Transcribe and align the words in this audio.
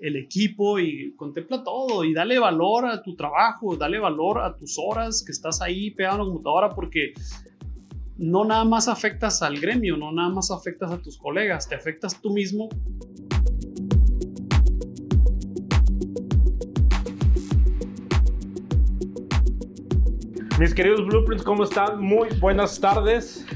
el 0.00 0.16
equipo 0.16 0.78
y 0.78 1.14
contempla 1.14 1.62
todo 1.62 2.04
y 2.04 2.14
dale 2.14 2.38
valor 2.38 2.86
a 2.86 3.02
tu 3.02 3.14
trabajo, 3.14 3.76
dale 3.76 3.98
valor 3.98 4.40
a 4.40 4.56
tus 4.56 4.78
horas 4.78 5.22
que 5.24 5.32
estás 5.32 5.60
ahí 5.60 5.90
pegado 5.90 6.16
en 6.16 6.20
la 6.20 6.24
computadora 6.26 6.70
porque 6.70 7.12
no 8.16 8.44
nada 8.44 8.64
más 8.64 8.88
afectas 8.88 9.42
al 9.42 9.60
gremio, 9.60 9.96
no 9.96 10.10
nada 10.10 10.30
más 10.30 10.50
afectas 10.50 10.90
a 10.90 10.98
tus 10.98 11.18
colegas, 11.18 11.68
te 11.68 11.74
afectas 11.74 12.20
tú 12.20 12.30
mismo. 12.30 12.68
Mis 20.58 20.74
queridos 20.74 21.06
Blueprints, 21.06 21.42
¿cómo 21.42 21.64
están? 21.64 22.02
Muy 22.02 22.28
buenas 22.38 22.78
tardes. 22.78 23.46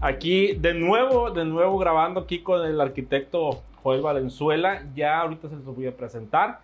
Aquí 0.00 0.54
de 0.54 0.72
nuevo, 0.72 1.30
de 1.30 1.44
nuevo 1.44 1.76
grabando 1.78 2.20
aquí 2.20 2.42
con 2.42 2.66
el 2.66 2.80
arquitecto 2.80 3.62
Joel 3.82 4.02
Valenzuela. 4.02 4.86
Ya 4.94 5.20
ahorita 5.20 5.48
se 5.48 5.56
los 5.56 5.64
voy 5.64 5.86
a 5.86 5.96
presentar. 5.96 6.60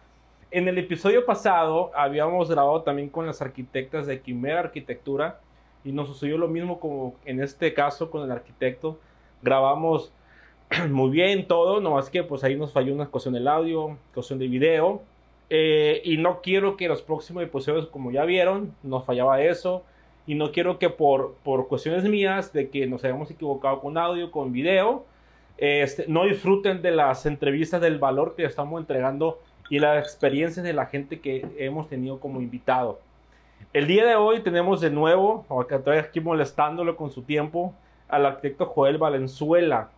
En 0.50 0.68
el 0.68 0.78
episodio 0.78 1.26
pasado 1.26 1.90
habíamos 1.94 2.48
grabado 2.48 2.82
también 2.82 3.08
con 3.08 3.26
las 3.26 3.42
arquitectas 3.42 4.06
de 4.06 4.20
Quimera 4.20 4.60
Arquitectura 4.60 5.40
y 5.84 5.92
nos 5.92 6.08
sucedió 6.08 6.38
lo 6.38 6.48
mismo 6.48 6.80
como 6.80 7.14
en 7.24 7.40
este 7.40 7.74
caso 7.74 8.10
con 8.10 8.22
el 8.22 8.30
arquitecto. 8.30 8.98
Grabamos 9.42 10.12
muy 10.90 11.10
bien 11.10 11.46
todo, 11.46 11.80
nomás 11.80 12.10
que 12.10 12.22
pues 12.22 12.42
ahí 12.44 12.56
nos 12.56 12.72
falló 12.72 12.94
una 12.94 13.06
cuestión 13.06 13.34
del 13.34 13.48
audio, 13.48 13.96
cuestión 14.14 14.38
de 14.38 14.48
video. 14.48 15.02
Eh, 15.48 16.00
y 16.04 16.16
no 16.16 16.40
quiero 16.42 16.76
que 16.76 16.88
los 16.88 17.02
próximos 17.02 17.44
episodios, 17.44 17.86
como 17.86 18.10
ya 18.10 18.24
vieron, 18.24 18.74
nos 18.82 19.04
fallaba 19.04 19.40
eso. 19.42 19.84
Y 20.26 20.34
no 20.34 20.50
quiero 20.50 20.78
que 20.78 20.90
por, 20.90 21.34
por 21.44 21.68
cuestiones 21.68 22.04
mías 22.04 22.52
de 22.52 22.68
que 22.68 22.86
nos 22.86 23.04
hayamos 23.04 23.30
equivocado 23.30 23.80
con 23.80 23.96
audio, 23.96 24.32
con 24.32 24.52
video, 24.52 25.04
este, 25.58 26.04
no 26.08 26.24
disfruten 26.24 26.82
de 26.82 26.90
las 26.90 27.26
entrevistas 27.26 27.80
del 27.80 27.98
valor 27.98 28.34
que 28.36 28.44
estamos 28.44 28.80
entregando 28.80 29.40
y 29.70 29.78
las 29.78 30.04
experiencias 30.04 30.64
de 30.64 30.72
la 30.72 30.86
gente 30.86 31.20
que 31.20 31.46
hemos 31.58 31.88
tenido 31.88 32.20
como 32.20 32.40
invitado. 32.40 33.00
El 33.72 33.86
día 33.86 34.06
de 34.06 34.16
hoy 34.16 34.40
tenemos 34.40 34.80
de 34.80 34.90
nuevo, 34.90 35.44
acá 35.60 35.76
estoy 35.76 35.98
aquí 35.98 36.20
molestándolo 36.20 36.96
con 36.96 37.10
su 37.10 37.22
tiempo, 37.22 37.74
al 38.08 38.26
arquitecto 38.26 38.66
Joel 38.66 38.98
Valenzuela. 38.98 39.90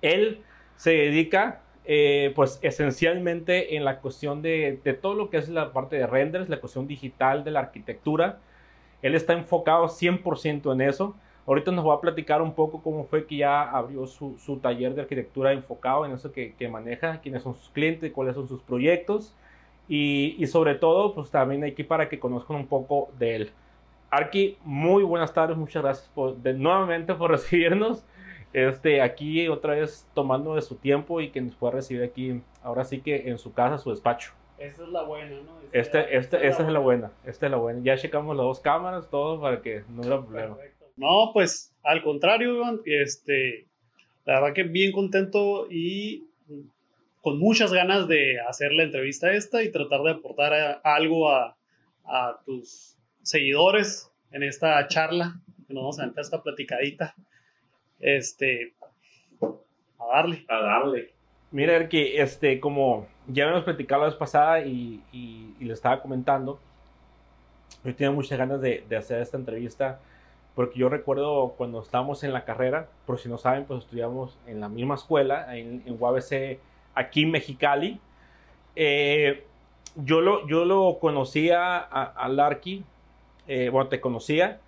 Él 0.00 0.42
se 0.76 0.92
dedica, 0.92 1.60
eh, 1.84 2.32
pues, 2.34 2.58
esencialmente 2.62 3.76
en 3.76 3.84
la 3.84 3.98
cuestión 3.98 4.42
de, 4.42 4.80
de, 4.82 4.94
todo 4.94 5.14
lo 5.14 5.28
que 5.30 5.38
es 5.38 5.48
la 5.48 5.72
parte 5.72 5.96
de 5.96 6.06
renders, 6.06 6.48
la 6.48 6.60
cuestión 6.60 6.86
digital 6.86 7.44
de 7.44 7.50
la 7.50 7.60
arquitectura. 7.60 8.38
Él 9.02 9.14
está 9.14 9.32
enfocado 9.32 9.88
100% 9.88 10.72
en 10.72 10.80
eso. 10.80 11.14
Ahorita 11.48 11.72
nos 11.72 11.86
va 11.86 11.94
a 11.94 12.00
platicar 12.02 12.42
un 12.42 12.52
poco 12.52 12.82
cómo 12.82 13.04
fue 13.04 13.26
que 13.26 13.38
ya 13.38 13.62
abrió 13.62 14.06
su, 14.06 14.36
su 14.38 14.58
taller 14.58 14.94
de 14.94 15.00
arquitectura 15.00 15.50
enfocado 15.54 16.04
en 16.04 16.12
eso 16.12 16.30
que, 16.30 16.52
que 16.52 16.68
maneja, 16.68 17.22
quiénes 17.22 17.42
son 17.42 17.54
sus 17.54 17.70
clientes, 17.70 18.12
cuáles 18.12 18.34
son 18.34 18.46
sus 18.46 18.60
proyectos. 18.60 19.34
Y, 19.88 20.46
sobre 20.46 20.74
todo, 20.74 21.14
pues 21.14 21.30
también 21.30 21.64
aquí 21.64 21.84
para 21.84 22.10
que 22.10 22.18
conozcan 22.18 22.56
un 22.56 22.66
poco 22.66 23.08
de 23.18 23.34
él. 23.34 23.50
Arki, 24.10 24.58
muy 24.62 25.02
buenas 25.02 25.32
tardes, 25.32 25.56
muchas 25.56 25.82
gracias 25.82 26.10
por, 26.14 26.36
de, 26.36 26.52
nuevamente 26.52 27.14
por 27.14 27.30
recibirnos. 27.32 28.04
Este, 28.52 29.00
aquí 29.00 29.48
otra 29.48 29.74
vez 29.74 30.06
tomando 30.12 30.54
de 30.54 30.60
su 30.60 30.74
tiempo 30.74 31.22
y 31.22 31.30
que 31.30 31.40
nos 31.40 31.54
pueda 31.54 31.76
recibir 31.76 32.02
aquí, 32.02 32.42
ahora 32.62 32.84
sí 32.84 33.00
que 33.00 33.30
en 33.30 33.38
su 33.38 33.54
casa, 33.54 33.78
su 33.78 33.88
despacho. 33.88 34.32
Esta 34.58 34.82
es 34.82 34.88
la 34.90 35.02
buena, 35.02 35.36
¿no? 35.36 35.52
Esta, 35.72 36.00
este, 36.00 36.16
este, 36.16 36.46
esta 36.46 36.62
es 36.62 36.68
la 36.68 36.78
buena, 36.78 37.10
esta 37.24 37.46
es 37.46 37.52
la 37.52 37.58
buena. 37.58 37.80
Ya 37.82 37.96
checamos 37.96 38.36
las 38.36 38.44
dos 38.44 38.60
cámaras, 38.60 39.08
todo 39.08 39.40
para 39.40 39.62
que 39.62 39.84
no 39.88 40.02
haya 40.02 40.20
problema. 40.20 40.56
Perfecto. 40.56 40.67
No, 40.98 41.30
pues 41.32 41.72
al 41.84 42.02
contrario, 42.02 42.56
Iván, 42.56 42.80
este, 42.84 43.66
la 44.24 44.40
verdad 44.40 44.54
que 44.54 44.64
bien 44.64 44.92
contento 44.92 45.68
y 45.70 46.24
con 47.22 47.38
muchas 47.38 47.72
ganas 47.72 48.08
de 48.08 48.40
hacer 48.40 48.72
la 48.72 48.82
entrevista 48.82 49.32
esta 49.32 49.62
y 49.62 49.70
tratar 49.70 50.02
de 50.02 50.10
aportar 50.10 50.80
algo 50.82 51.30
a, 51.30 51.54
tus 52.46 52.96
seguidores 53.22 54.10
en 54.32 54.42
esta 54.42 54.86
charla 54.88 55.38
que 55.66 55.74
nos 55.74 55.82
vamos 55.82 56.00
a 56.00 56.04
entrar 56.04 56.24
esta 56.24 56.42
platicadita. 56.42 57.14
Este, 58.00 58.72
a 59.42 60.16
darle. 60.16 60.44
A 60.48 60.60
darle. 60.60 61.12
Mira, 61.50 61.88
que 61.88 62.20
este, 62.22 62.60
como 62.60 63.06
ya 63.26 63.44
habíamos 63.44 63.64
platicado 63.64 64.02
la 64.02 64.08
vez 64.08 64.16
pasada 64.16 64.64
y, 64.64 65.02
y, 65.12 65.54
le 65.60 65.74
estaba 65.74 66.00
comentando, 66.00 66.58
yo 67.84 67.94
tenía 67.94 68.10
muchas 68.10 68.38
ganas 68.38 68.60
de, 68.60 68.84
de, 68.88 68.96
hacer 68.96 69.20
esta 69.20 69.36
entrevista 69.36 70.00
porque 70.58 70.80
yo 70.80 70.88
recuerdo 70.88 71.54
cuando 71.56 71.80
estábamos 71.80 72.24
en 72.24 72.32
la 72.32 72.44
carrera, 72.44 72.88
por 73.06 73.20
si 73.20 73.28
no 73.28 73.38
saben, 73.38 73.64
pues 73.64 73.84
estudiamos 73.84 74.36
en 74.48 74.58
la 74.58 74.68
misma 74.68 74.96
escuela, 74.96 75.56
en, 75.56 75.84
en 75.86 75.96
UABC 75.96 76.58
aquí 76.96 77.22
en 77.22 77.30
Mexicali. 77.30 78.00
Eh, 78.74 79.44
yo, 79.94 80.20
lo, 80.20 80.48
yo 80.48 80.64
lo 80.64 80.98
conocía 80.98 81.78
a, 81.78 82.02
a 82.02 82.28
Larky, 82.28 82.82
eh, 83.46 83.68
bueno, 83.68 83.88
te 83.88 84.00
conocía, 84.00 84.58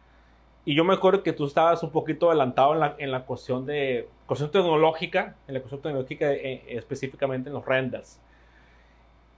y 0.64 0.76
yo 0.76 0.84
me 0.84 0.94
acuerdo 0.94 1.24
que 1.24 1.32
tú 1.32 1.44
estabas 1.44 1.82
un 1.82 1.90
poquito 1.90 2.28
adelantado 2.28 2.74
en 2.74 2.78
la, 2.78 2.94
en 2.96 3.10
la 3.10 3.24
cuestión 3.24 3.66
de 3.66 4.08
cuestión 4.26 4.52
tecnológica, 4.52 5.34
en 5.48 5.54
la 5.54 5.60
cuestión 5.60 5.82
tecnológica 5.82 6.32
eh, 6.32 6.66
específicamente 6.68 7.48
en 7.48 7.54
los 7.54 7.66
renders. 7.66 8.20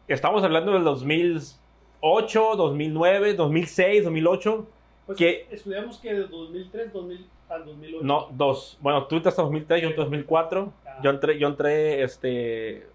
Estamos 0.07 0.45
hablando 0.45 0.73
del 0.73 0.85
2008, 0.85 2.57
2009, 2.57 3.33
2006, 3.37 4.05
2008. 4.05 4.67
Pues 5.07 5.19
que 5.19 5.49
estudiamos 5.51 5.99
que 5.99 6.15
de 6.15 6.27
2003 6.27 6.93
2000, 6.93 7.27
al 7.49 7.65
2008. 7.65 8.05
No, 8.05 8.29
dos. 8.33 8.79
Bueno, 8.81 9.07
tú 9.07 9.17
estás 9.17 9.37
en 9.39 9.45
2003, 9.45 9.83
yo 9.83 9.89
en 9.91 9.97
2004. 9.97 10.73
Ah. 10.87 11.01
Yo 11.03 11.11
entré, 11.11 11.39
yo 11.39 11.49
entré 11.49 12.03
este 12.03 12.87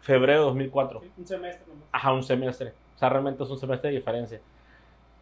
febrero 0.00 0.40
de 0.40 0.46
2004. 0.46 1.00
Sí, 1.00 1.12
un 1.16 1.26
semestre 1.26 1.66
nomás. 1.66 1.88
Ajá, 1.92 2.12
un 2.12 2.22
semestre. 2.22 2.72
O 2.94 2.98
sea, 2.98 3.08
realmente 3.08 3.42
es 3.42 3.50
un 3.50 3.58
semestre 3.58 3.90
de 3.90 3.96
diferencia. 3.96 4.40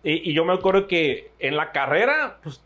Y, 0.02 0.30
y 0.30 0.34
yo 0.34 0.44
me 0.44 0.52
acuerdo 0.52 0.86
que 0.86 1.30
en 1.38 1.56
la 1.56 1.72
carrera, 1.72 2.38
pues, 2.42 2.62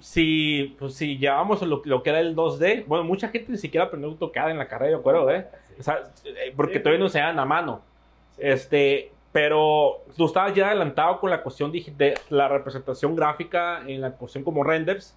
si, 0.00 0.76
pues, 0.78 0.94
si 0.94 1.18
llevamos 1.18 1.62
lo, 1.62 1.82
lo, 1.84 2.02
que 2.02 2.10
era 2.10 2.20
el 2.20 2.34
2D, 2.34 2.84
bueno, 2.86 3.04
mucha 3.04 3.28
gente 3.28 3.52
ni 3.52 3.58
siquiera 3.58 3.86
aprendió 3.86 4.10
a 4.10 4.16
tocar 4.16 4.50
en 4.50 4.58
la 4.58 4.68
carrera, 4.68 4.92
yo 4.92 4.98
acuerdo, 4.98 5.30
¿eh? 5.30 5.46
O 5.78 5.82
sea, 5.82 6.02
eh, 6.24 6.52
porque 6.56 6.74
sí, 6.74 6.80
todavía 6.80 7.02
no 7.02 7.08
se 7.08 7.18
dan 7.18 7.38
a 7.38 7.44
mano. 7.44 7.82
Este, 8.38 9.12
pero 9.32 10.02
tú 10.16 10.26
estabas 10.26 10.54
ya 10.54 10.68
adelantado 10.68 11.20
con 11.20 11.30
la 11.30 11.42
cuestión 11.42 11.70
de 11.70 12.14
la 12.30 12.48
representación 12.48 13.14
gráfica 13.14 13.82
en 13.86 14.00
la 14.00 14.12
cuestión 14.12 14.44
como 14.44 14.64
renders. 14.64 15.16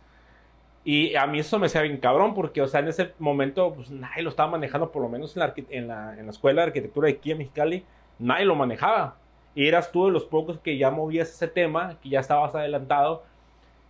Y 0.83 1.15
a 1.15 1.27
mí 1.27 1.39
eso 1.39 1.59
me 1.59 1.67
hacía 1.67 1.81
bien 1.81 1.97
cabrón, 1.97 2.33
porque, 2.33 2.61
o 2.61 2.67
sea, 2.67 2.79
en 2.79 2.87
ese 2.87 3.13
momento, 3.19 3.73
pues 3.73 3.91
nadie 3.91 4.23
lo 4.23 4.29
estaba 4.31 4.51
manejando, 4.51 4.91
por 4.91 5.03
lo 5.03 5.09
menos 5.09 5.35
en 5.37 5.41
la, 5.41 5.53
en 5.69 5.87
la, 5.87 6.17
en 6.17 6.25
la 6.25 6.31
escuela 6.31 6.61
de 6.61 6.67
arquitectura 6.67 7.07
de 7.07 7.13
aquí 7.13 7.31
en 7.31 7.37
Mexicali, 7.37 7.85
nadie 8.17 8.45
lo 8.45 8.55
manejaba. 8.55 9.15
Y 9.53 9.67
eras 9.67 9.91
tú 9.91 10.07
de 10.07 10.11
los 10.11 10.25
pocos 10.25 10.59
que 10.59 10.77
ya 10.77 10.89
movías 10.89 11.29
ese 11.29 11.47
tema, 11.47 11.97
que 12.01 12.09
ya 12.09 12.19
estabas 12.19 12.55
adelantado, 12.55 13.23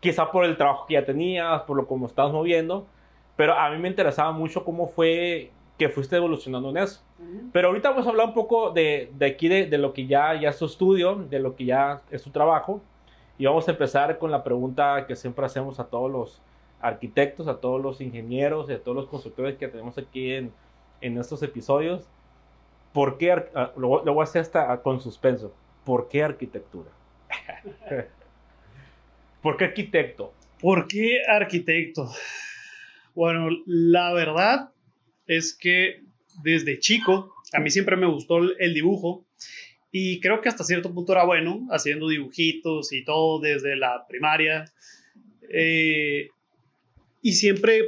quizá 0.01 0.31
por 0.31 0.43
el 0.43 0.57
trabajo 0.57 0.85
que 0.85 0.95
ya 0.95 1.05
tenías, 1.05 1.61
por 1.61 1.77
lo 1.77 1.88
como 1.88 2.07
estabas 2.07 2.33
moviendo, 2.33 2.85
pero 3.38 3.53
a 3.57 3.69
mí 3.69 3.77
me 3.77 3.88
interesaba 3.88 4.31
mucho 4.33 4.65
cómo 4.65 4.88
fue 4.88 5.51
que 5.81 5.90
fuiste 5.90 6.16
evolucionando 6.16 6.69
en 6.69 6.78
eso. 6.78 7.02
Uh 7.18 7.24
-huh. 7.24 7.50
Pero 7.52 7.69
ahorita 7.69 7.90
vamos 7.90 8.06
a 8.06 8.12
hablar 8.12 8.28
un 8.28 8.36
poco 8.36 8.69
de, 8.69 9.09
de 9.18 9.25
aquí, 9.25 9.47
de, 9.47 9.66
de, 9.66 9.80
lo 9.80 9.94
que 9.94 10.06
ya, 10.06 10.40
ya 10.40 10.50
es 10.50 10.59
tu 10.59 10.66
estudio, 10.66 11.16
de 11.16 11.40
lo 11.40 11.56
que 11.56 11.66
ya 11.66 12.03
es 12.12 12.22
tu 12.22 12.30
trabajo. 12.30 12.84
Y 13.40 13.47
vamos 13.47 13.68
a 13.68 13.72
empezar 13.72 14.19
con 14.19 14.30
la 14.30 14.44
pregunta 14.44 15.08
que 15.08 15.16
siempre 15.16 15.44
hacemos 15.44 15.80
a 15.80 15.86
todos 15.86 16.12
los 16.12 16.40
arquitectos, 16.81 17.47
a 17.47 17.59
todos 17.59 17.81
los 17.81 18.00
ingenieros 18.00 18.69
y 18.69 18.74
a 18.74 18.84
todos 18.84 18.96
los 18.96 19.08
constructores 19.08 19.58
que 19.58 19.68
tenemos 19.68 19.97
aquí 19.97 20.34
en, 20.34 20.53
en 21.02 21.18
estos 21.18 21.42
episodios. 21.42 22.08
¿Por 22.94 23.18
qué? 23.18 23.34
Uh, 23.34 23.80
lo, 23.80 24.06
lo, 24.06 24.13
voy 24.13 24.22
a 24.22 24.25
hacer 24.25 24.42
hasta 24.44 24.80
con 24.84 25.02
suspenso. 25.02 25.52
¿Por 25.84 26.09
qué 26.09 26.22
arquitectura? 26.24 26.92
¿Por 29.42 29.58
qué 29.58 29.66
arquitecto? 29.66 30.31
¿Por 30.62 30.88
qué 30.88 31.24
arquitecto? 31.28 32.08
Bueno, 33.16 33.50
la 33.66 34.13
verdad 34.13 34.70
es 35.31 35.53
que 35.53 36.02
desde 36.44 36.80
chico 36.80 37.34
a 37.53 37.59
mí 37.59 37.69
siempre 37.69 37.96
me 37.96 38.06
gustó 38.06 38.40
el 38.59 38.74
dibujo 38.74 39.25
y 39.92 40.19
creo 40.19 40.42
que 40.42 40.50
hasta 40.50 40.66
cierto 40.66 40.94
punto 40.94 41.13
era 41.13 41.24
bueno 41.24 41.68
haciendo 41.72 42.10
dibujitos 42.10 42.92
y 42.92 43.04
todo 43.04 43.39
desde 43.39 43.75
la 43.75 44.06
primaria. 44.07 44.66
Eh, 45.50 46.30
y 47.22 47.33
siempre 47.33 47.86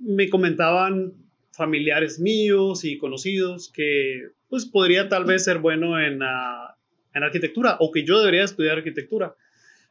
me 0.00 0.28
comentaban 0.28 1.14
familiares 1.52 2.20
míos 2.20 2.84
y 2.84 2.98
conocidos 2.98 3.70
que 3.72 4.28
pues 4.48 4.66
podría 4.66 5.08
tal 5.08 5.24
vez 5.24 5.44
ser 5.44 5.58
bueno 5.58 6.00
en, 6.00 6.22
uh, 6.22 6.72
en 7.14 7.22
arquitectura 7.22 7.76
o 7.80 7.90
que 7.90 8.04
yo 8.04 8.18
debería 8.18 8.44
estudiar 8.44 8.78
arquitectura. 8.78 9.34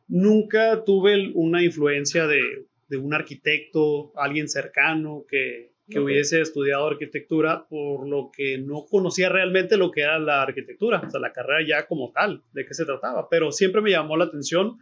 Nunca 0.07 0.83
tuve 0.83 1.31
una 1.33 1.63
influencia 1.63 2.28
de, 2.28 2.66
de 2.90 2.98
un 2.98 3.13
arquitecto, 3.13 4.13
alguien 4.16 4.48
cercano 4.48 5.25
que, 5.30 5.76
que 5.89 6.00
okay. 6.00 6.04
hubiese 6.04 6.42
estudiado 6.42 6.88
arquitectura, 6.88 7.66
por 7.69 8.07
lo 8.07 8.30
que 8.36 8.57
no 8.57 8.86
conocía 8.86 9.30
realmente 9.30 9.78
lo 9.78 9.92
que 9.92 10.01
era 10.01 10.19
la 10.19 10.42
arquitectura, 10.42 11.01
o 11.06 11.10
sea, 11.10 11.19
la 11.19 11.31
carrera 11.31 11.66
ya 11.68 11.88
como 11.88 12.12
tal, 12.12 12.44
de 12.54 12.66
qué 12.66 12.74
se 12.74 12.86
trataba, 12.86 13.30
pero 13.30 13.51
siempre 13.51 13.81
me 13.81 13.92
llamó 13.92 14.18
la 14.18 14.25
atención 14.25 14.80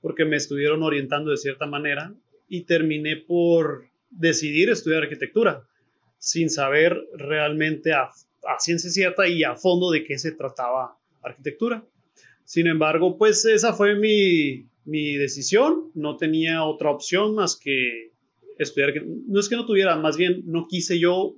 porque 0.00 0.24
me 0.24 0.36
estuvieron 0.36 0.82
orientando 0.82 1.30
de 1.30 1.36
cierta 1.36 1.66
manera 1.66 2.14
y 2.48 2.62
terminé 2.62 3.16
por 3.16 3.88
decidir 4.10 4.70
estudiar 4.70 5.02
arquitectura 5.02 5.66
sin 6.18 6.48
saber 6.48 6.98
realmente 7.14 7.92
a, 7.92 8.04
a 8.04 8.58
ciencia 8.58 8.90
cierta 8.90 9.28
y 9.28 9.44
a 9.44 9.56
fondo 9.56 9.90
de 9.90 10.04
qué 10.04 10.18
se 10.18 10.32
trataba 10.32 10.96
arquitectura. 11.22 11.84
Sin 12.44 12.66
embargo, 12.66 13.18
pues 13.18 13.44
esa 13.44 13.72
fue 13.72 13.96
mi, 13.96 14.68
mi 14.84 15.16
decisión. 15.16 15.90
No 15.94 16.16
tenía 16.16 16.64
otra 16.64 16.90
opción 16.90 17.34
más 17.34 17.56
que 17.56 18.12
estudiar. 18.58 18.92
No 19.04 19.40
es 19.40 19.48
que 19.48 19.56
no 19.56 19.66
tuviera, 19.66 19.96
más 19.96 20.16
bien 20.16 20.42
no 20.46 20.66
quise 20.66 20.98
yo 20.98 21.36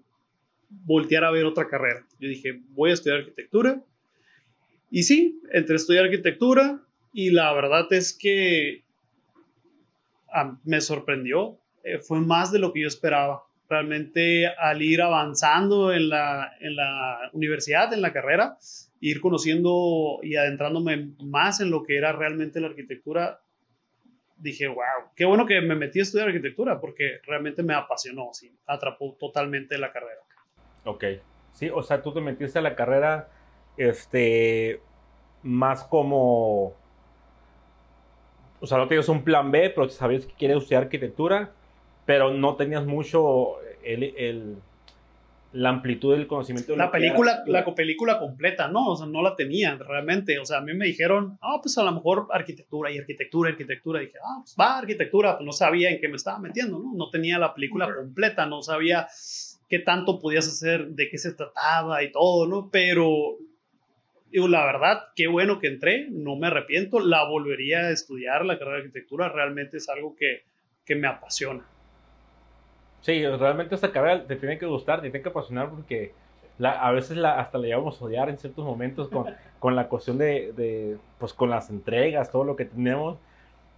voltear 0.69 1.25
a 1.25 1.31
ver 1.31 1.45
otra 1.45 1.69
carrera. 1.69 2.07
Yo 2.21 2.29
dije, 2.29 2.61
voy 2.71 2.91
a 2.91 2.95
estudiar 2.95 3.21
arquitectura. 3.21 3.83
Y 4.91 5.03
sí, 5.03 5.41
entré 5.53 5.75
a 5.75 5.77
estudiar 5.77 6.05
arquitectura 6.05 6.83
y 7.13 7.31
la 7.31 7.53
verdad 7.53 7.87
es 7.93 8.17
que 8.17 8.85
ah, 10.33 10.59
me 10.65 10.81
sorprendió. 10.81 11.59
Eh, 11.85 11.99
fue 11.99 12.21
más 12.21 12.53
de 12.53 12.59
lo 12.59 12.73
que 12.73 12.83
yo 12.83 12.89
esperaba. 12.89 13.45
Realmente 13.69 14.47
al 14.47 14.81
ir 14.81 15.03
avanzando 15.03 15.93
en 15.93 16.09
la, 16.09 16.53
en 16.61 16.75
la 16.75 17.31
universidad, 17.35 17.93
en 17.93 18.01
la 18.01 18.15
carrera, 18.15 18.57
ir 19.01 19.21
conociendo 19.21 20.21
y 20.23 20.37
adentrándome 20.37 21.13
más 21.23 21.61
en 21.61 21.71
lo 21.71 21.83
que 21.83 21.97
era 21.99 22.13
realmente 22.13 22.61
la 22.61 22.69
arquitectura, 22.69 23.41
dije, 24.39 24.69
wow, 24.69 25.11
qué 25.15 25.25
bueno 25.25 25.47
que 25.47 25.61
me 25.61 25.75
metí 25.75 26.01
a 26.01 26.03
estudiar 26.03 26.29
arquitectura 26.29 26.81
porque 26.81 27.21
realmente 27.27 27.63
me 27.63 27.75
apasionó, 27.75 28.31
sí, 28.33 28.57
atrapó 28.67 29.15
totalmente 29.19 29.79
la 29.79 29.93
carrera. 29.93 30.21
Ok, 30.85 31.05
sí, 31.53 31.69
o 31.69 31.83
sea, 31.83 32.03
tú 32.03 32.13
te 32.13 32.21
metiste 32.21 32.59
a 32.59 32.63
la 32.63 32.75
carrera, 32.75 33.29
este, 33.77 34.81
más 35.43 35.85
como, 35.85 36.75
o 38.61 38.67
sea, 38.67 38.79
no 38.79 38.89
tenías 38.89 39.09
un 39.09 39.23
plan 39.23 39.51
B, 39.51 39.71
pero 39.71 39.89
sabías 39.89 40.27
que 40.27 40.35
quieres 40.35 40.59
estudiar 40.59 40.85
arquitectura, 40.85 41.53
pero 42.07 42.33
no 42.33 42.57
tenías 42.57 42.87
mucho 42.87 43.61
el, 43.83 44.15
el 44.17 44.57
la 45.53 45.71
amplitud 45.71 46.15
del 46.15 46.27
conocimiento. 46.27 46.77
la 46.77 46.91
película, 46.91 47.43
la 47.47 47.65
película 47.75 48.19
completa, 48.19 48.69
¿no? 48.69 48.89
O 48.89 48.97
sea, 48.97 49.07
no 49.07 49.23
la 49.23 49.35
tenían 49.35 49.79
realmente. 49.79 50.39
O 50.39 50.45
sea, 50.45 50.59
a 50.59 50.61
mí 50.61 50.75
me 50.75 50.87
dijeron, 50.87 51.39
ah, 51.41 51.59
pues 51.63 51.79
a 51.79 51.85
lo 51.85 51.93
mejor 51.93 52.29
arquitectura 52.31 52.91
y 52.91 52.99
arquitectura, 52.99 53.51
arquitectura. 53.51 54.03
Y 54.03 54.07
dije, 54.07 54.19
ah, 54.23 54.41
pues 54.41 54.55
va, 54.61 54.79
arquitectura. 54.79 55.37
Pues 55.37 55.47
no 55.47 55.53
sabía 55.53 55.91
en 55.91 56.01
qué 56.01 56.09
me 56.09 56.17
estaba 56.17 56.39
metiendo, 56.39 56.79
¿no? 56.79 56.93
No 56.95 57.09
tenía 57.11 57.39
la 57.39 57.55
película 57.55 57.93
completa, 57.95 58.47
no 58.47 58.63
sabía 58.63 59.09
qué 59.69 59.79
tanto 59.79 60.19
podías 60.19 60.47
hacer, 60.47 60.89
de 60.89 61.09
qué 61.09 61.19
se 61.19 61.33
trataba 61.33 62.03
y 62.03 62.13
todo, 62.13 62.47
¿no? 62.47 62.69
Pero 62.71 63.39
la 64.33 64.65
verdad, 64.67 65.05
qué 65.17 65.27
bueno 65.27 65.59
que 65.59 65.69
entré, 65.69 66.09
no 66.11 66.37
me 66.37 66.49
arrepiento, 66.49 67.01
la 67.01 67.25
volvería 67.25 67.81
a 67.81 67.91
estudiar, 67.91 68.45
la 68.45 68.59
carrera 68.59 68.77
de 68.77 68.83
arquitectura 68.83 69.29
realmente 69.31 69.79
es 69.79 69.89
algo 69.89 70.15
que, 70.17 70.43
que 70.85 70.95
me 70.95 71.09
apasiona. 71.09 71.67
Sí, 73.01 73.25
realmente 73.27 73.75
esta 73.75 73.93
carrera 73.93 74.27
te 74.27 74.37
tiene 74.37 74.59
que 74.59 74.67
gustar, 74.67 75.01
te 75.01 75.11
tiene 75.11 75.23
que 75.23 75.29
apasionar 75.29 75.71
porque 75.71 76.13
la, 76.59 76.73
a 76.73 76.91
veces 76.93 77.17
la, 77.17 77.39
hasta 77.39 77.59
la 77.59 77.67
llevamos 77.69 78.01
a 78.01 78.05
odiar 78.05 78.29
en 78.29 78.39
ciertos 78.39 78.65
momentos 78.65 79.09
con, 79.09 79.27
con 79.59 79.77
la 79.77 79.89
cuestión 79.89 80.19
de, 80.19 80.53
de, 80.53 80.99
pues 81.19 81.33
con 81.33 81.51
las 81.51 81.71
entregas, 81.71 82.31
todo 82.31 82.45
lo 82.45 82.57
que 82.57 82.65
tenemos. 82.65 83.19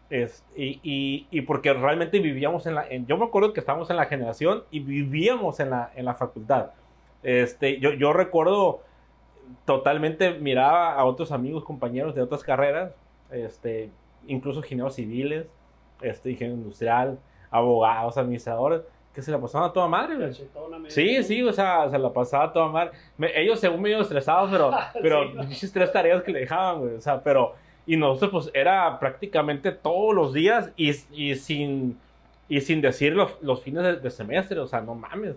Es, 0.08 0.44
y, 0.56 0.80
y, 0.82 1.28
y, 1.30 1.42
porque 1.42 1.72
realmente 1.72 2.18
vivíamos 2.18 2.66
en 2.66 2.74
la... 2.74 2.88
yo 2.90 3.16
me 3.16 3.26
acuerdo 3.26 3.52
que 3.52 3.60
estábamos 3.60 3.90
en 3.90 3.96
la 3.96 4.06
generación 4.06 4.64
y 4.72 4.80
vivíamos 4.80 5.60
en 5.60 5.70
la, 5.70 5.92
en 5.94 6.04
la 6.04 6.14
facultad. 6.14 6.70
Este, 7.22 7.78
yo, 7.78 7.92
yo 7.92 8.12
recuerdo 8.12 8.82
totalmente, 9.64 10.32
miraba 10.32 10.94
a 10.94 11.04
otros 11.04 11.30
amigos, 11.30 11.64
compañeros 11.64 12.14
de 12.14 12.22
otras 12.22 12.42
carreras, 12.42 12.92
este, 13.30 13.90
incluso 14.26 14.60
ingenieros 14.60 14.94
civiles, 14.94 15.46
este, 16.00 16.30
ingeniero 16.30 16.58
industrial, 16.58 17.18
abogados, 17.50 18.16
administradores, 18.16 18.82
que 19.14 19.22
se 19.22 19.30
la 19.30 19.40
pasaban 19.40 19.70
a 19.70 19.72
toda 19.72 19.88
madre, 19.88 20.32
Sí, 20.88 21.22
sí, 21.22 21.42
o 21.42 21.52
sea, 21.52 21.90
se 21.90 21.98
la 21.98 22.12
pasaba 22.12 22.44
a 22.44 22.52
toda 22.52 22.68
madre. 22.68 22.92
ellos 23.34 23.58
según 23.58 23.82
medio 23.82 24.00
estresados, 24.00 24.50
pero, 24.50 24.70
pero 25.02 25.32
tres 25.72 25.92
tareas 25.92 26.22
que 26.22 26.32
le 26.32 26.40
dejaban, 26.40 26.80
güey, 26.80 26.94
o 26.94 27.00
sea, 27.00 27.22
pero, 27.22 27.54
y 27.86 27.96
nosotros 27.96 28.30
pues 28.30 28.50
era 28.54 28.98
prácticamente 29.00 29.72
todos 29.72 30.14
los 30.14 30.32
días 30.32 30.70
y, 30.76 30.90
y 31.12 31.34
sin, 31.34 31.98
y 32.48 32.60
sin 32.60 32.80
decir 32.80 33.14
los, 33.14 33.36
los 33.42 33.62
fines 33.62 34.02
de, 34.02 34.10
semestre, 34.10 34.58
o 34.60 34.66
sea, 34.66 34.80
no 34.80 34.94
mames. 34.94 35.34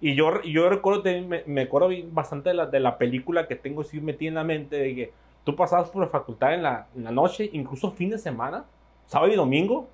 Y 0.00 0.14
yo, 0.14 0.40
yo 0.42 0.70
recuerdo, 0.70 1.02
me, 1.04 1.42
me 1.46 1.62
acuerdo 1.62 1.90
bastante 2.10 2.50
de 2.50 2.54
la, 2.54 2.66
de 2.66 2.80
la 2.80 2.96
película 2.96 3.46
que 3.46 3.54
tengo 3.54 3.82
así 3.82 4.00
metida 4.00 4.30
en 4.30 4.34
la 4.36 4.44
mente, 4.44 4.76
de 4.76 4.94
que 4.94 5.12
tú 5.44 5.54
pasabas 5.54 5.90
por 5.90 6.02
la 6.02 6.08
facultad 6.08 6.54
en 6.54 6.62
la, 6.62 6.86
en 6.96 7.04
la 7.04 7.10
noche, 7.10 7.50
incluso 7.52 7.90
fin 7.90 8.08
de 8.08 8.18
semana, 8.18 8.64
sábado 9.06 9.30
y 9.30 9.36
domingo, 9.36 9.88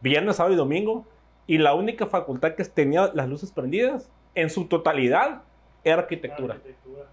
viernes, 0.00 0.36
sábado 0.36 0.54
y 0.54 0.56
domingo, 0.56 1.04
y 1.50 1.58
la 1.58 1.74
única 1.74 2.06
facultad 2.06 2.54
que 2.54 2.62
tenía 2.62 3.10
las 3.12 3.28
luces 3.28 3.50
prendidas 3.50 4.08
en 4.36 4.50
su 4.50 4.66
totalidad 4.68 5.42
era 5.82 6.02
arquitectura. 6.02 6.58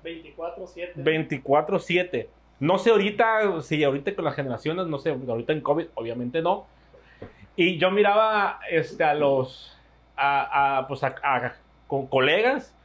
24-7. 0.03 0.93
24-7. 0.93 2.27
No 2.59 2.77
sé 2.77 2.91
ahorita, 2.91 3.63
si 3.63 3.83
ahorita 3.83 4.13
con 4.15 4.25
las 4.25 4.35
generaciones, 4.35 4.85
no 4.85 4.99
sé, 4.99 5.09
ahorita 5.09 5.53
en 5.53 5.61
COVID, 5.61 5.87
obviamente 5.95 6.43
no. 6.43 6.67
Y 7.55 7.79
yo 7.79 7.89
miraba 7.89 8.59
este, 8.69 9.03
a 9.03 9.15
los, 9.15 9.75
a, 10.15 10.77
a 10.77 10.87
pues 10.87 11.03
a, 11.03 11.55
con 11.87 12.05
colegas, 12.05 12.75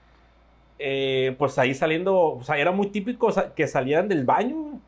eh, 0.78 1.36
pues 1.38 1.58
ahí 1.58 1.74
saliendo, 1.74 2.18
o 2.18 2.42
sea, 2.42 2.56
era 2.56 2.70
muy 2.70 2.86
típico 2.86 3.28
que 3.54 3.66
salieran 3.68 4.08
del 4.08 4.24
baño 4.24 4.80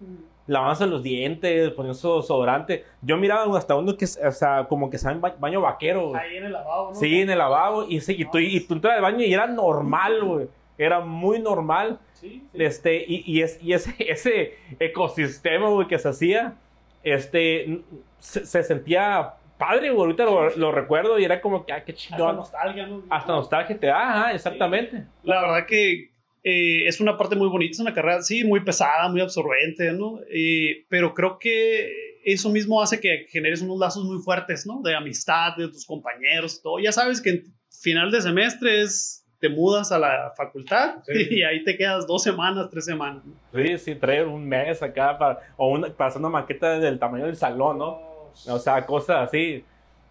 lavándose 0.46 0.87
los 0.87 1.02
dientes, 1.02 1.70
poniéndose 1.70 2.08
desodorante. 2.08 2.85
Yo 3.02 3.17
miraba 3.17 3.56
hasta 3.56 3.75
uno 3.75 3.96
que, 3.96 4.05
o 4.05 4.32
sea, 4.32 4.67
como 4.69 4.91
que 4.91 4.96
en 4.96 5.20
baño 5.20 5.61
vaquero. 5.61 6.14
Ahí 6.14 6.37
en 6.37 6.44
el 6.44 6.52
lavabo, 6.52 6.91
¿no? 6.91 6.94
Sí, 6.94 7.20
en 7.20 7.31
el 7.31 7.38
lavabo. 7.38 7.85
Y, 7.88 7.99
y, 8.06 8.25
tú, 8.26 8.38
y 8.38 8.61
tú 8.61 8.75
entras 8.75 8.96
al 8.96 9.02
baño 9.02 9.25
y 9.25 9.32
era 9.32 9.46
normal, 9.46 10.23
güey. 10.25 10.49
Era 10.76 11.00
muy 11.00 11.38
normal. 11.38 11.99
Sí, 12.14 12.46
Este, 12.52 13.05
y, 13.06 13.23
y, 13.26 13.43
es, 13.43 13.62
y 13.62 13.73
ese, 13.73 13.94
ese 13.99 14.55
ecosistema, 14.79 15.69
güey, 15.69 15.87
que 15.87 15.99
se 15.99 16.08
hacía, 16.08 16.55
este, 17.02 17.82
se, 18.19 18.62
sentía 18.62 19.35
padre, 19.56 19.91
güey. 19.91 20.02
Ahorita 20.02 20.25
lo, 20.56 20.73
recuerdo 20.73 21.19
y 21.19 21.25
era 21.25 21.41
como 21.41 21.64
que, 21.64 21.73
ah, 21.73 21.85
qué 21.85 21.94
chingón. 21.94 22.20
Hasta 22.20 22.37
nostalgia, 22.37 22.87
¿no? 22.87 23.02
Hasta 23.08 23.32
nostalgia 23.32 23.81
te 23.81 23.87
da, 23.87 24.11
ajá, 24.11 24.32
exactamente. 24.32 25.05
La 25.23 25.41
verdad 25.41 25.67
que 25.67 26.13
eh, 26.46 26.87
es 26.87 27.00
una 27.00 27.17
parte 27.17 27.37
muy 27.37 27.49
bonita, 27.49 27.73
es 27.73 27.81
una 27.81 27.94
carrera, 27.94 28.20
sí, 28.20 28.44
muy 28.44 28.61
pesada, 28.61 29.08
muy 29.08 29.23
absorbente, 29.23 29.91
¿no? 29.94 30.20
Eh, 30.31 30.85
pero 30.91 31.14
creo 31.14 31.38
que 31.38 32.20
eso 32.23 32.50
mismo 32.50 32.82
hace 32.82 33.00
que 33.00 33.26
generes 33.31 33.62
unos 33.62 33.79
lazos 33.79 34.05
muy 34.05 34.23
fuertes, 34.23 34.67
¿no? 34.67 34.82
De 34.82 34.94
amistad, 34.94 35.56
de 35.56 35.69
tus 35.69 35.87
compañeros, 35.87 36.61
todo. 36.61 36.79
Ya 36.81 36.93
sabes 36.93 37.23
que 37.23 37.31
en 37.31 37.44
final 37.70 38.11
de 38.11 38.20
semestre 38.20 38.82
es, 38.82 39.25
te 39.41 39.49
mudas 39.49 39.91
a 39.91 39.99
la 39.99 40.35
facultad 40.37 40.96
y 41.31 41.43
ahí 41.44 41.64
te 41.64 41.79
quedas 41.79 42.06
dos 42.06 42.23
semanas, 42.23 42.69
tres 42.70 42.85
semanas. 42.85 43.23
Sí, 43.55 43.79
sí, 43.79 43.94
traer 43.94 44.26
un 44.26 44.46
mes 44.46 44.82
acá 44.82 45.17
para, 45.17 45.41
o 45.56 45.69
una, 45.69 45.89
para 45.89 46.08
hacer 46.08 46.20
una 46.20 46.29
maqueta 46.29 46.79
del 46.79 46.98
tamaño 46.98 47.24
del 47.24 47.36
salón, 47.36 47.79
¿no? 47.79 48.32
O 48.48 48.58
sea, 48.58 48.84
cosas 48.84 49.29
así. 49.29 49.65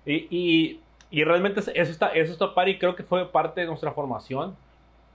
Y, 0.03 0.27
y, 0.31 0.79
y 1.11 1.23
realmente 1.23 1.59
eso 1.59 1.91
está, 1.91 2.07
eso 2.07 2.33
está 2.33 2.55
par 2.55 2.67
y 2.69 2.79
creo 2.79 2.95
que 2.95 3.03
fue 3.03 3.31
parte 3.31 3.61
de 3.61 3.67
nuestra 3.67 3.91
formación 3.91 4.55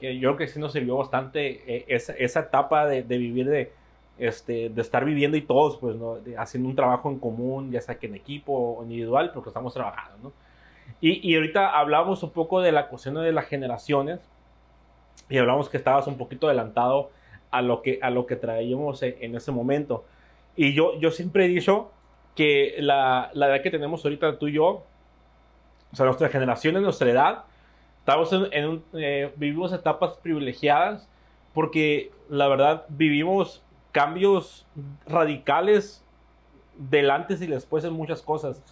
que 0.00 0.18
yo 0.18 0.30
creo 0.30 0.36
que 0.36 0.48
sí 0.48 0.60
nos 0.60 0.72
sirvió 0.72 0.96
bastante 0.96 1.62
eh, 1.66 1.84
esa, 1.88 2.12
esa, 2.14 2.40
etapa 2.40 2.86
de, 2.86 3.02
de, 3.02 3.18
vivir, 3.18 3.48
de, 3.48 3.72
este, 4.18 4.68
de 4.68 4.80
estar 4.80 5.04
viviendo 5.04 5.36
y 5.36 5.42
todos, 5.42 5.76
pues, 5.78 5.96
¿no? 5.96 6.18
haciendo 6.38 6.68
un 6.68 6.76
trabajo 6.76 7.10
en 7.10 7.18
común, 7.18 7.70
ya 7.70 7.80
sea 7.80 7.98
que 7.98 8.06
en 8.06 8.14
equipo 8.14 8.52
o 8.78 8.82
individual, 8.82 9.32
porque 9.32 9.50
estamos 9.50 9.74
trabajando, 9.74 10.18
¿no? 10.22 10.32
Y, 11.00 11.28
y 11.28 11.36
ahorita 11.36 11.78
hablamos 11.78 12.22
un 12.22 12.30
poco 12.30 12.60
de 12.60 12.72
la 12.72 12.88
cuestión 12.88 13.14
de 13.16 13.30
las 13.30 13.46
generaciones 13.46 14.20
y 15.28 15.38
hablamos 15.38 15.68
que 15.68 15.76
estabas 15.76 16.06
un 16.06 16.16
poquito 16.16 16.46
adelantado 16.46 17.10
a 17.50 17.62
lo 17.62 17.82
que, 17.82 17.98
a 18.02 18.10
lo 18.10 18.26
que 18.26 18.36
traíamos 18.36 19.02
en, 19.02 19.16
en 19.20 19.34
ese 19.36 19.52
momento. 19.52 20.04
Y 20.56 20.72
yo, 20.72 20.98
yo 20.98 21.10
siempre 21.10 21.44
he 21.44 21.48
dicho 21.48 21.90
que 22.34 22.76
la, 22.78 23.30
la 23.34 23.48
edad 23.48 23.62
que 23.62 23.70
tenemos 23.70 24.04
ahorita 24.04 24.38
tú 24.38 24.48
y 24.48 24.52
yo, 24.52 24.84
o 25.92 25.96
sea, 25.96 26.06
nuestra 26.06 26.28
generación, 26.28 26.80
nuestra 26.82 27.10
edad, 27.10 27.44
estamos 28.08 28.32
en, 28.52 28.82
eh, 28.94 29.30
vivimos 29.36 29.70
etapas 29.70 30.16
privilegiadas 30.22 31.06
porque 31.52 32.10
la 32.30 32.48
verdad 32.48 32.86
vivimos 32.88 33.62
cambios 33.92 34.66
radicales 35.06 36.02
del 36.78 37.10
antes 37.10 37.42
y 37.42 37.46
después 37.46 37.84
en 37.84 37.92
muchas 37.92 38.22
cosas. 38.22 38.62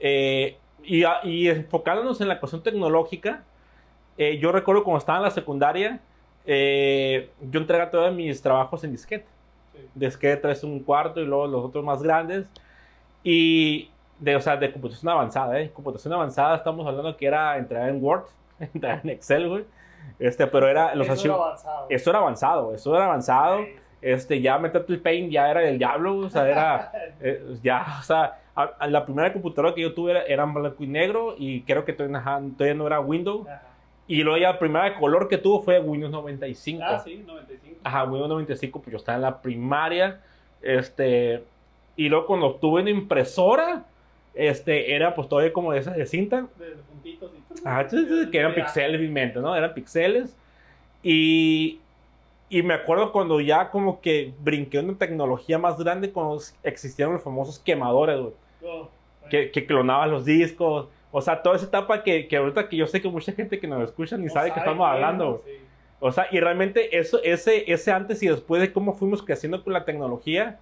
Eh, 0.00 0.56
y, 0.82 1.04
y, 1.24 1.48
enfocándonos 1.48 2.22
en 2.22 2.28
la 2.28 2.40
cuestión 2.40 2.62
tecnológica, 2.62 3.44
eh, 4.16 4.38
yo 4.38 4.52
recuerdo 4.52 4.84
cuando 4.84 5.00
estaba 5.00 5.18
en 5.18 5.24
la 5.24 5.30
secundaria, 5.30 6.00
yo 6.46 7.60
entregaba 7.60 7.90
todos 7.90 8.14
mis 8.14 8.40
trabajos 8.40 8.82
en 8.84 8.92
disquete. 8.92 9.26
Sí. 9.74 9.80
Disquete 9.94 10.38
traes 10.38 10.64
un 10.64 10.80
cuarto 10.80 11.20
y 11.20 11.26
luego 11.26 11.46
los 11.46 11.62
otros 11.62 11.84
más 11.84 12.02
grandes. 12.02 12.46
Y 13.22 13.90
de, 14.18 14.34
o 14.34 14.40
sea, 14.40 14.56
de 14.56 14.72
computación 14.72 15.10
avanzada, 15.10 15.60
¿eh? 15.60 15.70
Computación 15.70 16.14
avanzada 16.14 16.56
estamos 16.56 16.86
hablando 16.86 17.14
que 17.16 17.26
era 17.26 17.58
entregar 17.58 17.90
en 17.90 18.02
Word, 18.02 18.24
en 18.74 19.10
Excel, 19.10 19.48
güey. 19.48 19.64
Este, 20.18 20.46
pero 20.46 20.68
era 20.68 20.94
los 20.94 21.08
eso 21.08 21.24
era 21.26 21.34
avanzado. 21.34 21.86
Eso 21.88 22.10
era 22.10 22.18
avanzado, 22.18 22.74
eso 22.74 22.94
era 22.96 23.04
avanzado. 23.06 23.64
Este, 24.00 24.40
ya 24.40 24.58
meterte 24.58 24.92
el 24.92 25.00
paint 25.00 25.30
ya 25.30 25.48
era 25.48 25.62
el 25.62 25.78
diablo, 25.78 26.16
o 26.18 26.30
sea, 26.30 26.48
era 26.48 26.92
eh, 27.20 27.56
ya, 27.62 27.98
o 28.00 28.02
sea, 28.02 28.40
la 28.88 29.04
primera 29.04 29.32
computadora 29.32 29.74
que 29.74 29.82
yo 29.82 29.94
tuve 29.94 30.12
era, 30.26 30.42
en 30.42 30.54
blanco 30.54 30.82
y 30.82 30.86
negro 30.88 31.34
y 31.38 31.62
creo 31.62 31.84
que 31.84 31.92
todavía, 31.92 32.74
no 32.74 32.86
era 32.86 33.00
Windows. 33.00 33.46
Y, 34.08 34.20
Y 34.20 34.22
luego 34.24 34.38
ya 34.38 34.52
la 34.52 34.58
primera 34.58 34.98
color 34.98 35.28
que 35.28 35.38
tuvo 35.38 35.62
fue 35.62 35.78
Windows 35.80 36.10
95. 36.12 36.82
Ah, 36.84 36.98
sí, 36.98 37.22
95. 37.24 37.80
Ajá, 37.84 38.04
Windows 38.04 38.28
95, 38.28 38.82
pues 38.82 38.92
yo 38.92 38.96
estaba 38.98 39.16
en 39.16 39.22
la 39.22 39.40
primaria. 39.40 40.20
Este, 40.60 41.44
y 41.96 42.08
luego 42.08 42.26
cuando 42.26 42.54
tuve 42.56 42.82
una 42.82 42.90
impresora, 42.90 43.84
este, 44.34 44.94
era 44.94 45.14
pues 45.14 45.28
todavía 45.28 45.52
como 45.52 45.72
de 45.72 45.80
esas 45.80 45.96
de 45.96 46.06
cinta. 46.06 46.46
De, 46.58 46.76
puntitos 46.88 47.30
y... 47.34 47.66
Ajá, 47.66 47.86
que 47.88 48.38
eran 48.38 48.54
pixeles, 48.54 49.00
mi 49.00 49.08
mente, 49.08 49.40
¿no? 49.40 49.54
Eran 49.54 49.74
pixeles. 49.74 50.36
Y, 51.02 51.80
y 52.48 52.62
me 52.62 52.74
acuerdo 52.74 53.12
cuando 53.12 53.40
ya 53.40 53.70
como 53.70 54.00
que 54.00 54.32
brinqué 54.40 54.78
una 54.78 54.96
tecnología 54.96 55.58
más 55.58 55.78
grande 55.78 56.10
cuando 56.10 56.40
existieron 56.62 57.14
los 57.14 57.22
famosos 57.22 57.58
quemadores, 57.58 58.20
güey. 58.20 58.32
Oh, 58.64 58.88
Que, 59.28 59.50
que 59.50 59.66
clonaban 59.66 60.10
los 60.10 60.24
discos. 60.24 60.88
O 61.10 61.20
sea, 61.20 61.42
toda 61.42 61.56
esa 61.56 61.66
etapa 61.66 62.02
que, 62.02 62.26
que 62.26 62.36
ahorita 62.36 62.68
que 62.68 62.76
yo 62.76 62.86
sé 62.86 63.02
que 63.02 63.08
mucha 63.08 63.32
gente 63.32 63.58
que 63.60 63.66
nos 63.66 63.84
escucha 63.84 64.16
ni 64.16 64.26
no 64.26 64.32
sabe 64.32 64.52
que 64.52 64.60
estamos 64.60 64.86
hablando. 64.88 65.42
güey. 65.42 65.56
sí. 65.56 65.62
O 66.04 66.10
sea, 66.10 66.26
y 66.32 66.40
realmente 66.40 66.98
eso, 66.98 67.22
ese, 67.22 67.70
ese 67.72 67.92
antes 67.92 68.20
y 68.24 68.26
después 68.26 68.60
de 68.60 68.72
cómo 68.72 68.92
fuimos 68.92 69.22
creciendo 69.22 69.62
con 69.62 69.72
la 69.72 69.84
tecnología, 69.84 70.58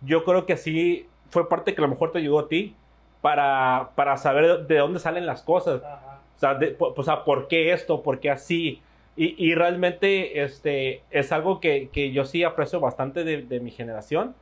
yo 0.00 0.24
creo 0.24 0.44
que 0.44 0.56
sí 0.56 1.06
fue 1.30 1.48
parte 1.48 1.72
que 1.72 1.80
a 1.80 1.84
lo 1.84 1.88
mejor 1.88 2.10
te 2.10 2.18
ayudó 2.18 2.40
a 2.40 2.48
ti 2.48 2.74
para, 3.22 3.92
para 3.96 4.18
saber 4.18 4.66
de 4.66 4.76
dónde 4.78 5.00
salen 5.00 5.24
las 5.26 5.42
cosas. 5.42 5.82
Ajá. 5.82 6.20
O 6.36 6.38
sea, 6.38 6.54
de- 6.56 6.72
po- 6.72 6.92
o 6.96 7.02
sea, 7.02 7.24
¿por 7.24 7.48
qué 7.48 7.72
esto? 7.72 8.02
¿Por 8.02 8.20
qué 8.20 8.30
así? 8.30 8.82
Y, 9.16 9.34
y 9.50 9.54
realmente 9.54 10.42
este, 10.42 11.02
es 11.10 11.32
algo 11.32 11.60
que, 11.60 11.88
que 11.92 12.12
yo 12.12 12.24
sí 12.26 12.44
aprecio 12.44 12.80
bastante 12.80 13.24
de, 13.24 13.42
de 13.42 13.60
mi 13.60 13.70
generación. 13.70 14.34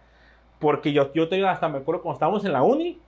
Porque 0.59 0.93
yo, 0.93 1.13
yo 1.15 1.29
te 1.29 1.37
digo, 1.37 1.49
hasta 1.49 1.69
me 1.69 1.79
acuerdo 1.79 2.03
cuando 2.03 2.17
estábamos 2.17 2.45
en 2.45 2.53
la 2.53 2.63
uni, 2.63 2.99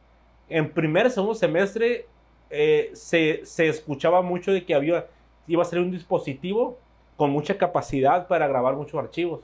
en 0.49 0.71
primer, 0.71 1.11
segundo 1.11 1.35
semestre, 1.35 2.07
eh, 2.51 2.91
se, 2.95 3.45
se 3.45 3.69
escuchaba 3.69 4.23
mucho 4.23 4.53
de 4.53 4.65
que 4.65 4.75
había, 4.75 5.07
iba 5.47 5.63
a 5.63 5.67
ser 5.67 5.79
un 5.81 5.91
dispositivo 5.91 6.79
con 7.17 7.31
mucha 7.31 7.59
capacidad 7.59 8.27
para 8.27 8.49
grabar 8.49 8.75
muchos 8.75 8.99
archivos. 8.99 9.41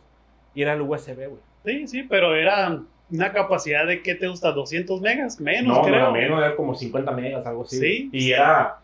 Y 0.54 0.62
era 0.62 0.72
el 0.74 0.80
USB, 0.82 1.28
güey. 1.28 1.40
Sí, 1.64 1.86
sí, 1.86 2.02
pero 2.04 2.34
era 2.34 2.80
una 3.10 3.32
capacidad 3.32 3.86
de, 3.86 4.02
¿qué 4.02 4.14
te 4.14 4.28
gusta? 4.28 4.54
¿200 4.54 5.00
megas? 5.00 5.40
Menos, 5.40 5.78
No, 5.78 5.82
creo. 5.84 6.00
no, 6.06 6.12
menos, 6.12 6.38
era 6.38 6.54
como 6.56 6.74
50 6.74 7.10
megas, 7.12 7.46
algo 7.46 7.62
así. 7.64 7.78
Sí. 7.78 8.10
Y 8.12 8.32
era, 8.32 8.80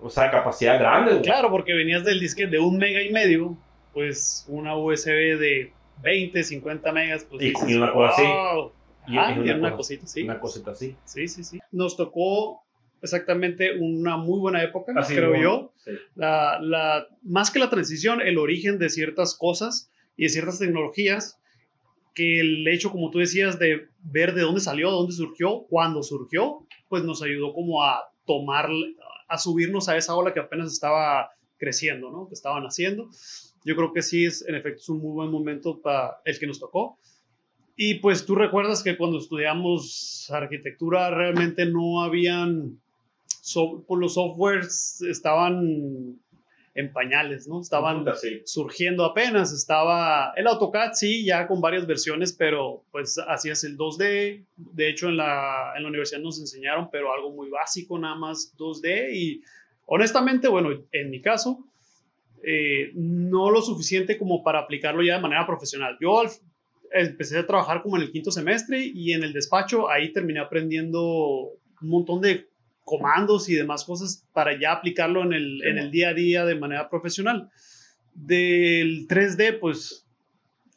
o 0.00 0.08
sea, 0.10 0.30
capacidad 0.30 0.78
grande, 0.78 1.12
güey. 1.12 1.22
Claro, 1.22 1.50
porque 1.50 1.74
venías 1.74 2.04
del 2.04 2.18
disque 2.20 2.46
de 2.46 2.58
un 2.58 2.78
mega 2.78 3.02
y 3.02 3.10
medio, 3.10 3.56
pues 3.92 4.44
una 4.48 4.76
USB 4.76 5.36
de 5.38 5.72
20, 6.02 6.42
50 6.42 6.92
megas, 6.92 7.24
pues 7.28 7.42
Y- 7.42 7.48
dices, 7.50 7.68
y 7.68 7.74
una 7.74 7.92
cosa 7.92 8.12
así. 8.14 8.22
"Wow". 8.22 8.72
Y- 9.08 9.18
Ajá, 9.18 9.32
y 9.32 9.38
una 9.38 9.54
una 9.54 9.60
cosa- 9.70 9.76
cosita, 9.76 10.06
sí. 10.06 10.22
Una 10.24 10.40
cosita 10.40 10.70
así. 10.72 10.96
Sí, 11.04 11.28
sí, 11.28 11.44
sí. 11.44 11.58
Nos 11.70 11.96
tocó 11.96 12.62
exactamente 13.02 13.78
una 13.78 14.16
muy 14.16 14.40
buena 14.40 14.62
época, 14.62 14.92
Así, 14.96 15.14
creo 15.14 15.28
bueno, 15.30 15.42
yo. 15.44 15.72
sí. 15.76 15.92
La, 16.14 16.58
la, 16.60 17.06
más 17.22 17.50
que 17.50 17.58
la 17.58 17.70
transición, 17.70 18.20
el 18.20 18.38
origen 18.38 18.78
de 18.78 18.88
ciertas 18.88 19.34
cosas 19.36 19.90
y 20.16 20.24
de 20.24 20.28
ciertas 20.30 20.58
tecnologías, 20.58 21.38
que 22.16 22.40
el 22.40 22.66
hecho, 22.66 22.90
como 22.90 23.10
tú 23.10 23.18
decías, 23.18 23.58
de 23.58 23.88
ver 24.02 24.34
de 24.34 24.40
dónde 24.40 24.60
salió, 24.62 24.88
de 24.88 24.94
dónde 24.96 25.12
surgió, 25.12 25.66
cuándo 25.68 26.02
surgió, 26.02 26.66
pues 26.88 27.04
nos 27.04 27.22
ayudó 27.22 27.52
como 27.52 27.82
a 27.84 28.00
tomar, 28.24 28.68
a 29.28 29.38
subirnos 29.38 29.88
a 29.90 29.96
esa 29.98 30.16
ola 30.16 30.32
que 30.32 30.40
apenas 30.40 30.72
estaba 30.72 31.28
creciendo, 31.58 32.10
¿no? 32.10 32.26
Que 32.26 32.34
estaban 32.34 32.64
haciendo. 32.64 33.10
Yo 33.66 33.76
creo 33.76 33.92
que 33.92 34.00
sí, 34.00 34.24
es, 34.24 34.46
en 34.48 34.54
efecto, 34.54 34.80
es 34.80 34.88
un 34.88 34.98
muy 35.00 35.12
buen 35.12 35.30
momento 35.30 35.80
para 35.80 36.16
el 36.24 36.38
que 36.38 36.46
nos 36.46 36.58
tocó. 36.58 36.98
Y 37.76 37.96
pues 37.96 38.24
tú 38.24 38.34
recuerdas 38.34 38.82
que 38.82 38.96
cuando 38.96 39.18
estudiamos 39.18 40.30
arquitectura 40.32 41.10
realmente 41.10 41.66
no 41.66 42.00
habían, 42.02 42.80
so- 43.42 43.84
pues, 43.86 44.00
los 44.00 44.14
softwares 44.14 45.02
estaban 45.02 46.18
en 46.76 46.92
pañales, 46.92 47.48
¿no? 47.48 47.60
Estaban 47.60 48.04
Sí. 48.20 48.42
surgiendo 48.44 49.04
apenas, 49.04 49.52
estaba 49.52 50.32
el 50.36 50.46
AutoCAD, 50.46 50.92
sí, 50.92 51.24
ya 51.24 51.46
con 51.48 51.60
varias 51.60 51.86
versiones, 51.86 52.32
pero 52.32 52.84
pues 52.92 53.18
hacías 53.26 53.64
el 53.64 53.76
2D, 53.76 54.44
de 54.56 54.88
hecho 54.90 55.08
en 55.08 55.16
la, 55.16 55.72
en 55.76 55.82
la 55.82 55.88
universidad 55.88 56.20
nos 56.20 56.38
enseñaron, 56.38 56.88
pero 56.92 57.12
algo 57.12 57.30
muy 57.30 57.48
básico, 57.50 57.98
nada 57.98 58.14
más 58.14 58.54
2D, 58.58 59.10
y 59.14 59.42
honestamente, 59.86 60.48
bueno, 60.48 60.70
en 60.92 61.10
mi 61.10 61.20
caso, 61.20 61.64
eh, 62.42 62.92
no 62.94 63.50
lo 63.50 63.62
suficiente 63.62 64.18
como 64.18 64.44
para 64.44 64.60
aplicarlo 64.60 65.02
ya 65.02 65.16
de 65.16 65.22
manera 65.22 65.46
profesional. 65.46 65.96
Yo 66.00 66.22
empecé 66.92 67.38
a 67.38 67.46
trabajar 67.46 67.82
como 67.82 67.96
en 67.96 68.02
el 68.02 68.12
quinto 68.12 68.30
semestre 68.30 68.80
y 68.84 69.12
en 69.12 69.24
el 69.24 69.32
despacho 69.32 69.88
ahí 69.90 70.12
terminé 70.12 70.40
aprendiendo 70.40 71.00
un 71.82 71.88
montón 71.88 72.20
de 72.20 72.46
comandos 72.86 73.48
y 73.48 73.54
demás 73.56 73.84
cosas 73.84 74.24
para 74.32 74.58
ya 74.58 74.72
aplicarlo 74.72 75.22
en 75.24 75.32
el, 75.34 75.62
en 75.64 75.76
el 75.76 75.90
día 75.90 76.10
a 76.10 76.14
día 76.14 76.44
de 76.46 76.54
manera 76.54 76.88
profesional. 76.88 77.50
Del 78.14 79.06
3D, 79.08 79.58
pues 79.60 80.06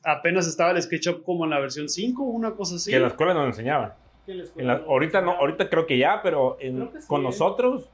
apenas 0.03 0.47
estaba 0.47 0.71
el 0.71 0.81
SketchUp 0.81 1.23
como 1.23 1.45
en 1.45 1.51
la 1.51 1.59
versión 1.59 1.87
5, 1.87 2.23
una 2.23 2.51
cosa 2.55 2.75
así. 2.75 2.89
Que 2.89 2.97
en 2.97 3.03
la 3.03 3.09
escuela 3.09 3.33
nos 3.33 3.45
enseñaban. 3.47 3.93
En 4.27 4.67
la- 4.67 4.83
ahorita 4.87 5.21
no, 5.21 5.31
ahorita 5.31 5.69
creo 5.69 5.85
que 5.87 5.97
ya, 5.97 6.21
pero 6.21 6.57
en- 6.59 6.75
Creo 6.77 6.91
que 6.91 7.01
sí, 7.01 7.07
con 7.07 7.21
¿eh? 7.21 7.23
nosotros, 7.25 7.89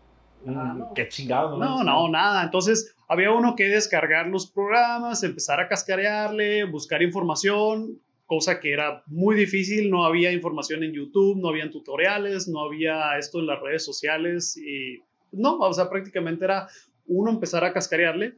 Ah, 0.48 0.74
mm, 0.74 0.78
no. 0.80 0.94
qué 0.96 1.08
chingado. 1.10 1.58
No, 1.58 1.84
no, 1.84 2.08
nada. 2.10 2.44
Entonces 2.44 2.96
había 3.08 3.32
uno 3.32 3.56
que 3.56 3.68
descargar 3.68 4.28
los 4.28 4.50
programas, 4.50 5.24
empezar 5.24 5.60
a 5.60 5.68
cascarearle, 5.68 6.64
buscar 6.66 7.02
información, 7.02 8.00
cosa 8.26 8.60
que 8.60 8.74
era 8.74 9.04
muy 9.08 9.36
difícil. 9.36 9.90
No 9.90 10.06
había 10.06 10.32
información 10.32 10.84
en 10.84 10.94
YouTube, 10.94 11.38
no 11.38 11.50
habían 11.50 11.72
tutoriales, 11.72 12.48
no 12.48 12.62
había 12.62 13.18
esto 13.18 13.40
en 13.40 13.48
las 13.48 13.62
redes 13.62 13.84
sociales 13.84 14.58
y 14.58 15.02
no, 15.32 15.58
o 15.58 15.74
sea, 15.74 15.90
prácticamente 15.90 16.46
era 16.46 16.68
uno 17.08 17.32
empezar 17.32 17.64
a 17.64 17.74
cascarearle 17.74 18.36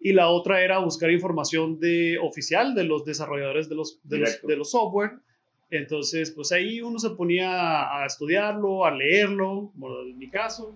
y 0.00 0.12
la 0.12 0.28
otra 0.28 0.62
era 0.62 0.78
buscar 0.78 1.10
información 1.10 1.78
de 1.78 2.18
oficial 2.18 2.74
de 2.74 2.84
los 2.84 3.04
desarrolladores 3.04 3.68
de 3.68 3.76
los, 3.76 4.00
de 4.02 4.18
los, 4.18 4.42
de 4.42 4.56
los 4.56 4.70
software. 4.70 5.12
Entonces, 5.70 6.32
pues 6.32 6.52
ahí 6.52 6.82
uno 6.82 6.98
se 6.98 7.10
ponía 7.10 7.96
a 7.96 8.04
estudiarlo, 8.04 8.84
a 8.84 8.90
leerlo, 8.90 9.70
como 9.72 10.00
en 10.02 10.18
mi 10.18 10.28
caso. 10.28 10.74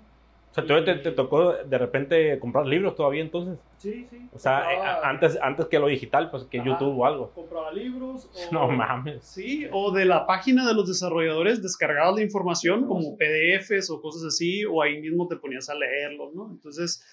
O 0.59 0.67
sea, 0.67 0.85
te, 0.85 0.95
te 0.97 1.11
tocó 1.13 1.53
de 1.53 1.79
repente 1.79 2.39
comprar 2.39 2.67
libros 2.67 2.95
todavía 2.95 3.21
entonces. 3.23 3.59
Sí, 3.79 4.07
sí. 4.11 4.29
O 4.33 4.39
sea, 4.39 4.63
Compraba- 4.65 4.93
eh, 4.95 5.01
antes, 5.05 5.39
antes 5.43 5.67
que 5.67 5.79
lo 5.79 5.87
digital, 5.89 6.31
pues 6.31 6.45
que 6.45 6.59
Ajá. 6.61 6.67
YouTube 6.69 6.99
o 6.99 7.05
algo. 7.07 7.31
compraba 7.35 7.73
libros. 7.73 8.31
O, 8.51 8.53
No 8.55 8.69
mames. 8.69 9.23
Sí, 9.25 9.67
o 9.71 9.93
de 9.93 10.05
la 10.07 10.27
página 10.27 10.67
de 10.67 10.75
los 10.75 10.89
desarrolladores 10.89 11.63
descargabas 11.63 12.15
la 12.17 12.23
información 12.23 12.87
como 12.87 13.17
PDFs 13.17 13.91
o 13.91 14.01
cosas 14.01 14.25
así, 14.25 14.65
o 14.65 14.81
ahí 14.83 15.01
mismo 15.01 15.29
te 15.29 15.37
ponías 15.37 15.69
a 15.69 15.75
leerlo, 15.75 16.31
¿no? 16.35 16.49
Entonces, 16.51 17.05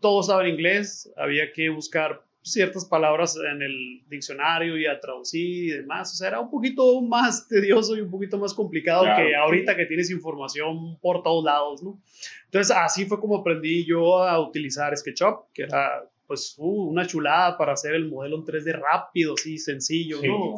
todo 0.00 0.20
estaba 0.20 0.42
en 0.46 0.54
inglés, 0.54 1.12
había 1.16 1.52
que 1.52 1.68
buscar 1.68 2.22
ciertas 2.42 2.84
palabras 2.84 3.36
en 3.36 3.62
el 3.62 4.02
diccionario 4.08 4.76
y 4.76 4.86
a 4.86 4.98
traducir 4.98 5.64
y 5.64 5.70
demás. 5.70 6.12
O 6.12 6.16
sea, 6.16 6.28
era 6.28 6.40
un 6.40 6.50
poquito 6.50 7.00
más 7.00 7.46
tedioso 7.48 7.96
y 7.96 8.00
un 8.00 8.10
poquito 8.10 8.36
más 8.38 8.52
complicado 8.54 9.04
Claro, 9.04 9.22
que 9.22 9.28
sí. 9.30 9.34
ahorita 9.34 9.76
que 9.76 9.86
tienes 9.86 10.10
información 10.10 10.98
por 11.00 11.22
todos 11.22 11.44
lados, 11.44 11.82
¿no? 11.82 11.98
Entonces, 12.46 12.76
así 12.76 13.06
fue 13.06 13.20
como 13.20 13.36
aprendí 13.36 13.84
yo 13.84 14.22
a 14.22 14.40
utilizar 14.40 14.96
SketchUp, 14.96 15.52
que 15.54 15.62
era 15.62 16.04
pues 16.26 16.54
uh, 16.58 16.84
una 16.88 17.06
chulada 17.06 17.56
para 17.58 17.72
hacer 17.74 17.94
el 17.94 18.08
modelo 18.08 18.36
en 18.36 18.44
3D 18.44 18.72
rápido, 18.80 19.36
sí, 19.36 19.58
sencillo, 19.58 20.18
Sí. 20.20 20.28
¿no? 20.28 20.56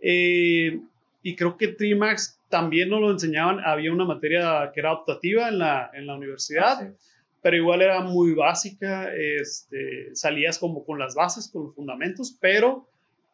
Eh, 0.00 0.80
y 1.22 1.36
creo 1.36 1.56
que 1.56 1.68
Trimax 1.68 2.38
también 2.48 2.90
nos 2.90 3.00
lo 3.00 3.10
enseñaban, 3.10 3.60
había 3.64 3.92
una 3.92 4.04
materia 4.04 4.70
que 4.74 4.80
era 4.80 4.92
optativa 4.92 5.48
en 5.48 5.58
la, 5.58 5.90
en 5.94 6.06
la 6.06 6.14
universidad, 6.16 6.92
pero 7.44 7.58
igual 7.58 7.82
era 7.82 8.00
muy 8.00 8.32
básica, 8.32 9.12
este, 9.14 10.14
salías 10.14 10.58
como 10.58 10.82
con 10.82 10.98
las 10.98 11.14
bases, 11.14 11.50
con 11.52 11.64
los 11.64 11.74
fundamentos, 11.74 12.38
pero 12.40 12.88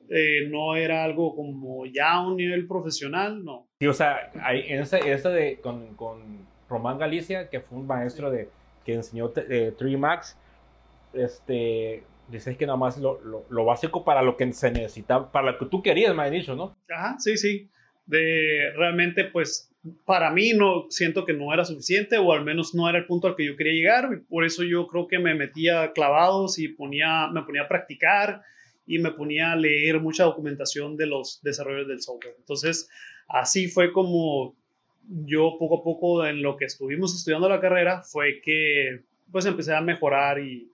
eh, 0.09 0.49
no 0.49 0.75
era 0.75 1.05
algo 1.05 1.37
como 1.37 1.87
ya 1.87 2.15
a 2.15 2.27
un 2.27 2.37
nivel 2.37 2.67
profesional, 2.67 3.45
no. 3.45 3.69
Sí, 3.79 3.87
o 3.87 3.95
sea, 3.95 4.33
hay, 4.43 4.65
en 4.67 4.83
ese, 4.83 4.99
ese 5.13 5.29
de, 5.29 5.61
con, 5.61 5.95
con 5.95 6.45
Román 6.69 6.99
Galicia, 6.99 7.49
que 7.51 7.61
fue 7.61 7.79
un 7.79 7.87
maestro 7.87 8.33
de, 8.33 8.49
que 8.85 8.95
enseñó 8.95 9.31
eh, 9.37 9.75
3Max, 9.79 10.37
este, 11.13 12.03
dices 12.27 12.57
que 12.57 12.67
nada 12.67 12.79
más 12.79 12.99
lo, 12.99 13.21
lo, 13.21 13.45
lo 13.49 13.65
básico 13.65 14.05
para 14.05 14.23
lo 14.23 14.37
que 14.37 14.53
se 14.53 14.73
necesitaba, 14.73 15.31
para 15.31 15.53
lo 15.53 15.59
que 15.59 15.67
tú 15.67 15.85
querías, 15.85 16.17
me 16.17 16.25
han 16.25 16.33
dicho, 16.33 16.57
¿no? 16.57 16.77
Ajá, 16.93 17.15
sí, 17.21 17.37
sí. 17.37 17.71
De 18.07 18.73
realmente, 18.75 19.23
pues, 19.23 19.70
para 20.05 20.31
mí 20.31 20.53
no 20.53 20.87
siento 20.91 21.25
que 21.25 21.33
no 21.33 21.53
era 21.55 21.65
suficiente 21.65 22.19
o 22.19 22.33
al 22.33 22.45
menos 22.45 22.75
no 22.75 22.89
era 22.89 22.99
el 22.99 23.07
punto 23.07 23.29
al 23.29 23.37
que 23.37 23.47
yo 23.47 23.57
quería 23.57 23.73
llegar. 23.73 24.23
Por 24.29 24.45
eso 24.45 24.63
yo 24.63 24.87
creo 24.87 25.09
que 25.09 25.19
me 25.19 25.35
metía 25.35 25.93
clavados 25.93 26.59
y 26.59 26.69
ponía, 26.69 27.29
me 27.29 27.43
ponía 27.43 27.63
a 27.63 27.69
practicar 27.69 28.43
y 28.87 28.99
me 28.99 29.13
ponía 29.13 29.53
a 29.53 29.57
leer 29.57 30.01
mucha 30.01 30.25
documentación 30.25 30.97
de 30.97 31.07
los 31.07 31.41
desarrolladores 31.43 31.89
del 31.89 32.03
software. 32.03 32.35
Entonces, 32.39 32.91
así 33.29 33.69
fue 33.69 33.93
como 33.93 34.55
yo 35.25 35.57
poco 35.59 35.81
a 35.81 35.85
poco 35.85 36.27
en 36.27 36.43
lo 36.43 36.57
que 36.57 36.67
estuvimos 36.67 37.15
estudiando 37.17 37.49
la 37.49 37.61
carrera 37.61 38.03
fue 38.03 38.41
que 38.43 39.03
pues 39.33 39.47
empecé 39.47 39.75
a 39.75 39.81
mejorar 39.81 40.41
y, 40.41 40.71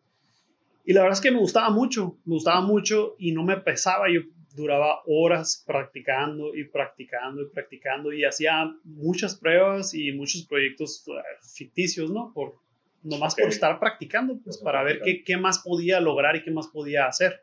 y 0.84 0.92
la 0.92 1.02
verdad 1.02 1.18
es 1.18 1.22
que 1.22 1.30
me 1.30 1.38
gustaba 1.38 1.70
mucho, 1.70 2.16
me 2.24 2.34
gustaba 2.34 2.60
mucho 2.60 3.14
y 3.18 3.32
no 3.32 3.44
me 3.44 3.56
pesaba. 3.58 4.06
Yo 4.12 4.22
duraba 4.56 5.02
horas 5.06 5.62
practicando 5.66 6.54
y 6.54 6.64
practicando 6.64 7.42
y 7.42 7.48
practicando 7.50 8.12
y 8.12 8.24
hacía 8.24 8.74
muchas 8.84 9.36
pruebas 9.36 9.94
y 9.94 10.12
muchos 10.12 10.46
proyectos 10.46 11.04
eh, 11.08 11.12
ficticios, 11.54 12.10
¿no? 12.10 12.32
Por 12.34 12.54
nomás 13.02 13.36
por 13.36 13.48
estar 13.48 13.78
practicando, 13.78 14.40
pues 14.42 14.58
para 14.58 14.82
ver 14.82 15.00
qué, 15.04 15.22
qué 15.22 15.36
más 15.36 15.60
podía 15.60 16.00
lograr 16.00 16.34
y 16.34 16.42
qué 16.42 16.50
más 16.50 16.66
podía 16.68 17.06
hacer. 17.06 17.42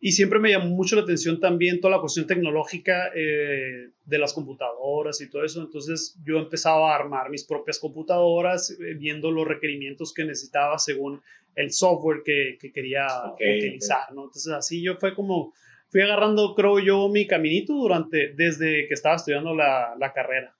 Y 0.00 0.12
siempre 0.12 0.38
me 0.38 0.50
llamó 0.50 0.66
mucho 0.66 0.96
la 0.96 1.02
atención 1.02 1.40
también 1.40 1.80
toda 1.80 1.96
la 1.96 2.00
cuestión 2.00 2.26
tecnológica 2.26 3.10
eh, 3.14 3.88
de 4.04 4.18
las 4.18 4.34
computadoras 4.34 5.18
y 5.22 5.30
todo 5.30 5.42
eso. 5.42 5.62
Entonces 5.62 6.18
yo 6.26 6.36
empezaba 6.36 6.92
a 6.92 6.96
armar 6.96 7.30
mis 7.30 7.44
propias 7.44 7.78
computadoras, 7.78 8.70
eh, 8.72 8.94
viendo 8.98 9.30
los 9.30 9.48
requerimientos 9.48 10.12
que 10.12 10.24
necesitaba 10.24 10.78
según 10.78 11.22
el 11.54 11.72
software 11.72 12.22
que, 12.22 12.58
que 12.60 12.70
quería 12.70 13.06
utilizar, 13.32 14.12
¿no? 14.12 14.24
Entonces 14.24 14.52
así 14.52 14.82
yo 14.82 14.96
fue 14.96 15.14
como, 15.14 15.54
fui 15.88 16.02
agarrando, 16.02 16.54
creo 16.54 16.78
yo, 16.80 17.08
mi 17.08 17.26
caminito 17.26 17.74
durante, 17.74 18.34
desde 18.34 18.88
que 18.88 18.94
estaba 18.94 19.16
estudiando 19.16 19.54
la, 19.54 19.94
la 19.98 20.12
carrera. 20.12 20.54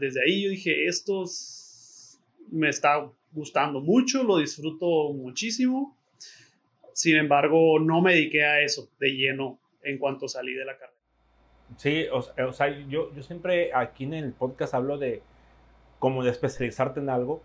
desde 0.00 0.22
ahí 0.22 0.44
yo 0.44 0.50
dije, 0.50 0.86
esto 0.86 1.24
me 2.50 2.68
está 2.68 3.10
gustando 3.32 3.80
mucho, 3.80 4.22
lo 4.22 4.38
disfruto 4.38 5.12
muchísimo 5.12 5.96
sin 6.94 7.16
embargo, 7.16 7.80
no 7.80 8.00
me 8.00 8.12
dediqué 8.14 8.44
a 8.44 8.60
eso 8.60 8.88
de 9.00 9.10
lleno 9.10 9.58
en 9.82 9.98
cuanto 9.98 10.28
salí 10.28 10.54
de 10.54 10.64
la 10.64 10.78
carrera. 10.78 10.94
Sí, 11.76 12.06
o, 12.12 12.52
sea, 12.52 12.68
yo, 12.86 13.12
yo 13.14 13.22
siempre 13.22 13.72
aquí 13.74 14.04
en 14.04 14.14
el 14.14 14.32
podcast 14.32 14.74
hablo 14.74 14.96
de 14.96 15.20
como 15.98 16.22
de 16.22 16.30
especializarte 16.30 17.00
en 17.00 17.10
algo. 17.10 17.42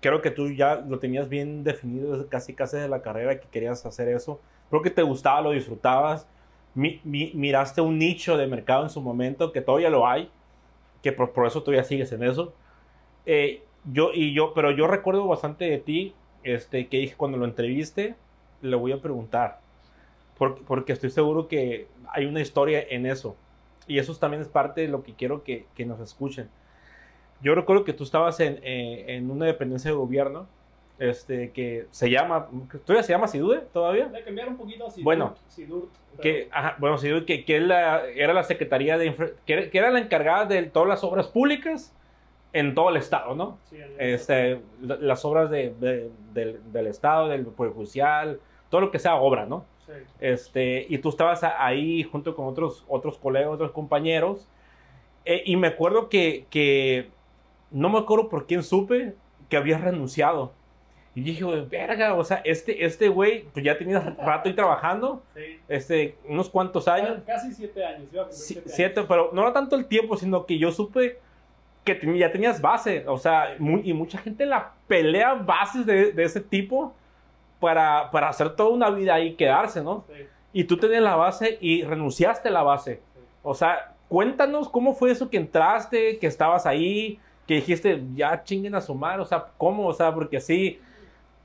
Creo 0.00 0.22
que 0.22 0.30
tú 0.30 0.50
ya 0.50 0.76
lo 0.76 0.98
tenías 1.00 1.28
bien 1.28 1.64
definido 1.64 2.28
casi 2.30 2.54
casi 2.54 2.78
de 2.78 2.88
la 2.88 3.02
carrera 3.02 3.40
que 3.40 3.48
querías 3.48 3.84
hacer 3.84 4.08
eso. 4.08 4.40
Creo 4.70 4.82
que 4.82 4.90
te 4.90 5.02
gustaba, 5.02 5.40
lo 5.40 5.50
disfrutabas. 5.52 6.28
miraste 6.74 7.80
un 7.80 7.98
nicho 7.98 8.36
de 8.36 8.46
mercado 8.46 8.84
en 8.84 8.90
su 8.90 9.00
momento 9.00 9.52
que 9.52 9.60
todavía 9.60 9.90
lo 9.90 10.06
hay, 10.06 10.30
que 11.02 11.12
por, 11.12 11.32
por 11.32 11.46
eso 11.46 11.62
todavía 11.62 11.84
sigues 11.84 12.12
en 12.12 12.22
eso. 12.22 12.52
Eh, 13.26 13.62
yo 13.92 14.10
y 14.12 14.32
yo, 14.34 14.54
pero 14.54 14.70
yo 14.70 14.86
recuerdo 14.86 15.26
bastante 15.26 15.64
de 15.66 15.78
ti, 15.78 16.14
este, 16.42 16.88
que 16.88 16.98
dije 16.98 17.14
cuando 17.16 17.38
lo 17.38 17.44
entreviste, 17.44 18.14
le 18.62 18.76
voy 18.76 18.92
a 18.92 19.00
preguntar. 19.00 19.60
Porque, 20.36 20.62
porque 20.66 20.92
estoy 20.92 21.10
seguro 21.10 21.48
que 21.48 21.88
hay 22.12 22.26
una 22.26 22.40
historia 22.40 22.84
en 22.88 23.06
eso. 23.06 23.36
Y 23.86 23.98
eso 23.98 24.14
también 24.16 24.42
es 24.42 24.48
parte 24.48 24.82
de 24.82 24.88
lo 24.88 25.02
que 25.02 25.14
quiero 25.14 25.42
que, 25.42 25.66
que 25.74 25.86
nos 25.86 26.00
escuchen. 26.00 26.48
Yo 27.40 27.54
recuerdo 27.54 27.84
que 27.84 27.92
tú 27.92 28.04
estabas 28.04 28.40
en, 28.40 28.58
eh, 28.62 29.04
en, 29.08 29.30
una 29.30 29.46
dependencia 29.46 29.90
de 29.90 29.96
gobierno 29.96 30.46
este, 30.98 31.52
que 31.52 31.86
se 31.90 32.10
llama, 32.10 32.48
¿todavía 32.84 33.02
se 33.02 33.12
llama 33.12 33.28
SIDUE 33.28 33.60
todavía? 33.72 34.06
Le 34.06 34.24
cambiaron 34.24 34.54
un 34.54 34.58
poquito 34.58 34.86
a 34.86 34.90
SIDURT. 34.90 35.04
Bueno, 35.04 35.34
que, 36.20 36.48
bueno, 36.78 36.98
SIDUE, 36.98 37.24
que, 37.24 37.44
que 37.44 37.56
era 37.56 38.32
la 38.32 38.44
Secretaría 38.44 38.98
de, 38.98 39.14
que, 39.46 39.70
que, 39.70 39.78
era 39.78 39.90
la 39.90 40.00
encargada 40.00 40.46
de 40.46 40.62
todas 40.64 40.88
las 40.88 41.04
obras 41.04 41.28
públicas 41.28 41.94
en 42.52 42.74
todo 42.74 42.90
el 42.90 42.96
estado, 42.96 43.34
¿no? 43.34 43.58
Sí, 43.70 43.76
este, 43.98 44.60
las 44.80 45.24
obras 45.24 45.50
de, 45.50 45.74
del, 45.78 46.60
del, 46.72 46.86
estado, 46.86 47.28
del 47.28 47.46
Poder 47.46 47.72
Judicial, 47.72 48.40
todo 48.68 48.80
lo 48.80 48.90
que 48.90 48.98
sea 48.98 49.16
obra, 49.16 49.46
¿no? 49.46 49.66
Sí. 49.86 49.92
Este, 50.20 50.86
y 50.88 50.98
tú 50.98 51.10
estabas 51.10 51.42
ahí 51.44 52.02
junto 52.02 52.34
con 52.34 52.46
otros, 52.46 52.84
otros 52.88 53.18
colegas, 53.18 53.50
otros 53.50 53.70
compañeros, 53.72 54.48
eh, 55.24 55.42
y 55.44 55.56
me 55.56 55.68
acuerdo 55.68 56.08
que, 56.08 56.46
que, 56.50 57.10
no 57.70 57.90
me 57.90 57.98
acuerdo 57.98 58.28
por 58.28 58.46
quién 58.46 58.62
supe 58.62 59.14
que 59.48 59.56
habías 59.56 59.80
renunciado. 59.80 60.52
Y 61.18 61.20
dije, 61.20 61.44
verga, 61.44 62.14
o 62.14 62.22
sea, 62.22 62.40
este, 62.44 62.84
este 62.84 63.08
güey, 63.08 63.42
pues 63.52 63.64
ya 63.64 63.76
tenías 63.76 64.04
rato 64.18 64.48
ahí 64.48 64.54
trabajando, 64.54 65.24
sí. 65.34 65.58
este, 65.68 66.16
unos 66.28 66.48
cuantos 66.48 66.86
años. 66.86 67.18
Casi 67.26 67.52
siete 67.52 67.84
años, 67.84 68.08
yo 68.12 68.28
siete, 68.30 68.68
siete 68.68 69.02
pero 69.02 69.30
no 69.32 69.42
era 69.42 69.52
tanto 69.52 69.74
el 69.74 69.86
tiempo, 69.86 70.16
sino 70.16 70.46
que 70.46 70.58
yo 70.58 70.70
supe 70.70 71.18
que 71.82 71.98
ya 72.16 72.30
tenías 72.30 72.60
base, 72.60 73.04
o 73.08 73.18
sea, 73.18 73.56
y 73.58 73.92
mucha 73.94 74.18
gente 74.18 74.46
la 74.46 74.74
pelea 74.86 75.34
bases 75.34 75.84
de, 75.86 76.12
de 76.12 76.22
ese 76.22 76.40
tipo 76.40 76.94
para, 77.58 78.12
para, 78.12 78.28
hacer 78.28 78.54
toda 78.54 78.70
una 78.70 78.88
vida 78.88 79.14
ahí 79.14 79.30
y 79.30 79.34
quedarse, 79.34 79.82
¿no? 79.82 80.04
Y 80.52 80.64
tú 80.64 80.76
tenías 80.76 81.02
la 81.02 81.16
base 81.16 81.58
y 81.60 81.82
renunciaste 81.82 82.48
a 82.48 82.52
la 82.52 82.62
base. 82.62 83.00
O 83.42 83.54
sea, 83.54 83.92
cuéntanos 84.08 84.68
cómo 84.68 84.94
fue 84.94 85.10
eso 85.10 85.28
que 85.28 85.38
entraste, 85.38 86.20
que 86.20 86.28
estabas 86.28 86.64
ahí, 86.64 87.18
que 87.48 87.54
dijiste, 87.54 88.04
ya 88.14 88.44
chinguen 88.44 88.76
a 88.76 88.80
sumar, 88.80 89.18
o 89.18 89.24
sea, 89.24 89.46
¿cómo? 89.56 89.88
O 89.88 89.92
sea, 89.92 90.14
porque 90.14 90.36
así, 90.36 90.80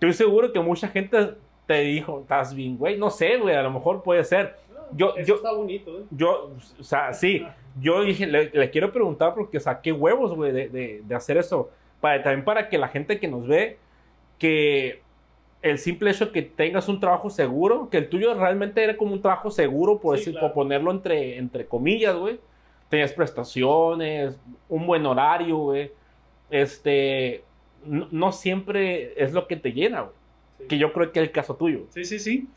estoy 0.10 0.26
seguro 0.26 0.52
que 0.52 0.60
mucha 0.60 0.88
gente 0.88 1.36
te 1.66 1.80
dijo, 1.82 2.22
estás 2.22 2.54
bien, 2.54 2.78
güey, 2.78 2.98
no 2.98 3.10
sé, 3.10 3.38
güey, 3.38 3.56
a 3.56 3.64
lo 3.64 3.72
mejor 3.72 4.04
puede 4.04 4.24
ser. 4.24 4.58
Yo, 4.92 5.16
yo, 5.26 5.36
está 5.36 5.54
bonito, 5.54 6.00
¿eh? 6.00 6.04
Yo, 6.12 6.52
o 6.80 6.84
sea, 6.84 7.14
sí, 7.14 7.46
yo 7.80 8.04
dije, 8.04 8.28
le, 8.28 8.70
quiero 8.70 8.92
preguntar 8.92 9.34
porque 9.34 9.60
saqué 9.60 9.92
huevos, 9.92 10.36
güey, 10.36 10.52
de, 10.52 10.70
de, 10.70 11.02
de, 11.04 11.16
hacer 11.16 11.38
eso. 11.38 11.72
Para, 12.02 12.22
también 12.22 12.44
para 12.44 12.70
que 12.70 12.78
la 12.78 12.90
gente 12.90 13.20
que 13.20 13.28
nos 13.28 13.48
ve, 13.48 13.78
que 14.38 15.02
el 15.62 15.80
simple 15.80 16.12
hecho 16.12 16.32
que 16.32 16.42
tengas 16.42 16.90
un 16.90 17.00
trabajo 17.00 17.30
seguro, 17.30 17.90
que 17.90 17.98
el 17.98 18.10
tuyo 18.10 18.34
realmente 18.34 18.84
era 18.84 18.98
como 18.98 19.14
un 19.14 19.22
trabajo 19.22 19.50
seguro, 19.50 20.00
por, 20.00 20.18
decir, 20.18 20.38
por 20.38 20.54
ponerlo 20.54 20.92
entre, 20.92 21.38
entre 21.38 21.66
comillas, 21.66 22.16
güey. 22.16 22.40
Tenías 22.90 23.14
prestaciones, 23.14 24.38
un 24.70 24.86
buen 24.86 25.06
horario, 25.06 25.58
güey. 25.58 25.92
Este, 26.52 27.44
no, 27.86 28.32
siempre 28.32 29.14
es 29.22 29.34
lo 29.34 29.48
que 29.48 29.56
te 29.56 29.74
llena, 29.74 30.02
güey. 30.02 30.16
Que 30.70 30.78
yo 30.78 30.94
creo 30.94 31.12
que 31.12 31.20
es 31.20 31.26
el 31.26 31.32
caso 31.32 31.56
tuyo. 31.56 31.88
Sí, 31.90 32.06
sí, 32.06 32.20
sí. 32.20 32.48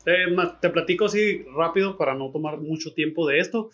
te 0.61 0.69
platico 0.69 1.05
así 1.05 1.43
rápido 1.55 1.97
para 1.97 2.13
no 2.13 2.31
tomar 2.31 2.57
mucho 2.57 2.93
tiempo 2.93 3.27
de 3.27 3.39
esto. 3.39 3.69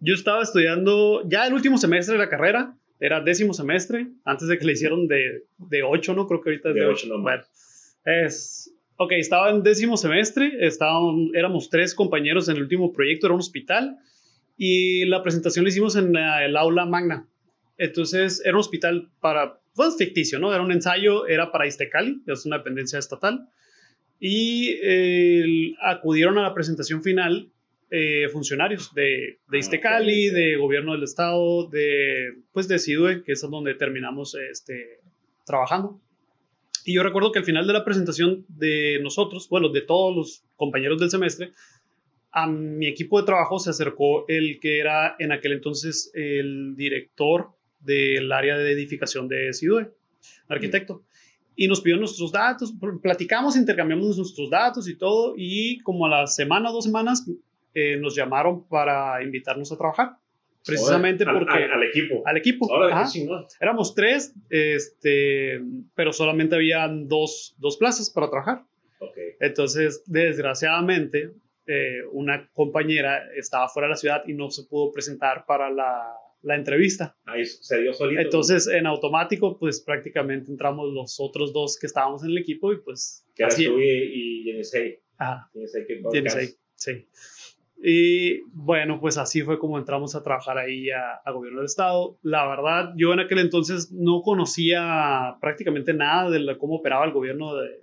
Yo 0.00 0.14
estaba 0.14 0.42
estudiando 0.42 1.22
ya 1.28 1.46
el 1.46 1.54
último 1.54 1.78
semestre 1.78 2.14
de 2.14 2.18
la 2.18 2.28
carrera, 2.28 2.76
era 3.00 3.20
décimo 3.20 3.54
semestre, 3.54 4.08
antes 4.24 4.48
de 4.48 4.58
que 4.58 4.64
le 4.64 4.72
hicieron 4.72 5.08
de, 5.08 5.44
de 5.58 5.82
8, 5.82 6.14
¿no? 6.14 6.26
Creo 6.26 6.40
que 6.40 6.50
ahorita 6.50 6.68
es 6.70 6.74
de 6.74 6.86
8. 6.86 7.06
No, 7.08 7.22
bueno, 7.22 7.42
es, 8.04 8.74
ok, 8.96 9.12
estaba 9.12 9.50
en 9.50 9.62
décimo 9.62 9.96
semestre, 9.96 10.52
estábamos, 10.60 11.30
éramos 11.34 11.70
tres 11.70 11.94
compañeros 11.94 12.48
en 12.48 12.56
el 12.56 12.62
último 12.62 12.92
proyecto, 12.92 13.26
era 13.26 13.34
un 13.34 13.40
hospital, 13.40 13.98
y 14.56 15.04
la 15.06 15.22
presentación 15.22 15.64
la 15.64 15.70
hicimos 15.70 15.96
en 15.96 16.14
el 16.16 16.56
aula 16.56 16.84
magna. 16.84 17.26
Entonces, 17.78 18.42
era 18.44 18.54
un 18.54 18.60
hospital 18.60 19.10
para, 19.20 19.60
pues 19.74 19.96
ficticio, 19.96 20.38
¿no? 20.38 20.52
Era 20.52 20.62
un 20.62 20.72
ensayo, 20.72 21.26
era 21.26 21.50
para 21.50 21.66
Istecali, 21.66 22.22
es 22.26 22.46
una 22.46 22.58
dependencia 22.58 22.98
estatal, 22.98 23.48
y 24.18 24.78
eh, 24.82 25.74
acudieron 25.82 26.38
a 26.38 26.42
la 26.42 26.54
presentación 26.54 27.02
final 27.02 27.50
eh, 27.90 28.28
funcionarios 28.30 28.94
de, 28.94 29.40
de 29.50 29.58
Istecali, 29.58 30.30
de 30.30 30.56
gobierno 30.56 30.92
del 30.92 31.02
estado, 31.02 31.68
de, 31.68 32.38
pues 32.52 32.68
de 32.68 32.78
CIDUE, 32.78 33.22
que 33.22 33.32
es 33.32 33.40
donde 33.42 33.74
terminamos 33.74 34.34
este, 34.34 35.00
trabajando. 35.44 36.00
Y 36.84 36.94
yo 36.94 37.02
recuerdo 37.02 37.32
que 37.32 37.38
al 37.38 37.44
final 37.44 37.66
de 37.66 37.72
la 37.72 37.84
presentación 37.84 38.44
de 38.48 38.98
nosotros, 39.02 39.48
bueno, 39.48 39.68
de 39.68 39.82
todos 39.82 40.16
los 40.16 40.44
compañeros 40.56 40.98
del 41.00 41.10
semestre, 41.10 41.52
a 42.32 42.46
mi 42.46 42.86
equipo 42.86 43.20
de 43.20 43.26
trabajo 43.26 43.58
se 43.58 43.70
acercó 43.70 44.24
el 44.26 44.58
que 44.58 44.80
era 44.80 45.14
en 45.18 45.32
aquel 45.32 45.52
entonces 45.52 46.10
el 46.14 46.74
director 46.76 47.50
del 47.82 48.30
área 48.32 48.56
de 48.56 48.72
edificación 48.72 49.28
de 49.28 49.52
CIDUE, 49.52 49.90
arquitecto. 50.48 51.04
Y 51.54 51.68
nos 51.68 51.80
pidió 51.80 51.96
nuestros 51.98 52.32
datos, 52.32 52.74
platicamos, 53.02 53.56
intercambiamos 53.56 54.16
nuestros 54.16 54.48
datos 54.48 54.88
y 54.88 54.96
todo, 54.96 55.34
y 55.36 55.80
como 55.80 56.06
a 56.06 56.08
la 56.08 56.26
semana 56.26 56.70
o 56.70 56.72
dos 56.72 56.84
semanas 56.84 57.28
eh, 57.74 57.96
nos 57.98 58.14
llamaron 58.14 58.66
para 58.68 59.22
invitarnos 59.22 59.70
a 59.72 59.76
trabajar. 59.76 60.16
Precisamente 60.64 61.24
porque... 61.24 61.64
Al, 61.64 61.82
equipo. 61.82 62.22
Al 62.24 62.36
equipo. 62.36 62.68
Éramos 63.60 63.94
tres, 63.94 64.32
este, 64.48 65.60
pero 65.94 66.12
solamente 66.12 66.54
habían 66.54 67.08
dos, 67.08 67.54
dos 67.58 67.76
plazas 67.76 68.10
para 68.10 68.30
trabajar. 68.30 68.64
Okay. 69.00 69.30
Entonces, 69.40 70.04
desgraciadamente, 70.06 71.32
eh, 71.66 72.02
una 72.12 72.48
compañera 72.52 73.22
estaba 73.36 73.68
fuera 73.68 73.88
de 73.88 73.90
la 73.90 73.96
ciudad 73.96 74.22
y 74.26 74.34
no 74.34 74.50
se 74.50 74.64
pudo 74.64 74.92
presentar 74.92 75.44
para 75.46 75.68
la, 75.70 76.12
la 76.42 76.56
entrevista. 76.56 77.16
Ahí 77.24 77.44
se 77.44 77.80
dio 77.80 77.92
solito. 77.92 78.20
Entonces, 78.20 78.66
en 78.68 78.86
automático, 78.86 79.58
pues 79.58 79.80
prácticamente 79.80 80.50
entramos 80.50 80.92
los 80.92 81.18
otros 81.18 81.52
dos 81.52 81.78
que 81.78 81.86
estábamos 81.86 82.22
en 82.24 82.30
el 82.30 82.38
equipo 82.38 82.72
y 82.72 82.80
pues... 82.80 83.26
Que 83.34 83.44
era 83.44 83.54
tú 83.54 83.80
y, 83.80 83.88
y 83.88 84.44
Yenisei. 84.44 85.00
Ajá. 85.18 85.50
Yenisei, 86.12 86.50
sí. 86.74 87.06
Y 87.84 88.42
bueno, 88.52 89.00
pues 89.00 89.18
así 89.18 89.42
fue 89.42 89.58
como 89.58 89.76
entramos 89.76 90.14
a 90.14 90.22
trabajar 90.22 90.56
ahí 90.56 90.88
a, 90.90 91.30
Gobierno 91.32 91.58
del 91.58 91.66
Estado. 91.66 92.16
La 92.22 92.46
verdad, 92.46 92.92
yo 92.96 93.12
en 93.12 93.20
aquel 93.20 93.40
entonces 93.40 93.90
no 93.90 94.22
conocía 94.22 95.36
prácticamente 95.40 95.92
nada 95.92 96.30
de 96.30 96.58
cómo 96.58 96.76
operaba 96.76 97.04
el 97.04 97.12
gobierno 97.12 97.56
de, 97.56 97.82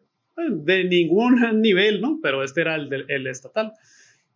de 0.52 0.84
ningún 0.86 1.36
nivel, 1.62 2.00
¿no? 2.00 2.19
Pero 2.24 2.43
este 2.43 2.62
era 2.62 2.76
el, 2.76 3.06
el 3.10 3.28
estatal. 3.28 3.74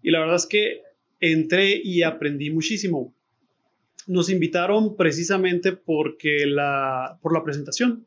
Y 0.01 0.11
la 0.11 0.19
verdad 0.19 0.35
es 0.35 0.45
que 0.45 0.81
entré 1.21 1.79
y 1.81 2.03
aprendí 2.03 2.49
muchísimo. 2.49 3.15
Nos 4.07 4.29
invitaron 4.29 4.95
precisamente 4.95 5.71
porque 5.71 6.45
la, 6.45 7.17
por 7.21 7.33
la 7.33 7.43
presentación, 7.43 8.05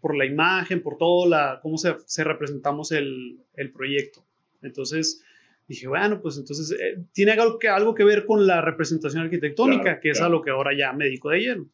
por 0.00 0.16
la 0.16 0.24
imagen, 0.24 0.82
por 0.82 0.98
todo, 0.98 1.28
la, 1.28 1.58
cómo 1.62 1.78
se, 1.78 1.96
se 2.06 2.24
representamos 2.24 2.92
el, 2.92 3.40
el 3.54 3.72
proyecto. 3.72 4.24
Entonces, 4.62 5.22
dije, 5.68 5.88
bueno, 5.88 6.20
pues 6.20 6.38
entonces 6.38 6.78
eh, 6.78 7.04
tiene 7.12 7.32
algo 7.32 7.58
que, 7.58 7.68
algo 7.68 7.94
que 7.94 8.04
ver 8.04 8.24
con 8.24 8.46
la 8.46 8.60
representación 8.60 9.22
arquitectónica, 9.24 10.00
que 10.00 10.10
es 10.10 10.20
a 10.20 10.28
lo 10.28 10.42
que 10.42 10.50
ahora 10.50 10.76
ya 10.76 10.92
me 10.92 11.06
dedico 11.06 11.30
de 11.30 11.40
lleno. 11.40 11.70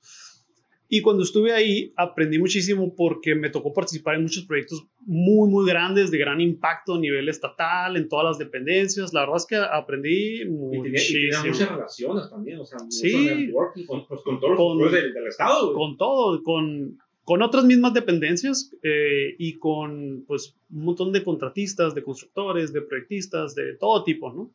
Y 0.94 1.00
cuando 1.00 1.22
estuve 1.22 1.52
ahí, 1.52 1.90
aprendí 1.96 2.38
muchísimo 2.38 2.94
porque 2.94 3.35
me 3.35 3.48
tocó 3.48 3.72
participar 3.72 4.16
en 4.16 4.22
muchos 4.24 4.44
proyectos 4.44 4.85
muy, 5.07 5.48
muy 5.48 5.66
grandes, 5.66 6.11
de 6.11 6.18
gran 6.18 6.38
impacto 6.38 6.96
a 6.96 6.98
nivel 6.98 7.31
estatal, 7.31 7.96
en 7.96 8.11
todas 8.11 8.26
las 8.26 8.38
dependencias. 8.38 9.14
La 9.14 9.20
verdad 9.20 9.37
es 9.38 9.46
que 9.46 9.57
aprendí 9.57 10.40
tenía, 10.40 10.44
y 10.44 10.48
muchísimo. 10.50 11.31
tenía 11.42 11.50
muchas 11.52 11.70
relaciones 11.70 12.28
también, 12.31 12.59
o 12.59 12.66
sea, 12.66 12.78
Sí. 12.90 13.50
con, 13.87 14.07
pues, 14.07 14.20
con 14.20 14.38
todos 14.38 14.57
Con- 14.59 14.78
los 14.78 14.92
del, 14.92 15.14
del 15.14 15.26
Estado. 15.28 15.72
güey. 15.72 15.76
con 15.76 15.96
todo, 15.96 16.42
con, 16.42 16.98
con 17.24 17.40
otras 17.40 17.64
mismas 17.64 17.94
dependencias 17.94 18.74
eh, 18.83 19.35
y 19.38 19.55
con 19.59 20.24
pues 20.26 20.57
un 20.70 20.85
montón 20.85 21.11
de 21.12 21.24
contratistas, 21.24 21.94
de 21.94 22.02
constructores, 22.02 22.70
de 22.70 22.83
proyectistas, 22.83 23.55
de 23.55 23.76
todo 23.81 24.05
tipo, 24.05 24.31
¿no? 24.31 24.50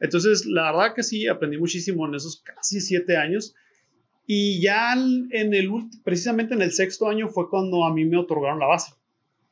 Entonces, 0.00 0.46
la 0.46 0.72
verdad 0.72 0.94
que 0.94 1.02
sí, 1.02 1.26
aprendí 1.26 1.58
muchísimo 1.58 2.06
en 2.06 2.14
esos 2.14 2.40
casi 2.42 2.80
siete 2.80 3.18
años. 3.18 3.54
Y 4.26 4.60
ya 4.60 4.94
en 4.94 5.54
el 5.54 5.70
precisamente 6.02 6.54
en 6.54 6.62
el 6.62 6.72
sexto 6.72 7.08
año 7.08 7.28
fue 7.28 7.48
cuando 7.50 7.84
a 7.84 7.92
mí 7.92 8.04
me 8.04 8.16
otorgaron 8.16 8.58
la 8.58 8.66
base. 8.66 8.94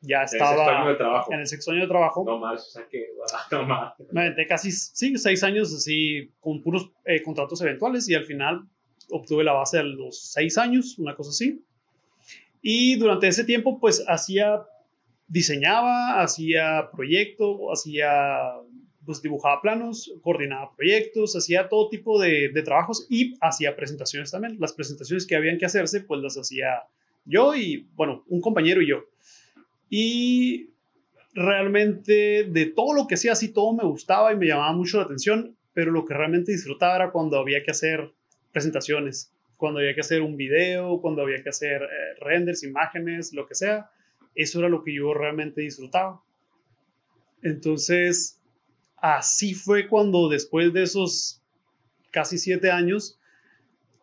Ya 0.01 0.19
En 0.19 0.23
ese 0.25 0.37
año 0.41 0.47
de 0.87 0.91
estaba 0.91 0.97
trabajo. 0.97 1.33
en 1.33 1.39
el 1.39 1.47
sexto 1.47 1.71
año 1.71 1.81
de 1.81 1.87
trabajo. 1.87 2.23
No 2.25 2.37
más, 2.39 2.67
o 2.67 2.71
sea 2.71 2.87
que, 2.89 3.05
no 3.51 3.65
más. 3.65 3.93
Me 4.11 4.21
aventé 4.21 4.47
casi 4.47 4.71
sí, 4.71 5.17
seis 5.17 5.43
años 5.43 5.73
así 5.73 6.29
con 6.41 6.61
puros 6.61 6.91
eh, 7.05 7.21
contratos 7.21 7.61
eventuales 7.61 8.09
y 8.09 8.15
al 8.15 8.25
final 8.25 8.67
obtuve 9.11 9.43
la 9.45 9.53
base 9.53 9.79
a 9.79 9.83
los 9.83 10.31
seis 10.31 10.57
años, 10.57 10.97
una 10.99 11.15
cosa 11.15 11.29
así. 11.29 11.63
Y 12.61 12.95
durante 12.97 13.27
ese 13.27 13.43
tiempo 13.45 13.79
pues 13.79 14.03
hacía, 14.07 14.63
diseñaba, 15.27 16.21
hacía 16.21 16.89
proyecto, 16.91 17.71
hacía, 17.71 18.09
pues 19.05 19.21
dibujaba 19.21 19.61
planos, 19.61 20.13
coordinaba 20.21 20.75
proyectos, 20.75 21.35
hacía 21.35 21.69
todo 21.69 21.89
tipo 21.89 22.21
de, 22.21 22.49
de 22.49 22.61
trabajos 22.61 23.07
y 23.09 23.35
hacía 23.41 23.75
presentaciones 23.75 24.31
también. 24.31 24.57
Las 24.59 24.73
presentaciones 24.73 25.25
que 25.25 25.35
habían 25.35 25.57
que 25.57 25.65
hacerse 25.65 26.01
pues 26.01 26.21
las 26.21 26.37
hacía 26.37 26.83
yo 27.25 27.55
y 27.55 27.87
bueno, 27.95 28.23
un 28.27 28.41
compañero 28.41 28.81
y 28.81 28.87
yo. 28.87 29.05
Y 29.89 30.69
realmente 31.33 32.45
de 32.45 32.65
todo 32.67 32.93
lo 32.93 33.07
que 33.07 33.15
hacía, 33.15 33.33
así 33.33 33.49
todo 33.49 33.73
me 33.73 33.83
gustaba 33.83 34.33
y 34.33 34.37
me 34.37 34.47
llamaba 34.47 34.73
mucho 34.73 34.97
la 34.97 35.03
atención, 35.03 35.55
pero 35.73 35.91
lo 35.91 36.05
que 36.05 36.13
realmente 36.13 36.51
disfrutaba 36.51 36.95
era 36.95 37.11
cuando 37.11 37.37
había 37.39 37.63
que 37.63 37.71
hacer 37.71 38.11
presentaciones, 38.51 39.31
cuando 39.57 39.79
había 39.79 39.95
que 39.95 40.01
hacer 40.01 40.21
un 40.21 40.37
video, 40.37 40.99
cuando 41.01 41.21
había 41.21 41.41
que 41.41 41.49
hacer 41.49 41.81
eh, 41.81 41.87
renders, 42.19 42.63
imágenes, 42.63 43.33
lo 43.33 43.47
que 43.47 43.55
sea. 43.55 43.89
Eso 44.35 44.59
era 44.59 44.69
lo 44.69 44.83
que 44.83 44.93
yo 44.93 45.13
realmente 45.13 45.61
disfrutaba. 45.61 46.21
Entonces, 47.41 48.39
así 49.03 49.53
fue 49.53 49.89
cuando 49.89 50.29
después 50.29 50.71
de 50.71 50.83
esos 50.83 51.41
casi 52.09 52.37
siete 52.37 52.71
años, 52.71 53.19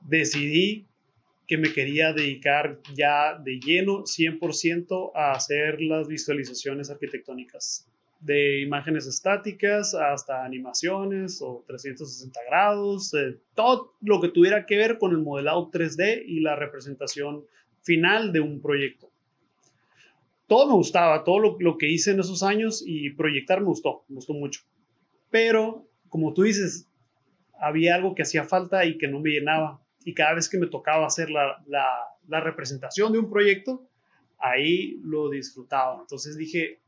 decidí 0.03 0.87
que 1.49 1.57
me 1.57 1.73
quería 1.73 2.13
dedicar 2.13 2.79
ya 2.95 3.39
de 3.39 3.59
lleno 3.61 4.05
100% 4.05 5.13
a 5.15 5.33
hacer 5.33 5.81
las 5.81 6.07
visualizaciones 6.07 6.91
arquitectónicas, 6.91 7.89
de 8.21 8.61
imágenes 8.61 9.07
estáticas 9.07 9.95
hasta 9.95 10.45
animaciones 10.45 11.41
o 11.41 11.65
360 11.67 12.39
grados, 12.47 13.15
eh, 13.15 13.39
todo 13.55 13.95
lo 14.03 14.21
que 14.21 14.29
tuviera 14.29 14.67
que 14.67 14.77
ver 14.77 14.99
con 14.99 15.13
el 15.13 15.19
modelado 15.19 15.71
3D 15.71 16.25
y 16.27 16.41
la 16.41 16.57
representación 16.57 17.47
final 17.81 18.33
de 18.33 18.41
un 18.41 18.61
proyecto. 18.61 19.11
Todo 20.47 20.67
me 20.67 20.75
gustaba, 20.75 21.25
todo 21.25 21.39
lo, 21.39 21.57
lo 21.59 21.79
que 21.79 21.89
hice 21.89 22.11
en 22.11 22.21
esos 22.21 22.43
años 22.43 22.85
y 22.87 23.09
proyectar 23.11 23.61
me 23.61 23.69
gustó, 23.69 24.05
me 24.09 24.17
gustó 24.17 24.35
mucho. 24.35 24.61
Pero, 25.31 25.89
como 26.09 26.35
tú 26.35 26.43
dices, 26.43 26.89
había 27.59 27.95
algo 27.95 28.15
que 28.15 28.23
hacía 28.23 28.45
falta 28.45 28.85
y 28.85 28.99
que 28.99 29.09
no 29.09 29.21
me 29.21 29.31
llenaba. 29.31 29.81
Y 30.05 30.15
cada 30.15 30.35
vez 30.35 30.49
que 30.49 30.59
me 30.59 30.67
tocaba 30.67 31.07
hacer 31.07 31.31
la, 31.31 31.63
la, 31.67 31.87
la 32.29 32.41
representación 32.41 33.13
de 33.13 33.19
un 33.19 33.31
proyecto, 33.31 33.87
ahí 34.39 34.99
lo 35.03 35.29
disfrutaba. 35.29 36.01
Entonces 36.01 36.37
dije, 36.37 36.81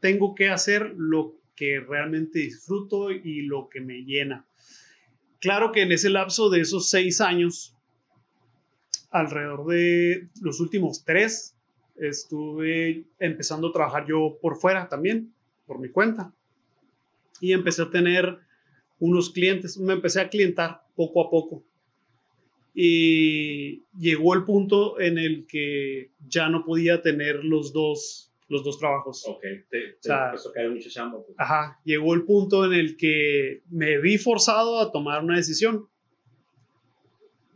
tengo 0.00 0.34
que 0.34 0.50
hacer 0.50 0.94
lo 0.96 1.36
que 1.54 1.80
realmente 1.80 2.40
disfruto 2.40 3.10
y 3.10 3.42
lo 3.42 3.68
que 3.68 3.80
me 3.80 4.04
llena. 4.04 4.44
Claro 5.40 5.72
que 5.72 5.82
en 5.82 5.92
ese 5.92 6.10
lapso 6.10 6.50
de 6.50 6.60
esos 6.60 6.90
seis 6.90 7.20
años, 7.20 7.74
alrededor 9.10 9.66
de 9.66 10.28
los 10.42 10.60
últimos 10.60 11.04
tres, 11.04 11.56
estuve 11.96 13.04
empezando 13.18 13.68
a 13.68 13.72
trabajar 13.72 14.06
yo 14.06 14.38
por 14.40 14.56
fuera 14.56 14.88
también, 14.88 15.32
por 15.66 15.78
mi 15.78 15.90
cuenta. 15.90 16.32
Y 17.40 17.52
empecé 17.52 17.82
a 17.82 17.90
tener 17.90 18.38
unos 18.98 19.30
clientes, 19.30 19.78
me 19.78 19.92
empecé 19.92 20.20
a 20.20 20.28
clientar 20.28 20.82
poco 20.94 21.22
a 21.22 21.30
poco. 21.30 21.64
Y 22.74 23.84
llegó 23.98 24.34
el 24.34 24.44
punto 24.44 25.00
en 25.00 25.18
el 25.18 25.46
que 25.46 26.10
ya 26.26 26.48
no 26.48 26.64
podía 26.64 27.00
tener 27.02 27.42
los 27.44 27.72
dos, 27.72 28.32
los 28.48 28.64
dos 28.64 28.78
trabajos. 28.78 29.24
Ok, 29.26 29.42
te, 29.70 29.80
te 29.80 29.96
sea, 30.00 30.26
empezó 30.26 30.50
a 30.50 30.52
caer 30.52 30.70
mucho 30.70 30.90
chamba. 30.90 31.18
pues. 31.24 31.34
Ajá, 31.38 31.80
llegó 31.84 32.14
el 32.14 32.24
punto 32.24 32.64
en 32.64 32.74
el 32.74 32.96
que 32.96 33.62
me 33.70 33.98
vi 33.98 34.18
forzado 34.18 34.78
a 34.80 34.92
tomar 34.92 35.24
una 35.24 35.36
decisión. 35.36 35.88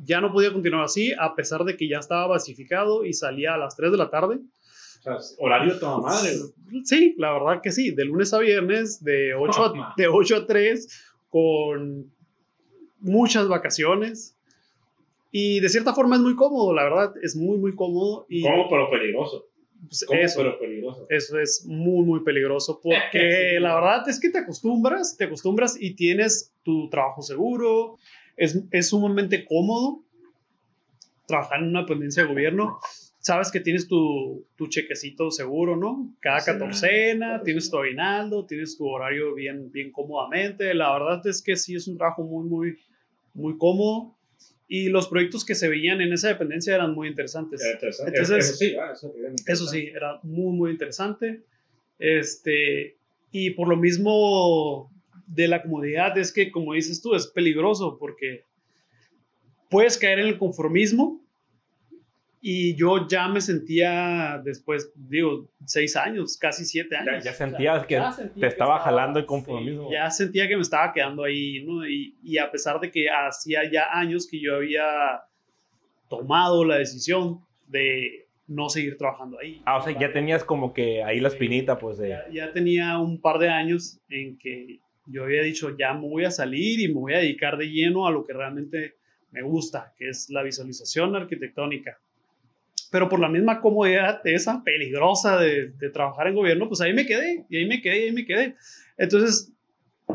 Ya 0.02 0.22
no 0.22 0.32
podía 0.32 0.52
continuar 0.52 0.84
así, 0.84 1.12
a 1.18 1.34
pesar 1.34 1.64
de 1.64 1.76
que 1.76 1.86
ya 1.86 1.98
estaba 1.98 2.26
basificado 2.26 3.04
y 3.04 3.12
salía 3.12 3.52
a 3.54 3.58
las 3.58 3.76
3 3.76 3.92
de 3.92 3.98
la 3.98 4.08
tarde. 4.08 4.40
O 5.00 5.02
sea, 5.02 5.16
horario 5.38 5.74
de 5.74 5.80
toda 5.80 5.98
madre. 5.98 6.30
Sí, 6.84 7.14
la 7.18 7.32
verdad 7.32 7.62
que 7.62 7.72
sí, 7.72 7.90
de 7.90 8.04
lunes 8.04 8.32
a 8.34 8.38
viernes, 8.38 9.02
de 9.02 9.34
8 9.34 9.64
a, 9.64 9.94
de 9.96 10.08
8 10.08 10.36
a 10.36 10.46
3, 10.46 10.88
con 11.30 12.12
muchas 13.00 13.48
vacaciones. 13.48 14.36
Y 15.32 15.60
de 15.60 15.68
cierta 15.68 15.94
forma 15.94 16.16
es 16.16 16.22
muy 16.22 16.34
cómodo, 16.36 16.74
la 16.74 16.84
verdad, 16.84 17.14
es 17.22 17.34
muy, 17.36 17.56
muy 17.56 17.74
cómodo. 17.74 18.26
Y 18.28 18.42
¿Cómo, 18.42 18.68
pero 18.68 18.90
peligroso? 18.90 19.46
pues, 19.86 20.04
¿Cómo, 20.06 20.20
eso, 20.20 20.38
pero 20.38 20.58
peligroso? 20.58 21.06
eso 21.08 21.38
es 21.38 21.64
muy, 21.66 22.04
muy 22.04 22.20
peligroso 22.20 22.80
porque 22.82 23.00
Sí. 23.56 23.60
la 23.60 23.74
verdad 23.76 24.08
es 24.08 24.20
que 24.20 24.30
te 24.30 24.38
acostumbras, 24.38 25.16
te 25.16 25.24
acostumbras 25.24 25.80
y 25.80 25.94
tienes 25.94 26.52
tu 26.62 26.90
trabajo 26.90 27.22
seguro, 27.22 27.96
es, 28.36 28.62
es 28.70 28.88
sumamente 28.88 29.44
cómodo 29.46 30.02
trabajar 31.26 31.60
en 31.60 31.68
una 31.68 31.82
dependencia 31.82 32.24
de 32.24 32.28
gobierno. 32.28 32.80
Sabes 33.20 33.50
que 33.50 33.60
tienes 33.60 33.86
tu, 33.86 34.46
tu 34.56 34.66
chequecito 34.68 35.30
seguro, 35.30 35.76
¿no? 35.76 36.14
Cada 36.20 36.42
catorcena, 36.42 37.42
tienes 37.42 37.70
tu 37.70 37.76
aguinaldo, 37.76 38.46
tienes 38.46 38.78
tu 38.78 38.86
horario 38.88 39.34
bien, 39.34 39.70
bien 39.70 39.92
cómodamente. 39.92 40.72
La 40.72 40.90
verdad 40.94 41.26
es 41.26 41.42
que 41.42 41.54
sí 41.54 41.74
es 41.74 41.86
un 41.86 41.98
trabajo 41.98 42.22
muy, 42.22 42.48
muy, 42.48 42.78
muy 43.34 43.58
cómodo. 43.58 44.16
Y 44.68 44.88
los 44.88 45.06
proyectos 45.08 45.44
que 45.44 45.54
se 45.54 45.68
veían 45.68 46.00
en 46.00 46.14
esa 46.14 46.28
dependencia 46.28 46.74
eran 46.74 46.94
muy 46.94 47.08
interesantes. 47.08 47.60
Era 47.60 47.72
interesante. 47.74 48.12
Entonces- 48.12 48.48
eso 48.48 48.56
sí, 48.56 48.74
ah, 48.76 48.92
eso, 48.92 49.14
era 49.18 49.34
Eso 49.46 49.66
sí, 49.66 49.86
era 49.94 50.20
muy, 50.22 50.56
muy 50.56 50.70
interesante. 50.70 51.42
Este, 51.98 52.96
y 53.32 53.50
por 53.50 53.68
lo 53.68 53.76
mismo 53.76 54.90
de 55.26 55.46
la 55.46 55.60
comodidad 55.62 56.16
es 56.16 56.32
que, 56.32 56.50
como 56.50 56.72
dices 56.72 57.02
tú, 57.02 57.14
es 57.14 57.26
peligroso 57.26 57.98
porque 57.98 58.44
puedes 59.68 59.98
caer 59.98 60.20
en 60.20 60.28
el 60.28 60.38
conformismo 60.38 61.19
y 62.42 62.74
yo 62.74 63.06
ya 63.06 63.28
me 63.28 63.40
sentía 63.40 64.40
después, 64.44 64.90
digo, 64.94 65.48
seis 65.66 65.94
años, 65.96 66.38
casi 66.38 66.64
siete 66.64 66.96
años. 66.96 67.22
Ya 67.22 67.32
sentías 67.34 67.86
que 67.86 67.94
ya 67.94 68.12
sentía 68.12 68.34
te 68.34 68.40
que 68.40 68.46
estaba 68.46 68.76
estaba- 68.76 68.84
jalando 68.90 69.18
el. 69.26 69.88
Sí, 69.88 69.92
ya 69.92 70.10
sentía 70.10 70.48
que 70.48 70.56
me 70.56 70.62
estaba 70.62 70.92
quedando 70.92 71.24
ahí, 71.24 71.62
¿no? 71.64 71.86
Y, 71.86 72.16
y 72.22 72.38
a 72.38 72.50
pesar 72.50 72.80
de 72.80 72.90
que 72.90 73.08
hacía 73.10 73.70
ya 73.70 73.84
años 73.92 74.26
que 74.26 74.40
yo 74.40 74.56
había 74.56 74.84
tomado 76.08 76.64
la 76.64 76.76
decisión 76.78 77.40
de 77.68 78.26
no 78.46 78.68
seguir 78.68 78.96
trabajando 78.96 79.38
ahí. 79.38 79.62
Ah, 79.64 79.76
o 79.76 79.82
sea, 79.82 79.96
ya 79.96 80.12
tenías 80.12 80.42
como 80.42 80.72
que 80.72 81.04
ahí 81.04 81.20
la 81.20 81.28
espinita, 81.28 81.78
pues 81.78 81.98
de... 81.98 82.08
Ya, 82.08 82.24
ya 82.32 82.52
tenía 82.52 82.98
un 82.98 83.20
par 83.20 83.38
de 83.38 83.48
años 83.48 84.00
en 84.08 84.36
que 84.38 84.80
yo 85.06 85.24
había 85.24 85.42
dicho, 85.42 85.76
ya 85.78 85.92
me 85.94 86.08
voy 86.08 86.24
a 86.24 86.30
salir 86.32 86.80
y 86.80 86.88
me 86.88 86.94
voy 86.94 87.14
a 87.14 87.18
dedicar 87.18 87.56
de 87.56 87.66
lleno 87.70 88.06
a 88.08 88.10
lo 88.10 88.24
que 88.24 88.32
realmente 88.32 88.94
me 89.30 89.42
gusta, 89.42 89.92
que 89.96 90.08
es 90.08 90.30
la 90.30 90.42
visualización 90.42 91.14
arquitectónica. 91.14 92.00
Pero 92.90 93.08
por 93.08 93.20
la 93.20 93.28
misma 93.28 93.60
comodidad 93.60 94.20
esa 94.24 94.62
peligrosa 94.64 95.36
de, 95.38 95.68
de 95.70 95.90
trabajar 95.90 96.26
en 96.26 96.34
gobierno, 96.34 96.68
pues 96.68 96.80
ahí 96.80 96.92
me 96.92 97.06
quedé, 97.06 97.46
y 97.48 97.58
ahí 97.58 97.66
me 97.66 97.80
quedé, 97.80 98.00
y 98.00 98.04
ahí 98.04 98.12
me 98.12 98.24
quedé. 98.24 98.56
Entonces, 98.96 99.52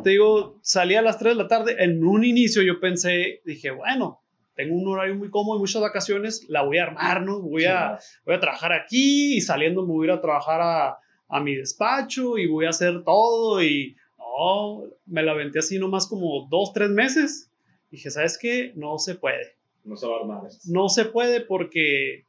te 0.04 0.12
digo, 0.12 0.60
salí 0.62 0.96
a 0.96 1.02
las 1.02 1.18
3 1.18 1.36
de 1.36 1.44
la 1.44 1.48
tarde. 1.48 1.76
En 1.80 2.04
un 2.04 2.24
inicio 2.24 2.62
yo 2.62 2.80
pensé, 2.80 3.42
dije, 3.46 3.72
bueno, 3.72 4.22
tengo 4.56 4.76
un 4.76 4.88
horario 4.88 5.16
muy 5.16 5.30
cómodo 5.30 5.58
y 5.58 5.60
muchas 5.60 5.82
vacaciones, 5.82 6.46
la 6.50 6.64
voy 6.64 6.78
a 6.78 6.84
armar, 6.84 7.22
¿no? 7.22 7.42
Voy 7.42 7.66
a, 7.66 8.00
voy 8.26 8.36
a 8.36 8.40
trabajar 8.40 8.74
aquí 8.74 9.36
y 9.36 9.42
saliendo 9.42 9.86
me 9.86 9.94
voy 9.94 10.08
a 10.08 10.12
ir 10.12 10.18
a 10.18 10.22
trabajar 10.22 10.62
a, 10.62 10.98
a 11.28 11.40
mi 11.42 11.56
despacho 11.56 12.38
y 12.38 12.48
voy 12.48 12.66
a 12.66 12.70
hacer 12.70 13.04
todo 13.04 13.62
y 13.62 13.96
no, 14.18 14.84
me 15.06 15.24
la 15.24 15.32
aventé 15.32 15.60
así 15.60 15.78
nomás 15.78 16.08
como 16.08 16.48
dos, 16.50 16.74
tres 16.74 16.90
meses. 16.90 17.52
Dije, 17.92 18.10
¿sabes 18.10 18.38
qué? 18.38 18.74
No 18.76 18.98
se 18.98 19.16
puede. 19.16 19.56
No 19.84 19.96
se 19.96 20.08
va 20.08 20.18
a 20.18 20.20
armar. 20.22 20.42
No 20.66 20.90
se 20.90 21.06
puede 21.06 21.42
porque 21.42 22.26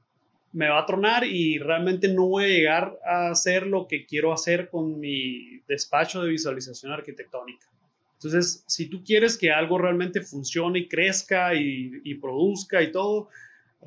me 0.57 0.69
va 0.69 0.81
a 0.81 0.87
tronar 0.87 1.25
y 1.25 1.59
realmente 1.59 2.09
no 2.09 2.27
voy 2.29 2.45
a 2.45 2.49
llegar 2.49 2.99
a 3.05 3.29
hacer 3.31 3.66
lo 3.66 3.87
que 3.87 4.07
quiero 4.07 4.33
hacer 4.33 4.71
con 4.71 4.99
mi 4.99 5.61
despacho 5.69 6.23
de 6.23 6.31
visualización 6.31 6.92
arquitectónica. 6.92 7.66
Entonces, 8.14 8.64
si 8.66 8.87
tú 8.88 9.05
quieres 9.05 9.37
que 9.37 9.51
algo 9.51 9.77
realmente 9.77 10.23
funcione 10.23 10.79
y 10.79 10.88
crezca 10.88 11.55
y, 11.55 12.01
y 12.05 12.14
produzca 12.14 12.83
y 12.83 12.90
todo, 12.90 13.29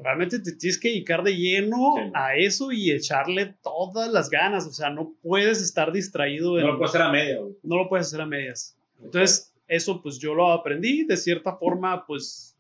realmente 0.04 0.38
te 0.40 0.52
tienes 0.52 0.78
que 0.80 0.90
dedicar 0.90 1.24
de 1.24 1.36
lleno 1.36 1.96
Sí. 1.98 2.12
a 2.14 2.36
eso 2.36 2.72
y 2.72 2.92
echarle 2.92 3.56
todas 3.64 4.12
las 4.12 4.30
ganas. 4.30 4.68
O 4.68 4.72
sea, 4.72 4.92
no 4.92 5.14
puedes 5.24 5.62
estar 5.64 5.92
distraído. 5.92 6.54
No 6.54 6.60
en- 6.60 6.68
lo 6.68 6.78
puedo 6.78 6.90
hacer 6.90 7.02
a 7.02 7.12
media, 7.12 7.40
güey. 7.40 7.54
no 7.64 7.78
lo 7.78 7.90
puedes 7.90 8.06
hacer 8.08 8.22
a 8.22 8.28
medias. 8.28 8.78
Entonces, 9.04 9.52
eso 9.68 10.02
pues 10.04 10.20
yo 10.20 10.36
lo 10.36 10.52
aprendí 10.52 11.04
de 11.06 11.18
cierta 11.18 11.56
forma, 11.56 12.06
pues 12.06 12.56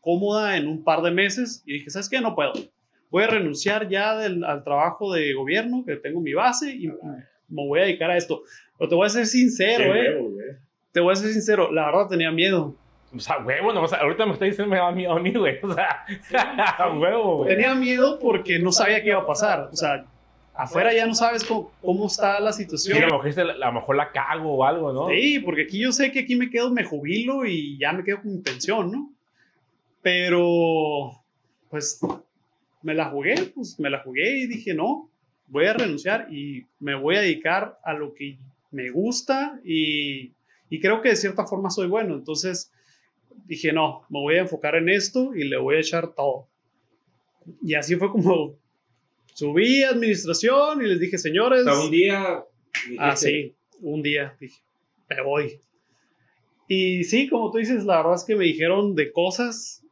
cómoda 0.00 0.56
en 0.56 0.68
un 0.68 0.84
par 0.84 1.02
de 1.02 1.10
meses 1.10 1.62
y 1.66 1.74
dije, 1.74 1.90
¿sabes 1.90 2.08
qué? 2.08 2.20
No 2.20 2.34
puedo. 2.36 2.52
Voy 3.10 3.24
a 3.24 3.26
renunciar 3.26 3.88
ya 3.88 4.16
del- 4.16 4.44
al 4.44 4.62
trabajo 4.64 5.12
de 5.12 5.32
gobierno, 5.34 5.84
que 5.86 5.96
tengo 5.96 6.20
mi 6.20 6.32
base, 6.32 6.70
y 6.74 6.86
me 6.88 7.66
voy 7.66 7.80
a 7.80 7.84
dedicar 7.84 8.10
a 8.10 8.16
esto. 8.16 8.42
Pero 8.78 8.88
te 8.88 8.94
voy 8.94 9.06
a 9.06 9.10
ser 9.10 9.26
sincero, 9.26 9.94
¿eh? 9.94 10.14
huevo, 10.14 10.30
güey. 10.30 10.46
Te 10.92 11.00
voy 11.00 11.12
a 11.12 11.16
ser 11.16 11.30
sincero, 11.32 11.70
la 11.72 11.86
verdad 11.86 12.08
tenía 12.08 12.30
miedo. 12.30 12.74
O 13.14 13.18
sea, 13.18 13.38
huevo, 13.44 13.72
no, 13.72 13.82
o 13.82 13.88
sea, 13.88 13.98
ahorita 13.98 14.24
me 14.24 14.32
está 14.34 14.44
diciendo 14.44 14.70
me 14.70 14.78
da 14.78 14.92
miedo 14.92 15.12
a 15.12 15.18
mí, 15.20 15.32
güey. 15.32 15.58
O 15.62 15.74
sea, 15.74 16.04
a 16.78 16.88
huevo, 16.98 17.38
güey. 17.38 17.50
Tenía 17.56 17.74
miedo 17.74 18.18
porque 18.20 18.58
no 18.60 18.70
sabía 18.70 19.02
qué 19.02 19.08
iba 19.08 19.18
a 19.18 19.26
pasar. 19.26 19.68
O 19.72 19.76
sea, 19.76 20.04
afuera 20.54 20.92
ya 20.94 21.06
no 21.06 21.14
sabes 21.14 21.42
cómo, 21.44 21.72
cómo 21.82 22.06
está 22.06 22.38
la 22.38 22.52
Sí, 22.52 22.62
situación. 22.62 23.02
a 23.02 23.08
lo 23.08 23.20
mejor, 23.22 23.40
a 23.40 23.66
lo 23.66 23.72
mejor 23.72 23.96
la 23.96 24.12
cago 24.12 24.54
o 24.54 24.64
algo, 24.64 24.92
¿no? 24.92 25.08
Sí, 25.08 25.40
porque 25.40 25.62
aquí 25.62 25.80
yo 25.80 25.90
sé 25.90 26.12
que 26.12 26.20
aquí 26.20 26.36
me 26.36 26.50
quedo, 26.50 26.70
me 26.70 26.84
jubilo 26.84 27.44
y 27.44 27.76
ya 27.78 27.92
me 27.92 28.04
quedo 28.04 28.22
con 28.22 28.32
mi 28.36 28.42
pensión, 28.42 28.92
¿no? 28.92 29.10
Pero, 30.02 31.10
pues, 31.68 32.00
me 32.82 32.94
la 32.94 33.10
jugué, 33.10 33.34
pues 33.54 33.78
me 33.78 33.90
la 33.90 34.02
jugué 34.02 34.38
y 34.40 34.46
dije, 34.46 34.74
no, 34.74 35.10
voy 35.46 35.66
a 35.66 35.74
renunciar 35.74 36.32
y 36.32 36.66
me 36.78 36.94
voy 36.94 37.16
a 37.16 37.20
dedicar 37.20 37.78
a 37.84 37.94
lo 37.94 38.14
que 38.14 38.38
me 38.70 38.90
gusta 38.90 39.60
y, 39.64 40.32
y 40.68 40.80
creo 40.80 41.02
que 41.02 41.10
de 41.10 41.16
cierta 41.16 41.46
forma 41.46 41.70
soy 41.70 41.88
bueno. 41.88 42.14
Entonces, 42.14 42.72
dije, 43.46 43.72
no, 43.72 44.06
me 44.08 44.20
voy 44.20 44.36
a 44.36 44.42
enfocar 44.42 44.76
en 44.76 44.88
esto 44.88 45.34
y 45.34 45.44
le 45.44 45.58
voy 45.58 45.76
a 45.76 45.80
echar 45.80 46.14
todo. 46.14 46.48
Y 47.62 47.74
así 47.74 47.96
fue 47.96 48.10
como 48.10 48.54
subí 49.34 49.82
a 49.82 49.90
administración 49.90 50.82
y 50.82 50.88
les 50.88 51.00
dije, 51.00 51.18
señores, 51.18 51.64
sea, 51.64 51.80
un 51.80 51.90
día. 51.90 52.44
Ah, 52.98 53.10
dijiste, 53.10 53.16
sí, 53.16 53.54
un 53.80 54.02
día 54.02 54.36
dije, 54.38 54.60
me 55.08 55.22
voy. 55.22 55.60
Y 56.68 57.04
sí, 57.04 57.28
como 57.28 57.50
tú 57.50 57.58
dices, 57.58 57.84
la 57.84 57.96
verdad 57.96 58.14
es 58.14 58.24
que 58.24 58.36
me 58.36 58.44
dijeron 58.44 58.94
de 58.94 59.10
cosas, 59.10 59.84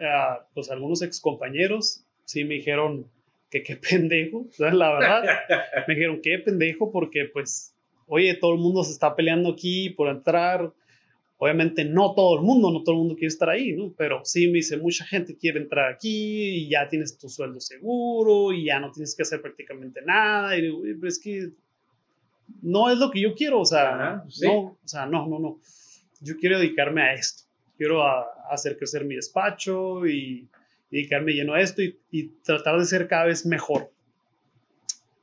ah, 0.00 0.46
pues 0.54 0.70
algunos 0.70 1.00
ex 1.02 1.20
compañeros, 1.20 2.01
sí 2.24 2.44
me 2.44 2.54
dijeron 2.54 3.06
que 3.50 3.62
qué 3.62 3.76
pendejo, 3.90 4.46
¿sabes? 4.50 4.74
La 4.74 4.92
verdad, 4.92 5.22
me 5.88 5.94
dijeron 5.94 6.20
qué 6.22 6.38
pendejo 6.38 6.90
porque 6.90 7.26
pues, 7.32 7.74
oye, 8.06 8.34
todo 8.34 8.52
el 8.54 8.60
mundo 8.60 8.82
se 8.84 8.92
está 8.92 9.14
peleando 9.14 9.50
aquí 9.50 9.90
por 9.90 10.08
entrar. 10.08 10.72
Obviamente 11.38 11.84
no 11.84 12.14
todo 12.14 12.36
el 12.38 12.42
mundo, 12.44 12.70
no 12.70 12.84
todo 12.84 12.94
el 12.94 12.98
mundo 13.00 13.14
quiere 13.16 13.26
estar 13.26 13.50
ahí, 13.50 13.72
¿no? 13.72 13.92
Pero 13.98 14.20
sí 14.24 14.46
me 14.46 14.54
dice, 14.58 14.76
mucha 14.76 15.04
gente 15.04 15.36
quiere 15.36 15.58
entrar 15.58 15.92
aquí 15.92 16.58
y 16.58 16.68
ya 16.70 16.88
tienes 16.88 17.18
tu 17.18 17.28
sueldo 17.28 17.58
seguro 17.58 18.52
y 18.52 18.66
ya 18.66 18.78
no 18.78 18.92
tienes 18.92 19.16
que 19.16 19.22
hacer 19.22 19.42
prácticamente 19.42 20.00
nada. 20.02 20.56
Y 20.56 20.62
digo, 20.62 20.78
"Oye, 20.78 20.94
pero 20.94 21.08
es 21.08 21.18
que 21.18 21.48
no 22.62 22.90
es 22.90 22.98
lo 22.98 23.10
que 23.10 23.20
yo 23.20 23.34
quiero, 23.34 23.60
o 23.60 23.64
sea, 23.64 23.94
Ajá, 23.94 24.24
sí. 24.28 24.46
no, 24.46 24.54
o 24.60 24.78
sea, 24.84 25.06
no, 25.06 25.26
no, 25.26 25.38
no. 25.40 25.58
Yo 26.20 26.36
quiero 26.36 26.58
dedicarme 26.58 27.02
a 27.02 27.14
esto. 27.14 27.42
Quiero 27.76 28.02
a- 28.04 28.20
a 28.22 28.52
hacer 28.54 28.76
crecer 28.78 29.04
mi 29.04 29.16
despacho 29.16 30.06
y 30.06 30.46
dedicarme 30.92 31.32
lleno 31.32 31.54
a 31.54 31.60
esto 31.60 31.82
y, 31.82 31.98
y 32.12 32.28
tratar 32.44 32.78
de 32.78 32.84
ser 32.84 33.08
cada 33.08 33.24
vez 33.26 33.44
mejor. 33.46 33.90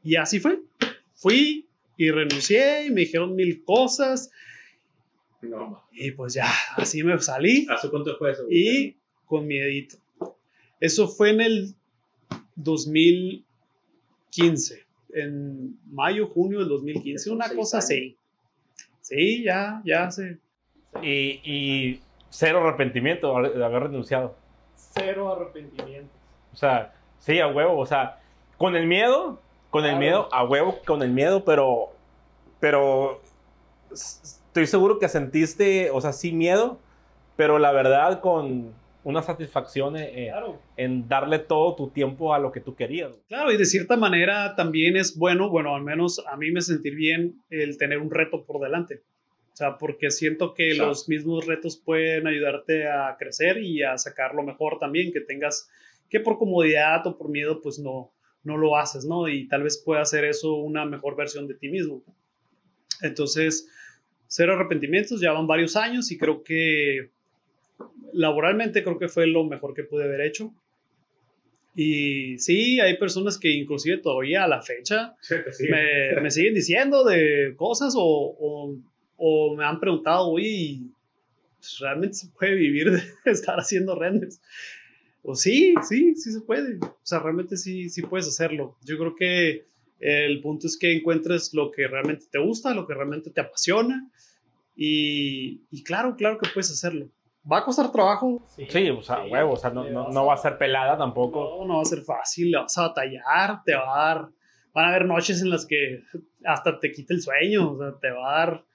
Y 0.04 0.18
así 0.18 0.40
fue. 0.42 0.60
Fui 1.14 1.66
y 1.96 2.12
renuncié 2.12 2.88
y 2.88 2.92
me 2.92 3.02
dijeron 3.02 3.36
mil 3.36 3.64
cosas 3.64 4.32
No, 5.42 5.84
y 5.92 6.12
pues 6.12 6.34
ya, 6.34 6.50
así 6.78 7.04
me 7.04 7.18
salí 7.20 7.68
¿Hace 7.70 7.90
cuánto 7.90 8.18
fue 8.18 8.32
eso? 8.32 8.46
y 8.50 8.96
con 9.26 9.46
miedito. 9.48 9.98
Eso 10.80 11.08
fue 11.08 11.30
en 11.32 11.42
el 11.42 11.76
2015, 12.56 14.86
en 15.14 15.78
mayo, 15.92 16.28
junio 16.28 16.60
del 16.60 16.70
2015, 16.70 17.30
una 17.32 17.50
cosa 17.54 17.78
años. 17.78 17.86
así. 17.86 18.16
Sí, 19.02 19.44
ya, 19.44 19.82
ya 19.86 20.10
sé. 20.12 20.38
Y, 21.04 21.40
y 21.44 22.00
cero 22.30 22.66
arrepentimiento 22.66 23.34
de 23.42 23.64
haber 23.64 23.84
renunciado. 23.84 24.38
Cero 24.94 25.32
arrepentimiento. 25.32 26.10
O 26.54 26.56
sea, 26.56 26.94
sí, 27.20 27.40
a 27.40 27.48
huevo. 27.48 27.78
O 27.80 27.86
sea, 27.86 28.20
con 28.58 28.76
el 28.76 28.88
miedo, 28.88 29.40
con 29.70 29.84
el 29.86 29.92
Claro. 29.92 30.00
miedo, 30.00 30.30
a 30.32 30.44
huevo, 30.44 30.80
con 30.86 31.02
el 31.04 31.12
miedo, 31.12 31.44
pero, 31.46 31.90
pero 32.60 33.22
estoy 33.92 34.68
seguro 34.68 35.00
que 35.00 35.08
sentiste, 35.08 35.90
o 35.92 36.02
sea, 36.02 36.12
sí 36.14 36.32
miedo, 36.32 36.80
pero 37.36 37.60
la 37.60 37.72
verdad 37.72 38.20
con 38.22 38.74
una 39.04 39.22
satisfacción 39.22 39.96
eh, 39.96 40.26
eh, 40.26 40.30
Claro. 40.32 40.58
en 40.76 41.08
darle 41.08 41.40
todo 41.40 41.76
tu 41.76 41.90
tiempo 41.90 42.34
a 42.34 42.40
lo 42.40 42.52
que 42.52 42.60
tú 42.60 42.76
querías. 42.76 43.12
Claro, 43.28 43.52
y 43.52 43.58
de 43.58 43.66
cierta 43.66 43.96
manera 43.96 44.56
también 44.56 44.98
es 44.98 45.18
bueno, 45.18 45.50
bueno, 45.50 45.74
al 45.76 45.84
menos 45.84 46.24
a 46.30 46.36
mí 46.36 46.52
me 46.52 46.62
sentir 46.62 46.96
bien 46.96 47.42
el 47.50 47.78
tener 47.78 48.00
un 48.00 48.12
reto 48.12 48.44
por 48.44 48.60
delante. 48.62 49.02
Sea, 49.60 49.78
porque 49.78 50.10
siento 50.10 50.54
que 50.54 50.72
Claro. 50.72 50.90
los 50.90 51.10
mismos 51.10 51.46
retos 51.46 51.76
pueden 51.76 52.28
ayudarte 52.28 52.88
a 52.88 53.16
crecer 53.20 53.58
y 53.58 53.84
a 53.84 53.98
sacar 53.98 54.34
lo 54.34 54.42
mejor 54.44 54.80
también, 54.80 55.12
que 55.12 55.20
tengas, 55.20 55.70
que 56.10 56.22
por 56.22 56.38
comodidad 56.38 57.06
o 57.06 57.18
por 57.18 57.30
miedo, 57.30 57.60
pues 57.62 57.78
no, 57.78 58.10
no 58.44 58.56
lo 58.56 58.78
haces, 58.78 59.04
¿no? 59.04 59.28
Y 59.28 59.48
tal 59.50 59.64
vez 59.64 59.78
pueda 59.78 60.02
hacer 60.02 60.24
eso 60.24 60.56
una 60.56 60.86
mejor 60.86 61.18
versión 61.18 61.46
de 61.46 61.56
ti 61.56 61.68
mismo. 61.70 62.02
Entonces, 63.02 63.68
cero 64.28 64.54
arrepentimientos, 64.54 65.20
ya 65.20 65.34
van 65.34 65.46
varios 65.46 65.76
años 65.76 66.10
y 66.12 66.18
creo 66.18 66.42
que 66.42 67.10
laboralmente 68.14 68.82
creo 68.82 68.98
que 68.98 69.10
fue 69.10 69.28
lo 69.28 69.44
mejor 69.44 69.74
que 69.74 69.84
pude 69.84 70.06
haber 70.06 70.22
hecho. 70.22 70.54
Y 71.76 72.38
sí, 72.40 72.80
hay 72.80 72.98
personas 72.98 73.38
que 73.38 73.50
inclusive 73.52 73.98
todavía 73.98 74.44
a 74.44 74.48
la 74.48 74.62
fecha 74.62 75.16
Sí, 75.22 75.36
pues 75.44 75.58
sí. 75.58 75.68
me, 75.70 76.20
me 76.22 76.32
siguen 76.32 76.54
diciendo 76.54 77.04
de 77.04 77.54
cosas 77.56 77.94
o, 77.98 78.02
o, 78.40 78.76
o 79.20 79.56
me 79.56 79.66
han 79.66 79.80
preguntado, 79.80 80.32
pues, 80.32 81.78
¿realmente 81.80 82.16
se 82.16 82.28
puede 82.30 82.56
vivir 82.56 82.92
de 82.92 83.04
estar 83.32 83.60
haciendo 83.60 83.96
renders? 83.96 84.42
O 85.22 85.36
sí, 85.36 85.76
sí, 85.88 86.16
sí 86.16 86.32
se 86.32 86.42
puede. 86.42 86.80
O 86.80 86.98
sea, 87.04 87.20
realmente 87.20 87.58
sí, 87.58 87.90
sí 87.90 88.02
puedes 88.02 88.28
hacerlo. 88.28 88.78
Yo 88.84 88.98
creo 88.98 89.16
que 89.16 89.66
el 90.00 90.42
punto 90.42 90.68
es 90.68 90.78
que 90.78 90.96
encuentres 90.96 91.54
lo 91.54 91.72
que 91.72 91.88
realmente 91.88 92.26
te 92.32 92.40
gusta, 92.40 92.74
lo 92.74 92.88
que 92.88 92.94
realmente 92.94 93.30
te 93.30 93.42
apasiona. 93.42 94.10
Y, 94.76 95.66
y 95.70 95.84
claro, 95.84 96.16
claro 96.16 96.38
que 96.38 96.50
puedes 96.54 96.72
hacerlo. 96.72 97.10
¿Va 97.52 97.60
a 97.60 97.66
costar 97.66 97.92
trabajo? 97.92 98.42
Sí, 98.48 98.90
o 98.90 99.02
sea, 99.02 99.24
huevo, 99.24 99.54
o 99.54 99.58
sea, 99.58 99.72
no, 99.72 99.90
no, 99.90 100.10
no 100.10 100.26
va 100.26 100.36
a 100.36 100.38
ser 100.38 100.58
pelada 100.58 100.98
tampoco. 100.98 101.58
No, 101.60 101.68
no 101.68 101.76
va 101.78 101.82
a 101.82 101.86
ser 101.86 102.02
fácil, 102.02 102.52
le 102.52 102.58
vas 102.58 102.78
a 102.78 102.90
batallar, 102.90 103.64
te 103.66 103.74
va 103.76 103.94
a 103.94 104.08
dar, 104.08 104.30
van 104.74 104.86
a 104.86 104.90
haber 104.90 105.06
noches 105.06 105.42
en 105.42 105.50
las 105.50 105.66
que 105.66 106.04
hasta 106.46 106.80
te 106.80 106.92
quita 106.92 107.14
el 107.14 107.22
sueño, 107.22 107.72
o 107.72 107.78
sea, 107.78 108.00
te 108.00 108.12
va 108.12 108.30
a 108.30 108.46
dar 108.46 108.66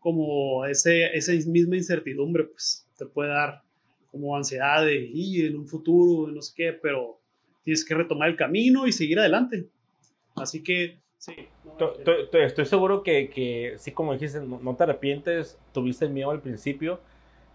como 0.00 0.64
ese, 0.64 1.16
esa 1.16 1.32
misma 1.48 1.76
incertidumbre, 1.76 2.44
pues 2.44 2.88
te 2.98 3.06
puede 3.06 3.30
dar 3.30 3.62
como 4.10 4.36
ansiedad 4.36 4.84
de, 4.84 5.08
y 5.12 5.46
en 5.46 5.56
un 5.56 5.68
futuro, 5.68 6.30
no 6.32 6.42
sé 6.42 6.52
qué, 6.56 6.72
pero 6.72 7.20
tienes 7.62 7.84
que 7.84 7.94
retomar 7.94 8.28
el 8.28 8.36
camino 8.36 8.86
y 8.86 8.92
seguir 8.92 9.20
adelante. 9.20 9.68
Así 10.34 10.62
que, 10.62 10.98
sí. 11.18 11.32
no, 11.64 11.72
To- 11.76 11.92
to- 12.04 12.28
to- 12.28 12.38
Estoy 12.38 12.64
seguro 12.64 13.02
que, 13.02 13.30
que 13.30 13.74
sí, 13.78 13.92
como 13.92 14.12
dijiste, 14.14 14.40
no, 14.40 14.58
no 14.60 14.74
te 14.74 14.82
arrepientes, 14.84 15.58
tuviste 15.72 16.08
miedo 16.08 16.30
al 16.30 16.40
principio, 16.40 17.00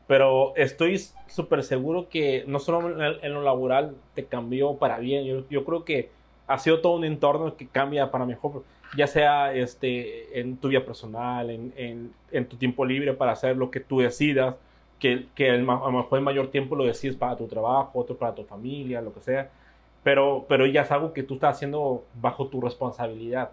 pero 0.08 0.56
estoy 0.56 1.02
súper 1.28 1.64
seguro 1.64 2.10
que 2.10 2.44
no 2.48 2.60
solo 2.60 3.04
en, 3.04 3.18
en 3.24 3.34
lo 3.34 3.42
laboral 3.42 3.96
te 4.14 4.26
cambió 4.26 4.76
para 4.78 5.00
bien, 5.00 5.26
yo, 5.26 5.50
yo 5.50 5.66
creo 5.66 5.84
que 5.84 6.10
ha 6.48 6.58
sido 6.60 6.82
todo 6.82 6.94
un 6.96 7.06
entorno 7.06 7.56
que 7.58 7.68
cambia 7.68 8.12
para 8.12 8.26
mejor, 8.26 8.64
ya 8.98 9.08
sea 9.08 9.54
este, 9.54 10.40
en 10.40 10.58
tu 10.58 10.70
vida 10.70 10.86
personal, 10.86 11.50
en, 11.50 11.74
en- 11.78 12.14
en 12.32 12.46
tu 12.48 12.58
tiempo 12.58 12.86
libre 12.86 13.14
para 13.14 13.32
hacer 13.34 13.58
lo 13.58 13.72
que 13.72 13.80
tú 13.80 14.00
decidas, 14.00 14.56
que, 15.00 15.28
que 15.36 15.50
el 15.50 15.62
a 15.70 15.74
lo 15.76 15.92
mejor 15.92 16.20
el 16.20 16.24
mayor 16.26 16.50
tiempo 16.52 16.76
lo 16.76 16.86
decides 16.86 17.16
para 17.18 17.36
tu 17.38 17.48
trabajo, 17.48 17.92
otro 18.00 18.16
para 18.18 18.34
tu 18.36 18.44
familia, 18.44 19.02
lo 19.02 19.14
que 19.14 19.22
sea, 19.22 19.50
pero, 20.04 20.46
pero 20.48 20.66
ya 20.68 20.82
es 20.82 20.92
algo 20.92 21.14
que 21.14 21.24
tú 21.24 21.36
estás 21.36 21.56
haciendo 21.58 22.04
bajo 22.22 22.48
tu 22.48 22.62
responsabilidad. 22.62 23.52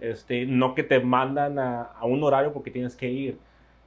Este, 0.00 0.44
no 0.46 0.74
que 0.74 0.82
te 0.82 1.00
mandan 1.00 1.58
a, 1.58 1.82
a 1.82 2.04
un 2.04 2.22
horario 2.24 2.52
porque 2.52 2.70
tienes 2.70 2.96
que 2.96 3.10
ir. 3.10 3.38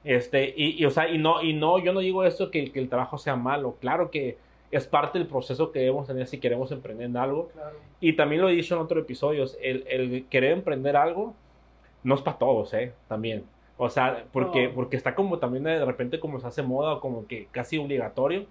Este, 0.04 0.54
y, 0.56 0.82
y, 0.82 0.84
o 0.86 0.90
sea, 0.90 1.08
y 1.10 1.18
no, 1.18 1.42
y 1.42 1.52
no, 1.52 1.78
yo 1.78 1.92
no 1.92 2.00
digo 2.00 2.24
esto 2.24 2.50
que, 2.50 2.72
que 2.72 2.80
el 2.80 2.88
trabajo 2.88 3.18
sea 3.18 3.36
malo. 3.36 3.76
Claro 3.80 4.10
que 4.10 4.38
es 4.70 4.86
parte 4.86 5.18
del 5.18 5.26
proceso 5.26 5.72
que 5.72 5.78
debemos 5.80 6.06
tener 6.06 6.26
si 6.26 6.38
queremos 6.38 6.70
emprender 6.72 7.06
en 7.06 7.16
algo. 7.16 7.48
Claro. 7.48 7.76
Y 8.00 8.14
también 8.14 8.42
lo 8.42 8.48
he 8.48 8.52
dicho 8.52 8.74
en 8.74 8.82
otros 8.82 9.02
episodios, 9.02 9.56
el, 9.62 9.84
el 9.88 10.26
querer 10.28 10.52
emprender 10.52 10.96
algo 10.96 11.34
no 12.04 12.14
es 12.14 12.20
para 12.22 12.38
todos, 12.38 12.72
¿eh? 12.74 12.92
También. 13.08 13.44
O 13.76 13.88
sea, 13.88 14.24
porque, 14.32 14.68
No. 14.68 14.74
porque 14.74 14.96
está 14.96 15.14
como 15.14 15.38
también 15.38 15.64
de 15.64 15.84
repente 15.84 16.18
como 16.20 16.38
se 16.40 16.46
hace 16.46 16.62
moda, 16.62 16.94
o 16.94 17.00
como 17.00 17.26
que 17.26 17.46
casi 17.50 17.78
obligatorio, 17.78 18.46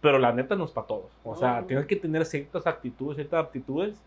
pero 0.00 0.18
la 0.18 0.32
neta 0.32 0.56
no 0.56 0.64
es 0.64 0.70
para 0.72 0.86
todos. 0.86 1.10
O 1.24 1.36
sea, 1.36 1.60
No. 1.60 1.66
tienes 1.66 1.86
que 1.86 1.96
tener 1.96 2.24
ciertas 2.26 2.66
actitudes, 2.66 3.16
ciertas 3.16 3.44
aptitudes 3.44 4.02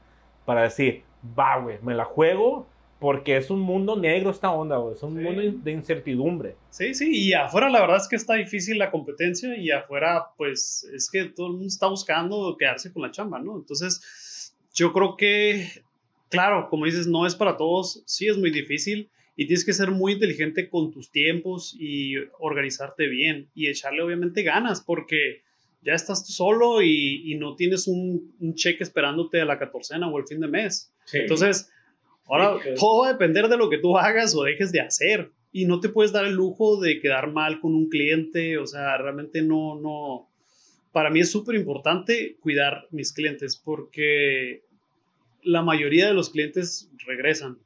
para 0.46 0.62
decir, 0.64 1.04
va, 1.38 1.58
güey, 1.60 1.80
me 1.82 1.96
la 1.96 2.06
juego 2.06 2.68
Porque 3.00 3.36
es 3.38 3.50
un 3.50 3.60
mundo 3.60 3.98
negro 3.98 4.30
esta 4.32 4.52
onda, 4.52 4.78
güey. 4.78 4.96
Es 4.96 5.04
un 5.04 5.18
Sí. 5.18 5.24
mundo 5.24 5.42
de 5.64 5.72
incertidumbre. 5.72 6.56
Sí, 6.70 6.94
sí, 6.94 7.10
y 7.28 7.34
afuera 7.34 7.70
la 7.70 7.82
verdad 7.82 7.98
es 7.98 8.08
que 8.08 8.16
está 8.16 8.36
difícil 8.36 8.78
la 8.78 8.90
competencia 8.92 9.56
y 9.58 9.70
afuera 9.72 10.28
pues 10.38 10.88
es 10.94 11.10
que 11.12 11.26
todo 11.26 11.48
el 11.48 11.54
mundo 11.54 11.68
está 11.68 11.88
buscando 11.88 12.56
quedarse 12.58 12.92
con 12.94 13.02
la 13.04 13.12
chamba, 13.12 13.40
¿no? 13.40 13.58
Entonces 13.58 14.54
yo 14.74 14.94
creo 14.94 15.18
que, 15.18 15.68
claro, 16.30 16.68
como 16.70 16.86
dices, 16.86 17.06
no 17.08 17.26
es 17.28 17.36
para 17.36 17.58
todos, 17.58 18.02
sí 18.06 18.28
es 18.28 18.38
muy 18.38 18.50
difícil 18.52 19.10
y 19.36 19.46
tienes 19.46 19.66
que 19.66 19.74
ser 19.74 19.92
muy 19.92 20.14
inteligente 20.14 20.70
con 20.70 20.92
tus 20.92 21.12
tiempos 21.12 21.76
y 21.78 22.16
organizarte 22.40 23.08
bien 23.08 23.50
y 23.54 23.68
echarle 23.68 24.02
obviamente 24.04 24.42
ganas 24.44 24.80
porque 24.82 25.42
ya 25.82 25.94
estás 25.94 26.26
tú 26.26 26.32
solo 26.32 26.82
y, 26.82 27.30
y 27.32 27.36
no 27.36 27.56
tienes 27.56 27.88
un, 27.88 28.34
un 28.40 28.56
cheque 28.56 28.84
esperándote 28.84 29.42
a 29.42 29.46
la 29.46 29.60
catorcena 29.60 30.08
o 30.10 30.18
el 30.18 30.26
fin 30.26 30.40
de 30.40 30.48
mes. 30.48 30.92
Sí. 31.04 31.18
Entonces, 31.20 31.70
ahora 32.26 32.58
todo 32.78 33.02
va 33.02 33.10
a 33.10 33.14
depender 33.14 33.48
de 33.48 33.58
lo 33.58 33.70
que 33.70 33.78
tú 33.78 33.98
hagas 33.98 34.36
o 34.36 34.44
dejes 34.44 34.72
de 34.72 34.82
hacer. 34.82 35.32
Y 35.52 35.66
no 35.66 35.80
te 35.80 35.90
puedes 35.90 36.12
dar 36.12 36.26
el 36.26 36.34
lujo 36.34 36.82
de 36.82 37.00
quedar 37.00 37.32
mal 37.32 37.60
con 37.60 37.74
un 37.76 37.90
cliente. 37.90 38.58
O 38.58 38.68
sea, 38.68 38.98
realmente 38.98 39.42
no, 39.42 39.80
no. 39.80 40.30
Para 40.92 41.10
mí 41.10 41.22
es 41.22 41.32
súper 41.32 41.56
importante 41.56 42.38
cuidar 42.42 42.88
mis 42.92 43.14
clientes 43.14 43.56
porque 43.56 44.64
la 45.44 45.62
mayoría 45.62 46.08
de 46.08 46.14
los 46.14 46.30
clientes 46.30 46.90
regresan. 47.06 47.58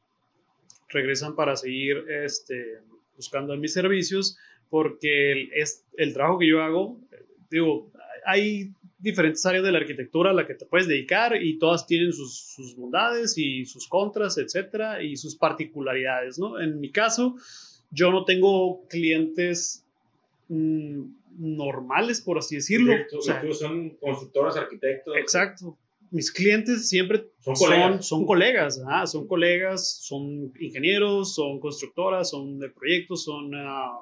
Regresan 0.90 1.36
para 1.36 1.56
seguir 1.56 2.06
este, 2.10 2.80
buscando 3.16 3.56
mis 3.58 3.74
servicios 3.74 4.38
porque 4.70 5.32
el, 5.32 5.50
es, 5.54 5.86
el 5.98 6.14
trabajo 6.14 6.40
que 6.40 6.48
yo 6.48 6.62
hago, 6.62 7.00
digo, 7.50 7.92
hay 8.26 8.72
diferentes 9.00 9.46
áreas 9.46 9.64
de 9.64 9.72
la 9.72 9.80
arquitectura 9.80 10.32
a 10.32 10.34
la 10.34 10.46
que 10.46 10.56
te 10.56 10.66
puedes 10.66 10.88
dedicar 10.88 11.42
y 11.42 11.58
todas 11.58 11.88
tienen 11.88 12.12
sus, 12.14 12.38
sus 12.56 12.76
bondades 12.76 13.38
y 13.38 13.66
sus 13.66 13.88
contras, 13.88 14.38
etcétera, 14.38 15.02
y 15.02 15.16
sus 15.16 15.36
particularidades, 15.36 16.38
¿no? 16.38 16.60
En 16.60 16.80
mi 16.80 16.92
caso, 16.92 17.36
yo 17.92 18.12
no 18.12 18.26
tengo 18.26 18.86
clientes 18.88 19.86
mm, 20.50 21.02
normales, 21.38 22.20
por 22.22 22.38
así 22.38 22.56
decirlo. 22.56 22.94
Sí, 22.94 23.00
tú- 23.10 23.18
O 23.20 23.22
sea, 23.22 23.42
tú 23.42 23.54
son 23.54 23.90
constructores, 23.92 24.56
arquitectos. 24.58 25.16
exacto. 25.18 25.78
Mis 26.12 26.32
clientes 26.32 26.90
siempre 26.90 27.28
Son 27.40 27.56
son, 27.56 27.68
colegas. 27.70 28.06
son 28.08 28.26
colegas, 28.26 28.82
ajá, 28.86 29.06
son 29.06 29.28
colegas, 29.28 29.88
son 30.02 30.52
ingenieros, 30.60 31.36
son 31.36 31.60
constructoras, 31.60 32.32
son 32.32 32.60
de 32.60 32.68
proyectos, 32.70 33.24
son 33.26 33.52
ah, 33.56 34.00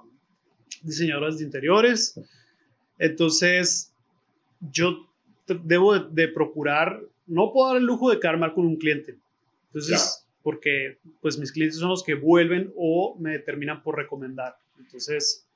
diseñadoras 0.84 1.38
de 1.38 1.44
interiores. 1.44 2.18
Entonces, 2.98 3.94
yo 4.60 5.08
debo 5.48 5.94
de, 5.94 6.08
de 6.12 6.28
procurar, 6.28 7.02
no 7.26 7.52
puedo 7.52 7.68
dar 7.70 7.78
el 7.78 7.86
lujo 7.86 8.10
de 8.10 8.20
quedar 8.20 8.38
mal 8.38 8.54
con 8.54 8.66
un 8.66 8.78
cliente. 8.78 9.16
Entonces, 9.68 10.28
porque 10.44 10.98
pues 11.22 11.38
mis 11.38 11.52
clientes 11.52 11.80
son 11.80 11.90
los 11.90 12.04
que 12.04 12.16
vuelven 12.16 12.72
o 12.76 13.18
me 13.20 13.38
terminan 13.40 13.84
por 13.84 13.98
recomendar. 13.98 14.56
Entonces, 14.80 15.48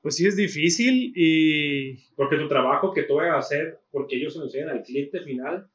pues 0.00 0.16
sí 0.16 0.26
es 0.26 0.36
difícil 0.36 1.12
y 1.14 1.94
Porque 2.16 2.36
tu 2.36 2.48
trabajo 2.48 2.92
que 2.92 3.04
tú 3.04 3.16
vas 3.16 3.30
a 3.30 3.38
hacer, 3.38 3.78
porque 3.90 4.16
ellos 4.16 4.32
se 4.32 4.38
lo 4.40 4.46
enseñan 4.46 4.70
al 4.70 4.82
cliente 4.82 5.20
final, 5.20 5.68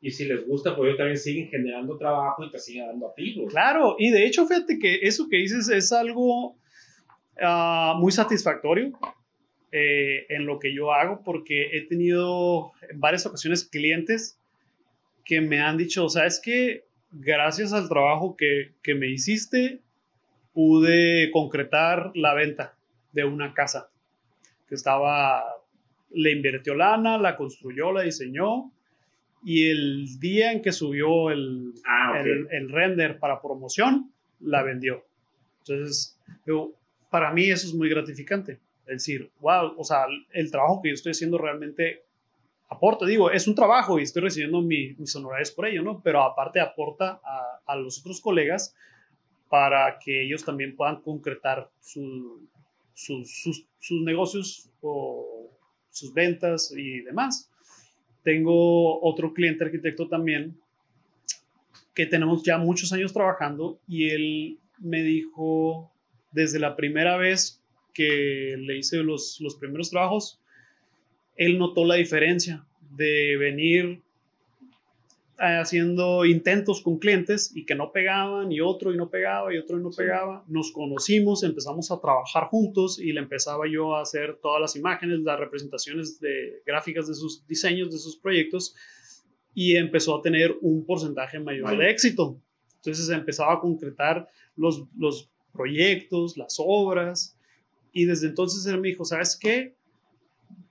y 0.00 0.10
si 0.10 0.26
les 0.26 0.46
gusta, 0.46 0.76
pues 0.76 0.88
ellos 0.88 0.98
también 0.98 1.18
siguen 1.18 1.48
generando 1.48 1.96
trabajo 1.96 2.44
y 2.44 2.50
te 2.50 2.58
siguen 2.58 2.86
dando 2.86 3.08
a 3.08 3.14
ti. 3.14 3.42
Claro, 3.48 3.96
y 3.98 4.10
de 4.10 4.26
hecho, 4.26 4.46
fíjate 4.46 4.78
que 4.78 5.00
eso 5.02 5.28
que 5.30 5.38
dices 5.38 5.68
es 5.68 5.92
algo 5.92 6.56
ah, 7.40 7.94
muy 7.98 8.12
satisfactorio 8.12 8.92
eh, 9.76 10.26
en 10.28 10.46
lo 10.46 10.60
que 10.60 10.72
yo 10.72 10.92
hago, 10.92 11.20
porque 11.24 11.76
he 11.76 11.80
tenido 11.88 12.70
en 12.88 13.00
varias 13.00 13.26
ocasiones 13.26 13.64
clientes 13.64 14.38
que 15.24 15.40
me 15.40 15.60
han 15.60 15.76
dicho, 15.76 16.08
sabes 16.08 16.40
que 16.40 16.84
gracias 17.10 17.72
al 17.72 17.88
trabajo 17.88 18.36
que, 18.36 18.70
que 18.84 18.94
me 18.94 19.08
hiciste, 19.08 19.80
pude 20.52 21.32
concretar 21.32 22.12
la 22.14 22.34
venta 22.34 22.76
de 23.10 23.24
una 23.24 23.52
casa 23.52 23.88
que 24.68 24.76
estaba, 24.76 25.42
le 26.12 26.30
invirtió 26.30 26.76
lana, 26.76 27.18
la 27.18 27.36
construyó, 27.36 27.90
la 27.90 28.02
diseñó, 28.02 28.70
y 29.44 29.70
el 29.70 30.20
día 30.20 30.52
en 30.52 30.62
que 30.62 30.70
subió 30.70 31.32
el, 31.32 31.72
Ah, 31.84 32.22
el, 32.24 32.46
el 32.48 32.68
render 32.70 33.18
para 33.18 33.42
promoción, 33.42 34.12
la 34.38 34.62
vendió. 34.62 35.04
Entonces, 35.66 36.16
para 37.10 37.32
mí 37.32 37.50
eso 37.50 37.66
es 37.66 37.74
muy 37.74 37.88
gratificante. 37.88 38.60
Es 38.86 38.94
decir, 39.06 39.30
wow, 39.40 39.74
o 39.78 39.84
sea, 39.84 40.06
el 40.32 40.50
trabajo 40.50 40.80
que 40.82 40.88
yo 40.90 40.94
estoy 40.94 41.12
haciendo 41.12 41.38
realmente 41.38 42.02
aporta. 42.68 43.06
Digo, 43.06 43.30
es 43.30 43.46
un 43.46 43.54
trabajo 43.54 43.98
y 43.98 44.02
estoy 44.02 44.22
recibiendo 44.22 44.60
mi- 44.60 44.94
mis 44.94 45.14
honorarios 45.16 45.50
por 45.50 45.66
ello, 45.66 45.82
¿no? 45.82 46.00
Pero 46.02 46.22
aparte 46.22 46.60
aporta 46.60 47.20
a, 47.66 47.76
los 47.76 47.98
otros 48.00 48.20
colegas 48.20 48.74
para 49.48 49.98
que 49.98 50.22
ellos 50.24 50.44
también 50.44 50.76
puedan 50.76 51.00
concretar 51.00 51.70
su- 51.80 52.46
sus, 52.94 53.66
sus 53.80 54.02
negocios 54.02 54.70
o 54.80 55.50
sus 55.90 56.12
ventas 56.12 56.72
y 56.76 57.00
demás. 57.00 57.50
Tengo 58.22 59.02
otro 59.02 59.32
cliente 59.32 59.64
arquitecto 59.64 60.08
también 60.08 60.56
que 61.94 62.06
tenemos 62.06 62.42
ya 62.42 62.58
muchos 62.58 62.92
años 62.92 63.12
trabajando 63.12 63.78
y 63.86 64.10
él 64.10 64.58
me 64.78 65.02
dijo 65.02 65.90
desde 66.32 66.58
la 66.58 66.74
primera 66.76 67.16
vez 67.16 67.60
que 67.94 68.56
le 68.58 68.76
hice 68.78 68.98
los, 68.98 69.40
los 69.40 69.54
primeros 69.56 69.90
trabajos, 69.90 70.40
él 71.36 71.58
notó 71.58 71.84
la 71.84 71.94
diferencia 71.94 72.64
de 72.96 73.36
venir 73.36 74.02
haciendo 75.36 76.24
intentos 76.24 76.80
con 76.80 76.98
clientes 76.98 77.50
y 77.54 77.64
que 77.64 77.74
no 77.74 77.90
pegaban 77.90 78.52
y 78.52 78.60
otro 78.60 78.94
y 78.94 78.96
no 78.96 79.10
pegaba 79.10 79.52
y 79.52 79.58
otro 79.58 79.78
y 79.78 79.82
no 79.82 79.90
pegaba. 79.90 80.44
Nos 80.46 80.70
conocimos, 80.70 81.42
empezamos 81.42 81.90
a 81.90 82.00
trabajar 82.00 82.44
juntos 82.44 82.98
y 82.98 83.12
le 83.12 83.20
empezaba 83.20 83.64
yo 83.68 83.96
a 83.96 84.02
hacer 84.02 84.38
todas 84.40 84.60
las 84.60 84.76
imágenes, 84.76 85.20
las 85.20 85.38
representaciones 85.38 86.20
de 86.20 86.62
gráficas 86.64 87.08
de 87.08 87.14
sus 87.14 87.46
diseños, 87.46 87.90
de 87.90 87.98
sus 87.98 88.16
proyectos 88.16 88.74
y 89.54 89.76
empezó 89.76 90.16
a 90.16 90.22
tener 90.22 90.56
un 90.60 90.84
porcentaje 90.84 91.38
mayor 91.40 91.64
Vale. 91.64 91.84
de 91.84 91.90
éxito. 91.90 92.38
Entonces 92.76 93.08
empezaba 93.08 93.54
a 93.54 93.60
concretar 93.60 94.28
los, 94.56 94.84
los 94.96 95.30
proyectos, 95.52 96.36
las 96.36 96.56
obras 96.58 97.33
y 97.94 98.04
desde 98.04 98.26
entonces 98.26 98.66
él 98.66 98.80
me 98.80 98.88
dijo, 98.88 99.04
¿sabes 99.04 99.38
qué? 99.40 99.74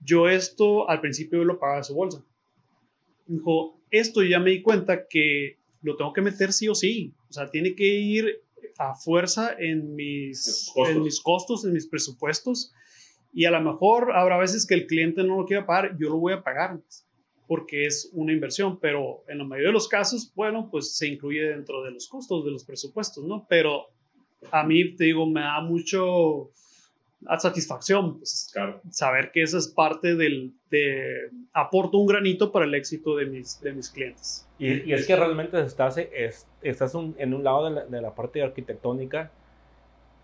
Yo 0.02 0.28
esto 0.28 0.90
al 0.90 1.02
principio 1.02 1.40
yo 1.40 1.46
lo 1.46 1.58
pagaba 1.58 1.80
de 1.80 1.86
su 1.86 1.96
bolsa. 1.96 2.24
Me 3.26 3.38
dijo, 3.38 3.80
esto 3.90 4.22
ya 4.22 4.40
me 4.40 4.52
di 4.52 4.62
cuenta 4.62 5.08
que 5.08 5.58
lo 5.82 5.96
tengo 5.96 6.14
que 6.14 6.22
meter 6.22 6.52
sí 6.52 6.68
o 6.68 6.76
sí. 6.76 7.14
O 7.30 7.34
sea, 7.34 7.50
tiene 7.50 7.74
que 7.76 7.88
ir 7.88 8.42
a 8.78 8.94
fuerza 8.94 9.56
en 9.58 9.96
mis, 9.96 10.70
costos. 10.76 10.96
en 10.96 11.04
mis 11.04 11.22
costos, 11.22 11.66
en 11.66 11.74
mis 11.74 11.88
presupuestos. 11.88 12.74
Y 13.32 13.46
a 13.46 13.52
lo 13.52 13.62
mejor 13.62 14.12
habrá 14.12 14.38
veces 14.38 14.68
que 14.68 14.74
el 14.74 14.86
cliente 14.86 15.24
no 15.24 15.38
lo 15.38 15.46
quiera 15.46 15.66
pagar, 15.66 15.98
yo 15.98 16.10
lo 16.10 16.18
voy 16.18 16.34
a 16.34 16.44
pagar 16.44 16.80
porque 17.48 17.86
es 17.86 18.10
una 18.14 18.34
inversión, 18.34 18.80
pero 18.80 19.24
en 19.28 19.38
la 19.38 19.44
mayoría 19.44 19.70
de 19.70 19.74
los 19.74 19.88
casos, 19.88 20.32
bueno, 20.36 20.70
pues 20.72 20.96
se 20.96 21.08
incluye 21.08 21.42
dentro 21.42 21.84
de 21.84 21.92
los 21.92 22.08
costos, 22.08 22.44
de 22.46 22.52
los 22.52 22.64
presupuestos, 22.64 23.24
¿no? 23.26 23.46
Pero 23.50 23.88
a 24.52 24.64
mí, 24.64 24.96
te 24.96 25.06
digo, 25.06 25.26
me 25.26 25.42
da 25.42 25.62
mucho 25.62 26.52
satisfacción 27.40 28.18
pues, 28.18 28.50
Claro. 28.54 28.82
saber 28.90 29.32
que 29.32 29.44
esa 29.44 29.58
es 29.58 29.68
parte 29.68 30.16
del, 30.16 30.54
de, 30.70 31.30
aporto 31.54 31.98
un 31.98 32.08
granito 32.08 32.52
para 32.52 32.66
el 32.66 32.74
éxito 32.76 33.16
de 33.16 33.26
mis, 33.26 33.60
de 33.62 33.74
mis 33.74 33.90
clientes. 33.90 34.48
Y, 34.60 34.90
y 34.90 34.94
es 34.94 35.06
que 35.08 35.16
realmente 35.16 35.60
estás, 35.62 35.98
es- 35.98 36.48
estás 36.62 36.94
un- 36.96 37.16
en 37.18 37.34
un 37.34 37.44
lado 37.44 37.66
de 37.66 37.72
la, 37.72 37.86
de 37.86 38.02
la 38.02 38.14
parte 38.16 38.42
arquitectónica 38.42 39.32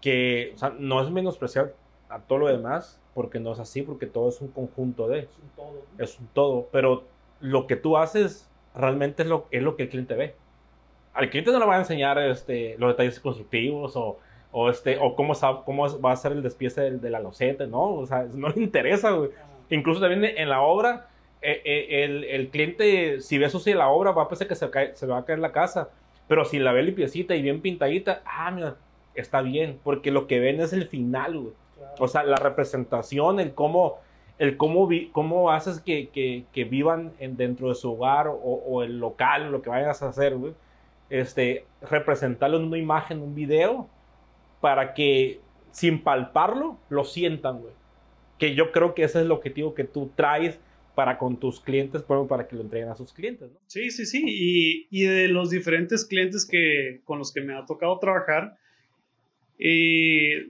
que 0.02 0.52
o 0.56 0.58
sea, 0.58 0.74
no 0.78 1.02
es 1.02 1.10
menospreciar 1.10 1.74
a 2.10 2.20
todo 2.20 2.40
lo 2.40 2.48
demás, 2.48 3.00
porque 3.14 3.40
no 3.40 3.52
es 3.52 3.60
así, 3.60 3.82
porque 3.82 4.06
todo 4.06 4.30
es 4.30 4.40
un 4.42 4.48
conjunto 4.50 5.08
de, 5.08 5.20
Es 5.20 5.28
un 5.38 5.50
todo. 5.56 5.82
es 5.98 6.20
un 6.20 6.28
todo, 6.34 6.70
pero 6.72 7.04
lo 7.42 7.68
que 7.68 7.76
tú 7.76 7.98
haces 7.98 8.50
realmente 8.76 9.24
es 9.24 9.30
lo, 9.30 9.48
es 9.52 9.62
lo 9.62 9.76
que 9.76 9.84
el 9.84 9.90
cliente 9.90 10.16
ve. 10.16 10.36
Al 11.14 11.30
cliente 11.30 11.52
no 11.52 11.60
le 11.60 11.66
va 11.66 11.76
a 11.76 11.80
enseñar 11.80 12.18
este, 12.20 12.78
los 12.78 12.92
detalles 12.92 13.20
constructivos 13.20 13.96
o, 13.96 14.20
o, 14.52 14.70
este, 14.70 14.98
o 15.00 15.16
cómo, 15.16 15.34
cómo 15.66 16.00
va 16.02 16.12
a 16.12 16.16
ser 16.16 16.32
el 16.32 16.42
despiece 16.44 16.82
del- 16.82 17.02
de, 17.02 17.10
la 17.10 17.20
loseta, 17.20 17.68
¿no? 17.68 17.94
O 17.96 18.06
sea, 18.06 18.26
no 18.34 18.50
le 18.50 18.62
interesa, 18.62 19.12
güey. 19.12 19.30
Incluso 19.70 20.00
también 20.02 20.26
en 20.38 20.50
la 20.50 20.62
obra, 20.62 21.08
eh, 21.42 21.62
eh, 21.64 22.04
el, 22.04 22.24
el 22.24 22.50
cliente, 22.50 23.22
si 23.22 23.38
ve 23.38 23.50
sucia 23.50 23.76
la 23.76 23.90
obra, 23.90 24.12
va 24.12 24.24
a 24.24 24.28
pensar 24.30 24.48
que 24.48 24.56
se, 24.56 24.70
cae- 24.72 24.96
se 24.96 25.06
va 25.06 25.20
a 25.20 25.26
caer 25.26 25.40
la 25.40 25.52
casa. 25.52 25.90
Pero 26.28 26.46
si 26.46 26.60
la 26.60 26.72
ve 26.74 26.84
limpiecita 26.84 27.36
y 27.36 27.42
bien 27.42 27.62
pintadita, 27.62 28.22
ah, 28.26 28.52
mira, 28.52 28.76
está 29.16 29.42
bien. 29.42 29.80
Porque 29.84 30.12
lo 30.12 30.28
que 30.28 30.40
ven 30.40 30.60
es 30.62 30.74
el 30.74 30.88
final, 30.88 31.38
güey. 31.40 31.54
O 32.00 32.08
sea, 32.08 32.24
la 32.24 32.36
representación, 32.38 33.40
el 33.40 33.54
cómo, 33.54 33.98
el 34.38 34.58
cómo, 34.58 34.88
vi- 34.88 35.10
cómo 35.12 35.52
haces 35.52 35.80
que, 35.80 36.10
que, 36.10 36.46
que 36.54 36.64
vivan 36.66 37.12
en, 37.20 37.36
dentro 37.38 37.70
de 37.70 37.76
su 37.76 37.94
hogar 37.94 38.28
o, 38.28 38.34
o 38.34 38.84
el 38.84 39.00
local, 39.00 39.52
lo 39.52 39.62
que 39.62 39.70
vayas 39.70 40.02
a 40.02 40.10
hacer, 40.10 40.36
güey. 40.36 40.54
Este, 41.10 41.66
representarlo 41.82 42.58
en 42.58 42.66
una 42.66 42.78
imagen, 42.78 43.22
un 43.22 43.34
video, 43.34 43.88
para 44.62 44.94
que 44.94 45.40
sin 45.72 46.02
palparlo, 46.04 46.80
lo 46.90 47.04
sientan, 47.04 47.60
güey. 47.62 47.74
Que 48.38 48.56
yo 48.56 48.72
creo 48.72 48.94
que 48.96 49.04
ese 49.04 49.20
es 49.20 49.26
el 49.26 49.32
objetivo 49.32 49.74
que 49.74 49.84
tú 49.84 50.12
traes 50.16 50.60
para 50.96 51.18
con 51.18 51.40
tus 51.40 51.62
clientes, 51.62 52.04
pero 52.06 52.28
para 52.28 52.48
que 52.48 52.56
lo 52.56 52.62
entreguen 52.62 52.90
a 52.90 52.96
sus 52.96 53.14
clientes, 53.14 53.50
¿no? 53.52 53.60
Sí, 53.68 53.90
sí, 53.92 54.06
sí. 54.06 54.24
Y, 54.26 54.88
y 54.90 55.04
de 55.06 55.28
los 55.30 55.50
diferentes 55.50 56.06
clientes 56.06 56.46
que, 56.46 57.02
con 57.06 57.20
los 57.20 57.32
que 57.32 57.42
me 57.42 57.54
ha 57.56 57.66
tocado 57.66 57.98
trabajar, 58.00 58.58
eh, 59.60 60.50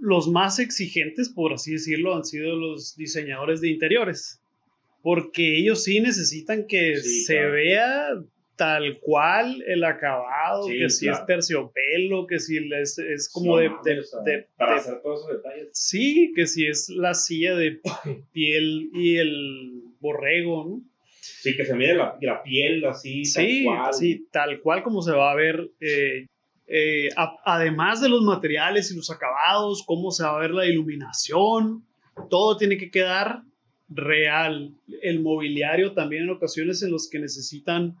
los 0.00 0.28
más 0.28 0.58
exigentes, 0.58 1.28
por 1.28 1.52
así 1.52 1.72
decirlo, 1.72 2.14
han 2.16 2.24
sido 2.24 2.56
los 2.56 2.96
diseñadores 2.96 3.60
de 3.60 3.70
interiores. 3.70 4.40
Porque 5.02 5.58
ellos 5.58 5.84
sí 5.84 6.00
necesitan 6.00 6.66
que 6.66 6.96
Sí, 6.96 7.24
se 7.24 7.34
claro. 7.34 7.52
vea 7.52 8.06
tal 8.64 8.98
cual 9.00 9.62
el 9.66 9.82
acabado, 9.84 10.64
Sí, 10.68 10.78
que 10.78 10.88
si 10.90 11.06
claro. 11.06 11.20
es 11.20 11.26
terciopelo, 11.26 12.26
que 12.28 12.38
si 12.38 12.58
es, 12.72 12.98
es 12.98 13.28
como 13.28 13.52
No 13.54 13.56
de, 13.58 13.68
mames, 13.70 13.84
de- 13.84 13.98
o 13.98 14.02
sea, 14.04 14.20
de- 14.20 14.46
para 14.56 14.72
de- 14.74 14.78
hacer 14.80 15.02
todos 15.02 15.20
esos 15.24 15.36
detalles. 15.42 15.68
Sí, 15.72 16.32
que 16.36 16.46
si 16.46 16.66
es 16.66 16.88
la 16.90 17.14
silla 17.14 17.56
de 17.56 17.80
piel 18.32 18.88
y 18.94 19.16
el 19.18 19.82
borrego, 20.00 20.64
¿no? 20.64 20.80
Sí, 21.20 21.56
que 21.56 21.64
se 21.64 21.74
mide 21.74 21.94
la, 21.94 22.16
la 22.20 22.42
piel 22.42 22.84
así, 22.84 23.24
Sí, 23.24 23.64
tal 23.64 23.74
cual. 23.76 23.94
sí, 23.94 24.26
tal 24.30 24.60
cual 24.60 24.82
como 24.82 25.02
se 25.02 25.12
va 25.12 25.32
a 25.32 25.34
ver. 25.34 25.70
eh, 25.80 26.26
eh, 26.68 27.08
a- 27.16 27.36
además 27.44 28.00
de 28.00 28.08
los 28.08 28.22
materiales 28.22 28.90
y 28.90 28.96
los 28.96 29.10
acabados, 29.10 29.82
cómo 29.84 30.10
se 30.12 30.22
va 30.22 30.36
a 30.36 30.40
ver 30.40 30.52
la 30.52 30.64
iluminación, 30.66 31.84
todo 32.30 32.56
tiene 32.56 32.78
que 32.78 32.90
quedar 32.90 33.42
real. 33.88 34.72
El 35.02 35.20
mobiliario 35.20 35.92
también 35.92 36.22
en 36.24 36.30
ocasiones 36.30 36.82
en 36.82 36.90
los 36.92 37.10
que 37.10 37.18
necesitan 37.18 37.96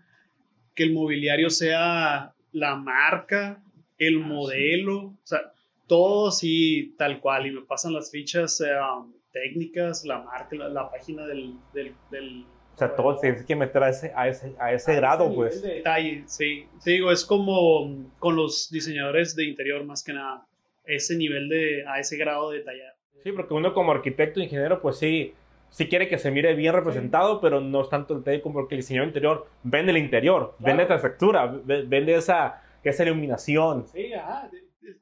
que 0.74 0.84
el 0.84 0.92
mobiliario 0.92 1.50
sea 1.50 2.32
la 2.52 2.76
marca, 2.76 3.62
el 3.98 4.22
Ah, 4.22 4.26
modelo, 4.26 4.98
o 4.98 5.18
sea, 5.24 5.52
todo 5.86 6.28
así 6.28 6.94
tal 6.98 7.20
cual. 7.20 7.46
Y 7.46 7.50
me 7.50 7.62
pasan 7.62 7.92
las 7.92 8.10
fichas 8.10 8.60
eh, 8.60 8.70
um, 8.78 9.12
técnicas, 9.32 10.04
la 10.04 10.18
marca, 10.18 10.56
la, 10.56 10.68
la 10.68 10.90
página 10.90 11.26
del, 11.26 11.54
del, 11.72 11.94
del 12.10 12.44
O 12.74 12.78
sea, 12.78 12.94
todo 12.94 13.16
tienes 13.18 13.44
que 13.44 13.54
meter 13.56 13.82
a 13.82 13.90
ese, 13.90 14.12
a 14.14 14.28
ese, 14.28 14.54
a 14.58 14.72
ese 14.72 14.94
grado, 14.96 15.26
ese 15.26 15.34
pues. 15.34 15.54
nivel 15.56 15.68
de 15.70 15.74
detalle, 15.76 16.22
sí. 16.26 16.66
Te 16.84 16.90
digo, 16.92 17.12
es 17.12 17.24
como 17.24 18.10
con 18.18 18.36
los 18.36 18.70
diseñadores 18.70 19.36
de 19.36 19.44
interior, 19.44 19.84
más 19.84 20.02
que 20.02 20.12
nada. 20.12 20.46
Ese 20.84 21.16
nivel 21.16 21.48
de, 21.48 21.84
a 21.86 22.00
ese 22.00 22.16
grado 22.16 22.50
de 22.50 22.58
detallar. 22.58 22.94
Sí, 23.22 23.30
porque 23.30 23.54
uno 23.54 23.72
como 23.72 23.92
arquitecto, 23.92 24.40
ingeniero, 24.40 24.82
pues 24.82 24.98
sí, 24.98 25.32
sí 25.72 25.88
quiere 25.88 26.08
que 26.08 26.18
se 26.18 26.30
mire 26.30 26.54
bien 26.54 26.72
representado, 26.72 27.40
pero 27.40 27.60
no 27.60 27.82
es 27.82 27.88
tanto 27.88 28.14
el 28.14 28.20
detalle 28.20 28.40
como 28.42 28.54
porque 28.60 28.76
el 28.76 28.82
diseñador 28.82 29.08
interior 29.08 29.46
vende 29.64 29.90
el 29.90 29.98
interior, 29.98 30.54
Claro. 30.58 30.76
vende 30.78 30.94
esa 30.94 31.02
textura, 31.02 31.46
ve- 31.46 31.82
vende 31.82 32.14
esa, 32.14 32.62
esa 32.84 33.02
iluminación. 33.04 33.86
Sí, 33.92 34.12
ajá. 34.12 34.48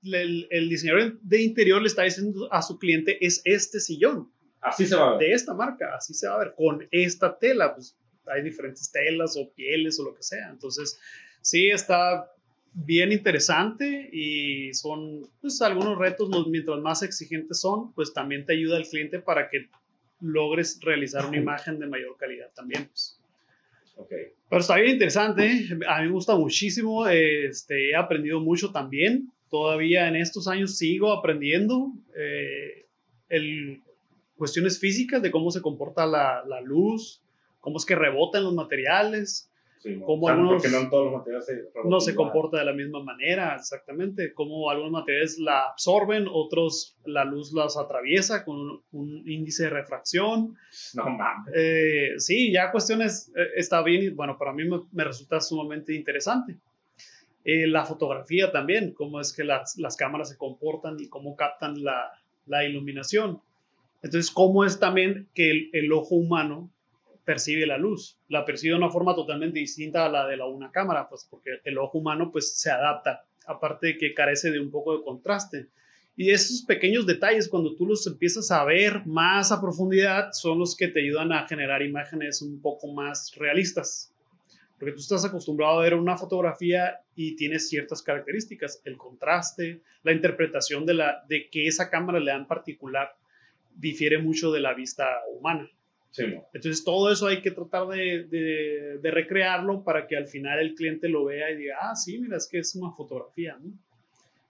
El, 0.02 0.46
el 0.50 0.68
diseñador 0.68 1.18
de 1.20 1.42
interior 1.42 1.80
le 1.82 1.88
está 1.88 2.04
diciendo 2.04 2.48
a 2.52 2.62
su 2.62 2.78
cliente, 2.78 3.18
es 3.24 3.42
este 3.44 3.80
sillón, 3.80 4.30
Así 4.62 4.86
se 4.86 4.94
va 4.96 5.08
a 5.08 5.10
ver. 5.16 5.20
de 5.20 5.32
esta 5.34 5.54
marca, 5.54 5.94
así 5.96 6.14
se 6.14 6.28
va 6.28 6.34
a 6.36 6.38
ver, 6.38 6.54
con 6.56 6.86
esta 6.90 7.38
tela. 7.38 7.74
Pues 7.74 7.96
hay 8.26 8.42
diferentes 8.42 8.92
telas 8.92 9.36
o 9.38 9.50
pieles 9.54 9.98
o 9.98 10.04
lo 10.04 10.14
que 10.14 10.22
sea. 10.22 10.48
Entonces, 10.50 11.00
sí, 11.40 11.68
está 11.70 12.30
bien 12.72 13.10
interesante 13.10 14.08
y 14.12 14.72
son 14.74 15.22
pues 15.40 15.60
algunos 15.62 15.98
retos, 15.98 16.28
mientras 16.48 16.78
más 16.78 17.02
exigentes 17.02 17.58
son, 17.60 17.92
pues 17.94 18.12
también 18.12 18.44
te 18.46 18.52
ayuda 18.52 18.76
el 18.76 18.86
cliente 18.86 19.18
para 19.18 19.48
que 19.48 19.68
logres 20.20 20.78
realizar 20.82 21.26
una 21.26 21.38
imagen 21.38 21.78
de 21.78 21.86
mayor 21.86 22.16
calidad 22.16 22.50
también. 22.54 22.86
pues. 22.86 23.18
Ok. 23.96 24.12
Pero 24.48 24.60
está 24.60 24.76
bien 24.76 24.92
interesante, 24.92 25.68
a 25.86 26.00
mí 26.00 26.06
me 26.06 26.12
gusta 26.12 26.34
muchísimo, 26.34 27.06
este, 27.06 27.90
he 27.90 27.96
aprendido 27.96 28.40
mucho 28.40 28.72
también, 28.72 29.30
todavía 29.48 30.08
en 30.08 30.16
estos 30.16 30.48
años 30.48 30.76
sigo 30.76 31.12
aprendiendo 31.12 31.92
eh, 32.16 32.86
el, 33.28 33.80
cuestiones 34.36 34.80
físicas 34.80 35.20
de 35.20 35.30
cómo 35.30 35.50
se 35.50 35.60
comporta 35.60 36.06
la, 36.06 36.42
la 36.46 36.60
luz, 36.62 37.22
cómo 37.60 37.76
es 37.76 37.84
que 37.84 37.94
rebotan 37.94 38.42
los 38.42 38.54
materiales, 38.54 39.49
Sí, 39.82 39.96
no. 39.96 40.04
Como 40.04 40.24
O 40.24 40.28
sea, 40.28 40.34
algunos- 40.34 40.62
Porque 40.62 40.68
no 40.76 40.82
en 40.82 40.90
todos 40.90 41.04
los 41.06 41.14
materiales 41.14 41.46
se 41.46 41.54
no 41.88 42.00
se 42.00 42.10
igual. 42.12 42.30
comporta 42.32 42.58
de 42.58 42.64
la 42.66 42.72
misma 42.74 43.02
manera, 43.02 43.56
exactamente, 43.56 44.34
como 44.34 44.68
algunos 44.70 44.92
materiales 44.92 45.38
la 45.38 45.62
absorben, 45.70 46.26
otros 46.30 46.98
la 47.06 47.24
luz 47.24 47.52
las 47.54 47.78
atraviesa 47.78 48.44
con 48.44 48.56
un, 48.60 48.82
un 48.92 49.22
índice 49.28 49.64
de 49.64 49.70
refracción. 49.70 50.54
No 50.94 51.04
mames. 51.08 51.54
Eh, 51.56 52.10
sí, 52.18 52.52
ya 52.52 52.70
cuestiones 52.70 53.32
eh, 53.34 53.46
está 53.56 53.82
bien, 53.82 54.02
y, 54.02 54.08
bueno, 54.10 54.36
para 54.36 54.52
mí 54.52 54.64
me, 54.68 54.80
me 54.92 55.04
resulta 55.04 55.40
sumamente 55.40 55.94
interesante. 55.94 56.58
Eh, 57.44 57.66
la 57.66 57.86
fotografía 57.86 58.52
también, 58.52 58.92
cómo 58.92 59.18
es 59.18 59.32
que 59.32 59.44
las, 59.44 59.78
las 59.78 59.96
cámaras 59.96 60.28
se 60.28 60.36
comportan 60.36 60.96
y 61.00 61.08
cómo 61.08 61.36
captan 61.36 61.82
la, 61.82 62.10
la 62.44 62.64
iluminación. 62.66 63.40
Entonces, 64.02 64.30
cómo 64.30 64.64
es 64.66 64.78
también 64.78 65.28
que 65.34 65.50
el, 65.50 65.70
el 65.72 65.90
ojo 65.92 66.16
humano 66.16 66.70
percibe 67.24 67.66
la 67.66 67.78
luz. 67.78 68.18
La 68.28 68.44
percibe 68.44 68.72
de 68.72 68.78
una 68.78 68.90
forma 68.90 69.14
totalmente 69.14 69.58
distinta 69.58 70.06
a 70.06 70.08
la 70.08 70.26
de 70.26 70.36
la 70.36 70.46
una 70.46 70.70
cámara, 70.70 71.08
pues 71.08 71.26
porque 71.28 71.60
el 71.64 71.78
ojo 71.78 71.98
humano 71.98 72.30
pues 72.30 72.58
se 72.58 72.70
adapta, 72.70 73.24
aparte 73.46 73.88
de 73.88 73.98
que 73.98 74.14
carece 74.14 74.50
de 74.50 74.60
un 74.60 74.70
poco 74.70 74.96
de 74.96 75.02
contraste. 75.04 75.68
Y 76.16 76.30
esos 76.30 76.62
pequeños 76.62 77.06
detalles, 77.06 77.48
cuando 77.48 77.74
tú 77.76 77.86
los 77.86 78.06
empiezas 78.06 78.50
a 78.50 78.64
ver 78.64 79.06
más 79.06 79.52
a 79.52 79.60
profundidad, 79.60 80.32
son 80.32 80.58
los 80.58 80.76
que 80.76 80.88
te 80.88 81.00
ayudan 81.00 81.32
a 81.32 81.46
generar 81.46 81.82
imágenes 81.82 82.42
un 82.42 82.60
poco 82.60 82.92
más 82.92 83.32
realistas. 83.36 84.12
Porque 84.78 84.92
tú 84.92 85.00
estás 85.00 85.24
acostumbrado 85.24 85.78
a 85.78 85.82
ver 85.82 85.94
una 85.94 86.16
fotografía 86.16 87.00
y 87.14 87.36
tienes 87.36 87.68
ciertas 87.68 88.02
características, 88.02 88.82
el 88.84 88.96
contraste, 88.96 89.82
la 90.02 90.12
interpretación 90.12 90.84
de, 90.84 90.94
la, 90.94 91.24
de 91.28 91.48
que 91.50 91.66
esa 91.66 91.90
cámara 91.90 92.18
le 92.18 92.30
da 92.30 92.36
en 92.38 92.46
particular 92.46 93.14
difiere 93.74 94.18
mucho 94.18 94.52
de 94.52 94.60
la 94.60 94.74
vista 94.74 95.06
humana. 95.34 95.70
Sí. 96.12 96.24
Entonces 96.52 96.84
todo 96.84 97.10
eso 97.12 97.26
hay 97.28 97.40
que 97.40 97.50
tratar 97.52 97.86
de, 97.86 98.24
de- 98.24 98.98
de 99.00 99.10
recrearlo 99.10 99.82
para 99.84 100.06
que 100.08 100.16
al 100.16 100.26
final 100.26 100.58
el 100.58 100.74
cliente 100.74 101.08
lo 101.08 101.24
vea 101.24 101.50
y 101.50 101.56
diga, 101.56 101.76
ah, 101.80 101.94
sí, 101.94 102.18
mira, 102.18 102.36
es 102.36 102.48
que 102.48 102.58
es 102.58 102.74
una 102.74 102.90
fotografía, 102.92 103.56
¿no? 103.60 103.70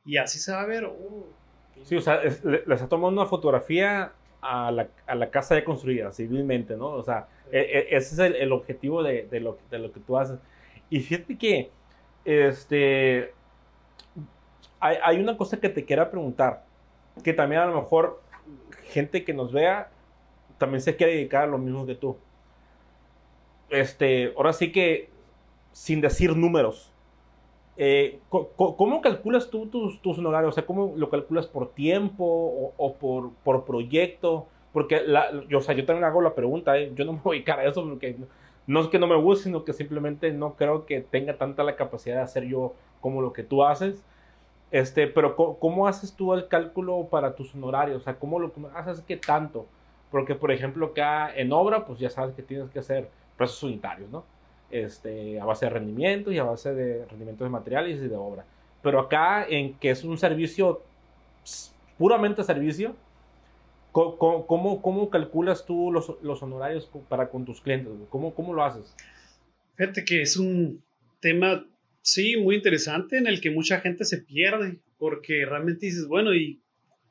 Y 0.07 0.17
así 0.17 0.39
se 0.39 0.53
va 0.53 0.63
a 0.63 0.67
ver. 0.67 0.85
oh, 0.87 1.27
Sí, 1.85 1.97
o 1.97 2.01
sea, 2.01 2.23
es- 2.23 2.45
le, 2.45 2.63
le 2.67 2.75
está 2.75 2.89
tomando 2.89 3.21
una 3.21 3.29
fotografía 3.29 4.13
a 4.43 4.71
la, 4.73 4.89
a 5.07 5.15
la 5.15 5.31
casa 5.31 5.55
ya 5.55 5.65
construida, 5.65 6.11
civilmente, 6.13 6.77
¿no? 6.77 6.89
O 6.89 7.03
sea, 7.03 7.29
e- 7.53 7.59
e- 7.61 7.97
ese 7.97 8.15
es 8.15 8.19
el, 8.19 8.37
el 8.37 8.53
objetivo 8.53 9.03
de, 9.03 9.27
de 9.31 9.41
lo, 9.41 9.59
de 9.71 9.79
lo 9.79 9.93
que 9.93 10.01
tú 10.01 10.17
haces. 10.17 10.39
Y 10.89 11.01
fíjate 11.01 11.37
que, 11.37 11.71
este, 12.25 13.33
hay, 14.79 14.97
hay 15.03 15.21
una 15.21 15.37
cosa 15.37 15.61
que 15.61 15.69
te 15.69 15.85
quiera 15.85 16.11
preguntar, 16.11 16.65
que 17.23 17.33
también 17.35 17.61
a 17.63 17.67
lo 17.67 17.75
mejor 17.83 18.23
gente 18.85 19.25
que 19.25 19.35
nos 19.35 19.53
vea 19.53 19.91
también 20.61 20.83
se 20.83 20.97
quiere 20.97 21.15
dedicar 21.15 21.45
a 21.45 21.49
lo 21.49 21.59
mismo 21.59 21.87
que 21.87 21.97
tú. 21.97 22.17
Este, 23.69 24.33
ahora 24.37 24.53
sí 24.53 24.73
que, 24.73 25.11
sin 25.73 26.01
decir 26.01 26.37
números, 26.37 26.93
eh, 27.77 28.21
¿Cómo 28.31 29.01
calculas 29.03 29.51
tú 29.51 29.67
tus, 29.69 30.03
tus 30.03 30.19
honorarios? 30.19 30.53
O 30.53 30.55
sea, 30.55 30.67
¿cómo 30.67 30.95
lo 30.97 31.11
calculas 31.11 31.47
por 31.47 31.71
tiempo 31.75 32.73
o, 32.79 32.95
por, 32.97 33.33
por 33.45 33.65
proyecto? 33.65 34.49
Porque 34.73 35.03
yo, 35.49 35.59
o 35.59 35.63
sea, 35.63 35.75
yo 35.75 35.87
también 35.87 36.05
hago 36.05 36.23
la 36.23 36.35
pregunta, 36.35 36.79
¿eh? 36.79 36.93
yo 36.95 37.05
no 37.07 37.13
me 37.15 37.21
voy 37.25 37.37
a 37.37 37.39
dedicar 37.39 37.61
a 37.61 37.65
eso 37.67 37.85
porque 37.89 38.17
no, 38.67 38.81
es 38.81 38.89
que 38.89 38.99
no 39.01 39.07
me 39.09 39.17
guste, 39.17 39.45
sino 39.45 39.65
que 39.65 39.73
simplemente 39.75 40.33
no 40.33 40.57
creo 40.57 40.87
que 40.87 41.01
tenga 41.03 41.39
tanta 41.39 41.65
la 41.65 41.77
capacidad 41.77 42.17
de 42.17 42.23
hacer 42.23 42.45
yo 42.47 42.75
como 43.01 43.23
lo 43.23 43.33
que 43.33 43.45
tú 43.45 43.65
haces. 43.65 44.05
Este, 44.71 45.07
pero 45.09 45.37
co- 45.37 45.59
¿cómo 45.59 45.89
haces 45.89 46.15
tú 46.15 46.35
el 46.35 46.49
cálculo 46.49 47.09
para 47.11 47.35
tus 47.37 47.55
honorarios? 47.55 48.03
O 48.03 48.05
sea, 48.05 48.19
¿cómo 48.19 48.39
lo 48.41 48.53
haces 48.75 49.03
que 49.03 49.17
tanto? 49.17 49.67
Porque, 50.11 50.35
por 50.35 50.51
ejemplo, 50.53 50.87
acá 50.87 51.33
en 51.35 51.53
obra, 51.53 51.85
pues 51.87 51.99
ya 52.01 52.11
sabes 52.11 52.35
que 52.35 52.43
tienes 52.43 52.71
que 52.71 52.79
hacer 52.81 53.09
precios 53.37 53.63
unitarios, 53.63 54.11
¿no? 54.11 54.25
este, 54.71 55.41
a 55.41 55.45
base 55.45 55.67
de 55.67 55.71
rendimientos 55.71 56.33
y 56.33 56.39
a 56.39 56.45
base 56.45 56.73
de 56.73 57.05
rendimientos 57.07 57.45
de 57.45 57.51
materiales 57.51 57.97
y 58.01 58.07
de 58.09 58.15
obra. 58.17 58.45
Pero 58.83 59.01
acá, 59.01 59.45
en 59.49 59.75
que 59.75 59.91
es 59.91 60.05
un 60.05 60.17
servicio 60.17 60.83
puramente 61.99 62.43
servicio, 62.45 62.95
co- 63.93 64.17
¿cómo, 64.47 64.81
cómo 64.81 65.11
calculas 65.11 65.67
tú 65.67 65.91
los, 65.93 66.15
los 66.23 66.43
honorarios 66.43 66.91
para 67.09 67.29
con 67.31 67.45
tus 67.45 67.61
clientes? 67.61 67.93
¿Cómo, 68.11 68.35
¿Cómo 68.35 68.55
lo 68.55 68.63
haces? 68.65 68.95
Fíjate 69.77 70.05
que 70.05 70.23
es 70.23 70.37
un 70.37 70.83
tema, 71.21 71.67
sí, 72.03 72.37
muy 72.37 72.55
interesante 72.57 73.17
en 73.19 73.27
el 73.27 73.41
que 73.41 73.51
mucha 73.51 73.81
gente 73.81 74.05
se 74.05 74.19
pierde, 74.19 74.79
porque 74.99 75.45
realmente 75.47 75.87
dices, 75.87 76.07
bueno, 76.07 76.33
¿y 76.35 76.61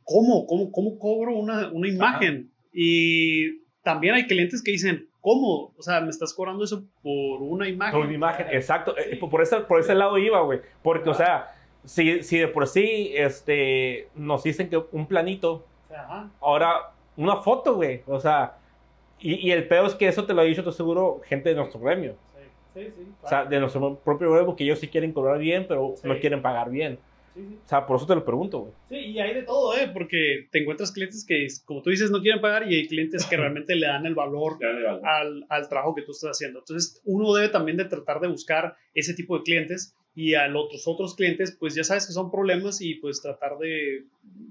cómo? 0.04 0.46
¿Cómo, 0.48 0.72
cómo 0.72 0.98
cobro 0.98 1.36
una, 1.38 1.70
una 1.72 1.88
imagen? 1.88 2.52
Y 2.72 3.62
también 3.84 4.16
hay 4.16 4.26
clientes 4.28 4.62
que 4.64 4.72
dicen, 4.72 5.08
¿cómo? 5.22 5.74
O 5.78 5.82
sea, 5.82 6.02
me 6.02 6.10
estás 6.10 6.34
cobrando 6.34 6.64
eso 6.64 6.84
por 7.02 7.42
una 7.42 7.68
imagen. 7.68 7.94
Por 7.94 8.06
una 8.06 8.14
imagen, 8.16 8.48
exacto. 8.52 8.94
Sí. 8.98 9.12
Eh, 9.14 9.18
por- 9.18 9.30
Por, 9.30 9.42
ese, 9.42 9.58
por 9.62 9.80
ese 9.80 9.96
lado 9.96 10.18
iba, 10.18 10.42
güey. 10.42 10.60
Porque, 10.84 11.10
o 11.10 11.14
sea, 11.14 11.52
si, 11.84 12.24
si 12.24 12.38
de 12.38 12.48
por 12.48 12.68
sí 12.68 13.12
este, 13.16 14.10
nos 14.16 14.44
dicen 14.44 14.70
que 14.70 14.78
un 14.92 15.08
planito 15.08 15.66
Ajá. 15.92 16.30
Ahora, 16.40 16.92
una 17.18 17.38
foto, 17.38 17.76
güey. 17.76 18.02
O 18.06 18.20
sea, 18.20 18.58
y, 19.20 19.48
y 19.48 19.52
el 19.52 19.68
peor 19.68 19.88
es 19.88 19.96
que 19.96 20.08
eso 20.08 20.26
te 20.26 20.34
lo 20.36 20.42
ha 20.42 20.44
dicho, 20.46 20.64
te 20.64 20.72
seguro, 20.72 21.20
gente 21.26 21.50
de 21.50 21.56
nuestro 21.56 21.80
gremio. 21.82 22.16
Sí, 22.76 22.82
sí, 22.86 22.94
sí. 22.96 23.12
O 23.24 23.28
sea, 23.28 23.44
de 23.46 23.60
nuestro 23.60 23.96
propio 24.00 24.32
gremio, 24.32 24.56
que 24.56 24.64
ellos 24.64 24.78
sí 24.80 24.88
quieren 24.88 25.12
cobrar 25.12 25.40
bien, 25.40 25.66
pero 25.68 25.96
Sí. 25.98 26.08
no 26.08 26.18
quieren 26.20 26.44
pagar 26.44 26.70
bien. 26.70 27.00
O 27.66 27.68
sea, 27.70 27.86
por 27.86 27.98
eso 27.98 28.06
te 28.08 28.16
lo 28.16 28.26
pregunto, 28.26 28.60
güey. 28.60 28.74
Sí, 28.90 28.96
y 29.12 29.20
hay 29.20 29.34
de 29.34 29.44
todo, 29.44 29.76
¿eh? 29.78 29.90
Porque 29.94 30.48
te 30.52 30.60
encuentras 30.60 30.92
clientes 30.92 31.26
que, 31.26 31.48
como 31.66 31.82
tú 31.82 31.90
dices, 31.90 32.12
no 32.12 32.22
quieren 32.22 32.42
pagar 32.42 32.72
y 32.72 32.76
hay 32.76 32.88
clientes 32.88 33.26
que 33.26 33.38
realmente 33.38 33.76
le 33.76 33.88
dan 33.88 34.06
el 34.06 34.16
valor 34.16 34.58
Dale, 34.60 34.82
dale. 34.82 35.02
al, 35.04 35.46
al 35.50 35.70
trabajo 35.70 35.96
que 35.96 36.02
tú 36.04 36.12
estás 36.12 36.32
haciendo. 36.32 36.60
Entonces, 36.60 37.02
uno 37.06 37.34
debe 37.34 37.50
también 37.50 37.78
de 37.78 37.86
tratar 37.86 38.20
de 38.20 38.28
buscar 38.28 38.76
ese 38.94 39.14
tipo 39.14 39.38
de 39.38 39.44
clientes 39.44 39.96
y 40.16 40.34
a 40.34 40.48
los 40.48 40.66
otros, 40.66 40.88
otros 40.88 41.16
clientes, 41.16 41.56
pues 41.60 41.76
ya 41.76 41.84
sabes 41.84 42.08
que 42.08 42.14
son 42.14 42.32
problemas 42.32 42.82
y 42.82 42.96
pues 42.96 43.22
tratar 43.22 43.58
de 43.58 44.06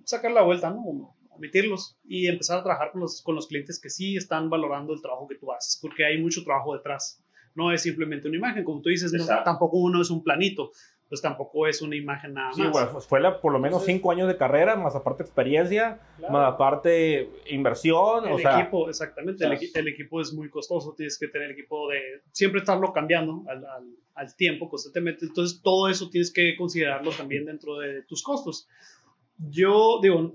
sacar 0.04 0.32
la 0.32 0.42
vuelta, 0.42 0.70
¿no? 0.70 0.82
O 0.82 1.14
omitirlos 1.30 1.96
y 2.04 2.26
empezar 2.26 2.58
a 2.58 2.62
trabajar 2.62 2.90
con 2.92 3.00
los, 3.00 3.22
con 3.22 3.34
los 3.34 3.46
clientes 3.46 3.80
que 3.80 3.90
sí 3.90 4.16
están 4.16 4.50
valorando 4.50 4.92
el 4.92 5.00
trabajo 5.00 5.26
que 5.28 5.36
tú 5.36 5.52
haces, 5.52 5.78
porque 5.80 6.04
hay 6.04 6.18
mucho 6.20 6.42
trabajo 6.44 6.74
detrás. 6.76 7.22
No 7.54 7.72
es 7.72 7.82
simplemente 7.82 8.28
una 8.28 8.36
imagen, 8.36 8.64
como 8.64 8.80
tú 8.82 8.88
dices, 8.88 9.12
no, 9.12 9.20
Exacto. 9.22 9.44
tampoco 9.44 9.78
uno 9.78 10.00
es 10.02 10.10
un 10.10 10.22
planito, 10.22 10.70
pues 11.08 11.22
tampoco 11.22 11.66
es 11.66 11.80
una 11.80 11.96
imagen 11.96 12.34
nada 12.34 12.52
Sí, 12.52 12.60
más. 12.62 12.70
güey, 12.72 12.84
pues 12.92 13.06
fue 13.06 13.20
la- 13.20 13.40
por 13.40 13.52
lo 13.52 13.58
menos 13.58 13.76
Entonces- 13.80 13.94
cinco 13.94 14.10
años 14.12 14.28
de 14.28 14.36
carrera, 14.36 14.76
más 14.76 14.94
aparte 14.94 15.22
experiencia, 15.22 16.00
Claro. 16.18 16.32
más 16.34 16.52
aparte 16.54 17.30
inversión, 17.48 18.26
El 18.26 18.32
o 18.34 18.38
sea, 18.38 18.60
equipo, 18.60 18.88
exactamente, 18.88 19.44
el, 19.46 19.58
el 19.74 19.88
equipo 19.88 20.20
es 20.20 20.32
muy 20.34 20.50
costoso, 20.50 20.92
tienes 20.96 21.18
que 21.18 21.28
tener 21.28 21.50
equipo 21.50 21.88
de 21.88 22.20
siempre 22.32 22.60
estarlo 22.60 22.92
cambiando 22.92 23.42
al, 23.48 23.64
al, 23.64 23.84
al 24.14 24.36
tiempo 24.36 24.68
constantemente, 24.68 25.24
entonces 25.24 25.62
todo 25.62 25.88
eso 25.88 26.10
tienes 26.10 26.30
que 26.32 26.54
considerarlo 26.56 27.10
también 27.12 27.46
dentro 27.46 27.78
de 27.78 28.02
tus 28.02 28.22
costos. 28.22 28.68
Yo 29.50 30.00
digo, 30.02 30.34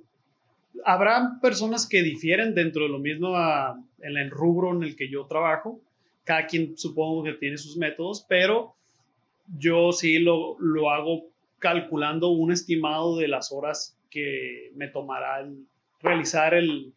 habrá 0.86 1.40
personas 1.42 1.88
que 1.88 2.02
difieren 2.02 2.56
dentro 2.56 2.84
de 2.84 2.90
lo 2.90 3.00
mismo 3.00 3.36
a- 3.36 3.80
en 4.00 4.18
el 4.18 4.32
rubro 4.32 4.72
en 4.74 4.84
el 4.84 4.96
que 4.96 5.10
yo 5.10 5.26
trabajo, 5.26 5.80
cada 6.24 6.48
quien 6.48 6.78
supongo 6.78 7.24
que 7.24 7.34
tiene 7.34 7.58
sus 7.58 7.78
métodos, 7.78 8.26
pero 8.28 8.74
yo 9.58 9.92
sí 9.92 10.20
lo, 10.20 10.58
lo 10.60 10.90
hago 10.92 11.26
calculando 11.60 12.30
un 12.30 12.52
estimado 12.52 13.18
de 13.18 13.28
las 13.28 13.52
horas 13.52 13.98
que 14.10 14.72
me 14.76 14.88
tomará 14.88 15.48
realizar 16.02 16.54
el, 16.54 16.94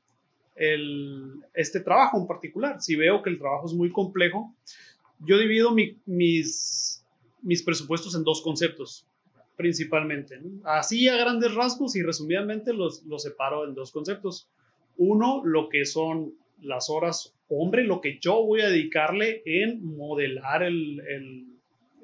el- 0.54 1.34
este 1.54 1.80
trabajo 1.80 2.18
en 2.18 2.26
particular. 2.26 2.80
Si 2.80 2.96
veo 2.96 3.22
que 3.22 3.30
el 3.30 3.38
trabajo 3.38 3.66
es 3.66 3.72
muy 3.74 3.90
complejo, 3.90 4.54
yo 5.20 5.38
divido 5.38 5.70
mi- 5.72 5.96
mis, 6.06 7.04
mis 7.42 7.62
presupuestos 7.62 8.14
en 8.14 8.24
dos 8.24 8.42
conceptos, 8.42 9.06
principalmente. 9.56 10.40
Así 10.64 11.08
a 11.08 11.16
grandes 11.16 11.54
rasgos 11.54 11.96
y 11.96 12.02
resumidamente 12.02 12.72
los, 12.72 13.02
los 13.04 13.22
separo 13.22 13.66
en 13.66 13.74
dos 13.74 13.92
conceptos. 13.92 14.48
Uno, 14.98 15.42
lo 15.44 15.68
que 15.68 15.84
son 15.84 16.34
las 16.62 16.90
horas 16.90 17.34
hombre, 17.48 17.84
lo 17.84 18.00
que 18.00 18.18
yo 18.20 18.44
voy 18.44 18.60
a 18.62 18.68
dedicarle 18.68 19.42
en 19.44 19.84
modelar 19.96 20.62
el, 20.62 21.00
el- 21.00 21.55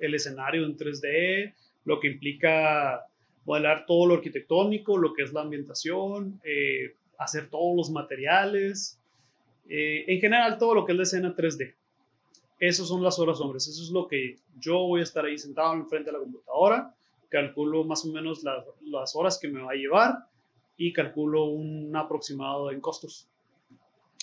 el 0.07 0.15
escenario 0.15 0.65
en 0.65 0.77
3D, 0.77 1.55
lo 1.85 2.01
que 2.01 2.09
implica 2.09 3.07
modelar 3.45 3.87
todo 3.87 4.07
lo 4.07 4.15
arquitectónico, 4.15 4.99
lo 4.99 5.13
que 5.15 5.23
es 5.23 5.33
la 5.33 5.43
ambientación, 5.43 6.41
eh, 6.45 6.95
hacer 7.19 7.49
todos 7.51 7.77
los 7.77 7.91
materiales, 7.91 8.99
eh, 9.69 10.05
en 10.07 10.21
general 10.21 10.59
todo 10.59 10.75
lo 10.75 10.85
que 10.85 10.93
es 10.93 10.99
la 10.99 11.05
escena 11.05 11.35
3D. 11.35 11.75
Esas 12.59 12.87
son 12.87 13.03
las 13.03 13.19
horas 13.19 13.41
hombres, 13.41 13.67
eso 13.67 13.83
es 13.83 13.91
lo 13.91 14.07
que 14.07 14.37
yo 14.59 14.79
voy 14.79 15.01
a 15.01 15.05
estar 15.05 15.25
ahí 15.25 15.37
sentado 15.37 15.75
enfrente 15.75 16.11
de 16.11 16.13
la 16.13 16.23
computadora, 16.23 16.95
calculo 17.29 17.83
más 17.85 18.05
o 18.05 18.13
menos 18.13 18.45
las, 18.45 18.65
las 18.83 19.17
horas 19.17 19.39
que 19.39 19.49
me 19.49 19.61
va 19.61 19.73
a 19.73 19.77
llevar 19.77 20.27
y 20.77 20.93
calculo 20.93 21.45
un 21.45 21.95
aproximado 21.97 22.71
en 22.71 22.81
costos. 22.81 23.29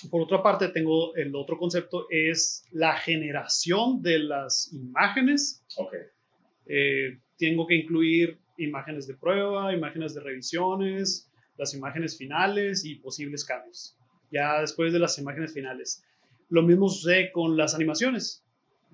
Por 0.10 0.22
otra 0.22 0.42
parte, 0.42 0.70
tengo 0.70 1.16
el 1.16 1.36
otro 1.36 1.58
concepto, 1.58 2.08
es 2.10 2.64
la 2.72 2.96
generación 2.96 4.02
de 4.02 4.20
las 4.20 4.72
imágenes 4.74 5.64
Ok. 5.78 5.94
eh, 6.68 7.18
tengo 7.38 7.66
que 7.66 7.76
incluir 7.76 8.38
imágenes 8.58 9.08
de 9.08 9.16
prueba, 9.16 9.74
imágenes 9.74 10.14
de 10.14 10.22
revisiones, 10.22 11.30
las 11.58 11.74
imágenes 11.74 12.18
finales 12.18 12.86
y 12.86 12.96
posibles 12.96 13.44
cambios. 13.46 13.96
Ya 14.32 14.62
después 14.62 14.94
de 14.94 15.00
las 15.00 15.18
imágenes 15.18 15.54
finales. 15.54 16.04
Lo 16.50 16.62
mismo 16.62 16.88
sucede 16.90 17.32
con 17.32 17.58
las 17.58 17.74
animaciones. 17.76 18.44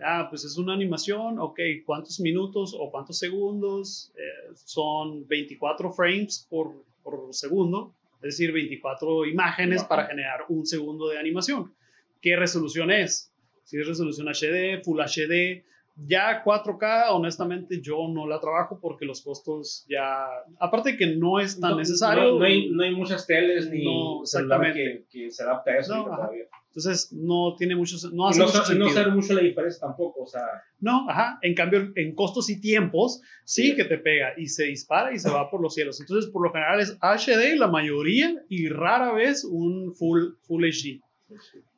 Ah, 0.04 0.28
pues 0.30 0.44
es 0.44 0.58
una 0.58 0.74
animación, 0.74 1.40
ok, 1.40 1.60
¿cuántos 1.86 2.20
minutos 2.20 2.76
o 2.78 2.92
cuántos 2.92 3.18
segundos? 3.18 4.12
Eh, 4.18 4.54
son 4.66 5.26
24 5.28 5.92
frames 5.92 6.46
por, 6.50 6.84
por 7.02 7.34
segundo, 7.34 7.94
es 8.26 8.38
decir, 8.38 8.52
24 8.52 9.26
imágenes 9.26 9.84
para 9.84 10.06
generar 10.08 10.46
un 10.50 10.66
segundo 10.66 11.08
de 11.10 11.20
animación. 11.20 11.74
¿Qué 12.22 12.36
resolución 12.36 12.90
es? 12.92 13.32
Si 13.64 13.78
es 13.80 13.88
resolución 13.88 14.28
HD, 14.28 14.82
Full 14.84 15.00
HD, 15.00 15.64
ya 16.08 16.44
4K, 16.44 17.06
honestamente, 17.12 17.80
yo 17.82 18.08
no 18.10 18.28
la 18.28 18.40
trabajo 18.40 18.80
porque 18.82 19.06
los 19.06 19.22
costos 19.24 19.86
ya. 19.88 20.26
Aparte 20.60 20.92
de 20.94 20.98
que 20.98 21.16
no 21.16 21.40
es 21.40 21.60
tan 21.60 21.72
No- 21.72 21.78
necesario. 21.78 22.24
No, 22.34 22.40
no 22.40 22.46
hay, 22.46 22.70
no 22.70 22.84
hay 22.84 22.96
muchas 22.96 23.26
teles 23.28 23.70
ni 23.70 23.86
No, 23.86 24.26
celular 24.26 24.74
que, 24.74 25.06
que 25.10 25.30
se 25.32 25.44
adapte 25.44 25.72
a 25.72 25.78
eso 25.78 26.04
todavía. 26.04 26.46
Entonces, 26.76 27.14
no 27.14 27.56
tiene 27.58 27.74
mucho. 27.74 27.96
No 28.12 28.28
hace 28.28 28.40
no, 28.40 28.48
mucho 28.48 28.76
no 28.76 28.90
saber 28.90 29.14
mucho 29.14 29.34
la 29.34 29.42
diferencia 29.42 29.80
tampoco, 29.80 30.24
o 30.24 30.28
sea, 30.28 30.42
No, 30.82 31.10
ajá. 31.10 31.40
En 31.42 31.56
cambio, 31.56 31.94
en 31.96 32.14
costos 32.14 32.50
y 32.50 32.60
tiempos, 32.60 33.22
sí, 33.46 33.70
Sí. 33.70 33.76
que 33.78 33.86
te 33.86 33.98
pega 33.98 34.34
y 34.36 34.48
se 34.48 34.66
dispara 34.66 35.14
y 35.14 35.20
se 35.20 35.30
va 35.30 35.50
por 35.50 35.62
los 35.62 35.74
cielos. 35.74 36.02
Entonces, 36.02 36.30
por 36.30 36.44
lo 36.44 36.52
general 36.52 36.82
es 36.82 36.98
HD 37.00 37.56
la 37.56 37.70
mayoría 37.70 38.44
y 38.50 38.68
rara 38.68 39.14
vez 39.14 39.46
un 39.46 39.94
full, 39.96 40.34
full 40.42 40.66
HD. 40.66 41.02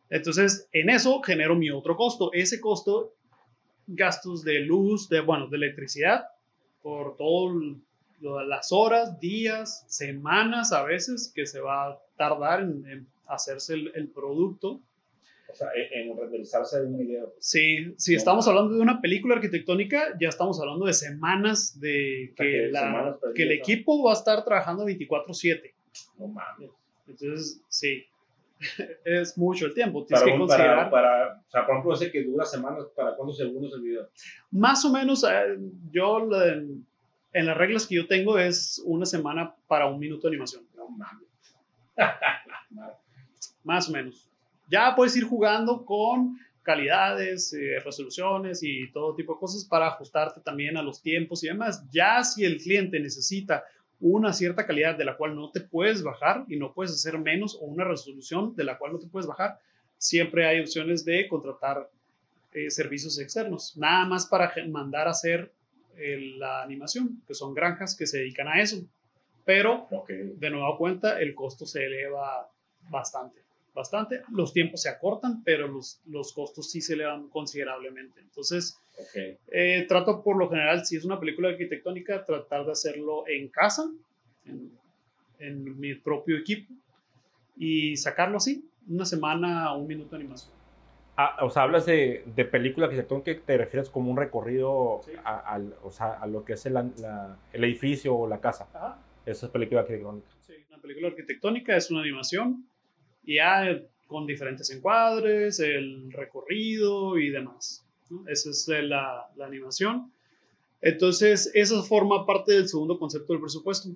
Entonces, 0.10 0.68
en 0.72 0.90
eso 0.90 1.22
genero 1.22 1.56
mi 1.56 1.70
otro 1.70 1.96
costo. 1.96 2.32
Ese 2.34 2.60
costo, 2.60 3.14
gastos 3.86 4.44
de 4.44 4.62
luz, 4.62 5.10
de, 5.10 5.20
bueno, 5.22 5.48
de 5.48 5.58
electricidad, 5.58 6.26
por 6.82 7.18
todas 7.18 7.56
las 8.48 8.72
horas, 8.72 9.20
días, 9.20 9.86
semanas 9.88 10.72
a 10.72 10.82
veces 10.84 11.32
que 11.36 11.46
se 11.46 11.60
va 11.60 11.90
a 11.90 12.00
tardar 12.18 12.62
en, 12.62 12.84
en 12.90 13.08
hacerse 13.28 13.74
el, 13.76 13.92
el 13.96 14.08
producto. 14.10 14.82
o 15.52 15.56
sea, 15.56 15.68
en, 15.76 16.10
en 16.12 16.18
renderizarse 16.18 16.82
un 16.84 16.98
video. 16.98 17.34
Sí, 17.40 17.94
si 17.98 18.16
estamos 18.16 18.48
hablando 18.48 18.76
de 18.76 18.82
una 18.82 19.00
película 19.02 19.36
arquitectónica, 19.36 20.16
ya 20.20 20.30
estamos 20.30 20.60
hablando 20.60 20.86
de 20.86 20.94
semanas 20.94 21.80
de 21.80 22.34
que, 22.36 22.44
que 22.44 22.68
la- 22.72 22.80
semanas 22.82 23.16
que 23.36 23.44
el 23.44 23.52
equipo 23.54 24.04
va 24.04 24.12
a 24.12 24.16
estar 24.16 24.44
trabajando 24.44 24.86
24/7. 24.86 25.74
No 26.20 26.28
mames. 26.28 26.70
Entonces, 27.08 27.62
sí, 27.70 28.04
es 29.06 29.38
mucho 29.38 29.66
el 29.68 29.74
tiempo. 29.74 30.04
Tienes 30.06 30.22
Para, 30.24 30.36
que 30.36 30.42
un- 30.42 30.48
para, 30.48 30.58
considerar. 30.64 30.90
para, 30.92 31.42
o 31.48 31.50
sea, 31.52 31.66
por 31.66 31.76
ejemplo, 31.76 31.94
ese 31.94 32.12
que 32.12 32.24
dura 32.24 32.44
semanas, 32.46 32.86
¿para 32.96 33.16
cuántos 33.16 33.38
segundos 33.38 33.74
el 33.76 33.82
video? 33.82 34.10
Más 34.52 34.84
o 34.84 34.92
menos, 34.92 35.24
eh, 35.24 35.58
yo 35.92 36.20
la- 36.26 36.62
en 37.34 37.46
las 37.46 37.58
reglas 37.58 37.86
que 37.88 37.96
yo 37.96 38.08
tengo 38.08 38.38
es 38.40 38.82
una 38.86 39.06
semana 39.06 39.54
para 39.68 39.86
un 39.88 40.00
minuto 40.00 40.24
de 40.28 40.34
animación. 40.36 40.64
No 40.76 40.90
mames. 40.90 41.28
Más 43.68 43.90
o 43.90 43.92
menos. 43.92 44.26
Ya 44.70 44.96
puedes 44.96 45.14
ir 45.18 45.26
jugando 45.26 45.86
con 45.86 46.40
calidades, 46.64 47.52
eh, 47.52 47.82
resoluciones 47.84 48.64
y 48.64 48.90
todo 48.94 49.14
tipo 49.14 49.34
de 49.34 49.40
cosas 49.42 49.66
para 49.66 49.88
ajustarte 49.88 50.40
también 50.40 50.78
a 50.78 50.82
los 50.82 51.02
tiempos 51.02 51.44
y 51.44 51.48
demás. 51.48 51.84
Ya 51.92 52.24
si 52.24 52.46
el 52.46 52.62
cliente 52.62 52.98
necesita 52.98 53.66
una 54.00 54.32
cierta 54.32 54.66
calidad 54.66 54.98
de 54.98 55.04
la 55.04 55.18
cual 55.18 55.36
no 55.36 55.52
te 55.52 55.60
puedes 55.60 56.02
bajar 56.02 56.46
y 56.48 56.56
no 56.56 56.74
puedes 56.74 56.94
hacer 56.94 57.20
menos 57.20 57.56
o 57.56 57.66
una 57.66 57.84
resolución 57.84 58.56
de 58.56 58.64
la 58.64 58.78
cual 58.78 58.94
no 58.94 59.00
te 59.00 59.08
puedes 59.08 59.28
bajar, 59.28 59.60
siempre 59.98 60.48
hay 60.48 60.62
opciones 60.62 61.04
de 61.04 61.28
contratar 61.28 61.90
eh, 62.54 62.72
servicios 62.72 63.20
externos, 63.20 63.76
nada 63.76 64.06
más 64.06 64.28
para 64.28 64.54
mandar 64.70 65.10
a 65.10 65.12
hacer 65.12 65.52
eh, 65.98 66.36
la 66.38 66.64
animación, 66.64 67.22
que 67.28 67.34
son 67.34 67.54
granjas 67.54 67.98
que 67.98 68.08
se 68.08 68.20
dedican 68.20 68.48
a 68.48 68.62
eso. 68.62 68.78
Pero 69.44 69.90
de 70.10 70.50
nueva 70.50 70.78
cuenta, 70.78 71.20
el 71.20 71.36
costo 71.36 71.66
se 71.66 71.86
eleva 71.86 72.50
bastante, 72.90 73.47
bastante. 73.78 74.22
Los 74.34 74.52
tiempos 74.52 74.82
se 74.82 74.90
acortan, 74.90 75.44
pero 75.44 75.68
los, 75.68 76.02
los 76.08 76.34
costos 76.34 76.70
sí 76.70 76.82
se 76.82 76.96
elevan 76.96 77.30
considerablemente. 77.30 78.20
Entonces, 78.20 78.78
Ok. 79.00 79.38
eh, 79.52 79.86
trato 79.88 80.22
por 80.24 80.36
lo 80.38 80.50
general, 80.50 80.86
si 80.86 80.98
es 80.98 81.06
una 81.06 81.20
película 81.20 81.50
arquitectónica, 81.50 82.26
tratar 82.26 82.66
de 82.66 82.72
hacerlo 82.74 83.26
en 83.28 83.48
casa, 83.48 83.90
en, 84.46 84.72
en 85.40 85.80
mi 85.80 85.96
propio 85.96 86.38
equipo, 86.38 86.74
y 87.56 87.96
sacarlo 87.98 88.38
así, 88.38 88.66
una 88.90 89.06
semana, 89.06 89.74
un 89.74 89.88
minuto 89.88 90.12
de 90.12 90.18
animación. 90.24 90.54
Ah, 91.20 91.38
o 91.44 91.50
sea, 91.50 91.64
hablas 91.64 91.86
de, 91.88 92.24
de 92.36 92.46
película 92.46 92.86
arquitectónica 92.86 93.34
que 93.34 93.40
te 93.42 93.58
refieres 93.58 93.90
como 93.90 94.12
un 94.12 94.18
recorrido 94.18 95.02
Sí. 95.04 95.12
a, 95.24 95.40
al- 95.54 95.76
o 95.84 95.90
sea, 95.92 96.14
a 96.14 96.28
lo 96.28 96.46
que 96.46 96.54
es 96.54 96.66
el, 96.68 96.74
la- 96.74 97.38
el 97.54 97.64
edificio 97.64 98.16
o 98.16 98.28
la 98.28 98.40
casa. 98.40 98.68
Ajá. 98.74 99.00
Eso 99.26 99.48
es 99.48 99.52
película 99.52 99.82
arquitectónica. 99.82 100.28
Sí, 100.46 100.54
una 100.70 100.78
película 100.80 101.08
arquitectónica 101.08 101.76
es 101.76 101.90
una 101.92 102.02
animación, 102.02 102.66
y 103.28 103.36
ya 103.36 103.70
eh, 103.70 103.86
con 104.08 104.26
diferentes 104.26 104.72
encuadres, 104.72 105.60
el 105.60 106.12
recorrido 106.12 107.20
y 107.20 107.30
demás. 107.30 107.86
¿no? 108.10 108.24
Esa 108.28 108.50
es 108.50 108.68
eh, 108.70 108.82
la, 108.82 109.30
la 109.36 109.46
animación. 109.46 110.12
Entonces, 110.82 111.52
eso 111.54 111.84
forma 111.84 112.26
parte 112.26 112.54
del 112.54 112.70
segundo 112.70 112.98
concepto 112.98 113.34
del 113.34 113.42
presupuesto. 113.42 113.90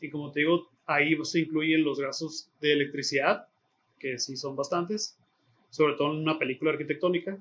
Y 0.00 0.08
como 0.08 0.30
te 0.30 0.40
digo, 0.40 0.70
ahí 0.86 1.16
se 1.24 1.40
incluyen 1.40 1.82
los 1.82 2.00
gastos 2.00 2.48
de 2.60 2.72
electricidad, 2.72 3.48
que 3.98 4.18
sí 4.18 4.36
son 4.36 4.54
bastantes, 4.54 5.18
sobre 5.68 5.94
todo 5.94 6.12
en 6.12 6.20
una 6.20 6.38
película 6.38 6.70
arquitectónica. 6.70 7.36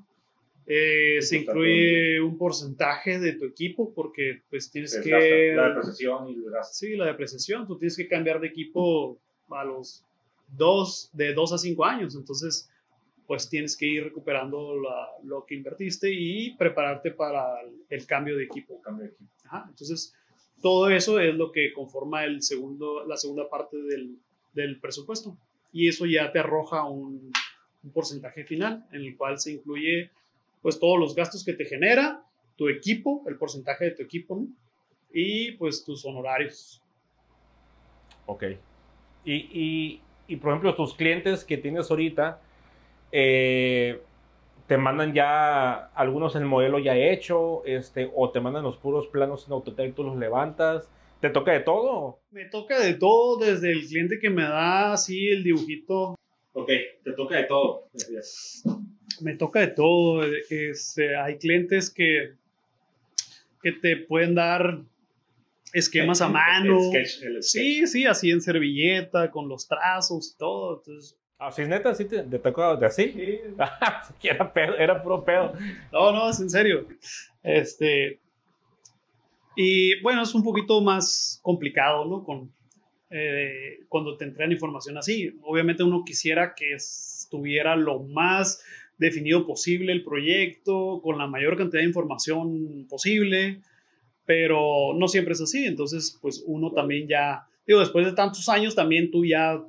Eh, 0.65 1.21
se 1.21 1.38
incluye 1.38 2.21
un 2.21 2.38
porcentaje 2.38 3.19
de 3.19 3.34
tu 3.34 3.45
equipo 3.45 3.93
porque 3.93 4.41
pues 4.49 4.71
tienes 4.71 4.93
Es 4.93 5.03
que... 5.03 5.53
la 5.55 5.69
depreciación 5.69 6.30
y 6.30 6.34
el 6.34 6.51
gasto. 6.51 6.73
Sí, 6.73 6.95
la 6.95 7.05
depreciación. 7.05 7.67
Tú 7.67 7.77
tienes 7.77 7.95
que 7.95 8.07
cambiar 8.07 8.39
de 8.39 8.47
equipo 8.47 9.19
a 9.51 9.63
los 9.63 10.03
dos, 10.58 11.10
de 11.14 11.34
dos 11.34 11.54
a 11.54 11.58
cinco 11.58 11.86
años. 11.86 12.16
Entonces, 12.16 12.70
pues 13.28 13.50
tienes 13.50 13.78
que 13.78 13.86
ir 13.88 14.04
recuperando 14.04 14.76
la- 14.76 15.10
lo 15.24 15.45
que 15.45 15.56
invertiste 15.56 16.12
y 16.12 16.56
prepararte 16.56 17.12
para 17.12 17.62
el, 17.62 17.84
el 17.89 18.06
cambio 18.08 18.36
de 18.38 18.45
equipo. 18.45 18.82
Cambio 18.82 19.06
de 19.06 19.12
equipo. 19.12 19.30
Ajá, 19.45 19.66
Entonces, 19.70 20.14
todo 20.62 20.89
eso 20.89 21.20
es 21.20 21.36
lo 21.36 21.52
que 21.52 21.72
conforma 21.74 22.24
el 22.26 22.41
segundo, 22.41 23.06
la 23.06 23.18
segunda 23.18 23.47
parte 23.50 23.78
del, 23.78 24.18
del 24.54 24.80
presupuesto. 24.80 25.38
Y 25.72 25.88
eso 25.88 26.06
ya 26.06 26.32
te 26.32 26.39
arroja 26.39 26.84
un, 26.86 27.32
un 27.84 27.91
porcentaje 27.91 28.43
final 28.45 28.86
en 28.91 29.02
el 29.02 29.16
cual 29.16 29.39
se 29.39 29.54
incluye 29.54 30.10
pues 30.62 30.80
todos 30.80 31.00
los 31.00 31.16
gastos 31.16 31.45
que 31.45 31.54
te 31.54 31.66
genera 31.66 32.24
tu 32.58 32.68
equipo, 32.68 33.24
el 33.28 33.38
porcentaje 33.38 33.86
de 33.86 33.91
tu 33.91 34.02
equipo 34.04 34.36
¿no? 34.36 34.47
y 35.14 35.52
pues 35.54 35.86
tus 35.86 36.04
honorarios. 36.06 36.82
Ok. 38.26 38.43
Y, 39.24 39.34
y, 39.34 40.02
y, 40.30 40.38
por 40.38 40.51
ejemplo, 40.51 40.75
tus 40.75 40.93
clientes 40.93 41.43
que 41.43 41.57
tienes 41.57 41.89
ahorita, 41.89 42.39
eh, 43.11 43.99
te 44.67 44.77
mandan 44.77 45.13
ya 45.13 45.73
algunos 45.95 46.36
el 46.36 46.45
modelo 46.45 46.80
ya 46.80 46.95
hecho, 46.95 47.65
este, 47.65 48.09
o 48.15 48.30
te 48.32 48.39
mandan 48.39 48.63
los 48.63 48.77
puros 48.77 49.07
planos 49.07 49.47
en 49.47 49.53
Autotech, 49.53 49.95
tú 49.95 50.03
los 50.03 50.15
levantas. 50.17 50.88
¿Te 51.19 51.30
toca 51.32 51.51
de 51.51 51.61
todo? 51.61 52.19
Me 52.32 52.45
toca 52.45 52.80
de 52.80 52.93
todo, 52.93 53.38
desde 53.38 53.71
el 53.71 53.86
cliente 53.88 54.19
que 54.19 54.30
me 54.30 54.43
da 54.43 54.93
así 54.93 55.27
el 55.27 55.43
dibujito, 55.43 56.15
Ok, 56.53 56.69
te 57.03 57.13
toca 57.13 57.38
de 57.38 57.43
todo. 57.43 57.88
me 59.21 59.36
toca 59.36 59.59
de 59.61 59.67
todo. 59.67 60.23
Este, 60.49 61.15
hay 61.15 61.38
clientes 61.38 61.89
que, 61.89 62.34
que 63.61 63.71
te 63.71 63.97
pueden 63.97 64.36
dar 64.36 64.80
esquemas 65.74 66.22
a 66.22 66.28
el 66.28 66.34
mano. 66.34 66.80
sketch, 66.89 67.24
el 67.24 67.43
sketch. 67.43 67.63
Sí, 67.63 67.88
sí, 67.88 68.05
así 68.05 68.32
en 68.32 68.41
servilleta, 68.41 69.32
con 69.32 69.47
los 69.47 69.67
trazos 69.67 70.34
y 70.34 70.38
todo. 70.38 70.78
Entonces, 70.78 71.15
Así 71.39 71.61
es 71.61 71.70
neta, 71.70 71.95
¿sí 71.95 72.03
te, 72.03 72.22
te 72.24 72.38
tocó 72.38 72.76
de 72.76 72.86
así? 72.86 73.13
Que 74.20 74.30
era, 74.30 74.51
pedo, 74.51 74.76
era 74.76 75.01
puro 75.01 75.24
pedo. 75.24 75.53
no, 75.89 76.11
no, 76.11 76.30
es 76.30 76.39
en 76.41 76.49
serio. 76.49 76.86
Este, 77.41 78.20
y 79.55 80.01
bueno, 80.01 80.22
es 80.22 80.36
un 80.36 80.43
poquito 80.43 80.82
más 80.82 81.39
complicado, 81.41 82.03
¿no? 82.03 82.26
Con, 82.26 82.51
eh, 83.09 83.80
cuando 83.88 84.17
te 84.17 84.26
entregan 84.26 84.51
información 84.51 84.97
así. 84.97 85.34
Obviamente 85.43 85.82
uno 85.82 86.03
quisiera 86.05 86.53
que 86.55 86.74
estuviera 86.74 87.78
lo 87.78 87.99
más 88.03 88.61
definido 88.97 89.47
posible 89.47 89.93
el 89.93 90.03
proyecto, 90.03 90.99
con 91.01 91.17
la 91.17 91.28
mayor 91.28 91.57
cantidad 91.57 91.82
de 91.82 91.88
información 91.88 92.86
posible, 92.89 93.61
pero 94.30 94.93
no 94.93 95.07
siempre 95.07 95.34
es 95.34 95.41
así. 95.41 95.65
Entonces, 95.65 96.19
pues 96.21 96.43
uno 96.45 96.71
también 96.71 97.07
ya, 97.07 97.47
digo, 97.65 97.80
después 97.80 98.05
de 98.05 98.11
tantos 98.11 98.47
años, 98.47 98.75
también 98.75 99.09
tú 99.09 99.25
ya 99.25 99.59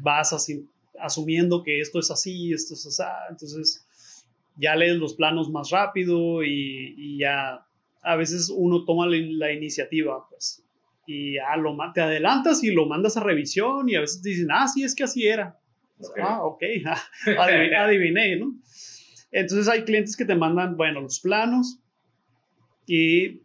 vas 0.00 0.32
así, 0.32 0.68
asumiendo 1.00 1.64
que 1.64 1.80
esto 1.80 1.98
es 1.98 2.12
así, 2.12 2.52
esto 2.52 2.74
es 2.74 2.86
así. 2.86 3.02
Entonces, 3.28 3.84
ya 4.54 4.76
lees 4.76 4.98
los 4.98 5.14
planos 5.14 5.50
más 5.50 5.70
rápido 5.70 6.44
y, 6.44 6.94
y 6.96 7.18
ya 7.18 7.66
a 8.02 8.14
veces 8.14 8.52
uno 8.54 8.84
toma 8.84 9.08
la, 9.08 9.16
la 9.16 9.52
iniciativa, 9.52 10.24
pues, 10.30 10.62
y 11.08 11.34
ya 11.34 11.56
lo, 11.56 11.76
te 11.92 12.00
adelantas 12.00 12.62
y 12.62 12.70
lo 12.70 12.86
mandas 12.86 13.16
a 13.16 13.20
revisión 13.20 13.88
y 13.88 13.96
a 13.96 14.00
veces 14.00 14.22
te 14.22 14.28
dicen, 14.28 14.46
ah, 14.52 14.68
sí, 14.68 14.84
es 14.84 14.94
que 14.94 15.02
así 15.02 15.26
era. 15.26 15.58
Ok. 15.98 16.18
Ah, 16.22 16.44
ok, 16.44 16.62
adiviné, 17.36 17.76
adiviné, 17.76 18.36
¿no? 18.36 18.54
Entonces 19.32 19.66
hay 19.66 19.82
clientes 19.82 20.16
que 20.16 20.24
te 20.24 20.36
mandan, 20.36 20.76
bueno, 20.76 21.00
los 21.00 21.18
planos 21.18 21.80
y 22.86 23.40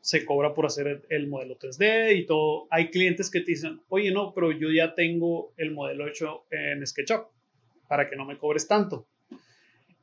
se 0.00 0.24
cobra 0.24 0.54
por 0.54 0.66
hacer 0.66 0.86
el, 0.86 1.02
el 1.08 1.28
modelo 1.28 1.58
3D 1.58 2.16
y 2.16 2.26
todo. 2.26 2.66
Hay 2.70 2.90
clientes 2.90 3.30
que 3.30 3.40
te 3.40 3.52
dicen, 3.52 3.80
oye, 3.88 4.10
no, 4.10 4.32
pero 4.34 4.52
yo 4.52 4.70
ya 4.70 4.94
tengo 4.94 5.52
el 5.56 5.72
modelo 5.72 6.08
hecho 6.08 6.44
en 6.50 6.86
SketchUp 6.86 7.26
para 7.88 8.08
que 8.08 8.16
no 8.16 8.24
me 8.24 8.38
cobres 8.38 8.66
tanto. 8.66 9.06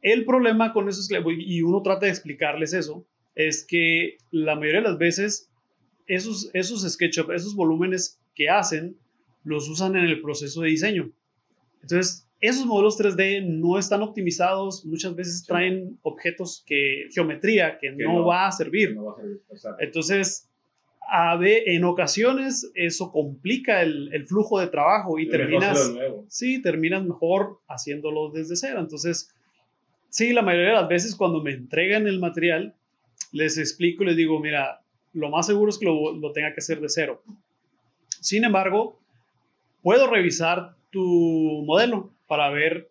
El 0.01 0.25
problema 0.25 0.73
con 0.73 0.87
eso 0.89 1.01
es 1.01 1.07
que, 1.07 1.21
y 1.37 1.61
uno 1.61 1.81
trata 1.81 2.05
de 2.05 2.11
explicarles 2.11 2.73
eso, 2.73 3.05
es 3.33 3.65
que 3.65 4.17
la 4.31 4.55
mayoría 4.55 4.81
de 4.81 4.89
las 4.89 4.97
veces 4.97 5.49
esos, 6.07 6.49
esos 6.53 6.81
SketchUp, 6.81 7.31
esos 7.31 7.55
volúmenes 7.55 8.19
que 8.35 8.49
hacen, 8.49 8.97
los 9.43 9.69
usan 9.69 9.95
en 9.95 10.05
el 10.05 10.21
proceso 10.21 10.61
de 10.61 10.69
diseño. 10.69 11.11
Entonces, 11.81 12.26
esos 12.39 12.65
modelos 12.65 12.99
3D 12.99 13.43
no 13.45 13.79
están 13.79 14.01
optimizados, 14.01 14.85
muchas 14.85 15.15
veces 15.15 15.39
Sí. 15.41 15.47
traen 15.47 15.97
objetos 16.03 16.63
que, 16.67 17.07
geometría 17.11 17.77
que, 17.79 17.95
Que 17.95 18.03
no, 18.03 18.13
no. 18.19 18.25
va 18.25 18.47
a 18.47 18.51
servir. 18.51 18.95
No 18.95 19.05
va 19.05 19.13
a 19.13 19.15
servir. 19.15 19.41
Entonces, 19.79 20.47
a 21.09 21.35
ve- 21.37 21.63
en 21.67 21.83
ocasiones 21.85 22.69
eso 22.75 23.11
complica 23.11 23.81
el, 23.81 24.13
el 24.13 24.27
flujo 24.27 24.59
de 24.59 24.67
trabajo 24.67 25.17
y 25.19 25.25
mejor 25.25 25.37
terminas, 25.39 25.93
de 25.95 26.13
sí, 26.27 26.61
terminas 26.61 27.03
mejor 27.05 27.59
haciéndolo 27.67 28.29
desde 28.29 28.55
cero. 28.55 28.79
Entonces, 28.81 29.33
sí, 30.09 30.33
la 30.33 30.41
mayoría 30.41 30.69
de 30.69 30.75
las 30.81 30.89
veces 30.89 31.15
cuando 31.15 31.41
me 31.41 31.51
entregan 31.53 32.07
el 32.07 32.19
material, 32.19 32.75
les 33.31 33.57
explico 33.57 34.03
y 34.03 34.07
les 34.07 34.15
digo, 34.17 34.39
mira, 34.39 34.81
lo 35.13 35.29
más 35.29 35.47
seguro 35.47 35.69
es 35.69 35.77
que 35.77 35.85
lo, 35.85 36.13
lo 36.15 36.31
tenga 36.33 36.53
que 36.53 36.59
hacer 36.59 36.79
de 36.81 36.89
cero. 36.89 37.23
Sin 38.19 38.43
embargo, 38.43 38.99
puedo 39.81 40.07
revisar 40.07 40.75
tu 40.97 41.63
modelo 41.63 42.11
para 42.25 42.49
ver 42.49 42.89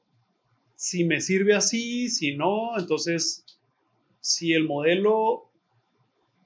si 0.77 1.03
me 1.05 1.21
sirve 1.21 1.55
así, 1.55 2.09
si 2.09 2.37
no. 2.37 2.79
Entonces, 2.79 3.45
si 4.21 4.53
el 4.53 4.65
modelo 4.65 5.51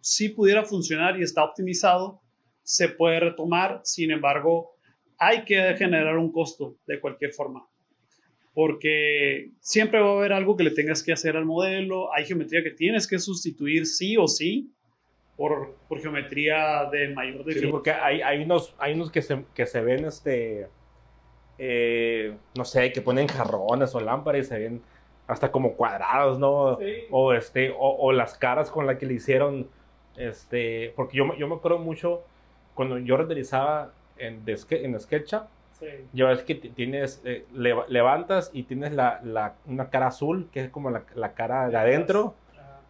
sí 0.01 0.31
pudiera 0.31 0.65
funcionar 0.65 1.19
y 1.19 1.23
está 1.23 1.45
optimizado, 1.45 2.23
se 2.63 2.89
puede 2.89 3.21
retomar. 3.21 3.83
Sin 3.85 4.11
embargo, 4.11 4.71
hay 5.19 5.45
que 5.45 5.75
generar 5.77 6.17
un 6.17 6.33
costo 6.33 6.77
de 6.87 6.99
cualquier 6.99 7.33
forma. 7.35 7.67
Porque 8.55 9.51
siempre 9.61 10.01
va 10.01 10.09
a 10.13 10.19
haber 10.19 10.33
algo 10.33 10.57
que 10.57 10.65
le 10.65 10.71
tengas 10.71 11.03
que 11.03 11.13
hacer 11.13 11.37
al 11.37 11.45
modelo. 11.45 12.11
Hay 12.15 12.25
geometría 12.25 12.63
que 12.63 12.71
tienes 12.71 13.07
que 13.07 13.19
sustituir 13.19 13.85
sí 13.87 14.17
o 14.17 14.27
sí 14.27 14.71
por, 15.37 15.77
por 15.89 16.01
geometría 16.01 16.89
de 16.91 17.09
mayor 17.15 17.39
Sí, 17.43 17.45
definición. 17.45 17.71
porque 17.71 17.91
hay, 17.93 18.23
hay 18.23 18.43
unos, 18.45 18.75
hay 18.79 18.95
unos 18.95 19.11
que, 19.11 19.21
se, 19.21 19.45
que 19.55 19.67
se 19.67 19.81
ven, 19.83 20.05
este, 20.07 20.67
eh, 21.63 22.35
no 22.57 22.65
sé, 22.65 22.91
que 22.91 23.03
ponen 23.03 23.29
jarrones 23.29 23.95
o 23.95 24.01
lámparas 24.01 24.41
y 24.41 24.45
se 24.49 24.59
ven 24.59 24.83
hasta 25.27 25.53
como 25.53 25.75
cuadrados, 25.75 26.39
¿no? 26.39 26.79
Sí. 26.79 27.05
O, 27.11 27.35
este, 27.35 27.71
o, 27.71 27.77
o 27.99 28.13
las 28.13 28.37
caras 28.39 28.71
con 28.71 28.87
las 28.87 28.97
que 28.97 29.05
le 29.07 29.15
hicieron, 29.15 29.69
este, 30.17 30.93
porque 30.97 31.19
yo, 31.19 31.27
me- 31.27 31.39
yo 31.39 31.47
me 31.49 31.55
acuerdo 31.57 31.79
mucho 31.79 32.23
cuando 32.75 32.99
yo 32.99 33.17
renderizaba 33.17 33.93
en, 34.19 34.45
de 34.45 34.59
en 34.71 34.99
SketchUp, 34.99 35.43
Sí. 35.73 35.87
ya 36.13 36.27
ves 36.27 36.43
que 36.43 36.55
tienes, 36.57 37.23
eh, 37.25 37.47
leva- 37.55 37.87
levantas 37.89 38.51
y 38.53 38.65
tienes 38.65 38.93
la, 38.93 39.21
la- 39.23 39.55
una 39.67 39.89
cara 39.89 40.09
azul, 40.09 40.49
que 40.53 40.61
es 40.65 40.71
como 40.71 40.91
la, 40.91 41.05
la 41.15 41.33
cara 41.35 41.69
de 41.69 41.77
adentro, 41.77 42.35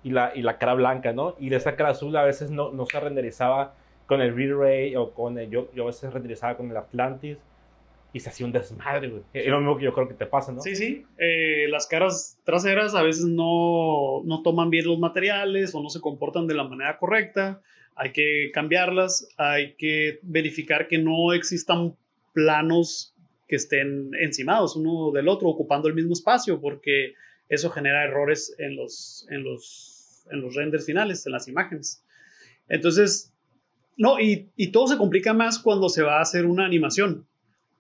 y 0.03 0.11
la, 0.11 0.33
y 0.35 0.41
la 0.43 0.57
cara 0.59 0.75
blanca, 0.75 1.13
¿no? 1.13 1.35
Y 1.39 1.51
de 1.51 1.57
esa 1.57 1.77
cara 1.77 1.91
azul 1.91 2.17
a 2.17 2.23
veces 2.25 2.51
no, 2.51 2.71
no 2.73 2.87
se 2.87 2.99
renderizaba 2.99 3.75
con 4.07 4.23
el 4.23 4.33
V-Ray 4.33 4.97
o 4.97 5.11
con 5.13 5.39
el, 5.39 5.51
yo, 5.51 5.71
yo 5.75 5.83
a 5.85 5.87
veces 5.87 6.13
renderizaba 6.13 6.57
con 6.57 6.71
el 6.71 6.77
Atlantis 6.79 7.37
y 8.13 8.21
se 8.21 8.29
hacía 8.29 8.47
un 8.47 8.53
desmadre, 8.53 9.09
güey. 9.09 9.23
Es 9.33 9.47
lo 9.47 9.59
mismo 9.59 9.79
que 9.79 9.85
yo 9.85 9.93
creo 9.93 10.09
que 10.09 10.15
te 10.15 10.27
pasa, 10.27 10.53
¿no? 10.53 10.61
Sí, 10.61 10.75
sí. 10.75 11.05
Eh, 11.19 11.67
las 11.69 11.87
caras 11.87 12.39
traseras 12.45 12.95
a 12.95 13.03
veces 13.03 13.25
no, 13.25 14.23
no 14.25 14.43
toman 14.43 14.71
bien 14.71 14.87
los 14.87 14.99
materiales 14.99 15.75
o 15.75 15.83
no 15.83 15.91
se 15.91 16.01
comportan 16.01 16.47
de 16.47 16.55
la 16.55 16.65
manera 16.65 16.99
correcta. 16.99 17.61
Hay 17.95 18.13
que 18.13 18.51
cambiarlas. 18.53 19.29
Hay 19.37 19.75
que 19.75 20.19
verificar 20.23 20.89
que 20.89 20.99
no 20.99 21.33
existan 21.33 21.95
planos 22.33 23.15
que 23.47 23.57
estén 23.57 24.13
encimados 24.21 24.77
uno 24.77 25.11
del 25.13 25.29
otro, 25.29 25.49
ocupando 25.49 25.89
el 25.89 25.95
mismo 25.95 26.13
espacio, 26.13 26.61
porque 26.61 27.15
eso 27.49 27.69
genera 27.71 28.05
errores 28.05 28.55
en 28.59 28.77
los, 28.77 29.27
en 29.29 29.43
los, 29.43 30.25
en 30.31 30.41
los 30.41 30.55
renders 30.55 30.87
finales, 30.87 31.27
en 31.27 31.33
las 31.33 31.49
imágenes. 31.49 32.05
Entonces, 32.69 33.33
no, 33.97 34.21
y, 34.21 34.49
y 34.57 34.69
todo 34.69 34.87
se 34.87 34.97
complica 34.97 35.35
más 35.35 35.59
cuando 35.59 35.89
se 35.89 36.03
va 36.03 36.19
a 36.19 36.23
hacer 36.23 36.47
una 36.47 36.65
animación 36.65 37.27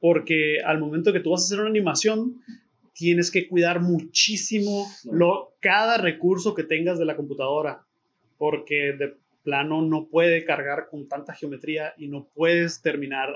porque 0.00 0.58
al 0.64 0.78
momento 0.78 1.12
que 1.12 1.20
tú 1.20 1.30
vas 1.30 1.42
a 1.42 1.44
hacer 1.46 1.60
una 1.60 1.68
animación, 1.70 2.40
tienes 2.94 3.30
que 3.30 3.48
cuidar 3.48 3.80
muchísimo 3.80 4.86
lo, 5.10 5.52
cada 5.60 5.96
recurso 5.98 6.54
que 6.54 6.64
tengas 6.64 6.98
de 6.98 7.04
la 7.04 7.16
computadora, 7.16 7.82
porque 8.38 8.92
de 8.98 9.14
plano 9.42 9.82
no 9.82 10.06
puede 10.06 10.44
cargar 10.44 10.88
con 10.90 11.08
tanta 11.08 11.34
geometría 11.34 11.94
y 11.96 12.08
no 12.08 12.26
puedes 12.34 12.82
terminar 12.82 13.28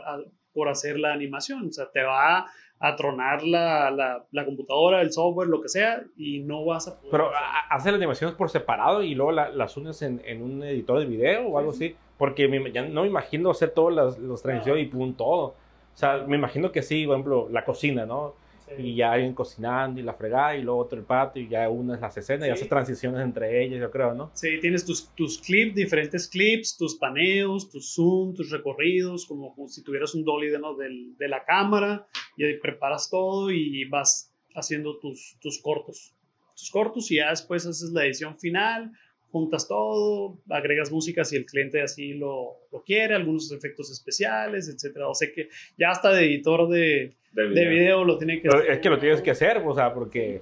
por 0.52 0.68
hacer 0.68 0.98
la 0.98 1.12
animación. 1.12 1.68
O 1.68 1.72
sea, 1.72 1.90
te 1.90 2.02
va 2.02 2.46
a 2.78 2.96
tronar 2.96 3.42
la, 3.42 3.90
la- 3.90 4.24
la 4.30 4.44
computadora, 4.44 5.00
el 5.00 5.12
software, 5.12 5.48
lo 5.48 5.62
que 5.62 5.68
sea, 5.68 6.02
y 6.16 6.40
no 6.40 6.64
vas 6.64 6.88
a 6.88 6.96
poder. 6.96 7.10
Pero 7.10 7.30
hacer 7.70 7.92
las 7.92 7.98
animaciones 7.98 8.36
por 8.36 8.50
separado 8.50 9.02
y 9.02 9.14
luego 9.14 9.32
la- 9.32 9.48
las 9.48 9.76
unes 9.76 10.02
en, 10.02 10.20
en 10.26 10.42
un 10.42 10.62
editor 10.62 10.98
de 10.98 11.06
video 11.06 11.46
o 11.48 11.58
algo 11.58 11.70
así. 11.70 11.96
Porque 12.18 12.46
me- 12.48 12.70
ya 12.72 12.82
no 12.82 13.02
me 13.02 13.08
imagino 13.08 13.50
hacer 13.50 13.70
todas 13.70 13.94
las, 13.94 14.18
las 14.18 14.42
transiciones 14.42 14.84
y 14.84 14.88
pum, 14.88 15.14
todo. 15.14 15.54
O 15.95 15.97
sea, 15.97 16.24
me 16.26 16.36
imagino 16.36 16.72
que 16.72 16.82
sí, 16.82 17.07
por 17.07 17.14
ejemplo, 17.14 17.49
la 17.51 17.64
cocina, 17.64 18.05
¿no? 18.07 18.34
y 18.78 18.97
ya 18.97 19.12
alguien 19.12 19.34
cocinando 19.34 20.01
y 20.01 20.03
la 20.03 20.14
fregada 20.14 20.57
y 20.57 20.62
luego 20.62 20.80
otro 20.80 20.99
el 20.99 21.05
patio 21.05 21.42
y 21.42 21.49
ya 21.49 21.68
una 21.68 21.95
es 21.97 22.01
la 22.01 22.09
escena 22.09 22.47
y 22.47 22.49
Sí. 22.49 22.53
hace 22.55 22.64
transiciones 22.66 23.20
entre 23.22 23.62
ellas, 23.62 23.78
yo 23.78 23.90
creo, 23.90 24.14
¿no? 24.14 24.30
Sí, 24.34 24.59
tienes 24.59 24.86
tus, 24.86 25.14
tus 25.14 25.38
clips, 25.38 25.74
diferentes 25.76 26.26
clips, 26.28 26.76
tus 26.78 26.97
paneos, 26.97 27.70
tus 27.70 27.95
zoom, 27.95 28.34
tus 28.34 28.51
recorridos, 28.51 29.26
como, 29.26 29.55
como 29.55 29.68
si 29.68 29.84
tuvieras 29.84 30.14
un 30.14 30.24
dolly 30.24 30.49
de, 30.49 30.59
¿no? 30.59 30.74
del- 30.76 31.14
de 31.18 31.28
la 31.28 31.45
cámara, 31.45 32.09
y 32.38 32.45
ahí 32.45 32.59
preparas 32.59 33.11
todo 33.11 33.51
y 33.53 33.84
vas 33.84 34.32
haciendo 34.57 34.99
tus, 34.99 35.36
tus 35.40 35.61
cortos. 35.61 36.14
Tus 36.57 36.70
cortos 36.70 37.11
y 37.11 37.16
ya 37.16 37.30
después 37.30 37.66
haces 37.66 37.90
la 37.92 38.07
edición 38.07 38.38
final, 38.40 38.90
juntas 39.35 39.66
todo, 39.66 40.39
agregas 40.49 40.93
música 40.93 41.24
si 41.24 41.35
el 41.35 41.45
cliente 41.45 41.82
así 41.82 42.14
lo, 42.14 42.57
lo 42.70 42.82
quiere, 42.85 43.16
algunos 43.16 43.51
efectos 43.51 43.91
especiales, 43.91 44.68
etcétera. 44.68 45.09
O 45.09 45.14
sea 45.14 45.28
que 45.35 45.49
ya 45.76 45.91
hasta 45.91 46.12
de 46.12 46.24
editor 46.24 46.68
de, 46.68 47.12
De 47.32 47.49
de 47.49 47.68
video 47.68 48.05
lo 48.05 48.16
tiene 48.16 48.41
que 48.41 48.49
Pero 48.49 48.62
es 48.62 48.78
que 48.78 48.89
lo 48.89 48.99
tienes 49.01 49.20
que 49.20 49.32
hacer, 49.32 49.59
o 49.66 49.74
sea, 49.74 49.93
porque 49.93 50.41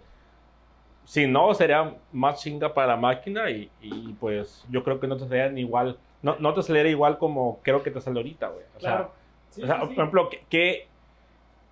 si 1.06 1.26
no 1.26 1.54
sería 1.54 1.96
más 2.12 2.42
chinga 2.42 2.74
para 2.74 2.88
la 2.88 2.96
máquina 2.96 3.50
y, 3.50 3.70
y, 3.80 4.12
pues 4.20 4.64
yo 4.70 4.84
creo 4.84 5.00
que 5.00 5.06
no 5.06 5.14
te 5.16 5.20
saldría 5.20 5.48
ni 5.48 5.62
igual, 5.62 5.96
no, 6.20 6.36
no 6.38 6.52
te 6.52 6.62
saldría 6.62 6.90
igual 6.90 7.16
como 7.16 7.60
creo 7.62 7.82
que 7.82 7.90
te 7.90 8.00
sale 8.02 8.18
ahorita, 8.18 8.48
güey. 8.48 8.64
O 8.76 8.80
sea, 8.80 8.90
Claro. 8.90 9.12
Sí, 9.50 9.62
o 9.62 9.66
sea, 9.66 9.76
sí, 9.76 9.80
sí. 9.80 9.86
por 9.86 9.94
ejemplo, 10.04 10.28
¿qué, 10.30 10.40
qué, 10.50 10.86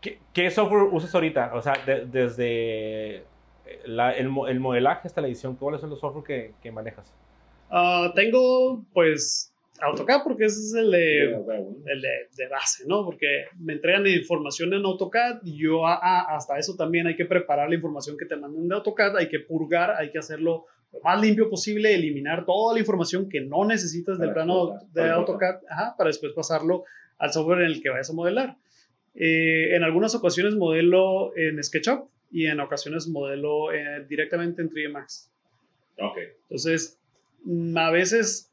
qué, 0.01 0.19
qué 0.33 0.51
software 0.51 0.85
usas 0.91 1.15
ahorita? 1.15 1.53
O 1.55 1.61
sea, 1.63 1.75
de- 1.87 2.07
desde 2.07 3.25
la- 3.87 4.13
el, 4.13 4.31
el 4.49 4.61
modelaje 4.61 5.09
hasta 5.09 5.21
la 5.21 5.29
edición, 5.29 5.57
¿cuáles 5.57 5.81
son 5.81 5.91
los 5.91 6.01
software 6.01 6.25
que, 6.25 6.53
que 6.63 6.71
manejas? 6.73 7.13
Ah, 7.71 8.13
tengo 8.15 8.85
pues 8.93 9.53
AutoCAD 9.81 10.23
porque 10.25 10.45
ese 10.47 10.59
es 10.61 10.75
el 10.75 10.91
de, 10.91 11.25
el 11.87 12.01
de, 12.03 12.09
de 12.37 12.49
base, 12.49 12.85
¿no? 12.87 13.05
Porque 13.05 13.45
me 13.59 13.73
entregan 13.75 14.07
información 14.07 14.75
en 14.75 14.85
AutoCAD 14.85 15.41
y 15.45 15.57
yo 15.57 15.87
ah, 15.87 15.99
ah, 16.03 16.37
hasta 16.37 16.59
eso 16.59 16.75
también 16.77 17.07
hay 17.07 17.17
que 17.17 17.25
preparar 17.25 17.69
la 17.69 17.77
información 17.77 18.17
que 18.19 18.27
te 18.27 18.37
mandan 18.37 18.69
de 18.69 18.75
AutoCAD, 18.75 19.17
hay 19.17 19.29
que 19.29 19.41
purgar, 19.41 19.93
hay 19.97 20.11
que 20.11 20.19
hacerlo 20.19 20.67
lo 20.93 21.01
más 21.05 21.21
limpio 21.21 21.49
posible, 21.49 21.95
eliminar 21.95 22.45
toda 22.45 22.75
la 22.75 22.81
información 22.81 23.29
que 23.29 23.41
no 23.41 23.65
necesitas 23.65 24.19
del 24.19 24.33
plano 24.33 24.79
de 24.93 25.09
AutoCAD, 25.09 25.61
ajá, 25.71 25.95
para 25.97 26.09
después 26.09 26.33
pasarlo 26.33 26.85
al 27.19 27.33
software 27.33 27.61
en 27.61 27.67
el 27.67 27.81
que 27.83 27.91
vayas 27.91 28.11
a 28.11 28.15
modelar. 28.15 28.57
Eh, 29.15 29.75
en 29.77 29.83
algunas 29.85 30.15
ocasiones 30.15 30.55
modelo 30.57 31.37
en 31.37 31.63
SketchUp 31.63 32.09
y 32.31 32.47
en 32.47 32.61
ocasiones 32.61 33.09
modelo 33.09 33.73
eh, 33.73 34.05
directamente 34.09 34.63
en 34.63 34.71
3D 34.71 34.93
Max. 34.93 35.31
Ok. 35.99 36.19
Entonces, 36.43 36.99
mm, 37.45 37.77
a 37.77 37.91
veces 37.91 38.51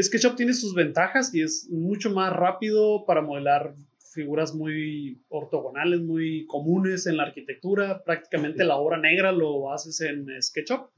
SketchUp 0.00 0.36
tiene 0.36 0.52
sus 0.54 0.74
ventajas 0.74 1.34
y 1.34 1.42
es 1.42 1.68
mucho 1.70 2.10
más 2.10 2.32
rápido 2.32 3.04
para 3.06 3.20
modelar 3.20 3.74
figuras 4.12 4.54
muy 4.54 5.18
ortogonales, 5.28 6.00
muy 6.00 6.46
comunes 6.46 7.06
en 7.06 7.16
la 7.16 7.24
arquitectura. 7.24 8.02
Prácticamente 8.04 8.64
la 8.64 8.76
obra 8.76 8.96
negra 8.96 9.32
lo 9.32 9.72
haces 9.72 10.00
en 10.00 10.26
SketchUp. 10.40 10.88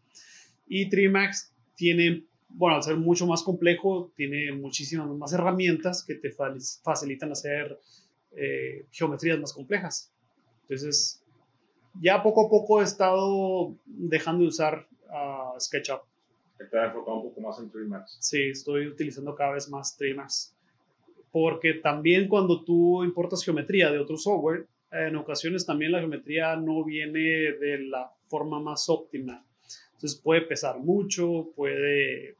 Y 0.68 0.88
3D 0.90 1.10
Max 1.10 1.52
tiene, 1.76 2.24
bueno, 2.48 2.76
al 2.76 2.82
ser 2.82 2.96
mucho 2.96 3.26
más 3.26 3.42
complejo, 3.42 4.12
tiene 4.16 4.52
muchísimas 4.52 5.08
más 5.08 5.32
herramientas 5.32 6.04
que 6.04 6.14
te 6.16 6.30
fa- 6.30 6.54
facilitan 6.82 7.32
hacer 7.32 7.78
eh, 8.36 8.86
geometrías 8.90 9.38
más 9.38 9.52
complejas. 9.52 10.12
Entonces, 10.62 11.22
ya 12.00 12.22
poco 12.22 12.46
a 12.46 12.50
poco 12.50 12.80
he 12.80 12.84
estado 12.84 13.74
dejando 13.86 14.42
de 14.42 14.48
usar 14.48 14.86
ah, 15.10 15.54
SketchUp. 15.58 16.00
Está 16.58 16.86
enfocado 16.86 17.18
un 17.18 17.28
poco 17.28 17.40
más 17.40 17.58
en 17.58 17.70
3 17.70 17.86
Max. 17.86 18.16
Sí, 18.20 18.42
estoy 18.44 18.86
utilizando 18.86 19.34
cada 19.34 19.52
vez 19.52 19.68
más 19.68 19.98
3D 19.98 20.16
Max. 20.16 20.54
Porque 21.30 21.74
también 21.74 22.28
cuando 22.28 22.64
tú 22.64 23.04
importas 23.04 23.44
geometría 23.44 23.90
de 23.90 23.98
otro 23.98 24.16
software, 24.16 24.66
en 24.90 25.16
ocasiones 25.16 25.66
también 25.66 25.92
la 25.92 25.98
geometría 25.98 26.56
no 26.56 26.82
viene 26.84 27.20
de 27.20 27.78
la 27.90 28.10
forma 28.28 28.60
más 28.60 28.88
óptima. 28.88 29.44
Entonces 29.94 30.18
puede 30.18 30.42
pesar 30.42 30.78
mucho, 30.78 31.50
puede 31.54 32.36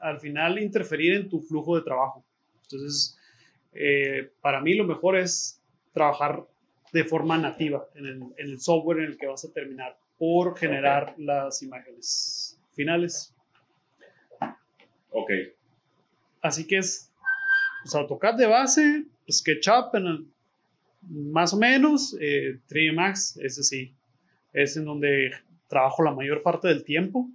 al 0.00 0.18
final 0.18 0.58
interferir 0.58 1.14
en 1.14 1.28
tu 1.28 1.40
flujo 1.40 1.76
de 1.76 1.82
trabajo. 1.82 2.24
Entonces, 2.62 3.18
eh, 3.72 4.30
para 4.40 4.60
mí 4.60 4.74
lo 4.74 4.84
mejor 4.84 5.16
es 5.16 5.62
trabajar 5.92 6.44
de 6.92 7.04
forma 7.04 7.38
nativa 7.38 7.86
en 7.94 8.06
el, 8.06 8.22
en 8.36 8.50
el 8.50 8.60
software 8.60 8.98
en 9.00 9.04
el 9.12 9.16
que 9.18 9.26
vas 9.26 9.44
a 9.44 9.52
terminar 9.52 9.96
por 10.18 10.56
generar 10.58 11.14
las 11.18 11.62
imágenes 11.62 12.58
finales. 12.74 13.34
Ok. 15.10 15.30
Así 16.40 16.66
que 16.66 16.78
es 16.78 17.10
pues, 17.82 17.94
AutoCAD 17.94 18.34
de 18.36 18.46
base, 18.46 19.04
SketchUp 19.30 19.94
en 19.94 20.06
el- 20.06 20.26
más 21.08 21.52
o 21.52 21.56
menos, 21.58 22.16
eh, 22.20 22.58
3D 22.68 22.92
Max, 22.94 23.36
ese 23.42 23.62
sí, 23.64 23.92
es 24.52 24.76
en 24.76 24.84
donde 24.84 25.32
trabajo 25.68 26.02
la 26.04 26.12
mayor 26.12 26.42
parte 26.42 26.68
del 26.68 26.84
tiempo, 26.84 27.28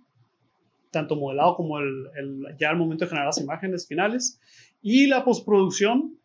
tanto 0.92 1.16
modelado 1.18 1.56
como 1.56 1.80
el, 1.80 2.08
el- 2.16 2.56
ya 2.58 2.70
al 2.70 2.78
momento 2.78 3.04
de 3.06 3.10
generar 3.10 3.28
las 3.28 3.42
imágenes 3.42 3.88
finales. 3.88 4.40
Y 4.82 5.08
la 5.08 5.26
postproducción, 5.26 6.18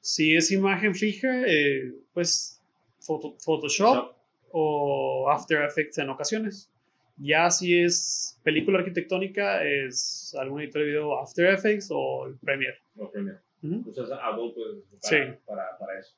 si 0.00 0.36
es 0.36 0.50
imagen 0.50 0.94
fija, 0.94 1.28
eh, 1.46 1.92
pues 2.12 2.60
Photoshop 3.06 4.14
o 4.52 5.28
After 5.30 5.62
Effects 5.62 5.98
en 5.98 6.10
ocasiones. 6.10 6.70
Ya 7.18 7.50
si 7.50 7.82
es 7.82 8.38
película 8.42 8.78
arquitectónica, 8.78 9.62
es 9.64 10.34
algún 10.38 10.60
editor 10.62 10.82
de 10.82 10.88
video 10.88 11.18
After 11.18 11.46
Effects 11.52 11.88
o 11.90 12.26
el 12.26 12.36
Premiere. 12.36 12.78
No, 12.94 13.08
Premiere. 13.10 13.38
Ujú. 13.62 13.90
Usas 13.90 14.10
Adobe 14.10 14.52
pues, 14.54 14.66
para, 15.00 15.00
Sí. 15.00 15.38
para, 15.46 15.78
para 15.78 15.98
eso. 15.98 16.14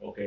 Ok. 0.00 0.18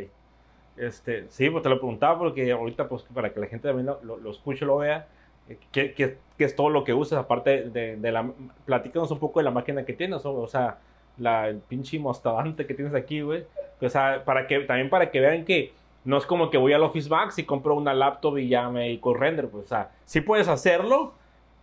Este, 0.75 1.25
sí, 1.29 1.49
pues 1.49 1.63
te 1.63 1.69
lo 1.69 1.77
preguntaba 1.79 2.19
porque 2.19 2.51
ahorita, 2.51 2.87
pues 2.87 3.03
para 3.03 3.33
que 3.33 3.39
la 3.39 3.47
gente 3.47 3.67
también 3.67 3.87
lo, 3.87 4.03
lo, 4.03 4.17
lo 4.17 4.31
escuche, 4.31 4.65
lo 4.65 4.77
vea, 4.77 5.07
eh, 5.49 5.57
¿qué, 5.71 5.93
qué, 5.93 6.17
qué 6.37 6.43
es 6.43 6.55
todo 6.55 6.69
lo 6.69 6.83
que 6.83 6.93
usas? 6.93 7.17
Aparte 7.19 7.69
de, 7.69 7.95
de 7.95 8.11
la... 8.11 8.31
Platícanos 8.65 9.09
un 9.11 9.19
poco 9.19 9.39
de 9.39 9.45
la 9.45 9.51
máquina 9.51 9.85
que 9.85 9.93
tienes, 9.93 10.25
o, 10.25 10.33
o 10.33 10.47
sea, 10.47 10.79
la, 11.17 11.47
el 11.47 11.59
pinche 11.59 11.97
mostadante 11.99 12.67
que 12.67 12.73
tienes 12.73 12.93
aquí, 12.93 13.21
güey. 13.21 13.45
O 13.81 13.89
sea, 13.89 14.23
para 14.25 14.45
que, 14.45 14.59
también 14.61 14.89
para 14.89 15.09
que 15.09 15.19
vean 15.19 15.45
que 15.45 15.71
no 16.07 16.17
es 16.17 16.25
como 16.25 16.49
que 16.49 16.57
voy 16.57 16.71
al 16.71 16.83
Office 16.83 17.09
Max 17.09 17.37
y 17.37 17.43
compro 17.43 17.75
una 17.75 17.93
laptop 17.93 18.37
y 18.37 18.47
ya 18.47 18.69
me 18.69 18.93
a 18.93 19.13
render, 19.13 19.49
pues, 19.49 19.65
o 19.65 19.67
sea, 19.67 19.91
sí 20.05 20.21
puedes 20.21 20.47
hacerlo, 20.47 21.13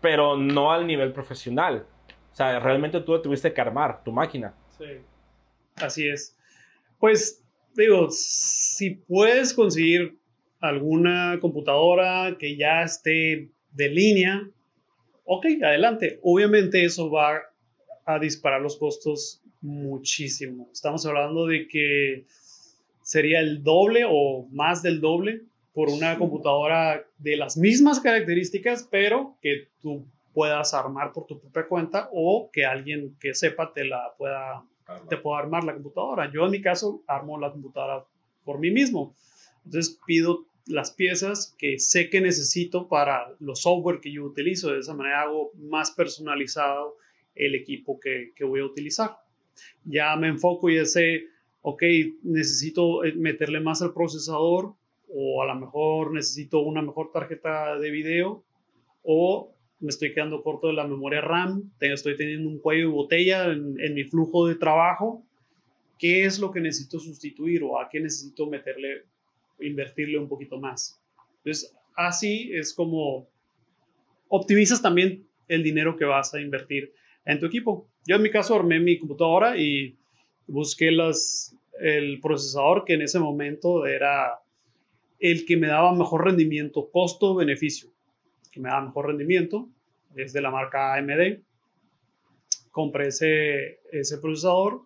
pero 0.03 0.37
no 0.37 0.71
al 0.71 0.87
nivel 0.87 1.15
profesional. 1.15 1.87
O 2.31 2.37
sea, 2.37 2.61
realmente 2.61 3.01
tú 3.01 3.23
tuviste 3.23 3.55
que 3.55 3.61
armar 3.63 4.05
tu 4.05 4.13
máquina. 4.13 4.53
Sí. 4.77 5.01
Así 5.77 6.07
es. 6.07 6.37
Pues 6.99 7.43
digo, 7.75 8.09
si 8.11 8.91
puedes 8.91 9.55
conseguir 9.55 10.19
alguna 10.61 11.39
computadora 11.41 12.37
que 12.39 12.55
ya 12.55 12.83
esté 12.83 13.49
de 13.73 13.89
línea, 13.89 14.47
ok, 15.25 15.47
adelante. 15.63 16.21
Obviamente 16.23 16.85
eso 16.85 17.11
va 17.11 17.41
a 18.05 18.19
disparar 18.19 18.61
los 18.61 18.77
costos 18.77 19.41
muchísimo. 19.63 20.69
Estamos 20.71 21.07
hablando 21.07 21.47
de 21.47 21.67
que 21.67 22.27
sería 23.05 23.39
el 23.39 23.63
doble 23.63 24.05
o 24.09 24.49
más 24.51 24.83
del 24.83 25.01
doble 25.01 25.43
por 25.73 25.89
una 25.91 26.19
computadora 26.19 27.05
de 27.19 27.37
las 27.37 27.57
mismas 27.57 28.01
características, 28.01 28.89
pero 28.91 29.37
que 29.41 29.69
tú 29.81 30.07
puedas 30.33 30.75
armar 30.75 31.13
por 31.13 31.27
tu 31.27 31.39
propia 31.39 31.69
cuenta 31.69 32.09
o 32.13 32.51
que 32.53 32.65
alguien 32.65 33.17
que 33.21 33.35
sepa 33.35 33.73
te 33.73 33.85
la 33.85 34.15
pueda 34.19 34.65
te 35.09 35.17
puedo 35.17 35.37
armar 35.37 35.65
la 35.65 35.75
computadora. 35.75 36.31
Yo 36.33 36.45
en 36.45 36.51
mi 36.51 36.61
caso 36.61 37.03
armo 37.07 37.39
la 37.39 37.51
computadora 37.51 38.05
por 38.45 38.59
mí 38.59 38.71
mismo. 38.71 39.15
Entonces 39.65 39.99
pido 40.07 40.47
las 40.67 40.91
piezas 40.91 41.55
que 41.59 41.79
sé 41.79 42.11
que 42.11 42.21
necesito 42.21 42.89
para 42.89 43.35
los 43.39 43.63
software 43.63 44.01
que 44.01 44.13
yo 44.13 44.25
utilizo. 44.25 44.73
De 44.73 44.81
esa 44.81 44.95
manera 44.95 45.23
hago 45.23 45.53
más 45.55 45.91
personalizado 45.91 46.97
el 47.35 47.55
equipo 47.55 47.99
que, 47.99 48.33
que 48.37 48.45
voy 48.45 48.61
a 48.61 48.67
utilizar. 48.67 49.17
Ya 49.85 50.15
me 50.17 50.29
enfoco 50.29 50.69
y 50.69 50.85
sé, 50.85 51.25
ok, 51.67 51.83
necesito 52.25 53.05
eh, 53.05 53.15
meterle 53.15 53.59
más 53.59 53.81
al 53.81 53.95
procesador 53.95 54.75
o 55.09 55.43
a 55.43 55.47
lo 55.47 55.55
mejor 55.55 56.13
necesito 56.13 56.61
una 56.61 56.83
mejor 56.83 57.11
tarjeta 57.11 57.79
de 57.79 57.91
video 57.91 58.45
o 59.03 59.51
me 59.81 59.89
estoy 59.89 60.13
quedando 60.13 60.43
corto 60.43 60.67
de 60.67 60.75
la 60.75 60.87
memoria 60.87 61.23
RAM, 61.23 61.73
estoy 61.81 62.17
teniendo 62.19 62.51
un 62.51 62.59
cuello 62.59 62.89
de 62.89 62.95
botella 62.95 63.45
en, 63.47 63.81
en 63.81 63.95
mi 63.95 64.05
flujo 64.05 64.47
de 64.47 64.57
trabajo. 64.57 65.25
¿Qué 65.99 66.25
es 66.25 66.39
lo 66.39 66.51
que 66.51 66.61
necesito 66.61 66.99
sustituir 66.99 67.63
o 67.63 67.81
a 67.81 67.89
qué 67.89 67.99
necesito 67.99 68.47
meterle, 68.47 69.05
invertirle 69.61 70.19
un 70.19 70.29
poquito 70.29 70.59
más? 70.59 71.01
Entonces, 71.39 71.75
así 71.97 72.51
es 72.53 72.75
como 72.75 73.27
optimizas 74.29 74.83
también 74.83 75.27
el 75.49 75.63
dinero 75.63 75.97
que 75.97 76.05
vas 76.05 76.35
a 76.35 76.41
invertir 76.41 76.93
en 77.25 77.41
tu 77.41 77.47
equipo. 77.47 77.89
Yo 78.07 78.17
en 78.17 78.23
mi 78.23 78.31
caso 78.31 78.55
armé 78.55 78.81
mi 78.81 78.99
computadora 78.99 79.57
y 79.57 79.97
busqué 80.47 80.91
las, 80.91 81.57
el 81.81 82.21
procesador 82.21 82.85
que 82.85 82.95
en 82.95 83.03
ese 83.03 83.19
momento 83.19 83.87
era 83.87 84.39
el 85.19 85.45
que 85.47 85.57
me 85.57 85.69
daba 85.69 85.95
mejor 85.95 86.25
rendimiento, 86.25 86.89
costo-beneficio 86.91 87.91
que 88.51 88.61
me 88.61 88.69
da 88.69 88.81
mejor 88.81 89.07
rendimiento, 89.09 89.69
es 90.15 90.33
de 90.33 90.41
la 90.41 90.51
marca 90.51 90.95
AMD. 90.95 91.41
Compré 92.71 93.09
ese, 93.09 93.81
ese 93.91 94.19
procesador. 94.19 94.83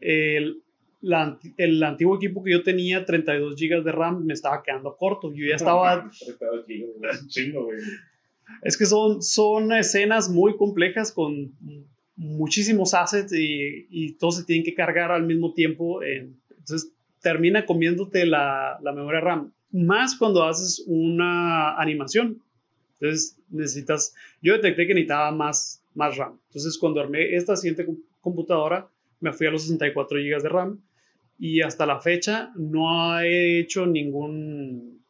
El- 0.00 0.62
la, 1.02 1.38
el 1.56 1.82
antiguo 1.82 2.16
equipo 2.16 2.42
que 2.44 2.52
yo 2.52 2.62
tenía, 2.62 3.04
32 3.06 3.56
GB 3.56 3.82
de 3.82 3.92
RAM, 3.92 4.24
me 4.24 4.34
estaba 4.34 4.62
quedando 4.62 4.96
corto. 4.96 5.32
Yo 5.32 5.46
ya 5.46 5.56
estaba... 5.56 6.10
es 8.62 8.76
que 8.76 8.86
son, 8.86 9.22
son 9.22 9.72
escenas 9.72 10.28
muy 10.28 10.56
complejas 10.56 11.10
con 11.12 11.52
muchísimos 12.20 12.92
assets 12.92 13.32
y, 13.32 13.86
y 13.88 14.12
todos 14.12 14.36
se 14.36 14.44
tienen 14.44 14.62
que 14.62 14.74
cargar 14.74 15.10
al 15.10 15.24
mismo 15.24 15.54
tiempo. 15.54 16.02
entonces 16.02 16.92
termina 17.22 17.64
comiéndote 17.64 18.26
la, 18.26 18.78
la 18.82 18.92
memoria 18.92 19.20
RAM. 19.20 19.52
Más 19.72 20.16
cuando 20.16 20.44
haces 20.44 20.84
una 20.86 21.80
animación. 21.80 22.42
Entonces 22.98 23.38
necesitas, 23.48 24.14
yo 24.42 24.52
detecté 24.54 24.86
que 24.86 24.94
necesitaba 24.94 25.30
más, 25.32 25.82
más 25.94 26.16
RAM. 26.18 26.38
Entonces 26.48 26.76
cuando 26.78 27.00
armé 27.00 27.34
esta 27.34 27.56
siguiente 27.56 27.86
computadora, 28.20 28.86
me 29.20 29.32
fui 29.32 29.46
a 29.46 29.50
los 29.50 29.62
64 29.62 30.18
GB 30.18 30.42
de 30.42 30.48
RAM 30.48 30.82
y 31.38 31.62
hasta 31.62 31.86
la 31.86 32.00
fecha 32.00 32.52
no 32.54 33.18
he 33.18 33.60
hecho 33.60 33.86
ningún 33.86 35.02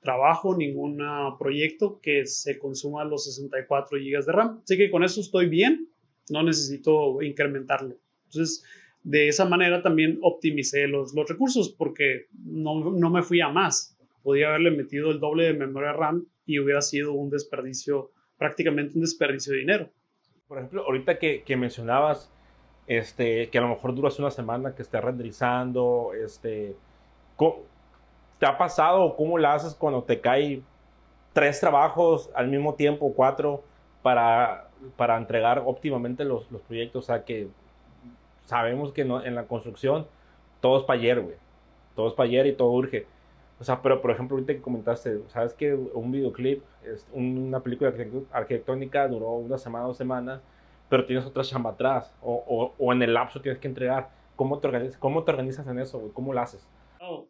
trabajo, 0.00 0.56
ningún 0.56 0.98
proyecto 1.38 2.00
que 2.02 2.26
se 2.26 2.58
consuma 2.58 3.04
los 3.04 3.24
64 3.24 3.98
GB 3.98 4.24
de 4.24 4.32
RAM. 4.32 4.60
Así 4.64 4.76
que 4.76 4.90
con 4.90 5.04
eso 5.04 5.20
estoy 5.20 5.48
bien, 5.48 5.88
no 6.30 6.42
necesito 6.42 7.22
incrementarlo. 7.22 7.96
Entonces, 8.26 8.64
de 9.02 9.28
esa 9.28 9.44
manera 9.44 9.82
también 9.82 10.18
optimicé 10.22 10.86
los, 10.86 11.14
los 11.14 11.28
recursos 11.28 11.68
porque 11.70 12.26
no, 12.32 12.90
no 12.90 13.10
me 13.10 13.22
fui 13.22 13.40
a 13.40 13.48
más. 13.48 13.96
Podía 14.22 14.48
haberle 14.48 14.70
metido 14.70 15.10
el 15.10 15.20
doble 15.20 15.44
de 15.44 15.54
memoria 15.54 15.92
RAM 15.92 16.26
y 16.46 16.58
hubiera 16.58 16.80
sido 16.80 17.12
un 17.12 17.30
desperdicio, 17.30 18.10
prácticamente 18.38 18.94
un 18.94 19.02
desperdicio 19.02 19.52
de 19.52 19.58
dinero. 19.58 19.90
Por 20.48 20.58
ejemplo, 20.58 20.84
ahorita 20.84 21.18
que, 21.18 21.42
que 21.42 21.56
mencionabas 21.56 22.30
este, 22.86 23.48
que 23.50 23.58
a 23.58 23.62
lo 23.62 23.68
mejor 23.68 23.94
duras 23.94 24.18
una 24.18 24.30
semana 24.30 24.74
que 24.74 24.82
esté 24.82 25.00
renderizando, 25.00 26.12
este, 26.14 26.76
¿te 28.38 28.46
ha 28.46 28.58
pasado 28.58 29.02
o 29.02 29.16
cómo 29.16 29.38
la 29.38 29.54
haces 29.54 29.74
cuando 29.74 30.02
te 30.02 30.20
cae 30.20 30.62
tres 31.32 31.60
trabajos 31.60 32.30
al 32.34 32.48
mismo 32.48 32.74
tiempo, 32.74 33.12
cuatro, 33.14 33.64
para, 34.02 34.70
para 34.96 35.16
entregar 35.16 35.62
óptimamente 35.64 36.24
los, 36.24 36.50
los 36.50 36.62
proyectos? 36.62 37.04
O 37.04 37.06
sea, 37.06 37.24
que 37.24 37.48
sabemos 38.46 38.92
que 38.92 39.04
no, 39.04 39.24
en 39.24 39.34
la 39.34 39.44
construcción 39.44 40.06
todo 40.60 40.78
es 40.78 40.84
para 40.84 40.98
ayer, 40.98 41.20
güey. 41.20 41.36
Todo 41.94 42.08
es 42.08 42.14
para 42.14 42.28
ayer 42.28 42.46
y 42.46 42.54
todo 42.54 42.70
urge. 42.70 43.06
O 43.60 43.64
sea, 43.64 43.82
pero 43.82 44.00
por 44.00 44.10
ejemplo, 44.10 44.36
ahorita 44.36 44.54
que 44.54 44.62
comentaste, 44.62 45.20
¿sabes 45.28 45.54
que 45.54 45.74
un 45.74 46.10
videoclip, 46.10 46.62
una 47.12 47.60
película 47.60 47.92
arquitectónica 48.32 49.06
duró 49.08 49.30
una 49.34 49.58
semana, 49.58 49.86
dos 49.86 49.96
semanas? 49.96 50.40
pero 50.88 51.06
tienes 51.06 51.24
otra 51.24 51.42
chamba 51.42 51.70
atrás 51.70 52.14
o, 52.22 52.72
o, 52.78 52.92
en 52.92 53.02
el 53.02 53.14
lapso 53.14 53.40
tienes 53.40 53.60
que 53.60 53.68
entregar. 53.68 54.10
¿Cómo 54.36 54.58
te 54.58 54.66
organizas, 54.66 54.98
cómo 54.98 55.22
te 55.24 55.30
organizas 55.30 55.66
en 55.66 55.78
eso? 55.78 56.10
¿Cómo 56.12 56.32
lo 56.32 56.40
haces? 56.40 56.66
Oh, 57.00 57.26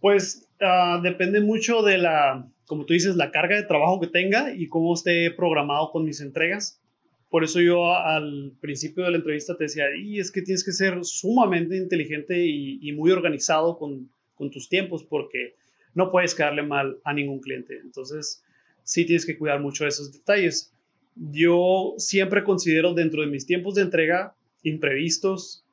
pues 0.00 0.48
uh, 0.60 1.00
depende 1.02 1.40
mucho 1.40 1.82
de 1.82 1.98
la, 1.98 2.46
como 2.66 2.84
tú 2.84 2.94
dices, 2.94 3.16
la 3.16 3.30
carga 3.30 3.56
de 3.56 3.64
trabajo 3.64 4.00
que 4.00 4.06
tenga 4.06 4.52
y 4.54 4.68
cómo 4.68 4.94
esté 4.94 5.30
programado 5.30 5.90
con 5.90 6.04
mis 6.04 6.20
entregas. 6.20 6.80
Por 7.28 7.44
eso 7.44 7.60
yo 7.60 7.94
al 7.94 8.52
principio 8.60 9.04
de 9.04 9.12
la 9.12 9.18
entrevista 9.18 9.56
te 9.56 9.64
decía, 9.64 9.84
y 9.96 10.18
es 10.18 10.32
que 10.32 10.42
tienes 10.42 10.64
que 10.64 10.72
ser 10.72 11.04
sumamente 11.04 11.76
inteligente 11.76 12.44
y, 12.44 12.92
muy 12.92 13.12
organizado 13.12 13.78
con, 13.78 14.10
con 14.34 14.50
tus 14.50 14.68
tiempos 14.68 15.04
porque 15.04 15.54
no 15.94 16.10
puedes 16.10 16.34
quedarle 16.34 16.62
mal 16.62 16.98
a 17.04 17.12
ningún 17.12 17.40
cliente. 17.40 17.78
Entonces, 17.78 18.42
sí 18.82 19.04
tienes 19.04 19.24
que 19.24 19.38
cuidar 19.38 19.60
mucho 19.60 19.84
de 19.84 19.90
esos 19.90 20.12
detalles 20.12 20.72
yo 21.16 21.94
siempre 21.98 22.44
considero 22.44 22.94
dentro 22.94 23.22
de 23.22 23.28
mis 23.28 23.46
tiempos 23.46 23.74
de 23.74 23.82
entrega 23.82 24.34
imprevistos 24.62 25.64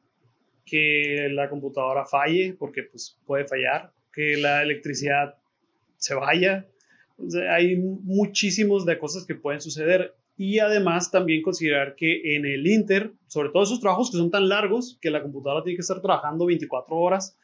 que 0.66 1.30
la 1.32 1.50
computadora 1.50 2.06
falle, 2.06 2.56
porque 2.58 2.84
pues 2.84 3.18
puede 3.26 3.46
fallar, 3.46 3.92
que 4.18 4.36
la 4.36 4.64
electricidad 4.64 5.36
se 5.98 6.16
vaya. 6.16 6.66
hay 7.52 7.76
muchísimos 7.76 8.84
de 8.84 8.98
cosas 8.98 9.26
que 9.26 9.36
pueden 9.36 9.62
suceder 9.62 10.16
y 10.36 10.58
además 10.58 11.12
también 11.12 11.44
considerar 11.44 11.96
que 11.96 12.36
en 12.36 12.44
el 12.44 12.66
Inter, 12.66 13.14
sobre 13.28 13.50
todo 13.50 13.62
esos 13.62 13.80
trabajos 13.80 14.10
que 14.10 14.18
son 14.18 14.32
tan 14.32 14.50
largos 14.50 14.98
que 15.02 15.12
la 15.12 15.22
computadora 15.22 15.64
tiene 15.64 15.78
que 15.78 15.82
estar 15.82 16.02
trabajando 16.02 16.48
24 16.48 16.96
horas, 16.96 17.38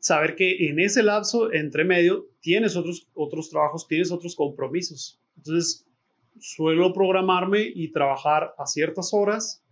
saber 0.00 0.34
que 0.34 0.68
en 0.68 0.80
ese 0.80 1.04
lapso 1.04 1.52
entre 1.52 1.84
medio 1.84 2.26
tienes 2.40 2.74
otros, 2.74 3.06
otros 3.14 3.48
trabajos, 3.48 3.86
tienes 3.86 4.10
otros 4.10 4.34
compromisos. 4.34 5.20
Entonces, 5.36 5.86
suelo 6.40 6.92
programarme 6.92 7.70
y 7.72 7.92
trabajar 7.92 8.52
a 8.58 8.66
ciertas 8.66 9.14
horas, 9.14 9.62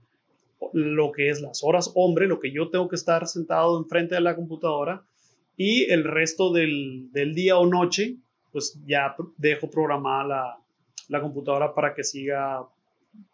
lo 0.73 1.11
que 1.11 1.31
es 1.31 1.41
las 1.41 1.65
horas 1.65 1.91
hombre, 1.97 2.29
lo 2.29 2.39
que 2.39 2.53
yo 2.53 2.71
tengo 2.71 2.87
que 2.87 2.95
estar 2.95 3.27
sentado 3.27 3.77
enfrente 3.77 4.15
de 4.15 4.21
la 4.21 4.37
computadora 4.37 5.05
y 5.57 5.91
el 5.91 6.05
resto 6.05 6.53
del, 6.53 7.11
del 7.13 7.35
día 7.35 7.59
o 7.59 7.67
noche, 7.67 8.17
pues 8.53 8.79
ya 8.87 9.15
dejo 9.37 9.71
programada 9.71 10.25
la, 10.25 10.59
la, 11.09 11.21
computadora 11.21 11.75
para 11.75 11.95
que 11.95 12.05
siga 12.05 12.67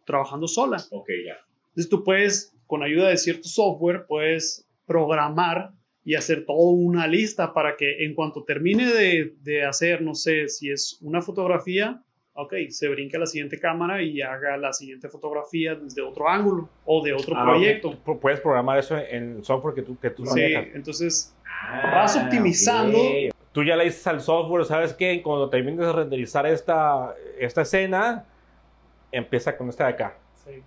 trabajando 0.04 0.46
sola. 0.46 0.78
Ok, 0.90 1.08
ya. 1.24 1.38
Entonces 1.68 1.88
tú 1.88 2.04
puedes, 2.04 2.54
con 2.66 2.82
ayuda 2.82 3.08
de 3.08 3.16
cierto 3.16 3.48
software, 3.48 4.06
puedes 4.06 4.66
programar 4.86 5.72
y 6.04 6.14
hacer 6.14 6.46
toda 6.46 6.72
una 6.72 7.06
lista 7.06 7.52
para 7.52 7.76
que 7.76 8.04
en 8.04 8.14
cuanto 8.14 8.42
termine 8.44 8.86
de, 8.86 9.34
de 9.42 9.64
hacer, 9.64 10.00
no 10.02 10.14
sé, 10.14 10.48
si 10.48 10.70
es 10.70 10.98
una 11.02 11.20
fotografía, 11.20 12.02
ok, 12.40 12.54
se 12.70 12.88
brinca 12.88 13.16
a 13.18 13.20
la 13.20 13.26
siguiente 13.26 13.58
cámara 13.58 14.00
y 14.00 14.22
haga 14.22 14.56
la 14.56 14.72
siguiente 14.72 15.08
fotografía 15.08 15.74
desde 15.74 16.02
otro 16.02 16.28
ángulo 16.28 16.68
o 16.84 17.04
de 17.04 17.12
otro 17.12 17.36
ah, 17.36 17.44
proyecto. 17.44 17.98
Puedes 18.20 18.40
programar 18.40 18.78
eso 18.78 18.96
en 18.96 19.36
el 19.36 19.44
software 19.44 19.74
que 19.74 19.82
tú, 19.82 19.98
que 19.98 20.10
tú 20.10 20.24
Sí, 20.24 20.40
entonces 20.72 21.36
ah, 21.60 21.90
vas 21.94 22.16
optimizando. 22.16 22.98
Tú 23.52 23.64
ya 23.64 23.76
le 23.76 23.84
dices 23.84 24.06
al 24.06 24.20
software, 24.20 24.64
¿sabes 24.64 24.92
qué? 24.92 25.22
Cuando 25.22 25.48
termines 25.48 25.80
de 25.80 25.92
renderizar 25.92 26.46
esta, 26.46 27.14
esta 27.38 27.62
escena, 27.62 28.24
empieza 29.10 29.56
con 29.56 29.68
esta 29.68 29.86
de 29.86 29.94
acá. 29.94 30.18
Sí. 30.44 30.62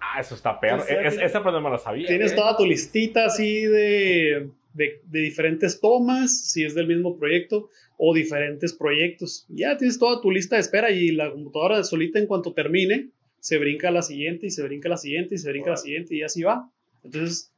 Ah, 0.00 0.20
eso 0.20 0.34
está 0.34 0.60
peor. 0.60 0.84
Es, 0.88 1.18
esa 1.18 1.40
no 1.40 1.60
me 1.60 1.70
lo 1.70 1.78
sabía. 1.78 2.06
Tienes 2.06 2.32
¿eh? 2.32 2.36
toda 2.36 2.56
tu 2.56 2.64
listita 2.64 3.24
así 3.26 3.62
de, 3.62 4.50
de, 4.74 5.00
de 5.04 5.20
diferentes 5.20 5.80
tomas, 5.80 6.50
si 6.50 6.64
es 6.64 6.74
del 6.74 6.86
mismo 6.86 7.16
proyecto 7.16 7.70
o 7.96 8.14
diferentes 8.14 8.72
proyectos. 8.74 9.46
Ya 9.48 9.76
tienes 9.76 9.98
toda 9.98 10.20
tu 10.20 10.30
lista 10.30 10.56
de 10.56 10.60
espera 10.60 10.90
y 10.90 11.12
la 11.12 11.30
computadora 11.30 11.82
solita 11.82 12.18
en 12.18 12.26
cuanto 12.26 12.52
termine, 12.52 13.08
se 13.40 13.58
brinca 13.58 13.88
a 13.88 13.92
la 13.92 14.02
siguiente 14.02 14.46
y 14.46 14.50
se 14.50 14.62
brinca 14.62 14.88
a 14.88 14.90
la 14.90 14.96
siguiente 14.96 15.36
y 15.36 15.38
se 15.38 15.50
brinca 15.50 15.70
a 15.70 15.72
la 15.72 15.76
siguiente 15.78 16.14
y 16.14 16.22
así 16.22 16.42
va. 16.42 16.70
Entonces, 17.02 17.52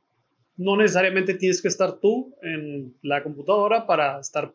no 0.59 0.76
necesariamente 0.76 1.34
tienes 1.34 1.62
que 1.62 1.68
estar 1.68 1.98
tú 1.98 2.34
en 2.42 2.94
la 3.02 3.22
computadora 3.22 3.86
para 3.86 4.20
estar 4.20 4.52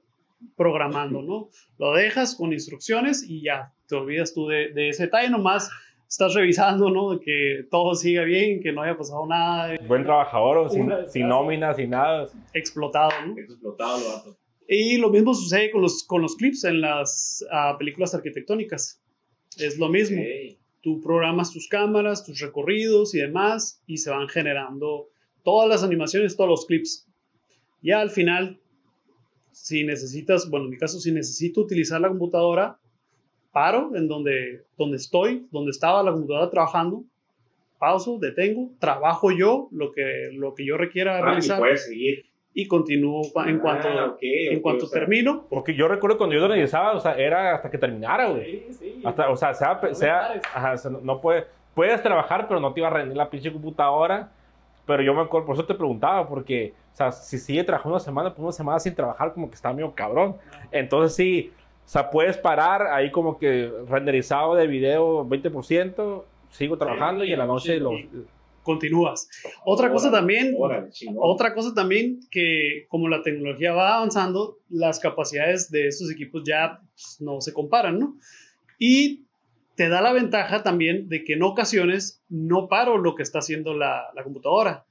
programando, 0.55 1.23
¿no? 1.23 1.49
Lo 1.79 1.93
dejas 1.93 2.35
con 2.35 2.53
instrucciones 2.53 3.23
y 3.27 3.41
ya, 3.41 3.73
te 3.87 3.95
olvidas 3.95 4.33
tú 4.33 4.47
de, 4.47 4.71
de 4.73 4.89
ese 4.89 5.03
detalle, 5.03 5.29
nomás 5.29 5.71
estás 6.07 6.35
revisando, 6.35 6.91
¿no? 6.91 7.15
De 7.15 7.19
que 7.19 7.65
todo 7.71 7.95
siga 7.95 8.23
bien, 8.23 8.61
que 8.61 8.71
no 8.71 8.83
haya 8.83 8.95
pasado 8.95 9.25
nada. 9.25 9.75
Buen 9.87 10.03
trabajador, 10.03 10.69
sin, 10.69 10.91
sin 11.07 11.27
nómina, 11.27 11.73
sin 11.73 11.89
nada. 11.89 12.27
Explotado, 12.53 13.09
¿no? 13.25 13.37
Explotado 13.37 13.99
lo 14.27 14.43
y 14.67 14.97
lo 14.97 15.09
mismo 15.09 15.33
sucede 15.33 15.71
con 15.71 15.81
los, 15.81 16.03
con 16.03 16.21
los 16.21 16.35
clips 16.35 16.63
en 16.63 16.81
las 16.81 17.45
ah, 17.51 17.75
películas 17.77 18.15
arquitectónicas. 18.15 19.01
Es 19.57 19.77
lo 19.77 19.89
mismo. 19.89 20.21
Tú 20.81 21.01
programas 21.01 21.51
tus 21.51 21.67
cámaras, 21.67 22.25
tus 22.25 22.39
recorridos 22.39 23.13
y 23.15 23.19
demás, 23.19 23.81
y 23.87 23.97
se 23.97 24.09
van 24.09 24.27
generando 24.27 25.09
todas 25.43 25.69
las 25.69 25.83
animaciones, 25.83 26.35
todos 26.35 26.49
los 26.49 26.65
clips. 26.65 27.07
Ya 27.81 27.99
al 27.99 28.09
final, 28.09 28.59
si 29.51 29.83
necesitas, 29.83 30.49
bueno, 30.49 30.65
en 30.65 30.71
mi 30.71 30.77
caso, 30.77 30.99
si 30.99 31.11
necesito 31.11 31.61
utilizar 31.61 32.01
la 32.01 32.09
computadora, 32.09 32.79
paro 33.51 33.91
en 33.95 34.07
donde, 34.07 34.63
donde 34.77 34.97
estoy, 34.97 35.47
donde 35.51 35.71
estaba 35.71 36.01
la 36.01 36.11
computadora 36.11 36.49
trabajando, 36.49 37.03
pauso, 37.77 38.17
detengo, 38.19 38.71
trabajo 38.79 39.31
yo 39.31 39.67
lo 39.71 39.91
que, 39.91 40.29
lo 40.33 40.55
que 40.55 40.65
yo 40.65 40.77
requiera 40.77 41.17
ah, 41.17 41.21
realizar. 41.21 41.59
Y 41.59 41.61
puedes 41.61 41.85
seguir 41.85 42.25
y 42.53 42.67
continúo 42.67 43.23
en 43.45 43.59
cuanto, 43.59 43.87
ah, 43.87 44.15
en 44.21 44.61
cuanto 44.61 44.87
termino. 44.89 45.45
Porque 45.49 45.73
yo 45.73 45.87
recuerdo 45.87 46.17
cuando 46.17 46.35
yo 46.35 46.39
lo 46.39 46.45
organizaba, 46.45 46.93
o 46.93 46.99
sea, 46.99 47.15
era 47.15 47.55
hasta 47.55 47.69
que 47.69 47.77
terminara, 47.77 48.29
güey. 48.29 48.63
Sí, 48.69 48.73
sí. 48.73 49.01
Hasta, 49.03 49.29
o 49.29 49.35
sea, 49.35 49.53
sea, 49.53 49.79
no, 49.81 49.93
sea, 49.95 50.41
ajá, 50.53 50.75
no 51.01 51.19
puede, 51.19 51.45
puedes 51.73 52.01
trabajar, 52.03 52.47
pero 52.47 52.59
no 52.59 52.71
te 52.73 52.79
iba 52.79 52.87
a 52.87 52.91
rendir 52.91 53.17
la 53.17 53.29
pinche 53.29 53.51
computadora. 53.51 54.31
Pero 54.85 55.01
yo 55.01 55.13
me 55.13 55.21
acuerdo, 55.21 55.47
por 55.47 55.55
eso 55.55 55.65
te 55.65 55.75
preguntaba, 55.75 56.27
porque, 56.27 56.73
o 56.93 56.95
sea, 56.95 57.11
si 57.11 57.37
sigue 57.37 57.63
trabajando 57.63 57.95
una 57.95 58.03
semana, 58.03 58.29
pues 58.29 58.43
una 58.43 58.51
semana 58.51 58.79
sin 58.79 58.93
trabajar, 58.95 59.33
como 59.33 59.49
que 59.49 59.55
está 59.55 59.71
medio 59.71 59.93
cabrón. 59.93 60.35
Entonces 60.71 61.15
sí, 61.15 61.51
o 61.85 61.89
sea, 61.89 62.09
puedes 62.09 62.37
parar 62.37 62.87
ahí 62.87 63.11
como 63.11 63.37
que 63.37 63.71
renderizado 63.87 64.55
de 64.55 64.67
video 64.67 65.25
20%, 65.25 66.23
sigo 66.49 66.77
trabajando 66.77 67.23
y 67.23 67.33
en 67.33 67.39
la 67.39 67.45
noche 67.45 67.79
los 67.79 67.93
continúas. 68.63 69.29
Otra 69.65 69.91
cosa 69.91 70.09
también, 70.09 70.55
otra 71.17 71.53
cosa 71.53 71.73
también 71.73 72.21
que 72.31 72.85
como 72.87 73.09
la 73.09 73.21
tecnología 73.21 73.73
va 73.73 73.97
avanzando, 73.97 74.57
las 74.69 74.99
capacidades 74.99 75.69
de 75.69 75.87
estos 75.87 76.09
equipos 76.09 76.43
ya 76.45 76.79
pues, 76.93 77.17
no 77.19 77.41
se 77.41 77.53
comparan, 77.53 77.99
¿no? 77.99 78.15
Y 78.79 79.25
te 79.75 79.89
da 79.89 80.01
la 80.01 80.13
ventaja 80.13 80.63
también 80.63 81.09
de 81.09 81.23
que 81.23 81.33
en 81.33 81.43
ocasiones 81.43 82.21
no 82.29 82.67
paro 82.67 82.97
lo 82.97 83.15
que 83.15 83.23
está 83.23 83.39
haciendo 83.39 83.73
la, 83.73 84.11
la 84.13 84.23
computadora. 84.23 84.85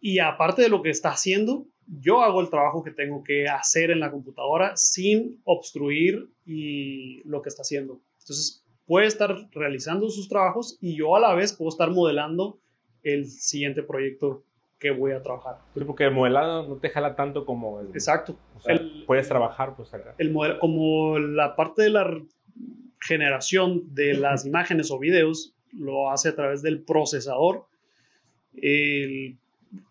y 0.00 0.18
aparte 0.18 0.62
de 0.62 0.68
lo 0.68 0.82
que 0.82 0.90
está 0.90 1.10
haciendo, 1.10 1.66
yo 1.86 2.22
hago 2.22 2.40
el 2.40 2.50
trabajo 2.50 2.82
que 2.82 2.90
tengo 2.90 3.22
que 3.24 3.48
hacer 3.48 3.90
en 3.90 4.00
la 4.00 4.10
computadora 4.10 4.76
sin 4.76 5.40
obstruir 5.44 6.28
y 6.46 7.22
lo 7.28 7.42
que 7.42 7.48
está 7.48 7.62
haciendo. 7.62 8.00
Entonces, 8.20 8.64
puede 8.86 9.06
estar 9.06 9.34
realizando 9.52 10.08
sus 10.10 10.28
trabajos 10.28 10.78
y 10.80 10.96
yo 10.96 11.16
a 11.16 11.20
la 11.20 11.34
vez 11.34 11.52
puedo 11.52 11.70
estar 11.70 11.90
modelando 11.90 12.58
el 13.02 13.26
siguiente 13.26 13.82
proyecto 13.82 14.42
que 14.78 14.90
voy 14.90 15.12
a 15.12 15.22
trabajar. 15.22 15.58
porque 15.86 16.04
el 16.04 16.12
modelado 16.12 16.68
no 16.68 16.76
te 16.76 16.90
jala 16.90 17.16
tanto 17.16 17.46
como 17.46 17.80
el... 17.80 17.88
Exacto. 17.88 18.36
O 18.56 18.60
sea, 18.60 18.78
puedes 19.06 19.28
trabajar 19.28 19.74
pues 19.76 19.92
acá. 19.94 20.14
El 20.18 20.30
modelo, 20.32 20.58
como 20.58 21.18
la 21.18 21.56
parte 21.56 21.82
de 21.82 21.90
la 21.90 22.20
generación 23.04 23.94
de 23.94 24.14
las 24.14 24.46
imágenes 24.46 24.90
o 24.90 24.98
videos 24.98 25.54
lo 25.72 26.10
hace 26.10 26.30
a 26.30 26.34
través 26.34 26.62
del 26.62 26.82
procesador. 26.82 27.66
El, 28.54 29.36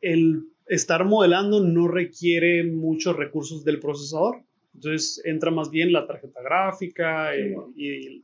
el 0.02 0.44
estar 0.68 1.06
modelando 1.06 1.62
no 1.62 1.88
requiere 1.88 2.64
muchos 2.64 3.16
recursos 3.16 3.64
del 3.64 3.80
procesador. 3.80 4.42
Entonces 4.74 5.22
entra 5.26 5.52
más 5.52 5.70
bien 5.70 5.94
la 5.94 6.08
tarjeta 6.08 6.42
gráfica 6.42 7.36
eh, 7.36 7.56
y, 7.76 8.24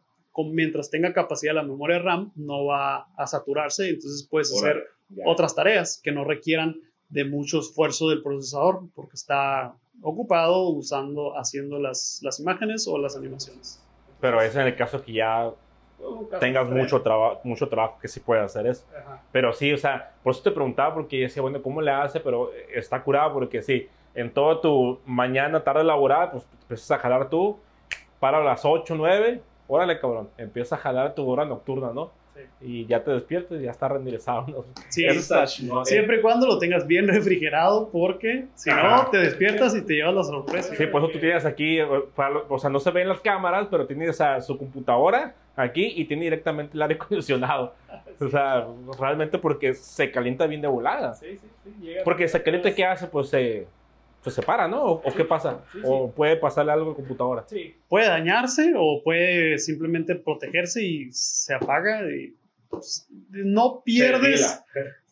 mientras 0.51 0.89
tenga 0.89 1.11
capacidad 1.11 1.53
la 1.53 1.63
memoria 1.63 1.99
RAM 1.99 2.31
no 2.35 2.65
va 2.65 3.09
a 3.17 3.27
saturarse. 3.27 3.89
Entonces 3.89 4.27
puedes 4.29 4.51
hacer 4.53 4.87
otras 5.25 5.53
tareas 5.53 5.99
que 6.01 6.11
no 6.11 6.23
requieran 6.23 6.79
de 7.09 7.25
mucho 7.25 7.59
esfuerzo 7.59 8.09
del 8.09 8.23
procesador 8.23 8.87
porque 8.95 9.15
está 9.15 9.75
ocupado 10.01 10.69
usando, 10.69 11.37
haciendo 11.37 11.77
las, 11.77 12.21
las 12.23 12.39
imágenes 12.39 12.87
o 12.87 12.97
las 12.97 13.17
animaciones. 13.17 13.83
Pero 14.20 14.41
es 14.41 14.55
en 14.55 14.67
el 14.67 14.76
caso 14.76 15.03
que 15.03 15.13
ya 15.13 15.49
tengas 16.39 16.67
mucho, 16.70 17.01
trabajo 17.01 17.41
mucho 17.43 17.67
trabajo 17.67 17.97
que 18.01 18.07
sí 18.07 18.20
puede 18.20 18.41
hacer 18.41 18.67
eso. 18.67 18.86
Pero 19.32 19.53
sí, 19.53 19.72
o 19.74 19.78
sea, 19.78 20.13
por 20.24 20.32
eso 20.32 20.43
te 20.43 20.51
preguntaba, 20.51 20.93
porque 20.93 21.20
decía, 21.20 21.41
bueno, 21.41 21.61
¿cómo 21.61 21.82
le 21.82 21.91
hace? 21.91 22.20
Pero 22.20 22.51
está 22.74 23.01
curado 23.03 23.34
porque 23.34 23.61
sí, 23.61 23.88
en 24.13 24.34
toda 24.34 24.61
tu 24.61 24.99
mañana, 25.05 25.63
tarde 25.63 25.84
laboral, 25.84 26.32
pues 26.32 26.47
empiezas 26.61 26.91
a 26.91 26.99
jalar 26.99 27.30
tú, 27.30 27.59
para 28.20 28.43
las 28.43 28.65
8, 28.65 28.95
9, 28.95 29.41
órale, 29.67 29.99
cabrón, 29.99 30.30
empieza 30.38 30.76
a 30.76 30.80
jalar 30.80 31.15
tu 31.15 31.30
hora 31.30 31.45
nocturna, 31.45 31.91
¿no? 31.93 32.11
Y 32.61 32.85
ya 32.85 33.03
te 33.03 33.11
despiertas 33.11 33.59
y 33.59 33.63
ya 33.63 33.71
está 33.71 33.87
renderizado. 33.87 34.45
¿no? 34.47 34.65
Sí, 34.89 35.05
está, 35.05 35.47
siempre 35.47 36.17
y 36.17 36.21
cuando 36.21 36.47
lo 36.47 36.59
tengas 36.59 36.87
bien 36.87 37.07
refrigerado, 37.07 37.89
porque 37.89 38.45
si 38.55 38.69
no, 38.69 39.07
te 39.11 39.17
despiertas 39.17 39.75
y 39.75 39.81
te 39.81 39.93
llevas 39.93 40.15
la 40.15 40.23
sorpresa. 40.23 40.75
Sí, 40.75 40.85
por 40.87 41.03
eso 41.03 41.11
tú 41.11 41.19
tienes 41.19 41.45
aquí, 41.45 41.79
o 41.81 42.59
sea, 42.59 42.69
no 42.69 42.79
se 42.79 42.91
ven 42.91 43.07
las 43.07 43.21
cámaras, 43.21 43.67
pero 43.69 43.85
tienes 43.85 44.19
a 44.21 44.41
su 44.41 44.57
computadora 44.57 45.35
aquí 45.55 45.93
y 45.95 46.05
tiene 46.05 46.23
directamente 46.23 46.75
el 46.75 46.81
aire 46.81 46.95
acondicionado. 47.01 47.73
O 48.19 48.27
sea, 48.27 48.67
realmente 48.99 49.37
porque 49.37 49.73
se 49.73 50.11
calienta 50.11 50.45
bien 50.47 50.61
de 50.61 50.67
volada. 50.67 51.13
Sí, 51.13 51.37
sí, 51.37 51.47
sí. 51.81 51.93
porque 52.03 52.27
se 52.27 52.41
calienta, 52.41 52.73
¿qué 52.73 52.85
hace? 52.85 53.07
Pues 53.07 53.29
se 53.29 53.67
pues 54.24 54.36
se 54.36 54.41
para, 54.41 54.67
¿no? 54.67 54.84
¿O, 54.84 55.13
qué 55.15 55.24
pasa? 55.24 55.63
¿O 55.84 56.11
puede 56.11 56.36
pasarle 56.36 56.72
algo 56.72 56.88
a 56.88 56.89
la 56.89 56.95
computadora? 56.95 57.45
Sí. 57.47 57.74
Puede 57.88 58.07
dañarse 58.07 58.74
o 58.76 59.01
puede 59.03 59.57
simplemente 59.59 60.15
protegerse 60.15 60.84
y 60.84 61.11
se 61.11 61.53
apaga 61.53 62.01
y 62.11 62.36
pues, 62.70 63.07
no 63.30 63.82
pierdes. 63.84 64.61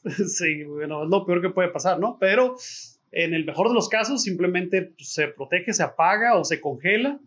sí, 0.37 0.63
bueno, 0.63 1.03
es 1.03 1.09
lo 1.09 1.25
peor 1.25 1.41
que 1.41 1.49
puede 1.49 1.69
pasar, 1.69 1.99
¿no? 1.99 2.17
Pero 2.19 2.57
en 3.11 3.33
el 3.33 3.45
mejor 3.45 3.69
de 3.69 3.75
los 3.75 3.87
casos 3.87 4.23
simplemente 4.23 4.81
pues, 4.97 5.13
se 5.13 5.29
protege, 5.29 5.73
se 5.73 5.83
apaga 5.83 6.37
o 6.37 6.43
se 6.43 6.59
congela 6.59 7.19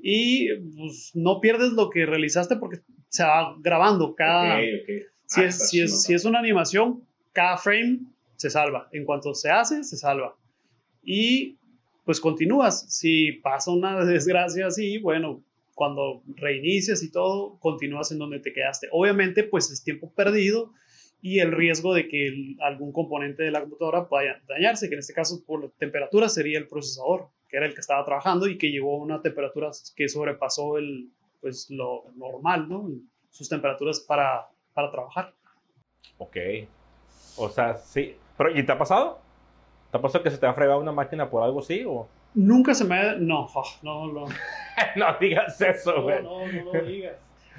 y 0.00 0.54
pues, 0.76 1.10
no 1.14 1.40
pierdes 1.40 1.72
lo 1.72 1.90
que 1.90 2.06
realizaste 2.06 2.56
porque 2.56 2.80
se 3.08 3.24
va 3.24 3.56
grabando 3.58 4.14
cada... 4.14 4.60
Si, 5.28 5.40
ah, 5.40 5.44
es, 5.46 5.68
si, 5.68 5.80
es, 5.80 6.04
si 6.04 6.14
es 6.14 6.24
una 6.24 6.38
animación, 6.38 7.02
cada 7.32 7.56
frame 7.56 7.98
se 8.36 8.48
salva. 8.48 8.88
En 8.92 9.04
cuanto 9.04 9.34
se 9.34 9.50
hace, 9.50 9.82
se 9.82 9.96
salva 9.96 10.36
y 11.06 11.56
pues 12.04 12.20
continúas. 12.20 12.84
Si 12.88 13.32
pasa 13.32 13.70
una 13.70 14.04
desgracia 14.04 14.66
así, 14.66 14.98
bueno, 14.98 15.42
cuando 15.74 16.22
reinicias 16.36 17.02
y 17.02 17.10
todo, 17.10 17.58
continúas 17.60 18.10
en 18.12 18.18
donde 18.18 18.40
te 18.40 18.52
quedaste. 18.52 18.88
Obviamente, 18.92 19.44
pues 19.44 19.70
es 19.70 19.82
tiempo 19.82 20.10
perdido 20.10 20.72
y 21.22 21.38
el 21.40 21.52
riesgo 21.52 21.94
de 21.94 22.08
que 22.08 22.56
algún 22.60 22.92
componente 22.92 23.42
de 23.42 23.50
la 23.50 23.60
computadora 23.60 24.08
pueda 24.08 24.42
dañarse, 24.48 24.88
que 24.88 24.94
en 24.94 25.00
este 25.00 25.14
caso 25.14 25.42
por 25.46 25.64
la 25.64 25.70
temperatura 25.78 26.28
sería 26.28 26.58
el 26.58 26.68
procesador, 26.68 27.28
que 27.48 27.56
era 27.56 27.66
el 27.66 27.74
que 27.74 27.80
estaba 27.80 28.04
trabajando 28.04 28.48
y 28.48 28.58
que 28.58 28.70
llegó 28.70 28.94
a 28.94 29.04
una 29.04 29.22
temperatura 29.22 29.70
que 29.94 30.08
sobrepasó 30.08 30.78
el, 30.78 31.10
pues, 31.40 31.70
lo 31.70 32.04
normal, 32.16 32.68
¿no? 32.68 32.90
Sus 33.30 33.48
temperaturas 33.48 34.00
para, 34.00 34.46
para 34.72 34.90
trabajar. 34.90 35.34
Ok. 36.18 36.36
O 37.36 37.48
sea, 37.48 37.76
sí. 37.76 38.16
Pero, 38.36 38.56
¿y 38.56 38.64
te 38.64 38.72
ha 38.72 38.78
pasado? 38.78 39.25
¿Te 39.96 39.98
ha 39.98 40.02
pasado 40.02 40.24
que 40.24 40.30
se 40.30 40.36
te 40.36 40.44
ha 40.44 40.52
fregado 40.52 40.78
una 40.78 40.92
máquina 40.92 41.30
por 41.30 41.42
algo 41.42 41.60
así? 41.60 41.82
O? 41.86 42.06
Nunca 42.34 42.74
se 42.74 42.84
me 42.84 42.98
ha... 42.98 43.14
No, 43.14 43.48
no, 43.82 44.06
no. 44.12 44.26
no 44.96 45.16
digas 45.18 45.58
eso, 45.58 46.02
güey. 46.02 46.22
No, 46.22 46.46
no, 46.46 46.64
no, 46.64 46.72
lo 46.74 46.82
digas. 46.82 47.14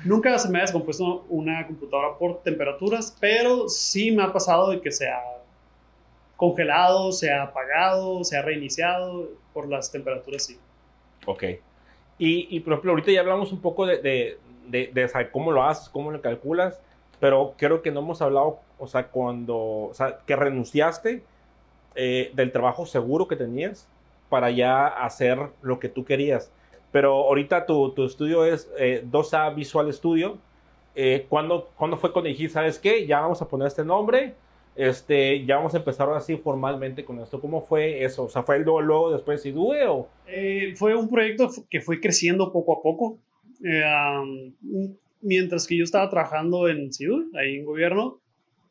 Nunca 0.06 0.38
se 0.38 0.48
me 0.48 0.60
ha 0.60 0.62
descompuesto 0.62 1.26
una 1.30 1.66
computadora 1.66 2.16
por 2.20 2.44
temperaturas, 2.44 3.18
pero 3.20 3.68
sí 3.68 4.12
me 4.12 4.22
ha 4.22 4.32
pasado 4.32 4.70
de 4.70 4.82
que 4.82 4.92
se 4.92 5.10
ha 5.10 5.20
congelado, 6.36 7.12
se 7.12 7.32
ha 7.32 7.42
apagado, 7.42 8.24
se 8.24 8.38
ha 8.38 8.44
reiniciado 8.44 9.30
por 9.52 9.68
las 9.68 9.92
temperaturas, 9.92 10.44
sí. 10.44 10.60
Ok. 11.26 11.44
Y, 12.20 12.56
y 12.56 12.60
por 12.60 12.74
ejemplo, 12.74 12.92
ahorita 12.92 13.12
ya 13.12 13.22
hablamos 13.22 13.52
un 13.52 13.62
poco 13.62 13.88
de, 13.88 13.98
de, 13.98 14.38
de, 14.68 14.92
de 14.94 15.32
cómo 15.32 15.52
lo 15.52 15.64
haces, 15.64 15.90
cómo 15.90 16.12
lo 16.12 16.22
calculas, 16.22 16.80
pero 17.20 17.56
creo 17.58 17.82
que 17.82 17.90
no 17.90 18.02
hemos 18.02 18.22
hablado, 18.22 18.60
o 18.78 18.86
sea, 18.86 19.08
cuando, 19.08 19.58
o 19.58 19.94
sea, 19.96 20.20
que 20.28 20.36
renunciaste 20.36 21.24
eh, 22.00 22.30
del 22.36 22.52
trabajo 22.52 22.86
seguro 22.86 23.28
que 23.28 23.36
tenías 23.36 23.90
para 24.30 24.52
ya 24.52 24.86
hacer 24.86 25.40
lo 25.64 25.80
que 25.80 25.90
tú 25.90 26.06
querías. 26.06 26.52
Pero 26.92 27.12
ahorita 27.14 27.66
tu, 27.66 27.92
tu 27.94 28.06
estudio 28.06 28.46
es 28.46 28.72
2A 28.78 29.52
eh, 29.52 29.56
Visual 29.56 29.92
Studio. 29.92 30.38
Eh, 30.94 31.26
¿cuándo, 31.28 31.72
¿Cuándo 31.76 31.98
fue 31.98 32.14
cuando 32.14 32.30
dijiste, 32.30 32.54
sabes 32.54 32.78
qué? 32.78 33.08
Ya 33.08 33.22
vamos 33.22 33.42
a 33.42 33.48
poner 33.48 33.68
este 33.68 33.84
nombre. 33.84 34.36
Este, 34.76 35.44
ya 35.44 35.56
vamos 35.56 35.74
a 35.74 35.78
empezar 35.78 36.08
así 36.12 36.38
formalmente 36.38 37.04
con 37.04 37.20
esto. 37.20 37.42
¿Cómo 37.42 37.62
fue 37.62 38.04
eso? 38.04 38.26
O 38.26 38.30
sea, 38.30 38.44
¿fue 38.44 38.60
luego, 38.60 38.80
luego 38.82 39.12
después 39.12 39.42
de 39.42 39.56
o...? 39.58 40.08
fue 40.76 40.94
un 40.94 41.10
proyecto 41.10 41.50
que 41.68 41.82
fue 41.82 42.00
creciendo 42.00 42.54
poco 42.54 42.74
a 42.74 42.84
poco. 42.84 43.18
mientras 45.22 45.66
que 45.66 45.76
yo 45.76 45.84
estaba 45.84 46.08
trabajando 46.12 46.70
en 46.70 46.94
Sidue, 46.94 47.26
ahí 47.34 47.56
en 47.56 47.66
gobierno, 47.66 48.20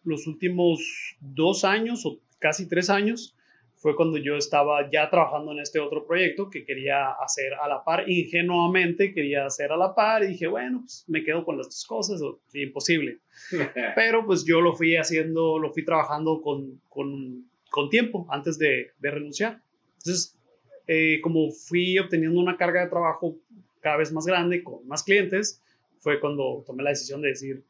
los 0.05 0.29
últimos 0.29 1.17
dos 1.21 1.65
años 1.65 2.07
o 2.07 2.19
casi 2.39 2.69
tres 2.69 2.91
años, 2.91 3.37
fue 3.77 3.95
cuando 3.95 4.17
yo 4.17 4.37
estaba 4.37 4.91
ya 4.91 5.11
trabajando 5.11 5.53
en 5.53 5.61
este 5.61 5.79
otro 5.79 6.07
proyecto 6.07 6.49
que 6.49 6.65
quería 6.65 7.11
hacer 7.13 7.53
a 7.55 7.69
la 7.69 7.85
par, 7.85 8.09
ingenuamente 8.09 9.13
quería 9.13 9.45
hacer 9.45 9.71
a 9.71 9.77
la 9.77 9.95
par 9.95 10.25
y 10.25 10.29
dije, 10.29 10.47
bueno, 10.47 10.81
pues 10.81 11.05
me 11.09 11.23
quedo 11.23 11.45
con 11.45 11.59
las 11.59 11.67
dos 11.67 11.85
cosas, 11.87 12.23
o, 12.23 12.41
imposible. 12.55 13.19
Pero 13.95 14.25
pues 14.25 14.45
yo 14.45 14.61
lo 14.61 14.75
fui 14.75 14.97
haciendo, 14.97 15.59
lo 15.59 15.73
fui 15.73 15.85
trabajando 15.85 16.41
con, 16.41 16.81
con, 16.89 17.49
con 17.71 17.91
tiempo 17.91 18.27
antes 18.31 18.59
de, 18.59 18.93
de 18.99 19.11
renunciar. 19.11 19.61
Entonces, 19.99 20.39
eh, 20.87 21.21
como 21.23 21.51
fui 21.51 21.99
obteniendo 21.99 22.41
una 22.41 22.57
carga 22.57 22.83
de 22.83 22.89
trabajo 22.89 23.37
cada 23.81 23.99
vez 23.99 24.11
más 24.13 24.27
grande, 24.27 24.65
con 24.65 24.87
más 24.87 25.03
clientes, 25.03 25.63
fue 25.99 26.19
cuando 26.19 26.65
tomé 26.67 26.83
la 26.83 26.91
decisión 26.91 27.21
de 27.21 27.29
decir, 27.29 27.63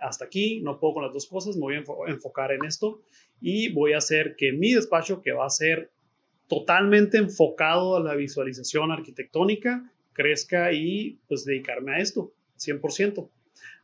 hasta 0.00 0.24
aquí, 0.24 0.60
no 0.60 0.78
puedo 0.78 0.94
con 0.94 1.04
las 1.04 1.12
dos 1.12 1.26
cosas, 1.26 1.56
me 1.56 1.62
voy 1.62 1.74
a 1.76 2.10
enfocar 2.10 2.52
en 2.52 2.64
esto 2.64 3.02
y 3.40 3.72
voy 3.72 3.92
a 3.92 3.98
hacer 3.98 4.36
que 4.36 4.52
mi 4.52 4.74
despacho, 4.74 5.22
que 5.22 5.32
va 5.32 5.46
a 5.46 5.50
ser 5.50 5.90
totalmente 6.48 7.18
enfocado 7.18 7.96
a 7.96 8.00
la 8.00 8.14
visualización 8.14 8.90
arquitectónica, 8.90 9.90
crezca 10.12 10.72
y 10.72 11.18
pues 11.28 11.44
dedicarme 11.44 11.94
a 11.94 11.98
esto, 12.00 12.32
100%. 12.58 13.30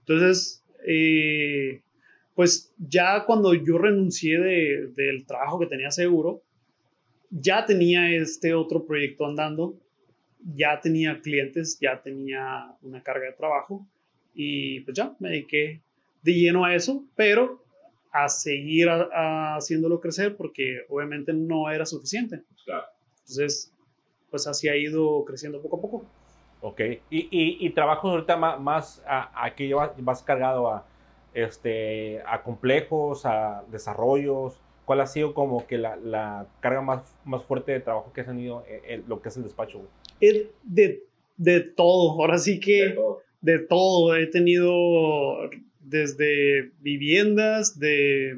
Entonces, 0.01 0.65
eh, 0.87 1.83
pues 2.35 2.75
ya 2.79 3.25
cuando 3.25 3.55
yo 3.55 3.79
renuncié 3.79 4.39
del 4.39 5.25
trabajo 5.27 5.59
que 5.59 5.67
tenía 5.67 5.91
seguro, 5.91 6.43
ya 7.31 7.65
tenía 7.65 8.11
este 8.15 8.55
otro 8.55 8.85
proyecto 8.85 9.27
andando, 9.27 9.79
ya 10.55 10.81
tenía 10.81 11.21
clientes, 11.21 11.79
ya 11.81 12.03
tenía 12.03 12.75
una 12.83 13.03
carga 13.03 13.27
de 13.27 13.33
trabajo 13.33 13.87
y 14.35 14.81
pues 14.81 14.97
ya 14.97 15.17
me 15.19 15.31
dediqué 15.31 15.83
de 16.27 16.33
lleno 16.33 16.65
a 16.65 16.75
eso, 16.75 17.05
pero 17.15 17.63
a 18.13 18.29
seguir 18.29 18.89
haciéndolo 18.89 20.01
crecer 20.01 20.37
porque 20.37 20.81
obviamente 20.89 21.33
no 21.33 21.71
era 21.71 21.87
suficiente. 21.87 22.43
Entonces, 23.19 23.73
pues 24.31 24.47
así 24.47 24.69
ha 24.69 24.77
ido 24.77 25.25
creciendo 25.25 25.63
poco 25.63 25.77
a 25.77 25.81
poco. 25.81 26.07
Ok, 26.63 26.81
y, 27.11 27.29
y, 27.31 27.59
y 27.61 27.71
trabajos 27.71 28.11
ahorita 28.11 28.37
más, 28.37 28.61
más 28.61 29.05
a, 29.07 29.45
a 29.45 29.55
que 29.55 29.73
vas 29.99 30.23
cargado 30.23 30.69
a, 30.69 30.87
este, 31.33 32.23
a 32.27 32.43
complejos, 32.43 33.25
a 33.25 33.65
desarrollos. 33.71 34.59
¿Cuál 34.85 35.01
ha 35.01 35.07
sido 35.07 35.35
como 35.35 35.67
que 35.67 35.79
la, 35.79 35.97
la 35.97 36.47
carga 36.61 36.81
más, 36.81 37.17
más 37.25 37.45
fuerte 37.45 37.73
de 37.73 37.81
trabajo 37.81 38.13
que 38.13 38.23
has 38.23 38.27
tenido 38.27 38.65
en, 38.69 39.05
lo 39.09 39.21
que 39.21 39.29
es 39.29 39.37
el 39.37 39.43
despacho? 39.43 39.83
de, 40.21 41.03
de 41.37 41.61
todo, 41.61 42.13
ahora 42.13 42.39
sí 42.39 42.59
que 42.59 42.85
de 42.87 42.91
todo. 42.91 43.23
de 43.43 43.59
todo. 43.59 44.17
He 44.17 44.27
tenido 44.29 45.51
desde 45.89 46.71
viviendas 46.81 47.79
de, 47.79 48.37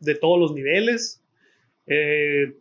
de 0.00 0.14
todos 0.14 0.38
los 0.40 0.54
niveles, 0.54 1.20
Eh, 1.88 2.52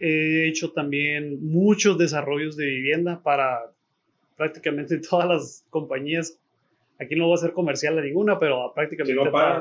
he 0.00 0.48
hecho 0.48 0.72
también 0.72 1.44
muchos 1.44 1.98
desarrollos 1.98 2.56
de 2.56 2.64
vivienda 2.66 3.20
para 3.22 3.70
prácticamente 4.36 4.98
todas 5.10 5.28
las 5.28 5.64
compañías. 5.70 6.38
Aquí 7.00 7.14
no 7.16 7.24
voy 7.26 7.32
a 7.32 7.34
hacer 7.36 7.52
comercial 7.52 7.98
a 7.98 8.02
ninguna, 8.02 8.38
pero 8.38 8.72
prácticamente 8.74 9.12
Si 9.12 9.16
no 9.24 9.30
que 9.30 9.36
a- 9.36 9.58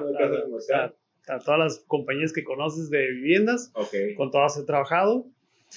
a- 0.73 0.93
a 1.35 1.39
todas 1.39 1.59
las 1.59 1.79
compañías 1.87 2.31
que 2.31 2.43
conoces 2.43 2.89
de 2.89 3.11
viviendas, 3.11 3.69
Ok, 3.75 3.93
con 4.15 4.31
todas 4.31 4.57
he 4.57 4.63
trabajado. 4.63 5.25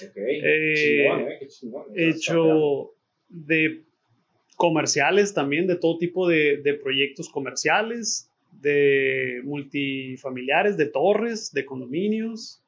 ok. 0.01 0.15
Eh, 0.15 0.73
chingón, 0.77 1.21
¿eh? 1.31 1.37
Qué 1.39 1.47
chingón. 1.47 1.83
He 1.95 2.09
hecho 2.09 2.91
de 3.29 3.81
comerciales 4.61 5.33
también, 5.33 5.65
de 5.65 5.75
todo 5.75 5.97
tipo 5.97 6.27
de, 6.27 6.57
de 6.57 6.75
proyectos 6.75 7.29
comerciales, 7.29 8.29
de 8.51 9.41
multifamiliares, 9.43 10.77
de 10.77 10.85
torres, 10.85 11.51
de 11.51 11.65
condominios. 11.65 12.61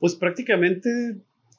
Pues 0.00 0.14
prácticamente 0.14 0.88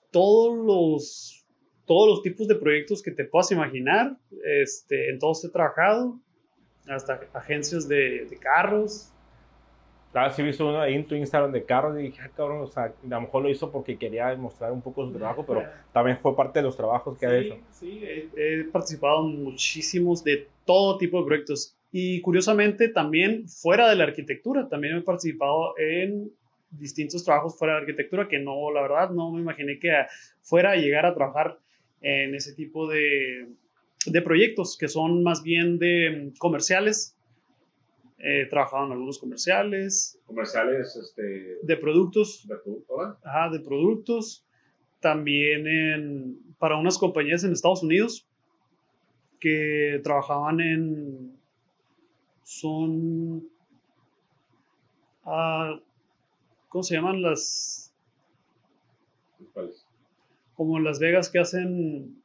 todos 0.10 0.58
los, 0.58 1.46
todos 1.86 2.10
los 2.10 2.24
tipos 2.24 2.48
de 2.48 2.56
proyectos 2.56 3.04
que 3.04 3.12
te 3.12 3.26
puedas 3.26 3.52
imaginar, 3.52 4.18
este, 4.44 5.12
en 5.12 5.20
todos 5.20 5.46
he 5.46 5.50
trabajado, 5.50 6.20
hasta 6.88 7.22
agencias 7.34 7.88
de, 7.88 8.26
de 8.26 8.38
carros. 8.38 9.13
Ah, 10.14 10.30
sí, 10.30 10.44
visto 10.44 10.68
uno 10.68 10.80
ahí 10.80 10.94
en 10.94 11.06
tu 11.08 11.16
Instagram 11.16 11.52
de 11.52 11.64
carros 11.64 11.98
y 12.00 12.04
dije, 12.04 12.22
ah, 12.24 12.30
cabrón, 12.36 12.62
o 12.62 12.68
sea, 12.68 12.84
a 12.84 12.94
lo 13.08 13.22
mejor 13.22 13.42
lo 13.44 13.50
hizo 13.50 13.72
porque 13.72 13.98
quería 13.98 14.28
demostrar 14.28 14.72
un 14.72 14.82
poco 14.82 15.06
su 15.08 15.14
trabajo, 15.14 15.44
pero 15.46 15.64
también 15.92 16.18
fue 16.20 16.36
parte 16.36 16.60
de 16.60 16.64
los 16.64 16.78
trabajos 16.78 17.18
que 17.18 17.26
ha 17.26 17.30
Sí, 17.32 17.48
hecho. 17.48 17.58
sí, 17.72 18.02
he, 18.04 18.30
he 18.36 18.64
participado 18.66 19.28
en 19.28 19.44
muchísimos 19.44 20.24
de 20.24 20.48
todo 20.66 20.98
tipo 20.98 21.20
de 21.20 21.26
proyectos. 21.26 21.76
Y 21.92 22.22
curiosamente 22.22 22.90
también 22.90 23.48
fuera 23.48 23.90
de 23.90 23.96
la 23.96 24.04
arquitectura, 24.06 24.68
también 24.68 24.98
he 24.98 25.02
participado 25.02 25.78
en 25.78 26.32
distintos 26.72 27.24
trabajos 27.24 27.58
fuera 27.58 27.74
de 27.76 27.80
la 27.82 27.84
arquitectura 27.86 28.28
que 28.28 28.40
no, 28.40 28.72
la 28.72 28.82
verdad, 28.82 29.10
no 29.12 29.32
me 29.32 29.42
imaginé 29.42 29.78
que 29.80 29.92
fuera 30.42 30.72
a 30.72 30.76
llegar 30.76 31.06
a 31.06 31.14
trabajar 31.14 31.58
en 32.02 32.34
ese 32.36 32.54
tipo 32.54 32.88
de, 32.88 33.48
de 34.08 34.22
proyectos 34.22 34.78
que 34.78 34.88
son 34.88 35.24
más 35.24 35.44
bien 35.44 35.78
de 35.80 36.32
mm, 36.34 36.38
comerciales. 36.38 37.16
He 38.26 38.46
trabajado 38.46 38.86
en 38.86 38.94
algunos 38.94 39.20
comerciales, 39.20 40.18
Comerciales, 40.26 40.96
este, 40.96 41.58
de 41.62 41.78
productos, 41.78 42.48
de. 42.48 42.56
Ajá, 43.22 43.50
de 43.50 43.60
productos. 43.60 44.46
También 45.02 45.68
en, 45.68 46.56
para 46.58 46.78
unas 46.78 46.98
compañías 46.98 47.44
en 47.44 47.52
Estados 47.52 47.84
Unidos 47.84 48.26
que 49.42 50.00
trabajaban 50.06 50.62
en. 50.62 51.38
Son. 52.44 53.46
ah, 55.26 55.78
¿Cómo 56.70 56.84
se 56.84 56.96
llaman 56.96 57.22
las. 57.22 57.94
¿Cuáles? 59.52 59.86
Como 60.56 60.78
en 60.78 60.86
Las 60.86 61.00
Vegas 61.00 61.30
que 61.30 61.40
hacen 61.40 62.24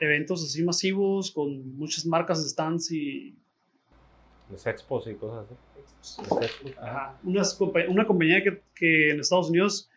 eventos 0.00 0.42
así 0.42 0.64
masivos 0.64 1.30
con 1.30 1.76
muchas 1.76 2.04
marcas, 2.04 2.44
stands 2.50 2.90
y. 2.90 3.36
Los 4.50 4.66
expos 4.66 5.06
y 5.06 5.14
cosas 5.14 5.46
así. 5.46 5.54
Los 6.30 6.42
expos, 6.42 6.72
ajá. 6.78 7.18
Unas 7.24 7.58
compa- 7.58 7.88
una 7.88 8.06
compañía 8.06 8.42
que, 8.42 8.62
que 8.74 9.10
en 9.10 9.20
Estados 9.20 9.48
Unidos 9.50 9.90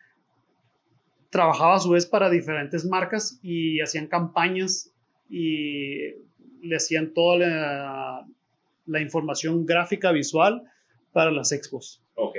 trabajaba 1.29 1.75
a 1.75 1.79
su 1.79 1.89
vez 1.89 2.05
para 2.05 2.29
diferentes 2.29 2.85
marcas 2.85 3.39
y 3.43 3.81
hacían 3.81 4.07
campañas 4.07 4.91
y 5.29 6.13
le 6.61 6.75
hacían 6.75 7.13
toda 7.13 7.37
la, 7.37 8.27
la 8.85 9.01
información 9.01 9.65
gráfica 9.65 10.11
visual 10.11 10.63
para 11.11 11.31
las 11.31 11.51
expos. 11.51 12.01
Ok. 12.15 12.37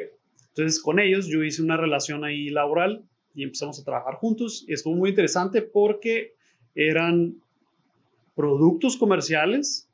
Entonces 0.48 0.82
con 0.82 0.98
ellos 0.98 1.26
yo 1.26 1.44
hice 1.44 1.62
una 1.62 1.76
relación 1.76 2.24
ahí 2.24 2.48
laboral 2.48 3.04
y 3.34 3.44
empezamos 3.44 3.78
a 3.78 3.84
trabajar 3.84 4.14
juntos 4.14 4.64
y 4.66 4.72
estuvo 4.72 4.94
muy 4.94 5.10
interesante 5.10 5.62
porque 5.62 6.34
eran 6.74 7.34
productos 8.34 8.96
comerciales, 8.96 9.87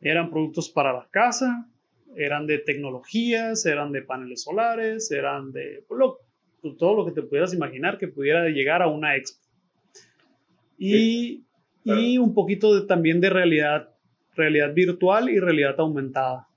eran 0.00 0.30
productos 0.30 0.68
para 0.70 0.92
la 0.92 1.06
casa, 1.10 1.68
eran 2.16 2.46
de 2.46 2.58
tecnologías, 2.58 3.64
eran 3.66 3.92
de 3.92 4.02
paneles 4.02 4.42
solares, 4.42 5.10
eran 5.10 5.52
de 5.52 5.84
lo- 5.90 6.18
todo 6.78 6.94
lo 6.94 7.06
que 7.06 7.12
te 7.12 7.22
pudieras 7.22 7.54
imaginar 7.54 7.98
que 7.98 8.08
pudiera 8.08 8.48
llegar 8.48 8.82
a 8.82 8.88
una 8.88 9.16
expo. 9.16 9.40
Y, 10.78 11.44
y 11.84 12.18
un 12.18 12.34
poquito 12.34 12.74
de- 12.78 12.86
también 12.86 13.20
de 13.20 13.30
realidad, 13.30 13.90
realidad 14.34 14.72
virtual 14.74 15.28
y 15.28 15.38
realidad 15.38 15.74
aumentada. 15.78 16.48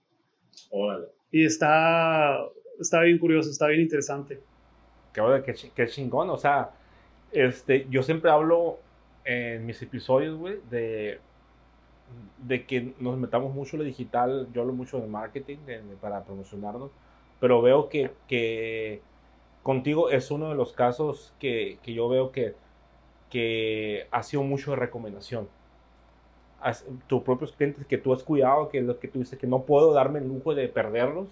Órale. 0.70 1.08
Y 1.32 1.46
está, 1.46 2.38
está 2.80 3.02
bien 3.02 3.18
curioso, 3.18 3.50
está 3.50 3.68
bien 3.68 3.82
interesante. 3.82 4.40
Qué, 5.14 5.54
qué 5.76 5.88
chingón, 5.88 6.30
o 6.30 6.38
sea, 6.38 6.72
este, 7.32 7.86
yo 7.90 8.02
siempre 8.04 8.32
hablo 8.32 8.80
en 9.26 9.66
mis 9.66 9.82
episodios, 9.82 10.38
güey, 10.38 10.58
de, 10.70 11.20
de 12.38 12.66
que 12.66 12.94
nos 13.00 13.18
metamos 13.18 13.54
mucho 13.54 13.76
en 13.76 13.82
lo 13.84 13.86
digital, 13.86 14.48
yo 14.54 14.62
hablo 14.62 14.74
mucho 14.74 15.00
de 15.00 15.08
marketing 15.08 15.58
de- 15.66 15.82
de- 15.82 15.96
para 15.98 16.24
promocionarnos, 16.24 16.92
pero 17.40 17.62
veo 17.62 17.90
que, 17.90 18.12
que 18.28 19.02
contigo 19.64 20.10
es 20.10 20.32
uno 20.32 20.50
de 20.50 20.56
los 20.56 20.74
casos 20.74 21.34
que, 21.40 21.80
que 21.84 21.94
yo 21.94 22.10
veo 22.10 22.32
que, 22.32 22.56
que 23.30 24.08
ha 24.12 24.24
sido 24.24 24.44
mucho 24.44 24.72
de 24.72 24.78
recomendación. 24.78 25.48
Has- 26.62 26.86
tus 27.08 27.22
propios 27.24 27.52
clientes 27.52 27.86
que 27.86 27.98
tú 27.98 28.14
has 28.14 28.24
cuidado, 28.24 28.70
que 28.70 28.78
es 28.80 28.86
lo 28.86 28.98
que 29.00 29.08
tú 29.10 29.20
dices, 29.20 29.38
que 29.38 29.48
no 29.48 29.64
puedo 29.64 29.92
darme 29.94 30.20
el 30.20 30.28
lujo 30.28 30.56
de 30.56 30.68
perderlos, 30.70 31.28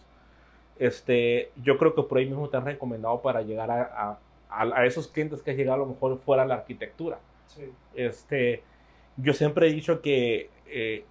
este, 0.79 1.51
yo 1.63 1.77
creo 1.77 1.95
que 1.95 2.03
por 2.03 2.17
ahí 2.17 2.25
mismo 2.25 2.49
te 2.49 2.57
han 2.57 2.65
recomendado 2.65 3.21
para 3.21 3.41
llegar 3.41 3.71
a, 3.71 4.19
a- 4.49 4.63
a- 4.63 4.85
esos 4.85 5.07
clientes 5.07 5.41
que 5.41 5.51
has 5.51 5.57
llegado 5.57 5.75
a 5.83 5.85
lo 5.87 5.93
mejor 5.93 6.17
fuera 6.19 6.43
de 6.43 6.49
la 6.49 6.55
arquitectura. 6.55 7.19
Este, 7.95 8.63
yo 9.17 9.33
siempre 9.33 9.67
he 9.67 9.73
dicho 9.73 10.01
que 10.01 10.49
eh, 10.67 11.05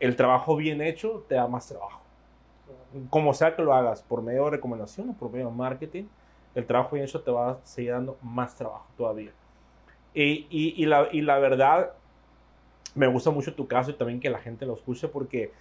el 0.00 0.16
trabajo 0.16 0.56
bien 0.56 0.82
hecho 0.82 1.24
te 1.28 1.36
da 1.36 1.48
más 1.48 1.68
trabajo. 1.68 2.02
Como 3.10 3.34
sea 3.34 3.54
que 3.54 3.62
lo 3.62 3.74
hagas, 3.74 4.02
por 4.02 4.22
medio 4.22 4.44
de 4.46 4.50
recomendación 4.52 5.10
o 5.10 5.12
por 5.16 5.30
medio 5.30 5.46
de 5.48 5.54
marketing, 5.54 6.04
el 6.54 6.66
trabajo 6.66 6.92
bien 6.94 7.04
hecho 7.04 7.22
te 7.22 7.30
va 7.30 7.50
a 7.50 7.58
seguir 7.64 7.92
dando 7.92 8.18
más 8.22 8.56
trabajo 8.56 8.86
todavía. 8.96 9.32
Y, 10.14 10.46
y- 10.50 10.74
y 10.76 10.86
la, 10.86 11.08
y 11.12 11.22
la 11.22 11.38
verdad, 11.38 11.92
me 12.94 13.06
gusta 13.06 13.30
mucho 13.30 13.54
tu 13.54 13.66
caso 13.68 13.90
y 13.90 13.94
también 13.94 14.20
que 14.20 14.30
la 14.30 14.38
gente 14.38 14.66
lo 14.66 14.74
escuche 14.74 15.08
porque 15.08 15.52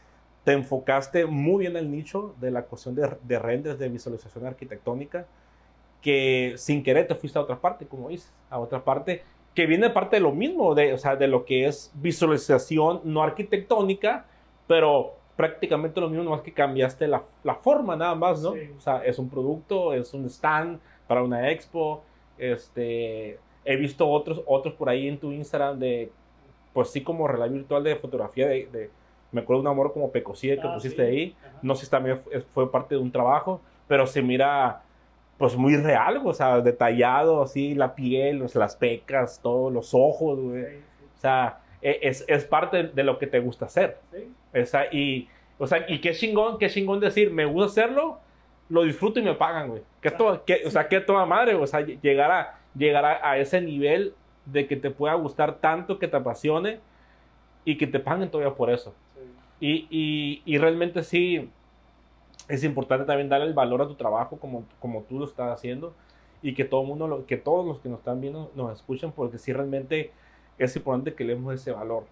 te 0.44 0.54
enfocaste 0.54 1.26
muy 1.26 1.62
bien 1.62 1.74
en 1.74 1.86
el 1.86 1.92
nicho 1.92 2.36
de 2.40 2.52
la 2.52 2.64
cuestión 2.64 2.96
de, 2.96 3.18
de 3.24 3.40
renders, 3.40 3.80
de 3.80 3.90
visualización 3.90 4.46
arquitectónica, 4.46 5.26
que 6.02 6.56
sin 6.58 6.84
querer 6.84 7.08
te 7.08 7.16
fuiste 7.16 7.40
a 7.40 7.44
otra 7.44 7.60
parte, 7.62 7.88
como 7.88 8.10
dices, 8.10 8.32
a 8.50 8.60
otra 8.60 8.84
parte 8.84 9.24
que 9.56 9.66
viene 9.66 9.90
parte 9.90 10.18
de 10.18 10.22
lo 10.22 10.32
mismo, 10.34 10.76
de, 10.76 10.94
o 10.94 10.98
sea, 10.98 11.16
de 11.16 11.28
lo 11.28 11.46
que 11.46 11.66
es 11.66 11.92
visualización 11.96 13.02
no 13.06 13.24
arquitectónica, 13.24 14.26
pero 14.68 15.14
prácticamente 15.38 16.00
lo 16.02 16.10
mismo, 16.10 16.24
nomás 16.26 16.42
que 16.42 16.54
cambiaste 16.54 17.08
la, 17.08 17.24
la 17.44 17.56
forma 17.56 17.96
nada 17.96 18.16
más, 18.16 18.42
¿no? 18.42 18.54
Sí. 18.54 18.70
O 18.78 18.82
sea, 18.82 19.04
es 19.06 19.18
un 19.18 19.30
producto, 19.30 19.94
es 19.94 20.14
un 20.14 20.26
stand 20.26 20.80
para 21.08 21.24
una 21.24 21.50
expo, 21.52 22.04
este, 22.38 23.40
he 23.64 23.76
visto 23.76 24.08
otros, 24.08 24.42
otros 24.46 24.74
por 24.76 24.90
ahí 24.90 25.08
en 25.08 25.18
tu 25.20 25.32
Instagram 25.32 25.80
de, 25.80 26.12
pues 26.74 26.90
sí, 26.92 27.02
como 27.02 27.28
realidad 27.28 27.50
virtual 27.52 27.84
de 27.84 27.96
fotografía, 27.96 28.48
de, 28.48 28.68
de- 28.68 28.90
me 29.32 29.42
acuerdo 29.42 29.62
de 29.62 29.68
un 29.68 29.72
amor 29.74 29.92
como 29.92 30.12
Pecosía 30.12 30.56
que 30.62 30.68
Ah, 30.68 30.74
pusiste 30.76 31.04
sí. 31.04 31.16
ahí, 31.18 31.36
Ajá. 31.46 31.60
no 31.62 31.76
sé 31.76 31.86
si 31.86 31.92
también 31.92 32.20
fue- 32.20 32.42
fue 32.54 32.72
parte 32.72 32.96
de 32.96 33.02
un 33.02 33.12
trabajo, 33.12 33.60
pero 33.88 34.08
se 34.08 34.22
mira 34.22 34.84
pues 35.38 35.56
muy 35.56 35.76
real, 35.76 36.22
o 36.24 36.34
sea, 36.34 36.62
detallado, 36.62 37.42
así, 37.42 37.76
la 37.76 37.96
piel, 37.96 38.42
o 38.42 38.48
sea, 38.48 38.60
las 38.60 38.76
pecas, 38.76 39.40
todos 39.42 39.72
los 39.72 39.94
ojos, 39.94 40.40
güey. 40.40 40.64
O 40.64 41.18
sea, 41.18 41.60
e- 41.82 42.00
es, 42.04 42.24
es 42.28 42.46
parte 42.46 42.84
de 42.84 43.04
lo 43.04 43.20
que 43.20 43.28
te 43.28 43.40
gusta 43.40 43.66
hacer. 43.66 43.98
Sí. 44.12 44.32
Esa, 44.54 44.86
y, 44.94 45.28
o 45.58 45.68
sea, 45.68 45.86
y 45.90 46.00
qué 46.00 46.14
chingón, 46.14 46.58
qué 46.58 46.70
chingón 46.70 47.00
decir, 47.00 47.32
me 47.32 47.46
gusta 47.46 47.84
hacerlo, 47.84 48.20
lo 48.70 48.84
disfruto 48.84 49.20
y 49.20 49.24
me 49.24 49.34
pagan, 49.34 49.70
güey. 49.70 49.82
Que 50.02 50.12
todo, 50.12 50.44
que, 50.46 50.62
o 50.66 50.70
sea, 50.70 50.88
que 50.88 51.02
toda 51.02 51.26
madre, 51.26 51.56
o 51.56 51.68
sea, 51.68 51.82
llegar, 51.82 52.32
a, 52.32 52.60
llegar 52.74 53.04
a, 53.04 53.30
a 53.32 53.38
ese 53.38 53.60
nivel 53.60 54.14
de 54.46 54.68
que 54.68 54.76
te 54.78 54.90
pueda 54.90 55.16
gustar 55.16 55.56
tanto, 55.60 56.00
que 56.00 56.08
te 56.08 56.16
apasione 56.16 56.80
y 57.66 57.78
que 57.78 57.88
te 57.88 58.00
paguen 58.00 58.30
todavía 58.30 58.56
por 58.56 58.70
eso. 58.70 58.94
Y, 59.60 59.88
y, 59.90 60.42
y 60.46 60.58
realmente 60.58 61.04
sí, 61.04 61.50
es 62.48 62.64
importante 62.64 63.06
también 63.06 63.30
darle 63.30 63.48
el 63.48 63.54
valor 63.54 63.82
a 63.82 63.88
tu 63.88 63.96
trabajo 63.96 64.38
como, 64.38 64.66
como 64.80 65.02
tú 65.04 65.20
lo 65.20 65.26
estás 65.26 65.52
haciendo 65.52 65.94
y 66.42 66.54
que 66.54 66.66
todo 66.66 66.84
mundo, 66.84 67.08
lo- 67.08 67.26
que 67.26 67.38
todos 67.38 67.66
los 67.66 67.80
que 67.80 67.90
nos 67.90 68.00
están 68.00 68.22
viendo 68.22 68.52
nos 68.56 68.74
escuchen 68.74 69.12
porque 69.12 69.38
sí 69.38 69.52
realmente 69.54 70.12
es 70.58 70.76
importante 70.76 71.14
que 71.14 71.24
le 71.24 71.34
demos 71.34 71.54
ese 71.56 71.72
valor. 71.72 72.04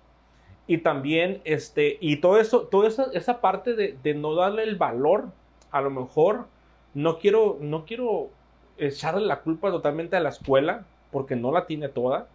Y 0.65 0.79
también, 0.79 1.41
este, 1.43 1.97
y 1.99 2.17
todo 2.17 2.39
eso, 2.39 2.61
toda 2.61 2.87
esa, 2.87 3.07
esa 3.13 3.41
parte 3.41 3.75
de, 3.75 3.97
de 4.01 4.13
no 4.13 4.33
darle 4.35 4.63
el 4.63 4.75
valor, 4.77 5.27
a 5.71 5.81
lo 5.81 5.89
mejor, 5.89 6.47
no 6.93 7.19
quiero, 7.19 7.57
no 7.59 7.85
quiero 7.85 8.29
echarle 8.77 9.25
la 9.25 9.41
culpa 9.41 9.71
totalmente 9.71 10.15
a 10.15 10.19
la 10.21 10.29
escuela, 10.29 10.85
porque 11.11 11.35
no 11.35 11.51
la 11.51 11.65
tiene 11.67 11.89
toda, 11.89 12.27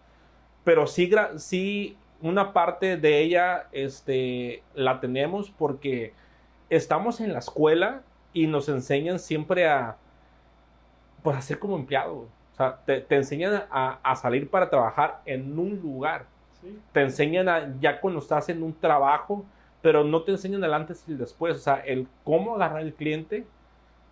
pero 0.65 0.87
sí, 0.87 1.11
sí 1.37 1.97
una 2.21 2.53
parte 2.53 2.97
de 2.97 3.21
ella, 3.21 3.69
este, 3.73 4.63
la 4.75 5.01
tenemos 5.01 5.51
porque 5.51 6.13
estamos 6.71 7.21
en 7.21 7.33
la 7.33 7.39
escuela 7.39 8.03
y 8.33 8.47
nos 8.47 8.69
enseñan 8.69 9.19
siempre 9.19 9.69
a, 9.69 9.97
pues 11.23 11.37
a 11.37 11.43
ser 11.43 11.59
como 11.59 11.77
empleado. 11.77 12.27
O 12.53 12.57
sea, 12.57 12.79
te, 12.85 13.01
te 13.01 13.17
enseñan 13.17 13.65
a, 13.71 13.99
a 14.03 14.17
salir 14.17 14.51
para 14.51 14.69
trabajar 14.69 15.21
en 15.25 15.59
un 15.59 15.81
lugar. 15.81 16.27
Sí. 16.61 16.79
Te 16.93 17.03
enseñan 17.03 17.49
a, 17.49 17.75
ya 17.81 18.01
cuando 18.01 18.21
estás 18.21 18.49
en 18.49 18.63
un 18.63 18.75
trabajo, 18.75 19.45
pero 19.81 20.05
no 20.05 20.23
te 20.23 20.33
enseñan 20.33 20.65
el 20.65 20.75
antes 20.75 21.05
y 21.07 21.13
el 21.13 21.19
después. 21.19 21.57
O 21.57 21.61
sea, 21.61 21.77
el 21.77 22.09
cómo 22.25 22.57
agarrar 22.57 22.83
el 22.83 22.95
cliente, 22.95 23.47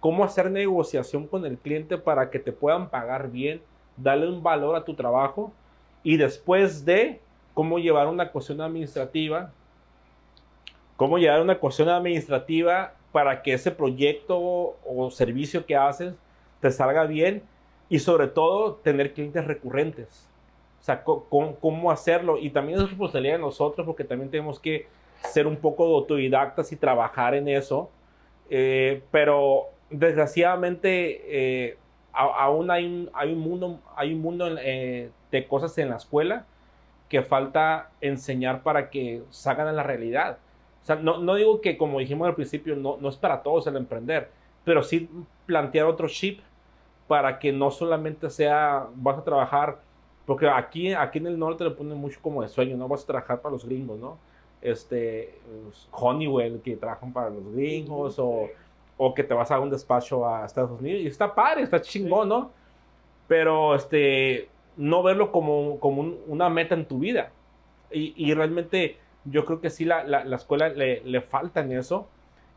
cómo 0.01 0.25
hacer 0.25 0.51
negociación 0.51 1.27
con 1.27 1.45
el 1.45 1.59
cliente 1.59 1.99
para 1.99 2.31
que 2.31 2.39
te 2.39 2.53
puedan 2.53 2.89
pagar 2.89 3.31
bien, 3.31 3.61
darle 3.97 4.29
un 4.29 4.43
valor 4.43 4.77
a 4.77 4.85
tu 4.85 4.95
trabajo 4.95 5.53
y 6.03 6.17
después 6.17 6.85
de 6.85 7.21
cómo 7.55 7.79
llevar 7.79 8.07
una 8.07 8.31
cuestión 8.31 8.61
administrativa, 8.61 9.51
cómo 10.97 11.19
llevar 11.19 11.43
una 11.43 11.59
cuestión 11.59 11.89
administrativa 11.89 12.95
para 13.13 13.43
que 13.43 13.53
ese 13.55 13.71
proyecto 13.71 14.39
o 14.39 15.11
servicio 15.11 15.65
que 15.67 15.77
haces 15.77 16.15
te 16.61 16.71
salga 16.71 17.05
bien 17.05 17.43
y 17.89 17.99
sobre 17.99 18.27
todo 18.27 18.75
tener 18.75 19.13
clientes 19.15 19.45
recurrentes. 19.47 20.29
O 20.81 20.85
sea, 20.87 21.03
co- 21.03 21.27
cómo 21.61 21.91
hacerlo. 21.91 22.39
Y 22.39 22.51
también 22.51 22.79
es 22.79 22.89
responsabilidad 22.89 23.35
de 23.35 23.41
nosotros 23.41 23.87
porque 23.87 24.05
también 24.05 24.31
tenemos 24.31 24.61
que 24.61 24.87
ser 25.23 25.47
un 25.47 25.57
poco 25.57 25.85
autodidactas 25.85 26.73
y 26.73 26.77
trabajar 26.77 27.35
en 27.35 27.49
eso. 27.49 27.91
Eh, 28.51 29.03
pero 29.11 29.65
desgraciadamente 29.91 31.69
eh, 31.69 31.79
aún 32.13 32.71
hay 32.71 32.87
un, 32.87 33.11
hay 33.13 33.33
un 33.33 33.41
mundo, 33.41 33.81
hay 33.97 34.13
un 34.15 34.21
mundo 34.21 34.49
eh, 34.61 35.11
de 35.31 35.47
cosas 35.49 35.77
en 35.79 35.91
la 35.91 35.97
escuela 35.97 36.47
que 37.09 37.23
falta 37.23 37.91
enseñar 38.01 38.63
para 38.63 38.91
que 38.91 39.23
salgan 39.31 39.69
a 39.69 39.73
la 39.73 39.83
realidad. 39.83 40.39
Sea, 40.87 40.97
no, 40.97 41.19
no 41.19 41.35
digo 41.35 41.61
que, 41.61 41.77
como 41.77 41.99
dijimos 41.99 42.29
al 42.29 42.35
principio, 42.35 42.77
no, 42.77 42.97
no 43.01 43.09
es 43.09 43.17
para 43.17 43.43
todos 43.43 43.67
el 43.67 43.77
emprender, 43.77 44.31
pero 44.65 44.83
sí 44.83 45.09
plantear 45.47 45.87
otro 45.87 46.09
chip 46.09 46.41
para 47.09 47.39
que 47.39 47.53
no 47.53 47.71
solamente 47.71 48.31
sea, 48.31 48.89
vas 48.97 49.19
a 49.19 49.25
trabajar, 49.25 49.79
porque 50.27 50.49
aquí, 50.49 50.93
aquí 50.93 51.19
en 51.19 51.27
el 51.29 51.39
norte 51.39 51.65
le 51.65 51.71
ponen 51.71 51.99
mucho 51.99 52.21
como 52.23 52.43
de 52.43 52.49
sueño, 52.49 52.77
¿no? 52.77 52.89
Vas 52.89 53.05
a 53.05 53.07
trabajar 53.07 53.41
para 53.41 53.53
los 53.53 53.65
gringos, 53.65 53.99
¿no? 53.99 54.19
Este, 54.61 55.39
pues, 55.65 55.89
Honeywell, 55.93 56.61
que 56.63 56.77
trabajan 56.77 57.13
para 57.13 57.31
los 57.31 57.53
gringos, 57.53 58.19
o, 58.19 58.49
o 58.97 59.15
que 59.15 59.23
te 59.25 59.35
vas 59.35 59.51
a 59.51 59.61
un 59.61 59.71
despacho 59.71 60.27
a 60.29 60.45
Estados 60.47 60.81
Unidos, 60.81 61.03
y 61.03 61.07
está 61.07 61.35
padre, 61.35 61.63
está 61.63 61.81
chingón, 61.81 62.29
¿no? 62.29 62.51
Pero, 63.29 63.75
este, 63.75 64.49
no 64.77 65.03
verlo 65.03 65.33
como, 65.33 65.79
como 65.81 66.03
un- 66.03 66.21
una 66.27 66.49
meta 66.49 66.75
en 66.75 66.87
tu 66.87 66.99
vida. 67.01 67.33
Y 67.91 68.35
realmente 68.35 68.99
yo 69.31 69.45
creo 69.45 69.61
que 69.61 69.71
sí 69.71 69.85
la, 69.85 70.05
la, 70.05 70.25
la 70.25 70.37
escuela 70.37 70.69
le, 70.69 71.03
le 71.05 71.21
falta 71.21 71.61
en 71.61 71.73
eso. 71.73 72.09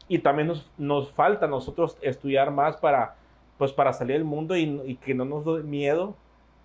Y 0.07 0.19
también 0.19 0.47
nos, 0.47 0.69
nos 0.77 1.11
falta 1.11 1.45
a 1.45 1.49
nosotros 1.49 1.97
estudiar 2.01 2.49
más 2.51 2.77
para, 2.77 3.15
pues, 3.57 3.71
para 3.73 3.93
salir 3.93 4.15
del 4.15 4.25
mundo 4.25 4.55
y, 4.57 4.63
y 4.85 4.95
que 4.95 5.13
no 5.13 5.23
nos 5.25 5.45
dé 5.45 5.63
miedo 5.63 6.15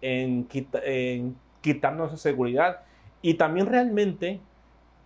en, 0.01 0.45
quita- 0.47 0.81
en 0.83 1.37
quitarnos 1.61 2.09
esa 2.13 2.23
seguridad. 2.23 2.81
Y 3.21 3.35
también 3.35 3.67
realmente, 3.67 4.41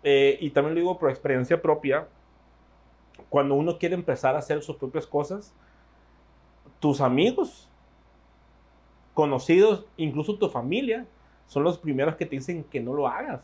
eh, 0.04 0.38
y 0.40 0.50
también 0.50 0.74
lo 0.74 0.80
digo 0.80 0.98
por 0.98 1.10
experiencia 1.10 1.60
propia, 1.60 2.06
cuando 3.28 3.54
uno 3.56 3.78
quiere 3.78 3.96
empezar 3.96 4.36
a 4.36 4.38
hacer 4.38 4.62
sus 4.62 4.76
propias 4.76 5.06
cosas, 5.06 5.52
tus 6.78 7.00
amigos, 7.00 7.68
conocidos, 9.14 9.84
incluso 9.96 10.36
tu 10.38 10.48
familia, 10.48 11.06
son 11.46 11.64
los 11.64 11.78
primeros 11.78 12.14
que 12.14 12.24
te 12.26 12.36
dicen 12.36 12.62
que 12.62 12.80
no 12.80 12.94
lo 12.94 13.08
hagas. 13.08 13.40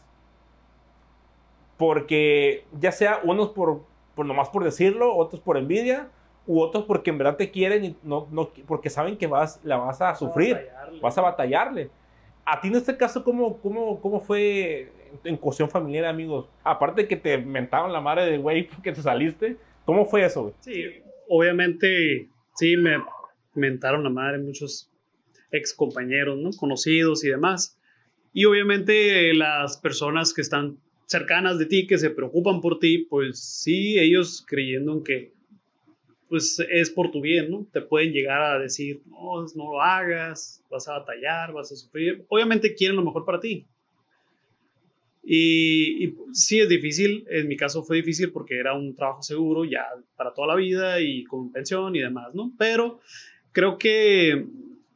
Porque 1.76 2.64
ya 2.78 2.92
sea 2.92 3.20
unos 3.24 3.51
por, 3.51 3.82
por 4.14 4.26
nomás 4.26 4.48
por 4.48 4.64
decirlo, 4.64 5.14
otros 5.16 5.40
por 5.40 5.56
envidia, 5.56 6.09
u 6.46 6.60
otros 6.60 6.84
porque 6.84 7.10
en 7.10 7.18
verdad 7.18 7.36
te 7.36 7.51
quieren 7.51 7.84
y 7.84 7.96
no, 8.02 8.28
no 8.30 8.51
porque 8.66 8.90
saben 8.90 9.16
que 9.16 9.26
vas, 9.26 9.60
la 9.64 9.76
vas 9.78 10.01
a 10.01 10.14
sufrir, 10.14 10.55
Batallarle. 10.55 11.01
vas 11.01 11.18
a 11.18 11.22
batallarle. 11.22 11.90
A 12.44 12.60
ti 12.60 12.68
en 12.68 12.74
este 12.76 12.96
caso, 12.96 13.24
¿cómo, 13.24 13.59
cómo, 13.59 14.01
cómo 14.01 14.20
fue 14.20 14.92
en 15.24 15.36
cuestión 15.36 15.70
familiar, 15.70 16.05
amigos? 16.05 16.46
Aparte 16.62 17.02
de 17.02 17.09
que 17.09 17.16
te 17.16 17.38
mentaban 17.38 17.92
la 17.92 18.01
madre 18.01 18.26
de 18.26 18.38
güey 18.38 18.68
porque 18.68 18.92
te 18.92 19.01
saliste, 19.01 19.56
¿cómo 19.86 20.05
fue 20.05 20.24
eso, 20.24 20.42
güey? 20.42 20.55
Sí, 20.60 20.84
obviamente, 21.28 22.28
sí, 22.55 22.76
me 22.76 23.02
mentaron 23.55 24.05
la 24.05 24.10
madre 24.10 24.38
muchos 24.38 24.90
ex 25.51 25.72
compañeros, 25.72 26.36
¿no? 26.38 26.51
Conocidos 26.59 27.24
y 27.24 27.28
demás. 27.28 27.78
Y 28.34 28.44
obviamente 28.44 29.32
las 29.32 29.78
personas 29.78 30.34
que 30.34 30.42
están 30.42 30.78
cercanas 31.06 31.59
de 31.59 31.66
ti, 31.66 31.86
que 31.86 31.98
se 31.98 32.10
preocupan 32.10 32.60
por 32.60 32.78
ti, 32.78 33.06
pues 33.09 33.39
sí, 33.39 33.98
ellos 33.98 34.44
creyendo 34.47 34.93
en 34.93 35.05
que 35.05 35.32
pues 36.28 36.59
es 36.70 36.90
por 36.90 37.10
tu 37.10 37.20
bien, 37.20 37.51
¿no? 37.51 37.66
Te 37.72 37.81
pueden 37.81 38.12
llegar 38.12 38.43
a 38.43 38.59
decir, 38.59 39.01
no, 39.06 39.44
no 39.55 39.72
lo 39.72 39.81
hagas, 39.81 40.64
vas 40.70 40.89
a 40.89 40.98
batallar, 40.98 41.52
vas 41.52 41.70
a 41.70 41.76
sufrir. 41.76 42.24
Obviamente 42.28 42.74
quieren 42.74 42.97
lo 42.97 43.05
mejor 43.05 43.24
para 43.24 43.39
ti. 43.39 43.66
Y, 45.22 46.05
y 46.05 46.16
sí 46.32 46.60
es 46.60 46.68
difícil, 46.68 47.24
en 47.31 47.48
mi 47.48 47.56
caso 47.56 47.82
fue 47.82 47.97
difícil 47.97 48.32
porque 48.32 48.59
era 48.59 48.74
un 48.74 48.94
trabajo 48.94 49.22
seguro 49.22 49.64
ya 49.64 49.86
para 50.16 50.35
toda 50.35 50.48
la 50.48 50.56
vida 50.56 51.01
y 51.01 51.24
con 51.24 51.52
pensión 51.52 51.94
y 51.97 52.01
demás, 52.01 52.35
¿no? 52.35 52.52
Pero 52.59 53.01
creo 53.52 53.78
que 53.78 54.44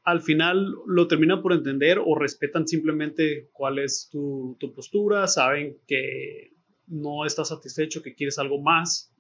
al 0.09 0.22
final 0.22 0.74
lo 0.86 1.06
terminan 1.06 1.43
por 1.43 1.52
entender 1.52 1.98
o 2.05 2.14
respetan 2.14 2.66
simplemente 2.66 3.48
cuál 3.52 3.78
es 3.78 4.09
tu, 4.10 4.56
tu 4.59 4.72
postura, 4.72 5.26
saben 5.26 5.76
que 5.86 6.52
no 6.86 7.26
estás 7.26 7.48
satisfecho, 7.48 8.02
que 8.02 8.14
quieres 8.14 8.39
algo 8.39 8.60
más, 8.60 9.14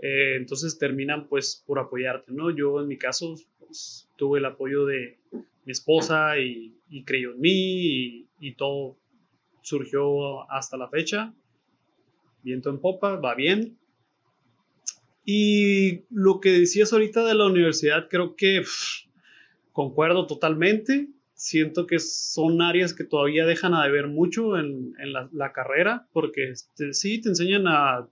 eh, 0.00 0.36
entonces 0.36 0.78
terminan 0.78 1.28
pues 1.28 1.62
por 1.66 1.78
apoyarte, 1.78 2.32
¿no? 2.32 2.50
Yo 2.50 2.80
en 2.80 2.88
mi 2.88 2.96
caso 2.96 3.34
pues, 3.58 4.08
tuve 4.16 4.38
el 4.38 4.46
apoyo 4.46 4.86
de 4.86 5.18
mi 5.64 5.72
esposa 5.72 6.38
y, 6.38 6.78
creyó 7.04 7.32
en 7.32 7.40
mí 7.40 8.26
y, 8.40 8.54
todo 8.56 8.98
surgió 9.62 10.50
hasta 10.50 10.76
la 10.76 10.88
fecha. 10.88 11.34
Viento 12.42 12.70
en 12.70 12.80
popa, 12.80 13.16
va 13.16 13.34
bien. 13.34 13.78
Y 15.24 16.04
lo 16.10 16.40
que 16.40 16.50
decías 16.50 16.92
ahorita 16.92 17.24
de 17.24 17.34
la 17.34 17.46
universidad, 17.46 18.08
creo 18.08 18.34
que 18.34 18.64
concuerdo 19.72 20.26
totalmente. 20.26 21.08
Siento 21.34 21.86
que 21.86 21.98
son 21.98 22.62
áreas 22.62 22.94
que 22.94 23.04
todavía 23.04 23.44
dejan 23.46 23.74
a 23.74 23.84
deber 23.84 24.06
mucho 24.06 24.56
en, 24.58 24.94
en 24.98 25.12
la, 25.12 25.28
la 25.32 25.52
carrera, 25.52 26.06
porque 26.12 26.50
este, 26.50 26.92
sí 26.94 27.20
te 27.20 27.30
enseñan 27.30 27.66
a 27.66 28.06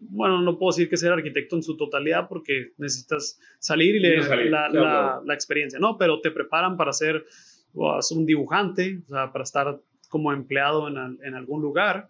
bueno, 0.00 0.40
no 0.42 0.56
puedo 0.58 0.70
decir 0.70 0.88
que 0.88 0.96
ser 0.96 1.10
arquitecto 1.12 1.56
en 1.56 1.62
su 1.64 1.76
totalidad 1.76 2.28
porque 2.28 2.70
necesitas 2.78 3.40
salir 3.58 3.96
y 3.96 3.98
leer 3.98 4.22
salir, 4.22 4.48
la, 4.48 4.68
claro. 4.70 4.84
la- 4.86 5.22
la 5.24 5.34
experiencia, 5.34 5.80
¿no? 5.80 5.98
Pero 5.98 6.20
te 6.20 6.30
preparan 6.30 6.76
para 6.76 6.92
ser 6.92 7.24
pues, 7.72 8.12
un 8.12 8.24
dibujante, 8.24 9.00
o 9.06 9.08
sea, 9.08 9.32
para 9.32 9.42
estar 9.42 9.80
como 10.08 10.32
empleado 10.32 10.86
en, 10.86 11.18
en 11.24 11.34
algún 11.34 11.60
lugar, 11.62 12.08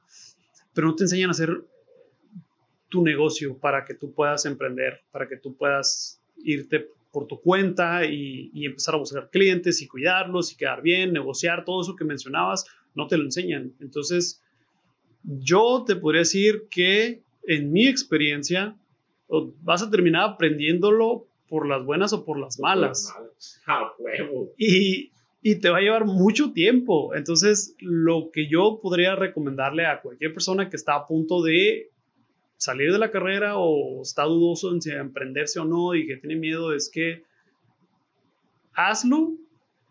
pero 0.74 0.88
no 0.88 0.96
te 0.96 1.04
enseñan 1.04 1.30
a 1.30 1.32
hacer 1.32 1.62
tu 2.90 3.02
negocio 3.02 3.56
para 3.56 3.86
que 3.86 3.94
tú 3.94 4.12
puedas 4.12 4.44
emprender, 4.44 5.00
para 5.10 5.26
que 5.26 5.38
tú 5.38 5.56
puedas 5.56 6.20
irte 6.44 6.90
por 7.10 7.26
tu 7.26 7.40
cuenta 7.40 8.04
y, 8.04 8.50
y 8.52 8.66
empezar 8.66 8.94
a 8.94 8.98
buscar 8.98 9.30
clientes 9.30 9.80
y 9.82 9.88
cuidarlos 9.88 10.52
y 10.52 10.56
quedar 10.56 10.82
bien, 10.82 11.12
negociar, 11.12 11.64
todo 11.64 11.80
eso 11.80 11.96
que 11.96 12.04
mencionabas, 12.04 12.66
no 12.94 13.06
te 13.06 13.16
lo 13.16 13.24
enseñan. 13.24 13.72
Entonces, 13.80 14.42
yo 15.22 15.84
te 15.86 15.96
podría 15.96 16.20
decir 16.20 16.66
que 16.70 17.22
en 17.46 17.72
mi 17.72 17.86
experiencia 17.86 18.76
vas 19.62 19.82
a 19.82 19.90
terminar 19.90 20.30
aprendiéndolo 20.30 21.26
por 21.48 21.66
las 21.66 21.84
buenas 21.84 22.12
o 22.12 22.24
por 22.24 22.38
las 22.38 22.58
malas. 22.58 23.12
A 23.66 23.92
huevo. 23.98 24.52
Y, 24.58 25.12
y 25.42 25.56
te 25.56 25.70
va 25.70 25.78
a 25.78 25.80
llevar 25.80 26.04
mucho 26.04 26.52
tiempo. 26.52 27.14
Entonces, 27.14 27.74
lo 27.80 28.30
que 28.32 28.48
yo 28.48 28.80
podría 28.82 29.16
recomendarle 29.16 29.86
a 29.86 30.00
cualquier 30.00 30.32
persona 30.32 30.68
que 30.68 30.76
está 30.76 30.94
a 30.94 31.06
punto 31.06 31.42
de 31.42 31.90
salir 32.58 32.92
de 32.92 32.98
la 32.98 33.10
carrera 33.10 33.56
o 33.56 34.02
está 34.02 34.24
dudoso 34.24 34.72
en 34.72 34.82
si 34.82 34.90
emprenderse 34.90 35.60
o 35.60 35.64
no 35.64 35.94
y 35.94 36.06
que 36.06 36.16
tiene 36.16 36.36
miedo 36.36 36.74
es 36.74 36.90
que 36.90 37.22
hazlo, 38.74 39.32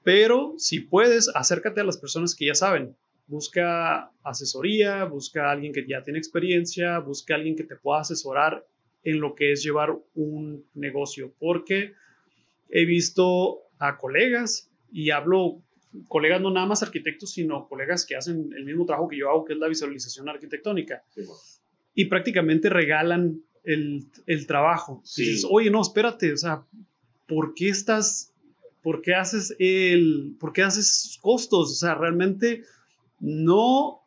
pero 0.03 0.53
si 0.57 0.81
puedes, 0.81 1.29
acércate 1.33 1.81
a 1.81 1.85
las 1.85 1.97
personas 1.97 2.35
que 2.35 2.45
ya 2.45 2.55
saben. 2.55 2.95
Busca 3.25 4.11
asesoría, 4.23 5.05
busca 5.05 5.47
a 5.47 5.51
alguien 5.51 5.73
que 5.73 5.85
ya 5.87 6.03
tiene 6.03 6.19
experiencia, 6.19 6.99
busca 6.99 7.33
a 7.33 7.37
alguien 7.37 7.55
que 7.55 7.63
te 7.63 7.75
pueda 7.75 8.01
asesorar 8.01 8.65
en 9.03 9.19
lo 9.19 9.35
que 9.35 9.51
es 9.51 9.63
llevar 9.63 9.97
un 10.15 10.65
negocio, 10.73 11.33
porque 11.39 11.93
he 12.69 12.85
visto 12.85 13.61
a 13.79 13.97
colegas 13.97 14.69
y 14.91 15.11
hablo 15.11 15.61
colegas 16.07 16.41
no 16.41 16.51
nada 16.51 16.67
más 16.67 16.83
arquitectos, 16.83 17.31
sino 17.31 17.67
colegas 17.67 18.05
que 18.05 18.15
hacen 18.15 18.49
el 18.55 18.65
mismo 18.65 18.85
trabajo 18.85 19.07
que 19.07 19.17
yo 19.17 19.29
hago, 19.29 19.45
que 19.45 19.53
es 19.53 19.59
la 19.59 19.67
visualización 19.67 20.27
arquitectónica. 20.29 21.03
Y 21.97 22.05
prácticamente 22.05 22.69
regalan 22.69 23.41
el, 23.63 24.05
el 24.27 24.45
trabajo. 24.45 25.01
Sí. 25.03 25.23
Dices, 25.23 25.47
oye, 25.49 25.71
no, 25.71 25.81
espérate, 25.81 26.31
o 26.31 26.37
sea, 26.37 26.61
¿por 27.27 27.55
qué 27.55 27.69
estás, 27.69 28.31
por 28.83 29.01
qué 29.01 29.15
haces 29.15 29.55
el, 29.57 30.35
por 30.39 30.53
qué 30.53 30.61
haces 30.61 31.17
costos? 31.21 31.71
O 31.71 31.75
sea, 31.75 31.95
realmente 31.95 32.61
no, 33.19 34.01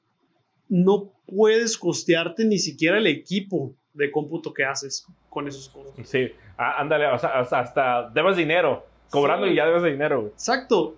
no 0.69 1.13
puedes 1.27 1.77
costearte 1.77 2.45
ni 2.45 2.59
siquiera 2.61 2.97
el 2.99 3.09
equipo 3.09 3.75
de 3.93 4.13
cómputo 4.13 4.55
que 4.55 4.65
haces 4.65 5.05
con 5.29 5.49
esos 5.49 5.69
costos. 5.69 6.09
Sí, 6.09 6.29
ándale, 6.57 7.07
o 7.09 7.19
sea, 7.19 7.41
hasta 7.41 8.09
debes 8.15 8.37
dinero. 8.37 8.87
cobrando 9.11 9.47
Sí. 9.47 9.53
y 9.53 9.57
ya 9.57 9.67
debes 9.67 9.83
de 9.83 9.91
dinero. 9.91 10.29
Exacto. 10.29 10.97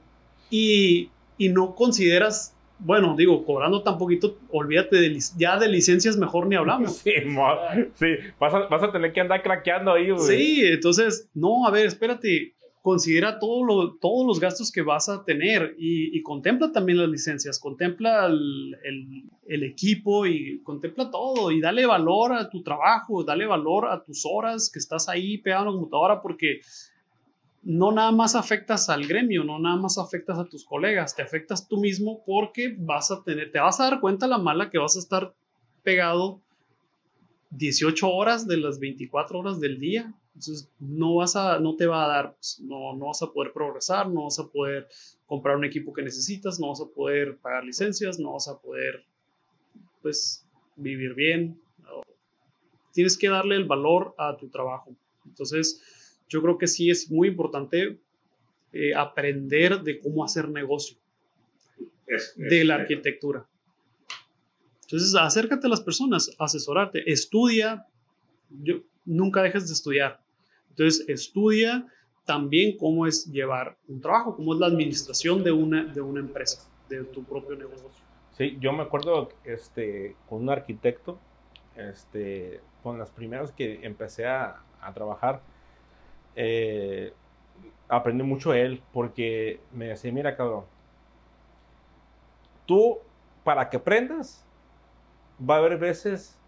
Y, 0.50 1.08
y 1.38 1.48
no 1.48 1.74
consideras, 1.74 2.54
bueno, 2.84 3.14
digo, 3.16 3.44
cobrando 3.44 3.82
tan 3.82 3.98
poquito, 3.98 4.38
olvídate 4.50 4.96
de 4.96 5.18
ya 5.36 5.58
de 5.58 5.68
licencias, 5.68 6.16
mejor 6.16 6.46
ni 6.46 6.56
hablamos. 6.56 6.98
Sí, 7.04 7.12
sí. 7.94 8.06
Vas, 8.38 8.54
a, 8.54 8.66
vas 8.66 8.82
a 8.82 8.92
tener 8.92 9.12
que 9.12 9.20
andar 9.20 9.42
craqueando 9.42 9.92
ahí, 9.92 10.10
güey. 10.10 10.22
Sí, 10.38 10.60
entonces, 10.64 11.28
no, 11.34 11.66
a 11.66 11.70
ver, 11.70 11.86
espérate, 11.86 12.54
considera 12.82 13.38
todo 13.38 13.64
lo, 13.64 13.94
todos 13.94 14.26
los 14.26 14.40
gastos 14.40 14.72
que 14.72 14.82
vas 14.82 15.08
a 15.08 15.24
tener 15.24 15.76
y, 15.78 16.16
y 16.16 16.22
contempla 16.22 16.72
también 16.72 16.98
las 16.98 17.08
licencias, 17.08 17.60
contempla 17.60 18.26
el, 18.26 18.76
el- 18.84 19.22
el 19.48 19.64
equipo 19.64 20.24
y 20.26 20.60
contempla 20.62 21.10
todo 21.10 21.50
y 21.50 21.60
dale 21.60 21.84
valor 21.84 22.32
a 22.32 22.48
tu 22.48 22.62
trabajo, 22.62 23.22
dale 23.24 23.44
valor 23.46 23.86
a 23.86 24.02
tus 24.02 24.24
horas 24.24 24.70
que 24.72 24.78
estás 24.78 25.08
ahí 25.08 25.38
pegado 25.38 25.62
en 25.64 25.66
la 25.66 25.72
computadora 25.72 26.22
porque 26.22 26.60
no 27.62 27.92
nada 27.92 28.10
más 28.10 28.34
afectas 28.34 28.88
al 28.90 29.06
gremio, 29.06 29.44
no 29.44 29.58
nada 29.58 29.76
más 29.76 29.98
afectas 29.98 30.38
a 30.38 30.44
tus 30.44 30.64
colegas, 30.64 31.14
te 31.14 31.22
afectas 31.22 31.68
tú 31.68 31.78
mismo 31.78 32.22
porque 32.26 32.74
vas 32.76 33.10
a 33.10 33.22
tener, 33.22 33.52
te 33.52 33.60
vas 33.60 33.80
a 33.80 33.84
dar 33.84 34.00
cuenta 34.00 34.26
la 34.26 34.38
mala 34.38 34.70
que 34.70 34.78
vas 34.78 34.96
a 34.96 34.98
estar 34.98 35.32
pegado 35.82 36.40
18 37.50 38.08
horas 38.08 38.46
de 38.46 38.56
las 38.56 38.78
24 38.78 39.38
horas 39.38 39.60
del 39.60 39.78
día. 39.78 40.12
Entonces, 40.34 40.70
no, 40.80 41.16
vas 41.16 41.36
a, 41.36 41.58
no 41.58 41.76
te 41.76 41.86
va 41.86 42.04
a 42.04 42.08
dar, 42.08 42.34
pues, 42.34 42.58
no, 42.60 42.94
no 42.94 43.06
vas 43.06 43.22
a 43.22 43.30
poder 43.30 43.52
progresar, 43.52 44.08
no 44.08 44.24
vas 44.24 44.38
a 44.38 44.48
poder 44.48 44.88
comprar 45.26 45.56
un 45.56 45.64
equipo 45.64 45.92
que 45.92 46.02
necesitas, 46.02 46.58
no 46.58 46.68
vas 46.68 46.80
a 46.80 46.86
poder 46.86 47.36
pagar 47.36 47.64
licencias, 47.64 48.18
no 48.18 48.32
vas 48.32 48.48
a 48.48 48.58
poder, 48.58 49.04
pues, 50.00 50.46
vivir 50.76 51.14
bien. 51.14 51.60
Tienes 52.92 53.18
que 53.18 53.28
darle 53.28 53.56
el 53.56 53.64
valor 53.64 54.14
a 54.18 54.36
tu 54.36 54.48
trabajo. 54.48 54.94
Entonces, 55.26 55.82
yo 56.32 56.40
creo 56.42 56.56
que 56.58 56.66
sí 56.66 56.90
es 56.90 57.10
muy 57.10 57.28
importante 57.28 57.98
eh, 58.72 58.94
aprender 58.94 59.82
de 59.82 60.00
cómo 60.00 60.24
hacer 60.24 60.48
negocio 60.48 60.96
Es- 62.06 62.34
es- 62.38 62.48
de 62.50 62.64
la 62.64 62.76
arquitectura. 62.76 63.46
Entonces, 64.84 65.14
acércate 65.14 65.66
a 65.66 65.70
las 65.70 65.80
personas, 65.82 66.30
asesorarte, 66.38 67.10
estudia, 67.10 67.86
yo, 68.48 68.76
nunca 69.04 69.42
dejes 69.42 69.66
de 69.68 69.74
estudiar. 69.74 70.20
Entonces, 70.70 71.06
estudia 71.08 71.86
también 72.24 72.76
cómo 72.78 73.06
es 73.06 73.26
llevar 73.26 73.76
un 73.88 74.00
trabajo, 74.00 74.36
cómo 74.36 74.54
es 74.54 74.60
la 74.60 74.66
administración 74.66 75.42
de 75.44 75.52
una, 75.52 75.84
de 75.84 76.00
una 76.00 76.20
empresa, 76.20 76.66
de 76.88 77.04
tu 77.04 77.24
propio 77.24 77.56
negocio. 77.56 77.88
Sí, 78.36 78.56
yo 78.60 78.72
me 78.72 78.82
acuerdo 78.82 79.28
este, 79.44 80.16
con 80.28 80.42
un 80.42 80.50
arquitecto, 80.50 81.18
este, 81.76 82.60
con 82.82 82.98
las 82.98 83.10
primeras 83.10 83.52
que 83.52 83.80
empecé 83.84 84.24
a, 84.26 84.62
a 84.80 84.92
trabajar, 84.94 85.42
eh, 86.36 87.12
aprendí 87.88 88.22
mucho 88.24 88.52
de 88.52 88.62
él 88.62 88.82
porque 88.92 89.60
me 89.72 89.86
decía, 89.86 90.12
mira 90.12 90.36
cabrón, 90.36 90.64
tú 92.66 92.98
para 93.44 93.68
que 93.68 93.76
aprendas, 93.76 94.44
va 95.38 95.56
a 95.56 95.58
haber 95.58 95.78
veces 95.78 96.38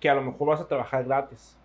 que 0.00 0.08
a 0.08 0.14
lo 0.14 0.22
mejor 0.22 0.48
vas 0.48 0.60
a 0.60 0.68
trabajar 0.68 1.04
gratis, 1.04 1.56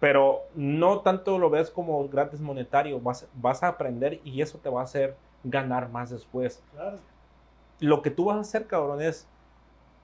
pero 0.00 0.42
no 0.54 1.00
tanto 1.00 1.38
lo 1.38 1.50
ves 1.50 1.70
como 1.70 2.06
gratis 2.08 2.40
monetario, 2.40 3.00
vas, 3.00 3.26
vas 3.34 3.62
a 3.62 3.68
aprender 3.68 4.20
y 4.24 4.42
eso 4.42 4.58
te 4.58 4.68
va 4.68 4.82
a 4.82 4.84
hacer 4.84 5.16
ganar 5.42 5.88
más 5.88 6.10
después. 6.10 6.62
Lo 7.80 8.02
que 8.02 8.10
tú 8.10 8.26
vas 8.26 8.36
a 8.36 8.40
hacer, 8.40 8.66
cabrón, 8.66 9.00
es 9.00 9.26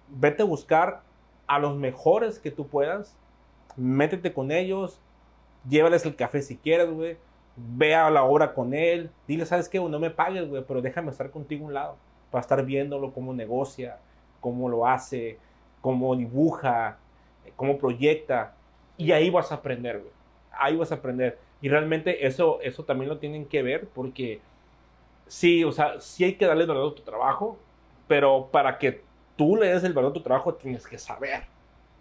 vete 0.09 0.43
a 0.43 0.47
buscar 0.47 1.03
a 1.47 1.59
los 1.59 1.77
mejores 1.77 2.39
que 2.39 2.51
tú 2.51 2.67
puedas, 2.67 3.17
métete 3.77 4.33
con 4.33 4.51
ellos, 4.51 5.01
llévales 5.69 6.05
el 6.07 6.17
café 6.17 6.43
si 6.43 6.57
quieres, 6.57 6.91
güey, 6.91 7.17
ve 7.57 7.95
a 7.95 8.11
la 8.11 8.25
obra 8.25 8.55
con 8.55 8.75
él, 8.75 9.11
dile, 9.27 9.47
¿sabes 9.47 9.69
qué? 9.69 9.79
No 9.79 9.99
me 9.99 10.11
pagues, 10.11 10.49
güey, 10.49 10.65
pero 10.67 10.83
déjame 10.83 11.11
estar 11.11 11.31
contigo 11.31 11.65
a 11.65 11.69
un 11.69 11.75
lado, 11.75 11.97
para 12.31 12.41
estar 12.41 12.65
viéndolo 12.65 13.13
cómo 13.13 13.33
negocia, 13.33 13.99
cómo 14.41 14.69
lo 14.69 14.87
hace, 14.87 15.39
cómo 15.81 16.17
dibuja, 16.17 16.99
cómo 17.57 17.79
proyecta, 17.79 18.55
y 18.97 19.13
ahí 19.13 19.31
vas 19.31 19.53
a 19.53 19.57
aprender, 19.57 20.01
güey, 20.01 20.13
ahí 20.53 20.77
vas 20.77 20.93
a 20.93 20.97
aprender. 20.97 21.39
Y 21.61 21.69
realmente 21.69 22.27
eso, 22.27 22.61
eso 22.61 22.85
también 22.85 23.09
lo 23.09 23.19
tienen 23.19 23.47
que 23.47 23.63
ver 23.63 23.89
porque 23.89 24.41
sí, 25.27 25.65
o 25.65 25.73
sea, 25.73 26.01
sí 26.01 26.25
hay 26.25 26.35
que 26.35 26.47
darle 26.47 26.67
valor 26.67 26.93
a 26.93 26.95
tu 26.95 27.03
trabajo, 27.03 27.59
pero 28.07 28.49
para 28.51 28.79
que 28.79 29.03
tú 29.37 29.57
le 29.57 29.69
des 29.69 29.85
el 29.85 29.93
valor 29.93 30.11
a 30.11 30.15
tu 30.15 30.23
trabajo 30.23 30.55
tienes 30.55 30.87
que 30.87 30.99
saber. 30.99 31.45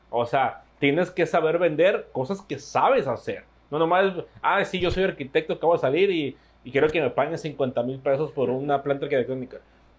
O 0.10 0.26
sea, 0.26 0.64
tienes 0.80 1.12
que 1.12 1.26
saber 1.26 1.58
vender 1.58 2.10
cosas 2.12 2.42
que 2.42 2.60
sabes 2.60 3.08
hacer. 3.08 3.46
No 3.74 3.80
nomás, 3.80 4.14
ah, 4.42 4.64
sí, 4.64 4.80
yo 4.80 4.92
soy 4.92 5.04
arquitecto, 5.04 5.54
acabo 5.54 5.74
de 5.74 5.80
salir 5.80 6.12
y, 6.12 6.38
y 6.64 6.72
quiero 6.72 6.88
que 6.90 7.02
me 7.02 7.10
paguen 7.10 7.38
50 7.40 7.82
mil 7.82 7.98
pesos 8.00 8.32
por 8.32 8.50
una 8.52 8.84
planta 8.84 9.06
arquitectónica. 9.06 9.58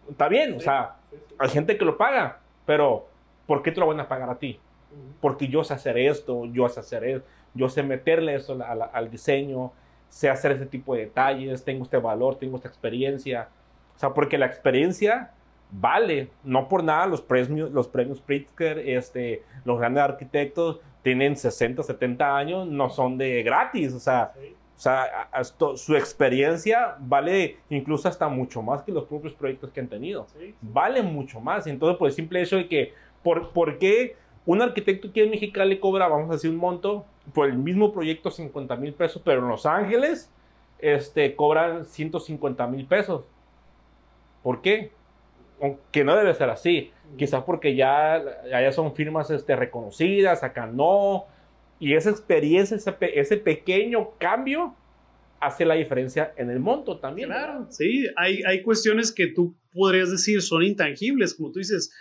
Está 0.09 0.28
bien, 0.28 0.55
o 0.55 0.60
sea, 0.60 0.94
hay 1.38 1.48
gente 1.48 1.76
que 1.76 1.84
lo 1.84 1.96
paga, 1.98 2.38
pero 2.66 3.09
¿por 3.46 3.62
qué 3.62 3.72
te 3.72 3.80
lo 3.80 3.86
van 3.88 3.98
a 3.98 4.06
pagar 4.09 4.30
a 4.30 4.36
ti? 4.38 4.60
Porque 5.20 5.48
yo 5.48 5.64
sé 5.64 5.74
hacer 5.74 5.98
esto, 5.98 6.44
yo 6.46 6.68
sé 6.68 6.78
hacer 6.80 7.02
esto, 7.05 7.26
yo 7.52 7.68
sé 7.68 7.82
meterle 7.82 8.36
eso 8.36 8.52
a 8.64 8.74
la- 8.76 8.84
al 8.84 9.10
diseño, 9.10 9.72
sé 10.09 10.30
hacer 10.30 10.52
ese 10.52 10.66
tipo 10.66 10.94
de 10.94 11.06
detalles, 11.06 11.64
tengo 11.64 11.82
este 11.82 11.96
valor, 11.96 12.36
tengo 12.36 12.56
esta 12.56 12.68
experiencia. 12.68 13.48
O 13.96 13.98
sea, 13.98 14.14
porque 14.14 14.38
la 14.38 14.46
experiencia 14.46 15.32
vale, 15.80 16.28
no 16.44 16.68
por 16.68 16.84
nada 16.84 17.06
los 17.06 17.20
premios, 17.20 17.70
los 17.72 17.88
premios 17.88 18.20
Pritzker, 18.20 18.78
este, 18.78 19.42
los 19.64 19.78
grandes 19.78 20.05
arquitectos 20.05 20.80
tienen 21.02 21.36
60, 21.36 21.82
70 21.82 22.36
años, 22.36 22.66
no 22.66 22.88
son 22.88 23.18
de 23.18 23.42
gratis, 23.42 23.92
o 23.92 23.98
sea, 23.98 24.32
o 24.76 24.80
sea, 24.80 25.30
su 25.76 25.96
experiencia 25.96 26.96
vale 26.98 27.59
incluso 27.70 28.09
hasta 28.09 28.28
mucho 28.28 28.62
más 28.62 28.82
que 28.82 28.92
los 28.92 29.05
propios 29.05 29.34
proyectos 29.34 29.70
que 29.70 29.80
han 29.80 29.88
tenido 29.88 30.26
vale 30.60 31.02
mucho 31.02 31.40
más. 31.40 31.66
Entonces, 31.66 31.96
por 31.96 32.09
el 32.09 32.14
simple 32.14 32.42
hecho 32.42 32.56
de 32.56 32.68
que, 32.68 32.92
¿por, 33.22 33.51
por 33.51 33.78
qué 33.78 34.16
un 34.46 34.62
arquitecto 34.62 35.09
aquí 35.09 35.20
en 35.20 35.30
Mexicali 35.30 35.78
cobra, 35.78 36.09
vamos 36.09 36.28
a 36.30 36.34
decir, 36.34 36.51
un 36.51 36.56
monto 36.56 37.05
por 37.32 37.48
el 37.48 37.56
mismo 37.56 37.92
proyecto 37.92 38.30
50 38.30 38.76
mil 38.76 38.92
pesos, 38.94 39.22
pero 39.24 39.40
en 39.40 39.48
Los 39.48 39.64
Ángeles 39.66 40.30
este, 40.78 41.34
cobran 41.36 41.84
150 41.84 42.66
mil 42.66 42.86
pesos? 42.86 43.24
¿Por 44.42 44.60
qué? 44.60 44.92
Aunque 45.65 46.05
no 46.05 46.15
debe 46.16 46.35
ser 46.35 46.51
así. 46.51 46.91
Quizás 47.16 47.43
porque 47.45 47.74
ya, 47.74 48.23
ya 48.51 48.70
son 48.73 48.95
firmas 48.95 49.31
este, 49.31 49.57
reconocidas, 49.57 50.43
acá 50.43 50.66
no. 50.66 51.24
Y 51.81 51.95
esa 51.95 52.11
experiencia, 52.11 52.77
ese, 52.77 52.93
pe- 52.93 53.19
ese 53.19 53.36
pequeño 53.36 54.11
cambio 54.19 54.74
hace 55.41 55.65
la 55.65 55.74
diferencia 55.74 56.32
en 56.36 56.51
el 56.51 56.61
monto 56.61 56.99
también. 56.99 57.28
Claro, 57.28 57.66
sí, 57.70 58.07
hay, 58.16 58.43
hay 58.47 58.62
cuestiones 58.62 59.12
que 59.12 59.27
tú 59.28 59.55
podrías 59.73 60.11
decir 60.11 60.41
son 60.43 60.62
intangibles, 60.62 61.35
como 61.35 61.51
tú 61.51 61.59
dices, 61.59 61.93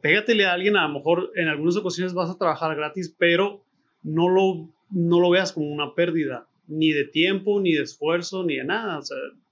pégatele 0.00 0.46
a 0.46 0.52
alguien, 0.52 0.76
a 0.76 0.86
lo 0.86 0.94
mejor 0.94 1.32
en 1.34 1.48
algunas 1.48 1.76
ocasiones 1.76 2.14
vas 2.14 2.30
a 2.30 2.38
trabajar 2.38 2.76
gratis, 2.76 3.14
pero 3.18 3.62
no 4.02 4.28
lo, 4.28 4.68
no 4.90 5.18
lo 5.20 5.30
veas 5.30 5.52
como 5.52 5.66
una 5.66 5.94
pérdida, 5.94 6.46
ni 6.68 6.92
de 6.92 7.04
tiempo, 7.04 7.60
ni 7.60 7.72
de 7.72 7.82
esfuerzo, 7.82 8.44
ni 8.44 8.56
de 8.56 8.64
nada. 8.64 9.00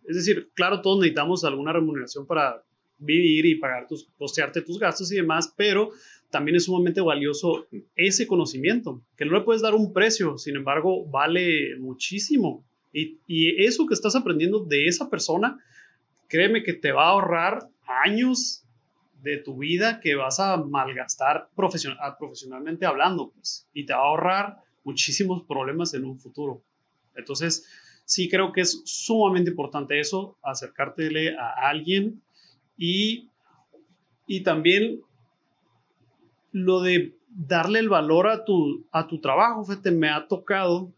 Es 0.07 0.17
decir, 0.17 0.51
claro, 0.55 0.81
todos 0.81 0.99
necesitamos 0.99 1.45
alguna 1.45 1.73
remuneración 1.73 2.27
para 2.27 2.63
vivir 3.05 3.47
y 3.47 3.57
pagar 3.57 3.87
tus, 3.87 4.09
costearte 4.19 4.63
tus 4.63 4.79
gastos 4.79 5.13
y 5.13 5.17
demás, 5.17 5.53
pero 5.57 5.91
también 6.31 6.57
es 6.57 6.65
sumamente 6.65 7.01
valioso 7.01 7.67
ese 7.95 8.27
conocimiento, 8.27 9.01
que 9.17 9.25
no 9.25 9.39
le 9.39 9.45
puedes 9.45 9.63
dar 9.63 9.75
un 9.75 9.93
precio, 9.93 10.37
sin 10.37 10.57
embargo, 10.57 11.07
vale 11.07 11.77
muchísimo. 11.79 12.65
Y, 12.93 13.19
y 13.27 13.65
eso 13.65 13.87
que 13.87 13.95
estás 13.95 14.17
aprendiendo 14.17 14.61
de 14.61 14.87
esa 14.87 15.09
persona, 15.09 15.59
créeme 16.29 16.63
que 16.63 16.73
te 16.73 16.93
va 16.93 17.05
a 17.05 17.11
ahorrar 17.11 17.69
años 17.87 18.65
de 19.23 19.39
tu 19.39 19.59
vida 19.59 20.01
que 20.01 20.17
vas 20.17 20.39
a 20.41 20.57
malgastar 20.57 21.49
profesion- 21.57 21.97
profesionalmente 22.19 22.85
hablando, 22.85 23.31
pues, 23.31 23.67
y 23.73 23.87
te 23.87 23.93
va 23.93 24.01
a 24.01 24.03
ahorrar 24.03 24.57
muchísimos 24.85 25.45
problemas 25.45 25.95
en 25.95 26.05
un 26.05 26.19
futuro. 26.19 26.63
Entonces, 27.15 27.67
sí 28.05 28.29
creo 28.29 28.53
que 28.53 28.61
es 28.61 28.83
sumamente 28.85 29.51
importante 29.51 29.99
eso, 29.99 30.37
acercártele 30.43 31.37
a 31.39 31.69
alguien 31.69 32.21
y, 32.77 33.29
y 34.27 34.43
también 34.43 35.01
lo 36.53 36.81
de 36.81 37.15
darle 37.29 37.81
el 37.81 37.89
valor 37.89 38.29
a 38.29 38.45
tu, 38.45 38.87
a 38.93 39.07
tu 39.07 39.21
trabajo, 39.21 39.65
fíjate, 39.65 39.91
me 39.91 40.09
ha 40.09 40.27
tocado 40.29 40.93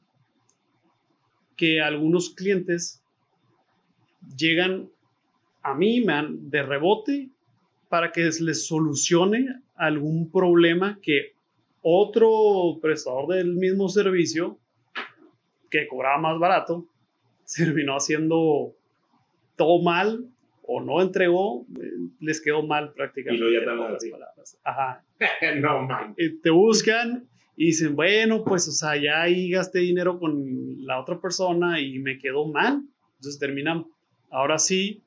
que 1.56 1.80
algunos 1.80 2.30
clientes 2.30 3.02
llegan 4.36 4.90
a 5.62 5.74
mí 5.74 6.00
me 6.00 6.12
han, 6.12 6.48
de 6.48 6.62
rebote 6.62 7.30
para 7.88 8.12
que 8.12 8.30
les 8.40 8.66
solucione 8.66 9.62
algún 9.74 10.30
problema 10.30 10.98
que 11.02 11.34
otro 11.82 12.78
prestador 12.80 13.34
del 13.34 13.54
mismo 13.54 13.88
servicio 13.88 14.58
que 15.68 15.88
cobraba 15.88 16.18
más 16.18 16.38
barato 16.38 16.86
terminó 17.56 17.96
haciendo 17.96 18.74
todo 19.56 19.82
mal 19.82 20.28
o 20.66 20.80
no 20.80 21.00
entregó, 21.00 21.66
eh, 21.80 21.90
les 22.20 22.40
quedó 22.40 22.62
mal 22.62 22.92
prácticamente. 22.92 23.44
Y 23.44 23.50
luego 23.50 23.64
ya 23.64 24.00
te 24.00 24.10
palabras. 24.10 24.58
Ajá. 24.64 25.04
no, 25.60 25.82
man. 25.82 26.14
Eh, 26.16 26.38
te 26.42 26.50
buscan 26.50 27.28
Y 27.56 27.66
dicen, 27.66 27.96
bueno, 27.96 28.44
pues, 28.44 28.68
o 28.68 28.72
sea, 28.72 28.96
ya 28.96 29.22
ahí 29.22 29.50
gasté 29.50 29.78
dinero 29.78 30.18
con 30.18 30.84
la 30.84 31.00
otra 31.00 31.20
persona 31.20 31.80
y 31.80 31.98
me 31.98 32.18
quedó 32.18 32.46
mal. 32.46 32.82
Entonces 33.14 33.38
terminan, 33.38 33.86
ahora 34.30 34.58
sí, 34.58 35.02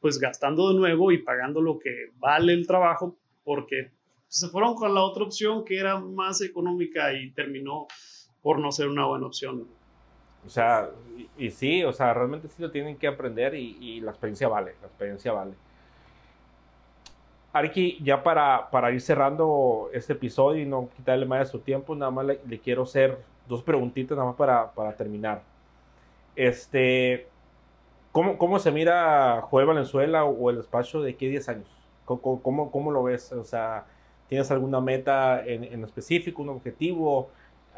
pues 0.00 0.18
gastando 0.18 0.68
de 0.70 0.78
nuevo 0.78 1.12
y 1.12 1.18
pagando 1.18 1.60
lo 1.60 1.78
que 1.78 2.10
vale 2.18 2.52
el 2.52 2.66
trabajo 2.66 3.18
porque 3.44 3.90
se 4.28 4.48
fueron 4.48 4.74
con 4.74 4.94
la 4.94 5.02
otra 5.02 5.24
opción 5.24 5.64
que 5.64 5.78
era 5.78 5.98
más 5.98 6.40
económica 6.40 7.12
y 7.12 7.32
terminó 7.32 7.86
por 8.40 8.60
no 8.60 8.70
ser 8.70 8.88
una 8.88 9.06
buena 9.06 9.26
opción. 9.26 9.66
O 10.48 10.50
sea, 10.50 10.88
y, 11.36 11.50
sí, 11.50 11.84
o 11.84 11.92
sea, 11.92 12.14
realmente 12.14 12.48
sí 12.48 12.62
lo 12.62 12.70
tienen 12.70 12.96
que 12.96 13.06
aprender 13.06 13.54
y, 13.54 14.00
la 14.00 14.12
experiencia 14.12 14.48
vale, 14.48 14.76
la 14.80 14.86
experiencia 14.86 15.30
vale. 15.30 15.52
Arki, 17.52 17.98
ya 18.02 18.22
para, 18.22 18.70
para 18.70 18.90
ir 18.90 19.02
cerrando 19.02 19.90
este 19.92 20.14
episodio 20.14 20.62
y 20.62 20.64
no 20.64 20.88
quitarle 20.96 21.26
más 21.26 21.40
de 21.40 21.46
su 21.52 21.58
tiempo, 21.58 21.94
nada 21.94 22.10
más 22.10 22.24
le, 22.24 22.40
le 22.48 22.58
quiero 22.60 22.84
hacer 22.84 23.18
dos 23.46 23.62
preguntitas 23.62 24.16
nada 24.16 24.28
más 24.28 24.36
para, 24.36 24.72
para 24.72 24.96
terminar. 24.96 25.42
Este, 26.34 27.28
¿cómo, 28.10 28.38
¿Cómo 28.38 28.58
se 28.58 28.72
mira 28.72 29.42
Joel 29.50 29.66
Valenzuela 29.66 30.24
o 30.24 30.48
el 30.48 30.60
espacio 30.60 31.02
de 31.02 31.10
aquí 31.10 31.28
10 31.28 31.46
años? 31.50 31.68
¿Cómo, 32.06 32.40
cómo, 32.40 32.70
cómo 32.70 32.90
lo 32.90 33.02
ves? 33.02 33.32
O 33.32 33.44
sea, 33.44 33.84
¿tienes 34.30 34.50
alguna 34.50 34.80
meta 34.80 35.44
en, 35.44 35.62
en 35.64 35.84
específico, 35.84 36.40
un 36.40 36.48
objetivo? 36.48 37.28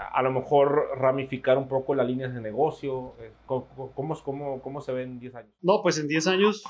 A 0.00 0.22
lo 0.22 0.32
mejor 0.32 0.88
ramificar 0.96 1.58
un 1.58 1.68
poco 1.68 1.94
las 1.94 2.06
líneas 2.06 2.34
de 2.34 2.40
negocio? 2.40 3.14
Eh, 3.20 3.32
¿Cómo, 3.46 3.92
cómo, 4.24 4.62
cómo 4.62 4.80
se 4.80 4.92
ven 4.92 5.12
en 5.12 5.20
10 5.20 5.34
años? 5.34 5.52
No, 5.60 5.82
pues 5.82 5.98
en 5.98 6.08
10 6.08 6.26
años, 6.26 6.64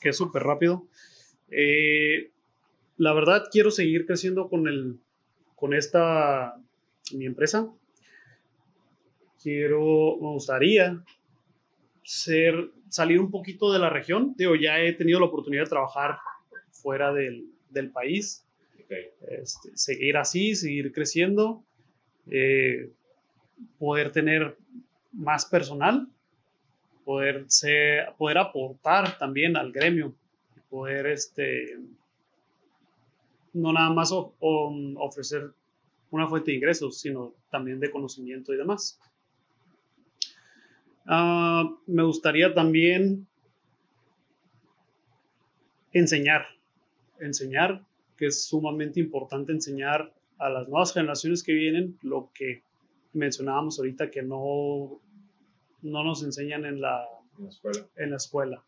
que 0.00 0.08
es 0.08 0.16
súper 0.16 0.42
rápido. 0.42 0.86
Eh, 1.50 2.30
la 2.96 3.12
verdad, 3.12 3.44
quiero 3.50 3.70
seguir 3.70 4.06
creciendo 4.06 4.48
con, 4.48 4.68
el, 4.68 4.98
con 5.54 5.74
esta, 5.74 6.56
mi 7.14 7.26
empresa. 7.26 7.68
Quiero, 9.42 10.16
me 10.20 10.28
gustaría 10.28 11.02
ser, 12.04 12.70
salir 12.88 13.20
un 13.20 13.30
poquito 13.30 13.70
de 13.70 13.80
la 13.80 13.90
región. 13.90 14.34
Digo, 14.38 14.54
ya 14.54 14.80
he 14.80 14.94
tenido 14.94 15.20
la 15.20 15.26
oportunidad 15.26 15.64
de 15.64 15.70
trabajar 15.70 16.18
fuera 16.70 17.12
del, 17.12 17.50
del 17.68 17.90
país. 17.90 18.46
Este, 19.28 19.76
seguir 19.76 20.16
así, 20.16 20.54
seguir 20.54 20.92
creciendo 20.92 21.64
eh, 22.30 22.90
poder 23.78 24.12
tener 24.12 24.56
más 25.12 25.44
personal, 25.44 26.08
poder, 27.04 27.44
ser, 27.48 28.12
poder 28.16 28.38
aportar 28.38 29.18
también 29.18 29.56
al 29.56 29.72
gremio, 29.72 30.14
poder 30.70 31.06
este, 31.06 31.78
no 33.52 33.72
nada 33.72 33.90
más 33.90 34.10
ofrecer 34.12 35.52
una 36.10 36.28
fuente 36.28 36.50
de 36.50 36.58
ingresos, 36.58 37.00
sino 37.00 37.34
también 37.50 37.80
de 37.80 37.90
conocimiento 37.90 38.52
y 38.52 38.56
demás. 38.56 38.98
Ah, 41.06 41.68
me 41.86 42.02
gustaría 42.04 42.54
también 42.54 43.26
enseñar, 45.92 46.46
enseñar, 47.18 47.84
que 48.16 48.26
es 48.26 48.44
sumamente 48.44 49.00
importante 49.00 49.52
enseñar 49.52 50.12
a 50.42 50.50
las 50.50 50.68
nuevas 50.68 50.92
generaciones 50.92 51.42
que 51.44 51.52
vienen 51.52 51.96
lo 52.02 52.30
que 52.34 52.64
mencionábamos 53.12 53.78
ahorita 53.78 54.10
que 54.10 54.22
no, 54.22 55.00
no 55.82 56.04
nos 56.04 56.24
enseñan 56.24 56.64
en 56.64 56.80
la, 56.80 57.06
en 57.96 58.10
la, 58.10 58.16
escuela. 58.16 58.64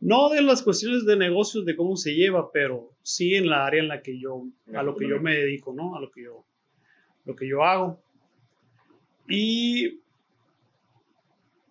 No 0.00 0.28
de 0.28 0.42
las 0.42 0.62
cuestiones 0.62 1.04
de 1.04 1.16
negocios, 1.16 1.64
de 1.64 1.74
cómo 1.74 1.96
se 1.96 2.14
lleva, 2.14 2.52
pero 2.52 2.92
sí 3.02 3.34
en 3.34 3.48
la 3.48 3.66
área 3.66 3.82
en 3.82 3.88
la 3.88 4.02
que 4.02 4.20
yo, 4.20 4.44
a 4.72 4.84
lo 4.84 4.94
que 4.94 5.08
yo 5.08 5.20
me 5.20 5.34
dedico, 5.34 5.74
¿no? 5.74 5.96
A 5.96 6.00
lo 6.00 6.12
que 6.12 6.22
yo, 6.22 6.44
lo 7.24 7.34
que 7.34 7.48
yo 7.48 7.64
hago. 7.64 8.00
Y 9.28 10.00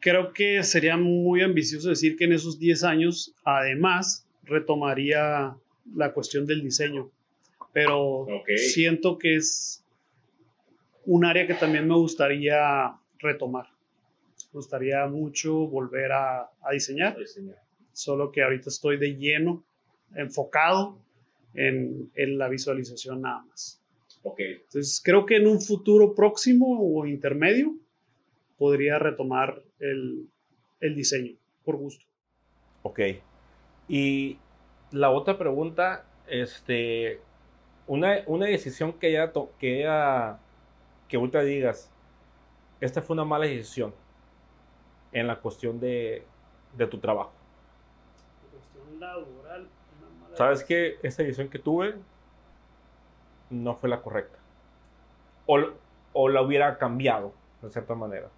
creo 0.02 0.34
que 0.34 0.64
sería 0.64 0.98
muy 0.98 1.42
ambicioso 1.42 1.88
decir 1.88 2.18
que 2.18 2.26
en 2.26 2.34
esos 2.34 2.60
10 2.60 2.84
años, 2.84 3.34
además, 3.46 4.28
retomaría 4.44 5.56
la 5.96 6.14
cuestión 6.14 6.46
del 6.46 6.62
diseño 6.62 7.13
pero 7.74 8.28
siento 8.56 9.18
que 9.18 9.36
es 9.36 9.84
un 11.06 11.26
área 11.26 11.46
que 11.48 11.56
también 11.56 11.88
me 11.88 11.96
gustaría 11.96 12.96
retomar. 13.18 13.68
Me 14.54 14.60
gustaría 14.60 15.06
mucho 15.08 15.68
volver 15.68 16.12
a, 16.12 16.50
diseñar, 16.72 17.18
solo 17.92 18.32
que 18.32 18.44
ahorita 18.44 18.70
estoy 18.70 18.98
de 18.98 19.16
lleno, 19.16 19.66
enfocado 20.16 21.00
en, 21.56 22.12
la 22.16 22.48
visualización 22.48 23.22
nada 23.22 23.44
más. 23.46 23.82
Entonces 24.38 25.02
creo 25.04 25.26
que 25.26 25.36
en 25.36 25.48
un 25.48 25.60
futuro 25.60 26.14
próximo 26.16 26.80
o 26.80 27.06
intermedio 27.06 27.76
podría 28.58 29.00
retomar 29.00 29.62
el, 29.80 30.30
el 30.80 30.96
diseño, 30.96 31.36
por 31.66 31.78
gusto. 31.78 32.06
Ok. 32.84 33.00
Y 33.90 34.38
la 34.92 35.10
otra 35.10 35.38
pregunta, 35.38 36.06
este, 36.28 37.20
una, 37.88 38.24
una 38.28 38.46
decisión 38.46 38.94
que 38.94 39.12
ya, 39.12 39.32
que 39.60 39.80
ya, 39.80 40.40
que 41.08 41.18
ahorita 41.18 41.42
digas, 41.42 41.92
esta 42.80 43.02
fue 43.02 43.16
una 43.16 43.26
mala 43.26 43.46
decisión 43.46 43.94
en 45.12 45.28
la 45.28 45.40
cuestión 45.40 45.80
de, 45.80 46.26
de 46.76 46.88
tu 46.88 46.98
trabajo. 47.00 47.34
Cuestión 48.52 49.00
laboral, 49.00 49.70
¿Sabes 50.36 50.64
que 50.64 50.98
Esta 51.04 51.24
decisión 51.24 51.50
que 51.50 51.60
tuve 51.60 51.96
no 53.50 53.76
fue 53.76 53.90
la 53.90 54.02
correcta. 54.02 54.40
O, 55.46 55.60
o 56.14 56.30
la 56.30 56.42
hubiera 56.42 56.78
cambiado, 56.78 57.34
de 57.62 57.70
cierta 57.70 57.94
manera. 57.94 58.30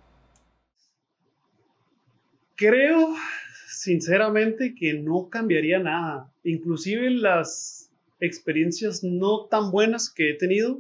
Creo, 2.56 3.14
sinceramente, 3.68 4.76
que 4.76 4.94
no 4.94 5.30
cambiaría 5.30 5.80
nada. 5.80 6.30
Inclusive 6.44 7.10
las 7.12 7.85
experiencias 8.20 9.04
no 9.04 9.46
tan 9.46 9.72
buenas 9.72 10.10
que 10.10 10.32
he 10.32 10.34
tenido, 10.36 10.80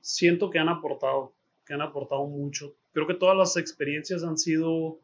siento 0.00 0.50
que 0.50 0.58
han 0.58 0.68
aportado, 0.68 1.32
que 1.66 1.74
han 1.74 1.82
aportado 1.82 2.26
mucho. 2.26 2.74
Creo 2.92 3.06
que 3.06 3.14
todas 3.14 3.36
las 3.36 3.56
experiencias 3.56 4.22
han 4.22 4.38
sido 4.38 4.98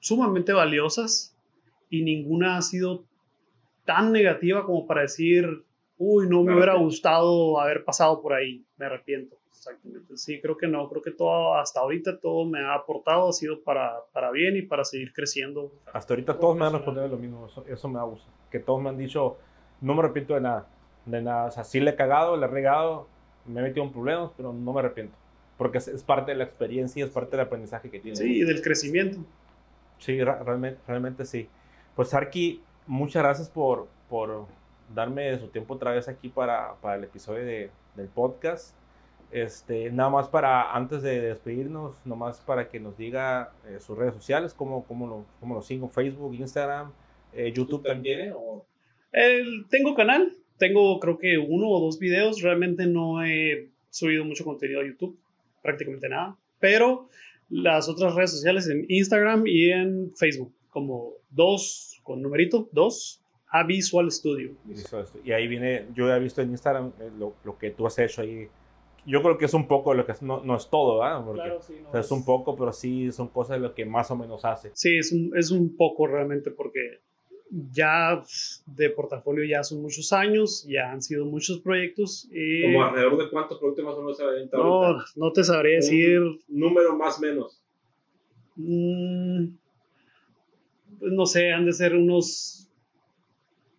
sumamente 0.00 0.52
valiosas 0.52 1.34
y 1.90 2.02
ninguna 2.02 2.58
ha 2.58 2.62
sido 2.62 3.04
tan 3.84 4.12
negativa 4.12 4.64
como 4.64 4.86
para 4.86 5.02
decir, 5.02 5.64
uy, 5.98 6.28
no 6.28 6.42
me 6.42 6.54
hubiera 6.54 6.76
gustado 6.76 7.58
haber 7.60 7.84
pasado 7.84 8.20
por 8.20 8.34
ahí, 8.34 8.64
me 8.76 8.86
arrepiento. 8.86 9.36
Exactamente. 9.48 10.16
Sí, 10.16 10.40
creo 10.40 10.56
que 10.56 10.68
no, 10.68 10.88
creo 10.88 11.02
que 11.02 11.10
todo, 11.10 11.54
hasta 11.54 11.80
ahorita 11.80 12.20
todo 12.20 12.44
me 12.44 12.60
ha 12.60 12.74
aportado, 12.74 13.28
ha 13.28 13.32
sido 13.32 13.62
para, 13.62 13.94
para 14.12 14.30
bien 14.30 14.56
y 14.56 14.62
para 14.62 14.84
seguir 14.84 15.12
creciendo. 15.12 15.72
Hasta 15.92 16.14
ahorita 16.14 16.38
todos 16.38 16.56
me 16.56 16.66
han 16.66 16.74
respondido 16.74 17.08
lo 17.08 17.16
mismo, 17.16 17.46
eso, 17.46 17.64
eso 17.66 17.88
me 17.88 18.02
gusta, 18.04 18.30
que 18.50 18.60
todos 18.60 18.82
me 18.82 18.90
han 18.90 18.98
dicho, 18.98 19.38
no 19.80 19.94
me 19.94 20.00
arrepiento 20.00 20.34
de 20.34 20.40
nada 20.40 20.66
de 21.06 21.22
nada. 21.22 21.46
O 21.46 21.50
sea, 21.50 21.64
sí 21.64 21.80
le 21.80 21.92
he 21.92 21.96
cagado, 21.96 22.36
le 22.36 22.44
he 22.44 22.48
regado, 22.48 23.06
me 23.46 23.60
he 23.60 23.62
metido 23.62 23.84
en 23.86 23.92
problemas, 23.92 24.30
pero 24.36 24.52
no 24.52 24.72
me 24.72 24.80
arrepiento. 24.80 25.16
Porque 25.56 25.78
es, 25.78 26.02
parte 26.02 26.32
de 26.32 26.38
la 26.38 26.44
experiencia, 26.44 27.04
es 27.04 27.10
parte 27.10 27.36
del 27.36 27.46
aprendizaje 27.46 27.88
que 27.88 27.98
tiene. 27.98 28.16
Sí, 28.16 28.40
y 28.40 28.44
del 28.44 28.60
crecimiento. 28.60 29.20
Sí, 29.98 30.22
realmente, 30.22 30.78
realmente 30.86 31.24
sí. 31.24 31.48
Pues 31.94 32.12
Arki, 32.12 32.62
muchas 32.86 33.22
gracias 33.22 33.48
por, 33.48 33.88
por 34.10 34.46
darme 34.94 35.38
su 35.38 35.48
tiempo 35.48 35.74
otra 35.74 35.92
vez 35.92 36.08
aquí 36.08 36.28
para, 36.28 36.74
para 36.82 36.96
el 36.96 37.04
episodio 37.04 37.44
de, 37.44 37.70
del 37.94 38.08
podcast. 38.08 38.74
Este, 39.30 39.90
nada 39.90 40.10
más 40.10 40.28
para, 40.28 40.72
antes 40.72 41.02
de 41.02 41.20
despedirnos, 41.20 41.96
nomás 42.04 42.40
para 42.40 42.68
que 42.68 42.78
nos 42.78 42.96
diga 42.98 43.52
eh, 43.66 43.78
sus 43.80 43.96
redes 43.96 44.14
sociales, 44.14 44.52
cómo, 44.52 44.84
cómo, 44.84 45.06
lo, 45.06 45.24
cómo 45.40 45.54
lo 45.54 45.62
sigo, 45.62 45.88
Facebook, 45.88 46.34
Instagram, 46.34 46.92
eh, 47.32 47.50
YouTube 47.52 47.82
también. 47.82 48.34
O... 48.36 48.64
tengo 49.70 49.94
canal, 49.94 50.32
tengo 50.58 50.98
creo 51.00 51.18
que 51.18 51.38
uno 51.38 51.68
o 51.68 51.80
dos 51.80 51.98
videos, 51.98 52.42
realmente 52.42 52.86
no 52.86 53.24
he 53.24 53.70
subido 53.90 54.24
mucho 54.24 54.44
contenido 54.44 54.80
a 54.80 54.86
YouTube, 54.86 55.18
prácticamente 55.62 56.08
nada, 56.08 56.36
pero 56.60 57.08
las 57.48 57.88
otras 57.88 58.14
redes 58.14 58.32
sociales 58.32 58.68
en 58.68 58.86
Instagram 58.88 59.46
y 59.46 59.70
en 59.70 60.12
Facebook, 60.16 60.52
como 60.70 61.12
dos, 61.30 62.00
con 62.02 62.22
numerito, 62.22 62.68
dos, 62.72 63.22
a 63.48 63.64
Visual 63.64 64.10
Studio. 64.10 64.52
Y 65.24 65.32
ahí 65.32 65.46
viene, 65.46 65.86
yo 65.94 66.12
he 66.12 66.20
visto 66.20 66.42
en 66.42 66.50
Instagram 66.50 66.92
eh, 67.00 67.10
lo, 67.18 67.34
lo, 67.44 67.56
que 67.58 67.70
tú 67.70 67.86
has 67.86 67.98
hecho 67.98 68.22
ahí. 68.22 68.48
Yo 69.06 69.22
creo 69.22 69.38
que 69.38 69.44
es 69.44 69.54
un 69.54 69.68
poco 69.68 69.94
lo 69.94 70.04
que 70.04 70.14
no, 70.22 70.42
no 70.42 70.56
es 70.56 70.68
todo, 70.68 70.98
¿verdad? 70.98 71.24
claro, 71.32 71.62
sí, 71.62 71.74
no, 71.80 71.98
es, 71.98 72.10
un 72.10 72.24
poco, 72.24 72.56
pero 72.56 72.72
sí 72.72 73.12
son 73.12 73.28
cosas 73.28 73.58
de 73.58 73.68
lo 73.68 73.74
que 73.74 73.84
más 73.84 74.10
o 74.10 74.16
menos 74.16 74.44
hace. 74.44 74.72
Sí, 74.74 74.98
es 74.98 75.12
un, 75.12 75.30
es 75.36 75.52
un 75.52 75.76
poco 75.76 76.08
realmente 76.08 76.50
porque 76.50 76.80
ya 77.50 78.22
de 78.66 78.90
portafolio 78.90 79.44
ya 79.44 79.62
son 79.62 79.82
muchos 79.82 80.12
años, 80.12 80.66
ya 80.68 80.90
han 80.90 81.02
sido 81.02 81.24
muchos 81.26 81.60
proyectos. 81.60 82.28
Y 82.30 82.62
¿Como 82.62 82.84
alrededor 82.84 83.18
de 83.18 83.30
cuántos 83.30 83.58
proyectos 83.58 83.84
más 83.84 83.94
o 83.94 84.00
menos 84.00 84.16
se 84.16 84.24
No, 84.52 84.98
no 85.14 85.32
te 85.32 85.44
sabría 85.44 85.76
decir. 85.76 86.20
Número 86.48 86.96
más 86.96 87.18
o 87.18 87.20
menos. 87.20 87.62
Mm, 88.56 89.48
pues 90.98 91.12
no 91.12 91.26
sé, 91.26 91.52
han 91.52 91.66
de 91.66 91.72
ser 91.72 91.94
unos 91.94 92.68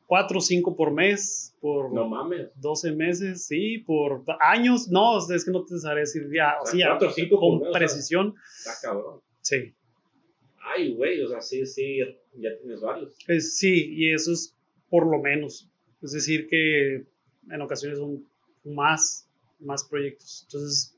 4 0.07 0.37
o 0.37 0.41
5 0.41 0.75
por 0.75 0.91
mes, 0.91 1.55
por 1.59 1.93
No 1.93 2.07
mames. 2.07 2.49
12 2.55 2.91
meses, 2.93 3.45
sí, 3.45 3.79
por 3.79 4.23
años, 4.39 4.87
no, 4.89 5.17
es 5.17 5.43
que 5.43 5.51
no 5.51 5.65
te 5.65 5.77
sabré 5.77 6.01
decir 6.01 6.27
ya, 6.33 6.55
O 6.61 6.65
sea, 6.65 6.97
cinco 7.13 7.39
por 7.39 7.39
con 7.39 7.59
mes, 7.59 7.67
o 7.67 7.71
sea. 7.71 7.79
precisión, 7.79 8.35
Está 8.57 8.87
cabrón. 8.89 9.21
sí. 9.41 9.73
Ay, 10.69 10.93
güey, 10.95 11.21
o 11.21 11.29
sea, 11.29 11.41
sí, 11.41 11.65
sí, 11.65 11.99
ya 12.41 12.57
tienes 12.59 12.81
varios. 12.81 13.17
Pues 13.25 13.57
sí, 13.57 13.93
y 13.95 14.13
eso 14.13 14.31
es 14.33 14.55
por 14.89 15.05
lo 15.05 15.19
menos. 15.19 15.69
Es 16.01 16.11
decir, 16.11 16.47
que 16.47 17.05
en 17.49 17.61
ocasiones 17.61 17.97
son 17.97 18.25
más, 18.63 19.29
más 19.59 19.83
proyectos. 19.83 20.43
Entonces, 20.47 20.97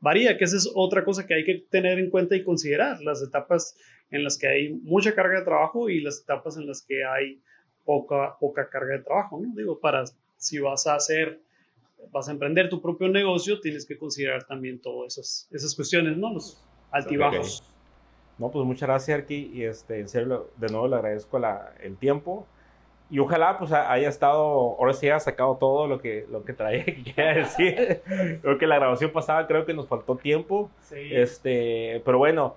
varía, 0.00 0.36
que 0.36 0.44
esa 0.44 0.56
es 0.56 0.70
otra 0.74 1.04
cosa 1.04 1.26
que 1.26 1.34
hay 1.34 1.44
que 1.44 1.64
tener 1.70 1.98
en 1.98 2.10
cuenta 2.10 2.36
y 2.36 2.42
considerar, 2.42 3.00
las 3.02 3.22
etapas 3.22 3.76
en 4.10 4.24
las 4.24 4.36
que 4.36 4.48
hay 4.48 4.72
mucha 4.74 5.14
carga 5.14 5.38
de 5.38 5.44
trabajo 5.44 5.88
y 5.88 6.00
las 6.00 6.20
etapas 6.20 6.56
en 6.56 6.66
las 6.66 6.82
que 6.82 7.04
hay 7.04 7.40
poca, 7.84 8.36
poca 8.38 8.68
carga 8.68 8.98
de 8.98 9.04
trabajo, 9.04 9.40
¿no? 9.40 9.54
Digo, 9.56 9.80
para 9.80 10.04
si 10.36 10.58
vas 10.58 10.86
a 10.86 10.96
hacer, 10.96 11.40
vas 12.10 12.28
a 12.28 12.32
emprender 12.32 12.68
tu 12.68 12.82
propio 12.82 13.08
negocio, 13.08 13.60
tienes 13.60 13.86
que 13.86 13.96
considerar 13.96 14.44
también 14.44 14.80
todas 14.80 15.16
esas, 15.16 15.48
esas 15.52 15.74
cuestiones, 15.74 16.16
¿no? 16.16 16.34
Los 16.34 16.62
altibajos. 16.90 17.62
No, 18.42 18.50
pues 18.50 18.66
muchas 18.66 18.88
gracias, 18.88 19.18
Arki. 19.20 19.50
Y 19.54 19.62
este, 19.64 20.00
en 20.00 20.08
serio, 20.08 20.48
de 20.56 20.66
nuevo 20.68 20.88
le 20.88 20.96
agradezco 20.96 21.38
la- 21.38 21.72
el 21.80 21.96
tiempo. 21.96 22.44
Y 23.08 23.18
ojalá 23.20 23.56
pues 23.58 23.70
ha- 23.72 23.92
haya 23.92 24.08
estado, 24.08 24.42
ahora 24.78 24.92
sí 24.94 25.06
haya 25.06 25.20
sacado 25.20 25.56
todo 25.58 25.86
lo 25.86 26.00
que, 26.00 26.26
lo 26.30 26.44
que 26.44 26.52
traía 26.52 26.84
que 26.84 27.02
quería 27.04 27.34
decir. 27.34 28.02
creo 28.42 28.58
que 28.58 28.66
la 28.66 28.76
grabación 28.76 29.12
pasada 29.12 29.46
creo 29.46 29.64
que 29.64 29.74
nos 29.74 29.86
faltó 29.86 30.16
tiempo. 30.16 30.70
Sí. 30.80 30.96
Este, 31.12 32.02
pero 32.04 32.18
bueno, 32.18 32.56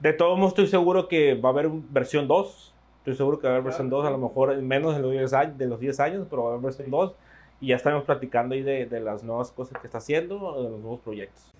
de 0.00 0.12
todos 0.12 0.36
modos 0.36 0.52
estoy 0.52 0.66
seguro 0.66 1.08
que 1.08 1.34
va 1.34 1.48
a 1.48 1.52
haber 1.52 1.68
versión 1.70 2.28
2. 2.28 2.74
Estoy 2.98 3.14
seguro 3.14 3.38
que 3.38 3.46
va 3.46 3.52
a 3.52 3.56
haber 3.56 3.64
versión 3.64 3.88
2, 3.88 4.04
a 4.06 4.10
lo 4.10 4.18
mejor 4.18 4.52
en 4.52 4.66
menos 4.68 4.94
de 4.94 5.00
los 5.02 5.10
10 5.12 5.32
años, 5.32 5.56
de 5.58 5.66
los 5.66 5.80
10 5.80 6.00
años 6.00 6.26
pero 6.28 6.42
va 6.42 6.48
a 6.50 6.52
haber 6.52 6.64
versión 6.64 6.90
2. 6.90 7.14
Y 7.60 7.68
ya 7.68 7.76
estaremos 7.76 8.04
platicando 8.04 8.54
ahí 8.54 8.62
de, 8.62 8.84
de 8.86 9.00
las 9.00 9.22
nuevas 9.24 9.52
cosas 9.52 9.80
que 9.80 9.86
está 9.86 9.98
haciendo, 9.98 10.62
de 10.62 10.68
los 10.70 10.80
nuevos 10.80 11.00
proyectos. 11.00 11.50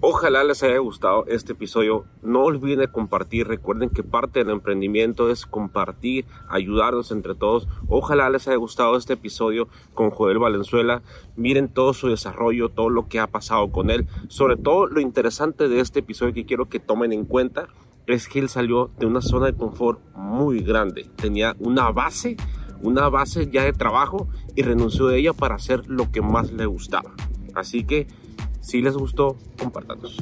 Ojalá 0.00 0.44
les 0.44 0.62
haya 0.62 0.78
gustado 0.78 1.24
este 1.26 1.52
episodio. 1.52 2.04
No 2.22 2.44
olviden 2.44 2.80
de 2.80 2.88
compartir. 2.88 3.48
Recuerden 3.48 3.90
que 3.90 4.02
parte 4.02 4.40
del 4.40 4.50
emprendimiento 4.50 5.30
es 5.30 5.44
compartir, 5.44 6.24
ayudarnos 6.48 7.10
entre 7.10 7.34
todos. 7.34 7.66
Ojalá 7.88 8.30
les 8.30 8.46
haya 8.46 8.56
gustado 8.56 8.96
este 8.96 9.14
episodio 9.14 9.68
con 9.94 10.10
Joel 10.10 10.38
Valenzuela. 10.38 11.02
Miren 11.36 11.68
todo 11.68 11.94
su 11.94 12.08
desarrollo, 12.08 12.68
todo 12.68 12.90
lo 12.90 13.08
que 13.08 13.18
ha 13.18 13.26
pasado 13.26 13.70
con 13.72 13.90
él. 13.90 14.06
Sobre 14.28 14.56
todo 14.56 14.86
lo 14.86 15.00
interesante 15.00 15.68
de 15.68 15.80
este 15.80 16.00
episodio 16.00 16.34
que 16.34 16.46
quiero 16.46 16.68
que 16.68 16.80
tomen 16.80 17.12
en 17.12 17.24
cuenta 17.24 17.68
es 18.06 18.28
que 18.28 18.38
él 18.38 18.48
salió 18.48 18.90
de 18.98 19.06
una 19.06 19.20
zona 19.20 19.46
de 19.46 19.54
confort 19.54 20.00
muy 20.14 20.60
grande. 20.60 21.10
Tenía 21.16 21.56
una 21.58 21.90
base, 21.90 22.36
una 22.82 23.08
base 23.08 23.50
ya 23.50 23.64
de 23.64 23.72
trabajo 23.72 24.28
y 24.54 24.62
renunció 24.62 25.08
de 25.08 25.18
ella 25.18 25.32
para 25.32 25.56
hacer 25.56 25.88
lo 25.88 26.10
que 26.10 26.22
más 26.22 26.52
le 26.52 26.66
gustaba. 26.66 27.14
Así 27.54 27.84
que 27.84 28.06
si 28.68 28.82
les 28.82 28.94
gustó, 28.94 29.38
compártanos. 29.58 30.18